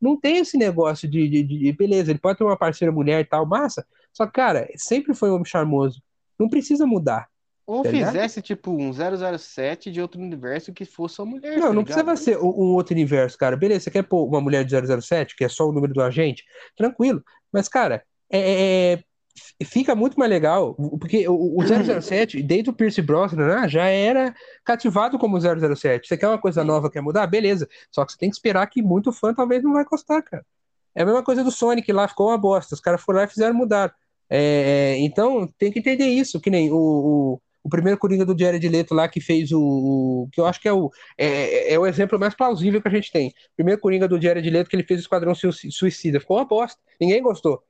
Não 0.00 0.18
tem 0.18 0.38
esse 0.38 0.56
negócio 0.56 1.06
de, 1.06 1.28
de, 1.28 1.42
de- 1.42 1.72
beleza, 1.72 2.10
ele 2.10 2.18
pode 2.18 2.38
ter 2.38 2.44
uma 2.44 2.56
parceira 2.56 2.90
mulher 2.90 3.20
e 3.20 3.24
tal, 3.24 3.44
massa. 3.44 3.86
Só 4.14 4.24
que, 4.24 4.32
cara, 4.32 4.66
sempre 4.76 5.12
foi 5.12 5.28
um 5.30 5.34
homem 5.34 5.44
charmoso. 5.44 6.00
Não 6.38 6.48
precisa 6.48 6.86
mudar. 6.86 7.28
Ou 7.66 7.82
tá 7.82 7.90
ligado? 7.90 8.12
fizesse, 8.12 8.40
tipo, 8.40 8.70
um 8.70 8.92
007 8.92 9.90
de 9.90 10.00
outro 10.00 10.20
universo 10.20 10.72
que 10.72 10.84
fosse 10.84 11.20
uma 11.20 11.32
mulher. 11.32 11.56
Não, 11.56 11.68
tá 11.68 11.72
não 11.72 11.82
ligado? 11.82 11.84
precisava 11.84 12.16
ser 12.16 12.38
um 12.38 12.74
outro 12.74 12.94
universo, 12.94 13.36
cara. 13.36 13.56
Beleza, 13.56 13.80
você 13.80 13.90
quer 13.90 14.04
pôr 14.04 14.24
uma 14.24 14.40
mulher 14.40 14.64
de 14.64 14.72
007, 15.02 15.34
que 15.34 15.44
é 15.44 15.48
só 15.48 15.68
o 15.68 15.72
número 15.72 15.92
do 15.92 16.00
agente? 16.00 16.44
Tranquilo. 16.76 17.24
Mas, 17.52 17.68
cara, 17.68 18.04
é, 18.30 18.92
é- 18.92 19.64
fica 19.64 19.96
muito 19.96 20.18
mais 20.18 20.30
legal, 20.30 20.74
porque 21.00 21.28
o, 21.28 21.58
o 21.58 21.62
007, 22.00 22.40
desde 22.42 22.70
o 22.70 22.72
Pierce 22.72 23.02
Brosnan, 23.02 23.48
né, 23.48 23.68
já 23.68 23.86
era 23.86 24.32
cativado 24.64 25.18
como 25.18 25.40
007. 25.40 26.06
Você 26.06 26.16
quer 26.16 26.28
uma 26.28 26.38
coisa 26.38 26.62
nova, 26.62 26.88
quer 26.88 27.00
mudar? 27.00 27.26
Beleza. 27.26 27.68
Só 27.90 28.04
que 28.04 28.12
você 28.12 28.18
tem 28.18 28.30
que 28.30 28.36
esperar 28.36 28.66
que 28.68 28.80
muito 28.80 29.12
fã 29.12 29.34
talvez 29.34 29.62
não 29.64 29.72
vai 29.72 29.84
gostar, 29.84 30.22
cara. 30.22 30.46
É 30.94 31.02
a 31.02 31.04
mesma 31.04 31.22
coisa 31.22 31.42
do 31.42 31.50
Sonic 31.50 31.92
lá, 31.92 32.06
ficou 32.06 32.28
uma 32.28 32.38
bosta. 32.38 32.74
Os 32.74 32.80
caras 32.80 33.02
foram 33.02 33.18
lá 33.18 33.24
e 33.24 33.28
fizeram 33.28 33.54
mudar. 33.54 33.92
É, 34.30 34.38
é, 34.38 34.98
então, 34.98 35.46
tem 35.58 35.70
que 35.70 35.78
entender 35.78 36.06
isso, 36.06 36.40
que 36.40 36.50
nem 36.50 36.70
o, 36.72 36.76
o, 36.76 37.40
o 37.66 37.68
primeiro 37.68 37.98
Coringa 37.98 38.24
do 38.24 38.38
Jared 38.38 38.68
Leto 38.68 38.94
lá 38.94 39.08
que 39.08 39.20
fez 39.20 39.50
o, 39.52 39.60
o- 39.60 40.28
que 40.32 40.40
eu 40.40 40.46
acho 40.46 40.60
que 40.60 40.68
é 40.68 40.72
o 40.72 40.90
é, 41.18 41.74
é 41.74 41.78
o 41.78 41.86
exemplo 41.86 42.18
mais 42.18 42.34
plausível 42.34 42.80
que 42.80 42.88
a 42.88 42.90
gente 42.90 43.10
tem. 43.10 43.32
Primeiro 43.56 43.80
Coringa 43.80 44.06
do 44.08 44.20
Jared 44.20 44.48
Leto 44.48 44.70
que 44.70 44.76
ele 44.76 44.82
fez 44.84 45.00
o 45.00 45.02
Esquadrão 45.02 45.34
Sui- 45.34 45.52
Suicida, 45.70 46.20
ficou 46.20 46.36
uma 46.38 46.44
bosta. 46.44 46.80
Ninguém 47.00 47.20
gostou. 47.22 47.62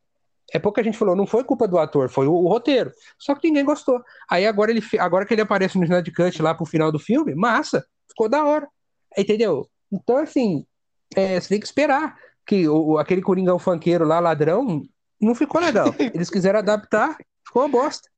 É 0.52 0.58
pouca 0.60 0.82
gente 0.84 0.96
falou, 0.96 1.16
não 1.16 1.26
foi 1.26 1.42
culpa 1.42 1.66
do 1.66 1.76
ator, 1.78 2.08
foi 2.08 2.26
o, 2.28 2.32
o 2.32 2.46
roteiro. 2.48 2.92
Só 3.18 3.34
que 3.34 3.48
ninguém 3.48 3.64
gostou. 3.64 4.00
Aí 4.30 4.46
agora 4.46 4.70
ele 4.70 4.82
agora 4.98 5.26
que 5.26 5.34
ele 5.34 5.40
aparece 5.42 5.76
no 5.78 5.84
Snyder 5.84 6.14
Cut 6.14 6.40
lá 6.42 6.54
pro 6.54 6.64
final 6.66 6.92
do 6.92 6.98
filme, 6.98 7.34
massa, 7.34 7.84
ficou 8.08 8.28
da 8.28 8.44
hora. 8.44 8.68
Entendeu? 9.18 9.66
Então 9.90 10.18
assim, 10.18 10.64
é, 11.16 11.40
você 11.40 11.48
tem 11.48 11.58
que 11.60 11.66
esperar 11.66 12.16
que 12.46 12.68
o, 12.68 12.90
o- 12.92 12.98
aquele 12.98 13.22
Coringão 13.22 13.58
funkeiro 13.58 14.04
lá, 14.04 14.20
ladrão, 14.20 14.82
não 15.20 15.34
ficou 15.34 15.60
legal. 15.60 15.94
Eles 16.14 16.28
quiseram 16.30 16.58
adaptar, 16.58 17.16
ficou 17.44 17.62
uma 17.62 17.68
bosta. 17.68 18.08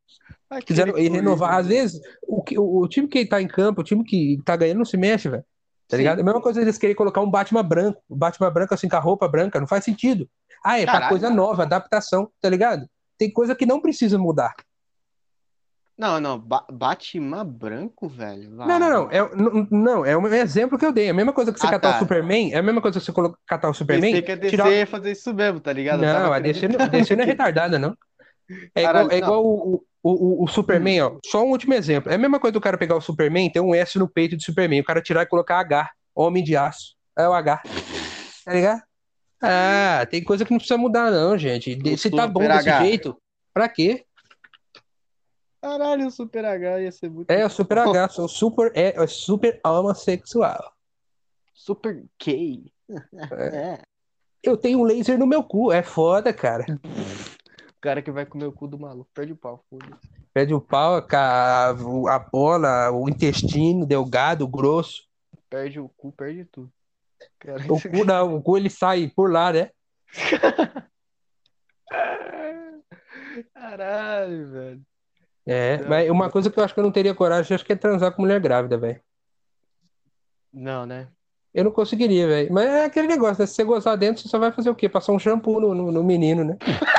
Aquele 0.50 0.64
Quiseram 0.66 0.98
e 0.98 1.08
renovar. 1.08 1.54
Às 1.54 1.66
vezes, 1.66 2.00
o, 2.26 2.42
que- 2.42 2.58
o, 2.58 2.78
o 2.82 2.88
time 2.88 3.06
que 3.08 3.26
tá 3.26 3.40
em 3.40 3.48
campo, 3.48 3.80
o 3.80 3.84
time 3.84 4.02
que 4.04 4.38
tá 4.44 4.56
ganhando, 4.56 4.78
não 4.78 4.84
se 4.84 4.96
mexe, 4.96 5.28
velho. 5.28 5.44
Tá 5.86 5.96
Sim. 5.96 5.98
ligado? 6.02 6.18
É 6.18 6.22
a 6.22 6.24
mesma 6.24 6.40
coisa 6.40 6.60
eles 6.60 6.76
querem 6.78 6.96
colocar 6.96 7.20
um 7.20 7.30
Batman 7.30 7.62
branco. 7.62 8.02
O 8.08 8.16
Batman 8.16 8.50
branco, 8.50 8.74
assim, 8.74 8.88
com 8.88 8.96
a 8.96 9.00
roupa 9.00 9.26
branca, 9.28 9.58
não 9.60 9.66
faz 9.66 9.84
sentido. 9.84 10.28
Ah, 10.64 10.78
é 10.78 10.84
pra 10.84 10.92
Caralho. 10.94 11.10
coisa 11.10 11.30
nova, 11.30 11.62
adaptação, 11.62 12.30
tá 12.40 12.48
ligado? 12.50 12.86
Tem 13.16 13.30
coisa 13.32 13.54
que 13.54 13.64
não 13.66 13.80
precisa 13.80 14.18
mudar. 14.18 14.54
Não, 15.96 16.20
não, 16.20 16.38
ba 16.38 16.64
Batman 16.70 17.44
branco, 17.44 18.08
velho. 18.08 18.50
Não, 18.50 18.66
não, 18.78 18.78
não. 18.78 19.10
É, 19.10 19.18
não, 19.70 20.06
é 20.06 20.16
um 20.16 20.26
exemplo 20.28 20.78
que 20.78 20.86
eu 20.86 20.92
dei. 20.92 21.06
É 21.08 21.10
a 21.10 21.14
mesma 21.14 21.32
coisa 21.32 21.52
que 21.52 21.58
você 21.58 21.66
Ah, 21.66 21.70
catar 21.70 21.90
tá. 21.92 21.96
o 21.96 21.98
Superman, 22.00 22.52
é 22.54 22.58
a 22.58 22.62
mesma 22.62 22.80
coisa 22.80 23.00
que 23.00 23.04
você 23.04 23.12
catar 23.44 23.68
o 23.68 23.74
Superman. 23.74 24.12
Pensei 24.12 24.22
que 24.22 24.30
a 24.32 24.36
DC 24.36 24.50
tirar- 24.50 24.86
fazer 24.86 25.10
isso 25.10 25.34
mesmo, 25.34 25.58
tá 25.58 25.72
ligado? 25.72 26.00
Não, 26.00 26.32
a 26.32 26.38
DC, 26.38 26.68
não- 26.68 26.78
a 26.78 26.84
acreditando 26.84 26.90
DC 26.92 27.16
não 27.16 27.22
é 27.24 27.26
retardada, 27.26 27.78
não. 27.80 27.96
É 28.76 28.82
Caralho, 28.82 29.06
igual, 29.06 29.16
é 29.16 29.20
não. 29.20 29.26
igual 29.26 29.44
o, 29.44 29.84
o, 30.02 30.42
o, 30.42 30.44
o 30.44 30.48
Superman, 30.48 31.02
ó. 31.02 31.18
Só 31.26 31.44
um 31.44 31.50
último 31.50 31.74
exemplo. 31.74 32.10
É 32.10 32.14
a 32.14 32.18
mesma 32.18 32.38
coisa 32.38 32.52
do 32.52 32.60
cara 32.60 32.78
pegar 32.78 32.96
o 32.96 33.00
Superman 33.00 33.50
ter 33.50 33.60
um 33.60 33.74
S 33.74 33.98
no 33.98 34.08
peito 34.08 34.36
do 34.36 34.42
Superman. 34.42 34.80
O 34.80 34.84
cara 34.84 35.02
tirar 35.02 35.22
e 35.22 35.26
colocar 35.26 35.58
H. 35.58 35.90
Homem 36.14 36.42
de 36.42 36.56
aço. 36.56 36.96
É 37.16 37.28
o 37.28 37.32
H. 37.32 37.62
Tá 38.44 38.52
ligado? 38.52 38.82
Ah, 39.42 40.06
tem 40.10 40.22
coisa 40.22 40.44
que 40.44 40.50
não 40.50 40.58
precisa 40.58 40.78
mudar, 40.78 41.10
não, 41.10 41.36
gente. 41.38 41.78
O 41.84 41.98
Se 41.98 42.10
tá 42.10 42.26
bom 42.26 42.40
desse 42.40 42.68
H. 42.68 42.84
jeito, 42.84 43.16
pra 43.52 43.68
quê? 43.68 44.04
Caralho, 45.60 46.06
o 46.06 46.10
Super 46.10 46.44
H 46.44 46.80
ia 46.80 46.92
ser 46.92 47.10
muito. 47.10 47.30
É 47.30 47.44
o 47.44 47.50
Super 47.50 47.78
H. 47.78 48.08
Sou 48.10 48.28
super, 48.28 48.72
é, 48.74 49.00
é 49.00 49.06
super 49.06 49.60
homossexual. 49.64 50.72
Super 51.54 52.04
K. 52.18 52.72
É. 53.30 53.82
Eu 54.42 54.56
tenho 54.56 54.78
um 54.78 54.84
laser 54.84 55.18
no 55.18 55.26
meu 55.26 55.42
cu. 55.42 55.70
É 55.70 55.82
foda, 55.82 56.32
cara. 56.32 56.64
O 57.78 57.80
cara 57.80 58.02
que 58.02 58.10
vai 58.10 58.26
comer 58.26 58.46
o 58.46 58.52
cu 58.52 58.66
do 58.66 58.76
maluco, 58.76 59.08
perde 59.14 59.32
o 59.32 59.36
pau, 59.36 59.64
foda-se. 59.70 60.10
Pede 60.34 60.52
o 60.52 60.60
pau, 60.60 60.96
a, 61.12 61.68
a 61.68 62.18
bola, 62.18 62.90
o 62.90 63.08
intestino 63.08 63.86
delgado, 63.86 64.48
grosso. 64.48 65.04
Perde 65.48 65.78
o 65.78 65.88
cu, 65.88 66.10
perde 66.10 66.44
tudo. 66.46 66.72
Cara, 67.38 67.62
O 67.72 67.80
cu 67.80 68.04
não, 68.04 68.34
o 68.36 68.42
cu 68.42 68.56
ele 68.56 68.68
sai 68.68 69.12
por 69.14 69.30
lá, 69.30 69.52
né? 69.52 69.70
Caralho, 73.54 74.50
velho. 74.50 74.82
É, 75.46 75.78
Não. 75.78 75.88
mas 75.88 76.10
uma 76.10 76.28
coisa 76.28 76.50
que 76.50 76.58
eu 76.58 76.64
acho 76.64 76.74
que 76.74 76.80
eu 76.80 76.84
não 76.84 76.90
teria 76.90 77.14
coragem, 77.14 77.54
acho 77.54 77.64
que 77.64 77.72
é 77.72 77.76
transar 77.76 78.12
com 78.12 78.22
mulher 78.22 78.40
grávida, 78.40 78.76
velho. 78.76 79.00
Não, 80.52 80.84
né? 80.84 81.06
Eu 81.54 81.62
não 81.62 81.70
conseguiria, 81.70 82.26
velho. 82.26 82.52
Mas 82.52 82.66
é 82.66 82.84
aquele 82.86 83.06
negócio, 83.06 83.40
né? 83.40 83.46
Se 83.46 83.54
você 83.54 83.62
gozar 83.64 83.96
dentro, 83.96 84.20
você 84.20 84.28
só 84.28 84.38
vai 84.38 84.50
fazer 84.50 84.68
o 84.68 84.74
quê? 84.74 84.88
Passar 84.88 85.12
um 85.12 85.18
shampoo 85.18 85.60
no, 85.60 85.74
no, 85.74 85.92
no 85.92 86.02
menino, 86.02 86.42
né? 86.42 86.58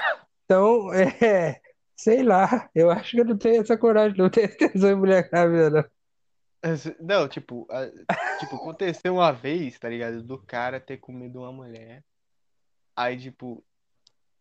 Então, 0.50 0.92
é. 0.92 1.62
Sei 1.96 2.24
lá. 2.24 2.68
Eu 2.74 2.90
acho 2.90 3.12
que 3.12 3.20
eu 3.22 3.26
não 3.26 3.38
tenho 3.38 3.62
essa 3.62 3.78
coragem, 3.78 4.18
não 4.18 4.32
tenho 4.32 4.50
tesão 4.58 4.90
em 4.90 4.96
mulher 4.96 5.30
grávida, 5.30 5.70
não. 5.70 5.84
Não, 7.00 7.28
tipo, 7.28 7.68
a- 7.70 7.88
tipo, 8.40 8.56
aconteceu 8.56 9.14
uma 9.14 9.32
vez, 9.32 9.78
tá 9.78 9.88
ligado? 9.88 10.24
Do 10.24 10.40
cara 10.40 10.80
ter 10.80 10.98
comido 10.98 11.40
uma 11.40 11.52
mulher. 11.52 12.04
Aí, 12.96 13.16
tipo, 13.16 13.64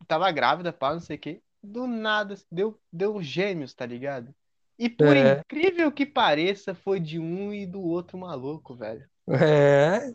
tava 0.07 0.31
grávida, 0.33 0.73
pá, 0.73 0.95
não 0.95 1.01
sei 1.01 1.17
o 1.17 1.19
quê. 1.19 1.43
Do 1.63 1.87
nada, 1.87 2.37
deu, 2.51 2.81
deu 2.91 3.23
gêmeos, 3.23 3.75
tá 3.75 3.85
ligado? 3.85 4.35
E 4.79 4.89
por 4.89 5.15
É. 5.15 5.41
incrível 5.41 5.93
que 5.93 6.07
pareça, 6.07 6.75
foi 6.75 6.99
de 7.01 7.19
um 7.19 7.53
e 7.53 7.67
do 7.67 7.83
outro 7.83 8.17
maluco, 8.17 8.75
velho. 8.75 9.05
É. 9.29 10.15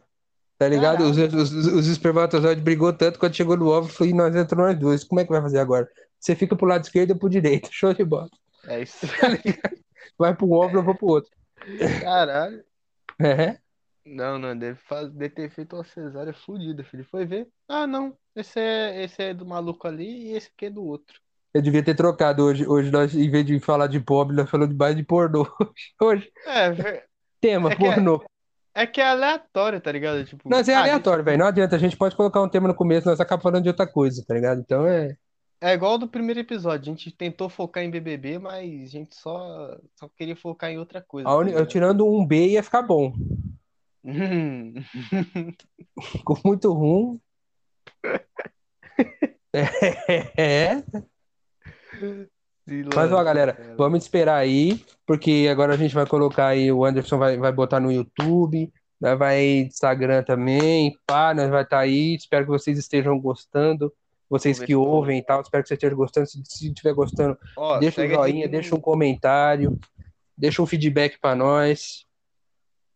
Tá 0.57 0.67
ligado? 0.67 1.03
Os, 1.03 1.17
os, 1.17 1.51
os 1.51 1.87
espermatozoides 1.87 2.63
brigou 2.63 2.93
tanto 2.93 3.19
quando 3.19 3.35
chegou 3.35 3.57
no 3.57 3.67
óvulo, 3.69 3.91
falei, 3.93 4.13
nós 4.13 4.35
entramos 4.35 4.65
nós 4.71 4.79
dois. 4.79 5.03
Como 5.03 5.19
é 5.19 5.25
que 5.25 5.31
vai 5.31 5.41
fazer 5.41 5.59
agora? 5.59 5.89
Você 6.19 6.35
fica 6.35 6.55
pro 6.55 6.67
lado 6.67 6.83
esquerdo 6.83 7.11
ou 7.11 7.17
pro 7.17 7.29
direito. 7.29 7.69
Show 7.73 7.93
de 7.93 8.03
bola. 8.03 8.29
É 8.67 8.81
isso. 8.81 9.05
Vai 10.17 10.35
pro 10.35 10.49
óvulo, 10.51 10.79
eu 10.79 10.83
vou 10.83 10.95
pro 10.95 11.07
outro. 11.07 11.31
Caralho. 12.01 12.63
É. 13.21 13.57
Não, 14.05 14.39
não, 14.39 14.57
deve, 14.57 14.79
deve 15.13 15.29
ter 15.29 15.49
feito 15.51 15.75
uma 15.75 15.83
cesárea 15.83 16.33
fodida, 16.33 16.83
filho. 16.83 17.05
Foi 17.05 17.25
ver. 17.25 17.47
Ah, 17.69 17.85
não. 17.85 18.17
Esse 18.35 18.59
é, 18.59 19.03
esse 19.03 19.21
é 19.21 19.33
do 19.33 19.45
maluco 19.45 19.87
ali 19.87 20.31
e 20.31 20.35
esse 20.35 20.49
aqui 20.53 20.65
é 20.65 20.69
do 20.71 20.83
outro. 20.83 21.19
Eu 21.53 21.61
devia 21.61 21.83
ter 21.83 21.95
trocado 21.95 22.43
hoje. 22.43 22.67
Hoje 22.67 22.89
nós, 22.89 23.13
em 23.13 23.29
vez 23.29 23.45
de 23.45 23.59
falar 23.59 23.85
de 23.87 23.99
pobre, 23.99 24.35
nós 24.35 24.49
falamos 24.49 24.73
de 24.73 24.79
mais 24.79 24.95
de 24.95 25.03
pornô. 25.03 25.47
Hoje, 26.01 26.29
É, 26.47 26.71
ver- 26.71 27.05
tema, 27.39 27.69
É 27.69 27.73
é- 27.73 27.77
pornô. 27.77 28.23
É 28.75 28.87
que 28.87 28.99
é 28.99 29.07
aleatório, 29.07 29.79
tá 29.79 29.91
ligado? 29.91 30.25
Tipo, 30.25 30.49
Mas 30.49 30.67
é 30.67 30.73
ah, 30.73 30.79
aleatório, 30.79 31.23
velho. 31.23 31.37
Não 31.37 31.45
adianta. 31.45 31.75
A 31.75 31.79
gente 31.79 31.95
pode 31.95 32.15
colocar 32.15 32.41
um 32.41 32.49
tema 32.49 32.67
no 32.67 32.75
começo, 32.75 33.07
nós 33.07 33.19
acabamos 33.19 33.43
falando 33.43 33.63
de 33.63 33.69
outra 33.69 33.85
coisa, 33.85 34.23
tá 34.27 34.33
ligado? 34.33 34.59
Então 34.59 34.87
é. 34.87 35.15
É 35.61 35.73
igual 35.73 35.97
do 35.97 36.07
primeiro 36.07 36.39
episódio. 36.39 36.91
A 36.91 36.95
gente 36.95 37.11
tentou 37.11 37.47
focar 37.47 37.83
em 37.83 37.91
BBB, 37.91 38.39
mas 38.39 38.83
a 38.83 38.87
gente 38.87 39.15
só, 39.15 39.77
só 39.95 40.09
queria 40.17 40.35
focar 40.35 40.69
em 40.69 40.77
outra 40.77 41.01
coisa. 41.01 41.29
a 41.29 41.31
tá 41.31 41.43
ligado? 41.43 41.65
Tirando 41.67 42.05
um 42.05 42.25
B 42.25 42.49
ia 42.49 42.63
ficar 42.63 42.81
bom. 42.81 43.13
Hum. 44.03 44.73
Ficou 46.01 46.37
muito 46.43 46.73
ruim. 46.73 47.21
É. 49.55 50.83
Mas, 52.95 53.11
ó, 53.11 53.23
galera, 53.23 53.57
vamos 53.77 54.03
esperar 54.03 54.37
aí, 54.37 54.83
porque 55.05 55.47
agora 55.51 55.73
a 55.73 55.77
gente 55.77 55.93
vai 55.93 56.05
colocar 56.05 56.47
aí, 56.47 56.71
o 56.71 56.85
Anderson 56.85 57.17
vai, 57.17 57.37
vai 57.37 57.51
botar 57.51 57.79
no 57.79 57.91
YouTube, 57.91 58.71
né, 59.01 59.15
vai 59.15 59.43
Instagram 59.61 60.23
também, 60.23 60.97
pá, 61.05 61.33
nós 61.33 61.49
vai 61.49 61.63
estar 61.63 61.79
aí, 61.79 62.15
espero 62.15 62.45
que 62.45 62.51
vocês 62.51 62.77
estejam 62.77 63.19
gostando, 63.19 63.93
vocês 64.29 64.59
que 64.59 64.73
eu- 64.73 64.81
ouvem 64.81 65.19
e 65.19 65.21
tal, 65.23 65.41
espero 65.41 65.61
que 65.63 65.67
vocês 65.67 65.77
estejam 65.77 65.97
gostando, 65.97 66.25
se 66.27 66.41
estiver 66.69 66.93
gostando, 66.93 67.37
Ó, 67.57 67.77
deixa 67.79 68.01
um 68.01 68.05
joinha, 68.15 68.47
deixa 68.47 68.75
um 68.75 68.79
comentário, 68.79 69.77
deixa 70.37 70.61
um 70.61 70.65
feedback 70.65 71.19
pra 71.19 71.35
nós, 71.35 72.05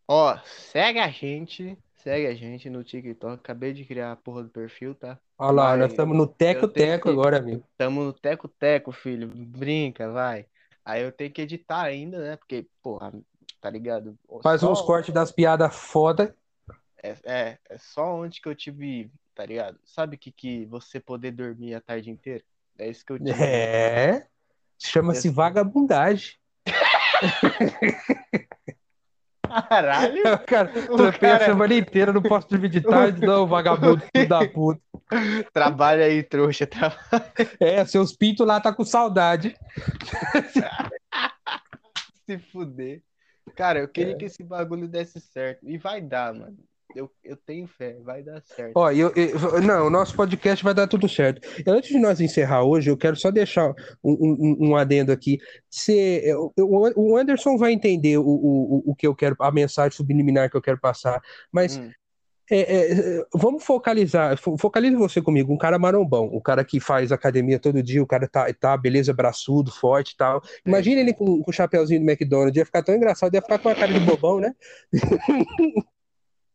Ó, 0.09 0.37
segue 0.45 0.99
a 0.99 1.09
gente. 1.09 1.77
Segue 1.97 2.27
a 2.27 2.35
gente 2.35 2.69
no 2.69 2.83
TikTok. 2.83 3.33
Acabei 3.35 3.73
de 3.73 3.83
criar 3.85 4.11
a 4.11 4.15
porra 4.15 4.43
do 4.43 4.49
perfil, 4.49 4.93
tá? 4.95 5.17
olha 5.37 5.51
lá, 5.51 5.69
Mas 5.71 5.79
nós 5.79 5.91
estamos 5.91 6.17
no 6.17 6.27
teco-teco 6.27 7.03
que- 7.03 7.09
agora, 7.09 7.37
amigo, 7.37 7.63
Tamo 7.77 8.03
no 8.03 8.13
teco-teco, 8.13 8.91
filho. 8.91 9.27
Brinca, 9.27 10.11
vai. 10.11 10.45
Aí 10.85 11.03
eu 11.03 11.11
tenho 11.11 11.31
que 11.31 11.41
editar 11.41 11.81
ainda, 11.81 12.19
né? 12.19 12.35
Porque, 12.37 12.67
porra, 12.81 13.13
tá 13.59 13.69
ligado? 13.69 14.17
faz 14.41 14.61
Só- 14.61 14.71
uns 14.71 14.81
cortes 14.81 15.13
das 15.13 15.31
piadas 15.31 15.75
foda, 15.75 16.35
É, 17.03 17.15
é, 17.25 17.57
é 17.69 17.77
só 17.77 18.15
onde 18.15 18.41
que 18.41 18.47
eu 18.49 18.55
tive, 18.55 19.11
tá 19.35 19.45
ligado? 19.45 19.77
Sabe 19.85 20.17
que 20.17 20.31
que 20.31 20.65
você 20.65 20.99
poder 20.99 21.31
dormir 21.31 21.75
a 21.75 21.81
tarde 21.81 22.09
inteira? 22.09 22.43
É 22.77 22.89
isso 22.89 23.05
que 23.05 23.13
eu 23.13 23.19
tive. 23.19 23.31
é, 23.43 24.25
chama-se 24.79 25.29
vagabundagem. 25.29 26.37
Caralho! 29.69 30.23
Cara, 30.45 30.71
O 30.89 30.97
trampei 30.97 31.29
a 31.29 31.39
cara- 31.39 31.45
semana 31.45 31.73
inteira, 31.73 32.13
não 32.13 32.21
posso 32.21 32.47
de 32.57 32.81
tarde, 32.81 33.25
não, 33.25 33.47
vagabundo, 33.47 34.01
filho 34.15 34.27
da 34.29 34.47
puta. 34.47 34.81
Trabalha 35.53 36.05
aí, 36.05 36.21
trouxa. 36.23 36.67
Tra... 36.67 36.93
É, 37.59 37.83
seus 37.85 38.13
pintos 38.15 38.45
lá 38.45 38.59
tá 38.59 38.73
com 38.73 38.83
saudade. 38.83 39.55
Se 42.25 42.37
fuder. 42.37 43.01
Cara, 43.55 43.79
eu 43.79 43.87
queria 43.87 44.13
É. 44.13 44.17
que 44.17 44.25
esse 44.25 44.43
bagulho 44.43 44.87
desse 44.87 45.19
certo. 45.19 45.67
E 45.67 45.77
vai 45.77 46.01
dar, 46.01 46.33
mano. 46.33 46.57
Eu, 46.95 47.11
eu 47.23 47.35
tenho 47.37 47.67
fé, 47.67 47.97
vai 48.03 48.23
dar 48.23 48.41
certo. 48.41 48.71
Ó, 48.75 48.89
eu, 48.91 49.11
eu- 49.15 49.61
não, 49.61 49.87
o 49.87 49.89
nosso 49.89 50.15
podcast 50.15 50.63
vai 50.63 50.73
dar 50.73 50.87
tudo 50.87 51.07
certo. 51.07 51.47
Antes 51.67 51.89
de 51.89 51.99
nós 51.99 52.19
encerrar 52.21 52.63
hoje, 52.63 52.89
eu 52.89 52.97
quero 52.97 53.15
só 53.15 53.29
deixar 53.29 53.69
um, 54.03 54.13
um- 54.13 54.69
um 54.69 54.75
adendo 54.75 55.11
aqui. 55.11 55.37
Se, 55.69 55.93
eu- 56.23 56.51
o 56.57 57.17
Anderson 57.17 57.57
vai 57.57 57.71
entender 57.73 58.17
o, 58.17 58.23
o, 58.25 58.83
o 58.91 58.95
que 58.95 59.05
eu 59.05 59.13
quero, 59.13 59.35
a 59.39 59.51
mensagem 59.51 59.95
subliminar 59.95 60.49
que 60.49 60.57
eu 60.57 60.61
quero 60.61 60.79
passar, 60.79 61.21
mas 61.51 61.77
Hum, 61.77 61.91
É, 62.49 62.59
é, 63.19 63.25
vamos 63.35 63.61
focalizar, 63.65 64.37
fo- 64.37 64.57
focalize 64.57 64.95
você 64.95 65.21
comigo, 65.21 65.51
um 65.53 65.57
cara 65.57 65.77
marombão, 65.77 66.27
o 66.31 66.39
cara 66.41 66.63
que 66.63 66.79
faz 66.79 67.11
academia 67.11 67.59
todo 67.59 67.83
dia, 67.83 68.01
o 68.01 68.07
cara 68.07 68.25
tá, 68.25 68.47
tá 68.53 68.77
beleza, 68.77 69.13
braçudo, 69.13 69.69
forte 69.69 70.11
e 70.11 70.15
tal. 70.17 70.41
Imagina 70.65 71.01
ele 71.01 71.13
com, 71.13 71.43
com 71.43 71.51
o 71.51 71.53
chapeuzinho 71.53 71.99
do 71.99 72.09
McDonald's, 72.09 72.55
ia 72.55 72.65
ficar 72.65 72.81
tão 72.83 72.95
engraçado, 72.95 73.33
ia 73.35 73.41
ficar 73.41 73.59
com 73.59 73.67
a 73.67 73.75
cara 73.75 73.91
de 73.91 73.99
bobão, 73.99 74.39
né? 74.39 74.55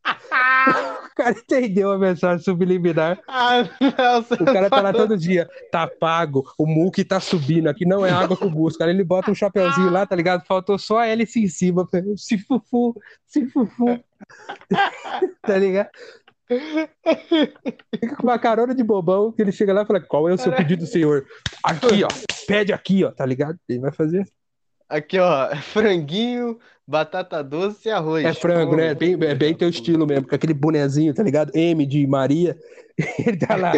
O 1.12 1.14
cara 1.14 1.32
entendeu 1.38 1.90
a 1.92 1.98
mensagem 1.98 2.42
subliminar. 2.42 3.20
Ah, 3.28 3.68
nossa, 3.98 4.34
O 4.34 4.44
cara 4.44 4.70
tá 4.70 4.80
lá 4.80 4.92
todo 4.92 5.16
dia, 5.16 5.48
tá 5.70 5.86
pago, 5.86 6.50
o 6.58 6.66
muque 6.66 7.04
tá 7.04 7.20
subindo, 7.20 7.68
aqui 7.68 7.84
não 7.84 8.04
é 8.04 8.10
água 8.10 8.36
que 8.36 8.44
eu 8.44 8.50
busco. 8.50 8.78
Cara, 8.78 8.90
ele 8.90 9.04
bota 9.04 9.30
um 9.30 9.34
chapeuzinho 9.34 9.90
lá, 9.90 10.06
tá 10.06 10.16
ligado? 10.16 10.46
Faltou 10.46 10.78
só 10.78 10.98
a 10.98 11.06
hélice 11.06 11.42
em 11.42 11.48
cima, 11.48 11.86
se 12.16 12.38
fufu, 12.38 12.94
se 13.26 13.46
fufu. 13.46 14.02
Tá 15.42 15.58
ligado? 15.58 15.90
Fica 18.00 18.16
com 18.16 18.22
uma 18.22 18.38
carona 18.38 18.74
de 18.74 18.82
bobão 18.82 19.32
que 19.32 19.42
ele 19.42 19.52
chega 19.52 19.72
lá 19.72 19.82
e 19.82 19.86
fala: 19.86 20.00
Qual 20.00 20.28
é 20.28 20.32
o 20.32 20.38
seu 20.38 20.52
pedido, 20.52 20.86
senhor? 20.86 21.26
Aqui, 21.62 22.04
ó, 22.04 22.08
pede 22.46 22.72
aqui, 22.72 23.04
ó, 23.04 23.10
tá 23.10 23.24
ligado? 23.24 23.58
Ele 23.68 23.80
vai 23.80 23.92
fazer. 23.92 24.24
Aqui, 24.88 25.18
ó, 25.18 25.54
franguinho, 25.56 26.58
batata 26.92 27.42
doce 27.42 27.88
e 27.88 27.90
arroz. 27.90 28.22
É 28.22 28.34
frango, 28.34 28.76
né? 28.76 28.94
Bem, 28.94 29.14
é 29.22 29.34
bem 29.34 29.54
teu 29.54 29.68
estilo 29.70 30.06
mesmo, 30.06 30.28
com 30.28 30.34
aquele 30.34 30.52
bonezinho, 30.52 31.14
tá 31.14 31.22
ligado? 31.22 31.50
M 31.56 31.86
de 31.86 32.06
Maria. 32.06 32.54
Ele 33.26 33.38
tá 33.38 33.56
lá. 33.56 33.72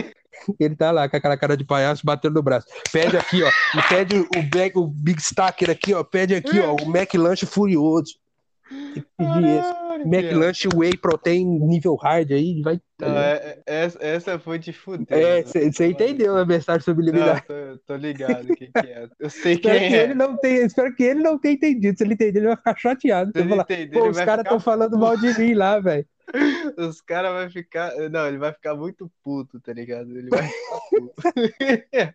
Ele 0.58 0.74
tá 0.74 0.90
lá 0.90 1.08
com 1.08 1.16
aquela 1.16 1.36
cara 1.36 1.56
de 1.56 1.64
palhaço 1.64 2.02
batendo 2.04 2.34
no 2.34 2.42
braço. 2.42 2.66
Pede 2.92 3.16
aqui, 3.16 3.40
ó. 3.42 3.50
Pede 3.88 4.16
o, 4.18 4.42
Big- 4.42 4.76
o 4.76 4.86
Big 4.86 5.22
Stacker 5.22 5.70
aqui, 5.70 5.94
ó. 5.94 6.02
Pede 6.02 6.34
aqui, 6.34 6.58
ó. 6.58 6.74
O 6.74 6.86
Mac 6.86 7.14
Lanche 7.14 7.46
Furioso. 7.46 8.16
Tem 8.68 9.02
que 9.02 9.06
pedir 9.18 9.44
esse. 9.58 9.72
Caralho, 9.72 10.08
Mac 10.08 10.20
Biel. 10.20 10.38
Lanche 10.38 10.68
Whey 10.74 10.96
Protein 10.96 11.44
nível 11.60 11.96
hard 11.96 12.30
aí. 12.32 12.62
Vai. 12.62 12.80
Não, 13.00 13.18
é- 13.18 13.58
é- 13.66 13.68
essa, 13.84 13.98
essa 14.00 14.38
foi 14.38 14.58
de 14.58 14.72
fuder. 14.72 15.06
É, 15.10 15.42
você 15.42 15.86
entendeu 15.86 16.36
a 16.36 16.46
mensagem 16.46 16.78
Não, 16.86 16.94
subliminar. 16.94 17.44
tô, 17.44 17.54
tô 17.86 17.96
ligado 17.96 18.46
quem 18.56 18.70
que 18.72 18.78
é. 18.78 19.08
Eu 19.20 19.28
sei 19.30 19.54
Espero 19.54 19.78
quem 19.78 19.88
que, 19.90 19.94
é. 19.96 20.02
ele 20.04 20.14
não 20.14 20.36
tenha, 20.38 20.62
espero 20.62 20.94
que 20.94 21.02
ele 21.02 21.22
não 21.22 21.38
tenha 21.38 21.54
entendido. 21.54 21.98
Se 21.98 22.04
ele 22.04 22.14
entender, 22.14 22.38
ele 22.38 22.46
vai 22.48 22.56
ficar 22.56 22.76
chateado. 22.78 23.32
Se 23.34 23.40
Ele 23.40 23.48
falar, 23.50 23.62
entender, 23.62 23.98
Pô, 23.98 24.08
os 24.08 24.16
caras 24.16 24.32
ficar 24.32 24.42
estão 24.42 24.60
falando 24.60 24.98
mal 24.98 25.16
de 25.16 25.38
mim 25.38 25.54
lá, 25.54 25.78
velho. 25.80 26.06
Os 26.78 27.02
caras 27.02 27.32
vão 27.32 27.50
ficar. 27.50 27.92
Não, 28.10 28.26
ele 28.26 28.38
vai 28.38 28.50
ficar 28.50 28.74
muito 28.74 29.12
puto, 29.22 29.60
tá 29.60 29.74
ligado? 29.74 30.10
Ele 30.16 30.30
vai 30.30 30.42
ficar 30.48 30.78
puto. 30.90 31.12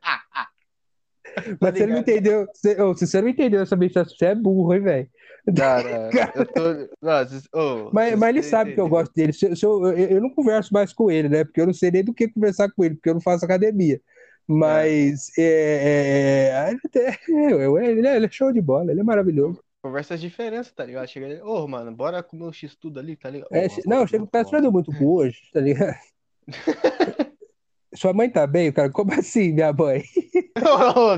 Mas 1.62 1.76
se 1.76 1.84
ele 1.84 1.94
não 1.94 2.00
ligado. 2.00 2.02
entendeu, 2.02 2.48
se, 2.54 2.82
ô, 2.82 2.96
se 2.96 3.06
você 3.06 3.22
não 3.22 3.30
entendeu 3.30 3.62
essa 3.62 3.76
mensagem, 3.76 4.16
você 4.18 4.26
é 4.26 4.36
burro, 4.36 4.74
hein, 4.74 4.82
velho? 4.82 5.10
Não, 5.58 5.84
não, 5.84 6.10
eu 6.36 6.46
tô. 6.46 6.96
Nossa, 7.02 7.42
ô, 7.54 7.90
Mas, 7.94 8.18
mas 8.18 8.30
ele 8.30 8.44
sabe 8.44 8.74
que 8.74 8.80
eu 8.80 8.90
gosto 8.90 9.14
dele. 9.14 9.34
Se, 9.34 9.46
eu- 9.48 9.56
se 9.56 9.66
eu, 9.66 9.86
eu, 9.88 9.98
eu 9.98 10.22
não 10.22 10.30
converso 10.30 10.74
mais 10.74 10.94
com 10.94 11.10
ele, 11.10 11.30
né? 11.30 11.44
Porque 11.44 11.62
eu 11.62 11.66
não 11.66 11.74
sei 11.74 11.92
nem 11.92 12.04
do 12.04 12.14
que 12.14 12.28
conversar 12.28 12.70
com 12.72 12.84
ele, 12.84 12.96
porque 12.96 13.10
eu 13.10 13.16
não 13.16 13.22
faço 13.22 13.46
academia. 13.46 14.00
Mas 14.48 15.30
é, 15.38 15.44
é, 15.44 16.60
é, 16.60 16.70
é, 16.70 16.72
ele, 16.72 18.02
é, 18.08 18.16
ele 18.16 18.26
é 18.26 18.30
show 18.32 18.52
de 18.52 18.62
bola, 18.62 18.92
ele 18.92 19.02
é 19.02 19.04
maravilhoso. 19.04 19.62
Conversa 19.82 20.16
as 20.16 20.22
diferenças, 20.22 20.74
tá 20.74 20.84
ligado? 20.84 21.08
Chega 21.08 21.26
ali, 21.28 21.42
ô, 21.42 21.68
mano, 21.68 21.92
bora 21.92 22.22
comer 22.24 22.46
o 22.46 22.52
X 22.52 22.76
tudo 22.76 23.00
ali, 23.00 23.16
tá 23.16 23.30
ligado? 23.30 23.54
É, 23.54 23.66
agora 23.66 23.82
não, 23.86 24.02
eu 24.02 24.08
chega 24.08 24.24
tô 24.26 24.32
perto, 24.32 24.50
você 24.50 24.62
deu 24.62 24.72
muito 24.72 24.92
cu 24.92 25.20
hoje, 25.20 25.40
tá 25.54 25.62
ligado? 25.62 25.96
Sua 27.96 28.14
mãe 28.14 28.30
tá 28.30 28.46
bem, 28.46 28.72
cara? 28.72 28.92
Como 28.92 29.14
assim, 29.14 29.52
minha 29.54 29.74
mãe? 29.74 30.04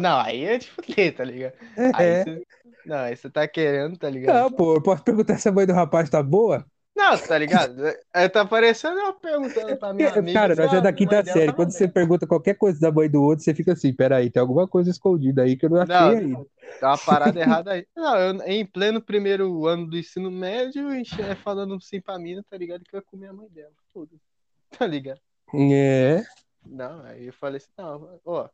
Não, 0.01 0.19
aí 0.19 0.45
é 0.45 0.57
de 0.57 0.69
fuder, 0.69 1.15
tá 1.15 1.23
ligado? 1.23 1.53
Aí 1.93 2.05
É. 2.05 2.23
você... 2.23 2.43
Não, 2.85 2.97
aí 2.97 3.15
você 3.15 3.29
tá 3.29 3.47
querendo, 3.47 3.97
tá 3.97 4.09
ligado? 4.09 4.35
Não, 4.35 4.51
pô, 4.51 4.75
eu 4.75 4.81
posso 4.81 5.03
perguntar 5.03 5.37
se 5.37 5.47
a 5.47 5.51
mãe 5.51 5.65
do 5.65 5.73
rapaz 5.73 6.09
tá 6.09 6.21
boa? 6.21 6.65
Não, 6.95 7.17
tá 7.17 7.37
ligado? 7.37 7.81
É, 8.13 8.27
tá 8.27 8.45
parecendo 8.45 8.99
eu 8.99 9.13
perguntando 9.13 9.77
pra 9.77 9.93
minha 9.93 10.09
amiga. 10.13 10.39
Cara, 10.39 10.55
nós 10.55 10.73
é 10.73 10.81
da 10.81 10.93
quinta 10.93 11.23
dela 11.23 11.37
série. 11.39 11.53
Quando 11.53 11.71
você 11.71 11.87
pergunta 11.87 12.27
qualquer 12.27 12.55
coisa 12.55 12.79
da 12.79 12.91
mãe 12.91 13.09
do 13.09 13.21
outro, 13.23 13.43
você 13.43 13.53
fica 13.53 13.73
assim: 13.73 13.93
peraí, 13.93 14.29
tem 14.29 14.41
alguma 14.41 14.67
coisa 14.67 14.89
escondida 14.89 15.43
aí 15.43 15.55
que 15.55 15.65
eu 15.65 15.69
não 15.69 15.81
achei 15.81 15.95
Não, 15.95 16.09
ainda. 16.09 16.45
Tá 16.79 16.89
uma 16.89 16.97
parada 16.97 17.39
errada 17.39 17.71
aí. 17.71 17.87
Não, 17.95 18.17
eu, 18.17 18.41
em 18.43 18.65
pleno 18.65 19.01
primeiro 19.01 19.65
ano 19.65 19.87
do 19.87 19.97
ensino 19.97 20.29
médio, 20.29 20.89
é 20.91 21.35
falando 21.35 21.79
sim 21.81 22.01
pra 22.01 22.19
mina, 22.19 22.43
tá 22.49 22.57
ligado? 22.57 22.83
Que 22.83 22.95
eu 22.95 22.99
ia 22.99 23.05
comer 23.05 23.27
a 23.27 23.33
mãe 23.33 23.47
dela. 23.49 23.73
Tudo. 23.93 24.11
Tá 24.79 24.87
ligado? 24.87 25.19
É. 25.53 26.23
Não, 26.65 27.01
aí 27.03 27.27
eu 27.27 27.33
falei 27.33 27.57
assim, 27.57 27.67
não, 27.77 28.21
ó, 28.23 28.47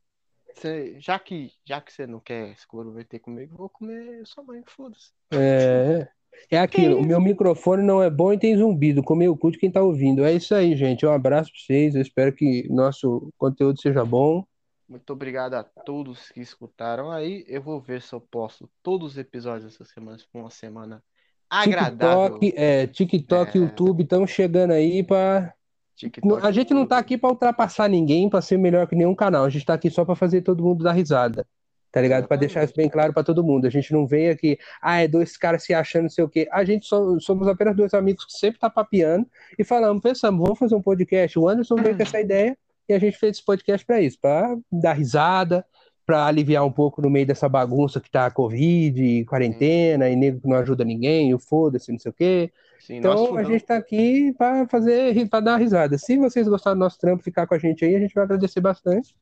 você, 0.55 0.95
já 0.99 1.17
que 1.19 1.51
já 1.65 1.81
que 1.81 1.91
você 1.93 2.07
não 2.07 2.19
quer 2.19 2.57
se 2.57 2.67
comprometer 2.67 3.19
comigo, 3.19 3.55
vou 3.57 3.69
comer 3.69 4.25
sua 4.25 4.43
mãe, 4.43 4.61
foda-se. 4.65 5.11
É. 5.31 6.07
É 6.51 6.59
aquilo, 6.59 6.99
o 6.99 7.05
meu 7.05 7.19
microfone 7.19 7.81
não 7.81 8.01
é 8.01 8.09
bom 8.09 8.31
e 8.31 8.37
tem 8.37 8.55
zumbido, 8.55 9.01
comeu 9.01 9.31
o 9.31 9.37
cu 9.37 9.51
de 9.51 9.57
quem 9.57 9.71
tá 9.71 9.81
ouvindo. 9.81 10.23
É 10.23 10.31
isso 10.33 10.53
aí, 10.53 10.75
gente. 10.75 11.05
Um 11.05 11.11
abraço 11.11 11.51
pra 11.51 11.59
vocês. 11.59 11.95
Eu 11.95 12.01
espero 12.01 12.31
que 12.31 12.67
nosso 12.69 13.33
conteúdo 13.37 13.81
seja 13.81 14.05
bom. 14.05 14.45
Muito 14.87 15.11
obrigado 15.11 15.55
a 15.55 15.63
todos 15.63 16.29
que 16.29 16.39
escutaram 16.39 17.11
aí. 17.11 17.43
Eu 17.47 17.61
vou 17.61 17.81
ver 17.81 18.01
se 18.01 18.13
eu 18.13 18.21
posto 18.21 18.69
todos 18.81 19.13
os 19.13 19.17
episódios 19.17 19.73
essa 19.73 19.83
semana, 19.83 20.17
se 20.17 20.25
for 20.31 20.39
uma 20.39 20.49
semana 20.49 21.03
agradável. 21.49 22.39
TikTok, 22.39 22.53
é, 22.55 22.87
TikTok, 22.87 23.57
É. 23.57 23.61
YouTube 23.61 24.03
estão 24.03 24.25
chegando 24.27 24.71
aí 24.71 25.03
pra. 25.03 25.53
TikTok. 25.97 26.45
A 26.45 26.51
gente 26.51 26.73
não 26.73 26.85
tá 26.85 26.97
aqui 26.97 27.17
pra 27.17 27.29
ultrapassar 27.29 27.89
ninguém, 27.89 28.29
pra 28.29 28.41
ser 28.41 28.57
melhor 28.57 28.87
que 28.87 28.95
nenhum 28.95 29.15
canal. 29.15 29.43
A 29.43 29.49
gente 29.49 29.65
tá 29.65 29.73
aqui 29.73 29.89
só 29.89 30.05
pra 30.05 30.15
fazer 30.15 30.41
todo 30.41 30.63
mundo 30.63 30.83
dar 30.83 30.93
risada. 30.93 31.45
Tá 31.91 32.01
ligado? 32.01 32.27
Pra 32.27 32.37
deixar 32.37 32.63
isso 32.63 32.73
bem 32.75 32.87
claro 32.89 33.11
pra 33.13 33.23
todo 33.23 33.43
mundo. 33.43 33.65
A 33.65 33.69
gente 33.69 33.91
não 33.91 34.05
vem 34.05 34.29
aqui, 34.29 34.59
ah, 34.81 35.01
é 35.01 35.07
dois 35.07 35.35
caras 35.35 35.63
se 35.63 35.73
achando, 35.73 36.03
não 36.03 36.09
sei 36.09 36.23
o 36.23 36.29
quê. 36.29 36.47
A 36.51 36.63
gente 36.63 36.85
só, 36.85 37.17
somos 37.19 37.47
apenas 37.47 37.75
dois 37.75 37.93
amigos 37.93 38.25
que 38.25 38.33
sempre 38.33 38.59
tá 38.59 38.69
papeando 38.69 39.25
e 39.57 39.63
falamos, 39.63 40.01
pensamos, 40.01 40.39
vamos 40.39 40.59
fazer 40.59 40.75
um 40.75 40.81
podcast. 40.81 41.39
O 41.39 41.47
Anderson 41.47 41.75
veio 41.75 41.95
com 41.95 42.03
essa 42.03 42.19
ideia 42.19 42.55
e 42.87 42.93
a 42.93 42.99
gente 42.99 43.17
fez 43.17 43.37
esse 43.37 43.45
podcast 43.45 43.85
pra 43.85 43.99
isso, 43.99 44.17
pra 44.21 44.55
dar 44.71 44.93
risada, 44.93 45.65
para 46.05 46.25
aliviar 46.25 46.65
um 46.65 46.71
pouco 46.71 47.01
no 47.01 47.09
meio 47.09 47.25
dessa 47.25 47.49
bagunça 47.49 47.99
que 47.99 48.09
tá 48.09 48.27
a 48.27 48.31
Covid, 48.31 49.25
quarentena, 49.25 50.09
e 50.09 50.15
nego 50.15 50.39
que 50.39 50.47
não 50.47 50.57
ajuda 50.57 50.85
ninguém, 50.85 51.33
o 51.33 51.39
foda-se, 51.39 51.91
não 51.91 51.99
sei 51.99 52.11
o 52.11 52.13
quê. 52.13 52.51
Sim, 52.79 52.97
Então 52.97 53.35
a 53.35 53.43
gente 53.43 53.65
tá 53.65 53.75
aqui 53.77 54.33
para 54.37 54.67
fazer, 54.67 55.27
para 55.29 55.39
dar 55.39 55.57
risada. 55.57 55.97
Se 55.97 56.17
vocês 56.17 56.47
gostaram 56.47 56.77
do 56.77 56.79
nosso 56.79 56.97
trampo, 56.99 57.23
ficar 57.23 57.47
com 57.47 57.55
a 57.55 57.59
gente 57.59 57.83
aí, 57.83 57.95
a 57.95 57.99
gente 57.99 58.13
vai 58.13 58.23
agradecer 58.23 58.61
bastante. 58.61 59.15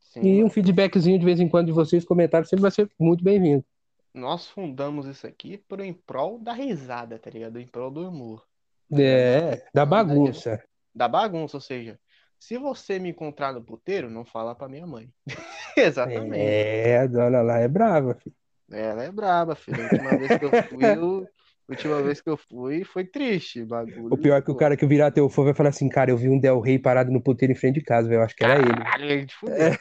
Sim, 0.00 0.20
E 0.22 0.44
um 0.44 0.50
feedbackzinho 0.50 1.18
de 1.18 1.24
vez 1.24 1.40
em 1.40 1.48
quando 1.48 1.66
de 1.66 1.72
vocês, 1.72 2.04
comentários, 2.04 2.48
sempre 2.48 2.62
vai 2.62 2.70
ser 2.70 2.90
muito 2.98 3.22
bem-vindo. 3.24 3.64
nós 4.12 4.48
fundamos 4.48 5.06
isso 5.06 5.26
aqui 5.26 5.56
por 5.58 5.80
em 5.80 5.92
prol 5.92 6.38
da 6.38 6.52
risada, 6.52 7.18
tá 7.18 7.30
ligado? 7.30 7.58
Em 7.60 7.66
prol 7.66 7.90
do 7.90 8.08
humor. 8.08 8.44
É, 8.92 9.64
da 9.72 9.86
bagunça. 9.86 10.60
Da 10.94 11.06
bagunça, 11.06 11.56
ou 11.56 11.60
seja, 11.60 11.98
se 12.38 12.58
você 12.58 12.98
me 12.98 13.10
encontrar 13.10 13.52
no 13.52 13.62
puteiro, 13.62 14.10
não 14.10 14.24
fala 14.24 14.54
pra 14.54 14.68
minha 14.68 14.86
mãe. 14.86 15.08
Exatamente. 15.76 16.40
É, 16.40 16.98
a 16.98 17.06
dona 17.06 17.40
lá 17.42 17.58
é 17.58 17.68
brava, 17.68 18.14
filho. 18.14 18.34
Ela 18.72 19.04
é 19.04 19.12
braba, 19.12 19.54
filho. 19.54 19.80
A 19.80 19.84
última 19.84 20.10
vez 20.18 20.38
que 20.38 20.44
eu 20.44 20.50
fui, 20.64 20.84
eu... 20.84 21.28
última 21.70 22.02
vez 22.02 22.20
que 22.20 22.28
eu 22.30 22.36
fui, 22.36 22.84
foi 22.84 23.04
triste 23.04 23.62
o 23.62 23.66
bagulho. 23.66 24.08
O 24.12 24.18
pior 24.18 24.36
é 24.36 24.42
que 24.42 24.50
o 24.50 24.54
cara 24.54 24.76
que 24.76 24.86
virar 24.86 25.10
teu 25.10 25.28
fã 25.28 25.44
vai 25.44 25.54
falar 25.54 25.70
assim, 25.70 25.88
cara, 25.88 26.10
eu 26.10 26.16
vi 26.16 26.28
um 26.28 26.38
Del 26.38 26.60
Rey 26.60 26.78
parado 26.78 27.10
no 27.10 27.20
puteiro 27.22 27.52
em 27.52 27.56
frente 27.56 27.76
de 27.76 27.82
casa, 27.84 28.08
velho. 28.08 28.20
Eu 28.20 28.24
acho 28.24 28.34
que 28.36 28.44
era 28.44 28.54
ele. 28.58 28.72
Caralho, 28.74 29.10
é 29.12 29.24
de 29.24 29.34
fuder. 29.34 29.78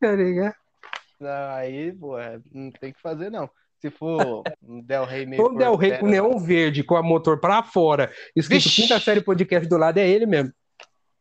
tá 0.00 0.12
ligado? 0.12 0.54
Não, 1.20 1.50
Aí, 1.54 1.92
pô, 1.92 2.18
é, 2.18 2.38
não 2.52 2.70
tem 2.72 2.90
o 2.90 2.94
que 2.94 3.00
fazer, 3.00 3.30
não. 3.30 3.48
Se 3.80 3.90
for 3.90 4.42
um 4.62 4.80
Del 4.82 5.04
Rey 5.04 5.26
meio 5.26 5.42
Ou 5.42 5.50
um 5.52 5.54
Del 5.56 5.76
Rey 5.76 5.98
com 5.98 6.06
neon 6.06 6.38
verde, 6.38 6.82
com 6.82 6.96
a 6.96 7.02
motor 7.02 7.38
pra 7.40 7.62
fora, 7.62 8.10
escrito 8.34 8.64
Vixe! 8.64 8.82
quinta 8.82 8.98
série 9.00 9.20
podcast 9.20 9.68
do 9.68 9.76
lado, 9.76 9.98
é 9.98 10.08
ele 10.08 10.26
mesmo. 10.26 10.52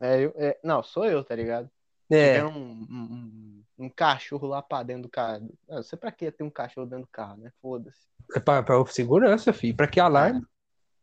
É, 0.02 0.22
eu- 0.26 0.34
é, 0.38 0.58
não, 0.64 0.82
sou 0.84 1.06
eu, 1.06 1.24
tá 1.24 1.36
ligado? 1.36 1.70
É, 2.10 2.44
um, 2.44 2.50
um, 2.50 2.86
um- 2.90 3.64
um 3.86 3.90
cachorro 3.90 4.48
lá 4.48 4.62
pra 4.62 4.84
dentro 4.84 5.04
do 5.04 5.10
carro. 5.10 5.50
Não 5.68 5.84
sei 5.84 5.98
pra 6.00 6.12
que 6.12 6.32
ter 6.32 6.44
um 6.44 6.50
cachorro 6.50 6.86
dentro 6.88 7.06
do 7.06 7.12
carro, 7.12 7.38
né? 7.38 7.52
Foda-se. 7.62 8.08
É 8.36 8.40
pra, 8.40 8.64
pra 8.64 8.86
segurança, 8.88 9.52
filho. 9.54 9.76
Pra 9.76 9.88
que 9.88 10.00
alarme? 10.00 10.42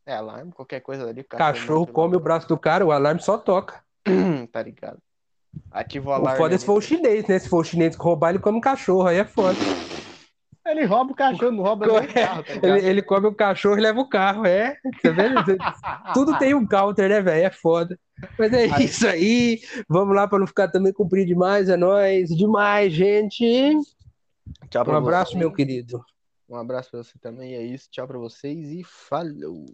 É 0.05 0.15
alarme, 0.15 0.51
qualquer 0.51 0.81
coisa 0.81 1.07
ali. 1.07 1.21
o 1.21 1.25
Cachorro 1.25 1.87
come 1.87 2.15
o 2.15 2.19
braço 2.19 2.47
do 2.47 2.57
cara, 2.57 2.85
o 2.85 2.91
alarme 2.91 3.21
só 3.21 3.37
toca. 3.37 3.81
Tá 4.51 4.61
ligado? 4.61 4.97
Ativa 5.71 6.09
o 6.09 6.11
O 6.11 6.15
alarme. 6.15 6.37
foda 6.37 6.55
é 6.55 6.57
se 6.57 6.65
for 6.65 6.73
o 6.77 6.81
chinês, 6.81 7.27
né? 7.27 7.37
Se 7.39 7.47
for 7.47 7.59
o 7.59 7.63
chinês 7.63 7.95
que 7.95 8.03
roubar, 8.03 8.31
ele 8.31 8.39
come 8.39 8.57
o 8.57 8.61
cachorro, 8.61 9.07
aí 9.07 9.17
é 9.17 9.23
foda. 9.25 9.57
Ele 10.65 10.85
rouba 10.85 11.11
o 11.11 11.15
cachorro, 11.15 11.51
não 11.51 11.63
rouba 11.63 11.85
nem 11.87 11.97
o 11.97 12.07
carro, 12.13 12.43
tá? 12.43 12.53
Ele, 12.67 12.87
ele 12.87 13.01
come 13.01 13.27
o 13.27 13.35
cachorro 13.35 13.77
e 13.77 13.81
leva 13.81 13.99
o 13.99 14.07
carro, 14.09 14.45
é. 14.45 14.75
Tá 15.01 15.11
vendo? 15.11 15.35
Tudo 16.13 16.37
tem 16.39 16.53
um 16.53 16.65
counter, 16.65 17.07
né, 17.09 17.21
velho? 17.21 17.45
É 17.45 17.51
foda. 17.51 17.99
Mas 18.39 18.51
é 18.53 18.63
Aí- 18.73 18.85
isso 18.85 19.07
aí. 19.07 19.59
Vamos 19.87 20.15
lá 20.15 20.27
pra 20.27 20.39
não 20.39 20.47
ficar 20.47 20.69
também 20.69 20.91
comprido 20.93 21.27
demais. 21.27 21.67
É 21.69 21.75
nóis. 21.77 22.29
Demais, 22.29 22.91
gente. 22.93 23.77
Tchau 24.69 24.85
Um 24.87 24.95
abraço, 24.95 25.33
você. 25.33 25.37
meu 25.37 25.51
querido. 25.51 26.03
Um 26.53 26.57
abraço 26.57 26.91
pra 26.91 27.03
você 27.03 27.17
também. 27.19 27.55
É 27.55 27.63
isso. 27.63 27.89
Tchau 27.89 28.07
pra 28.07 28.17
vocês 28.19 28.69
e 28.69 28.83
falou. 28.83 29.65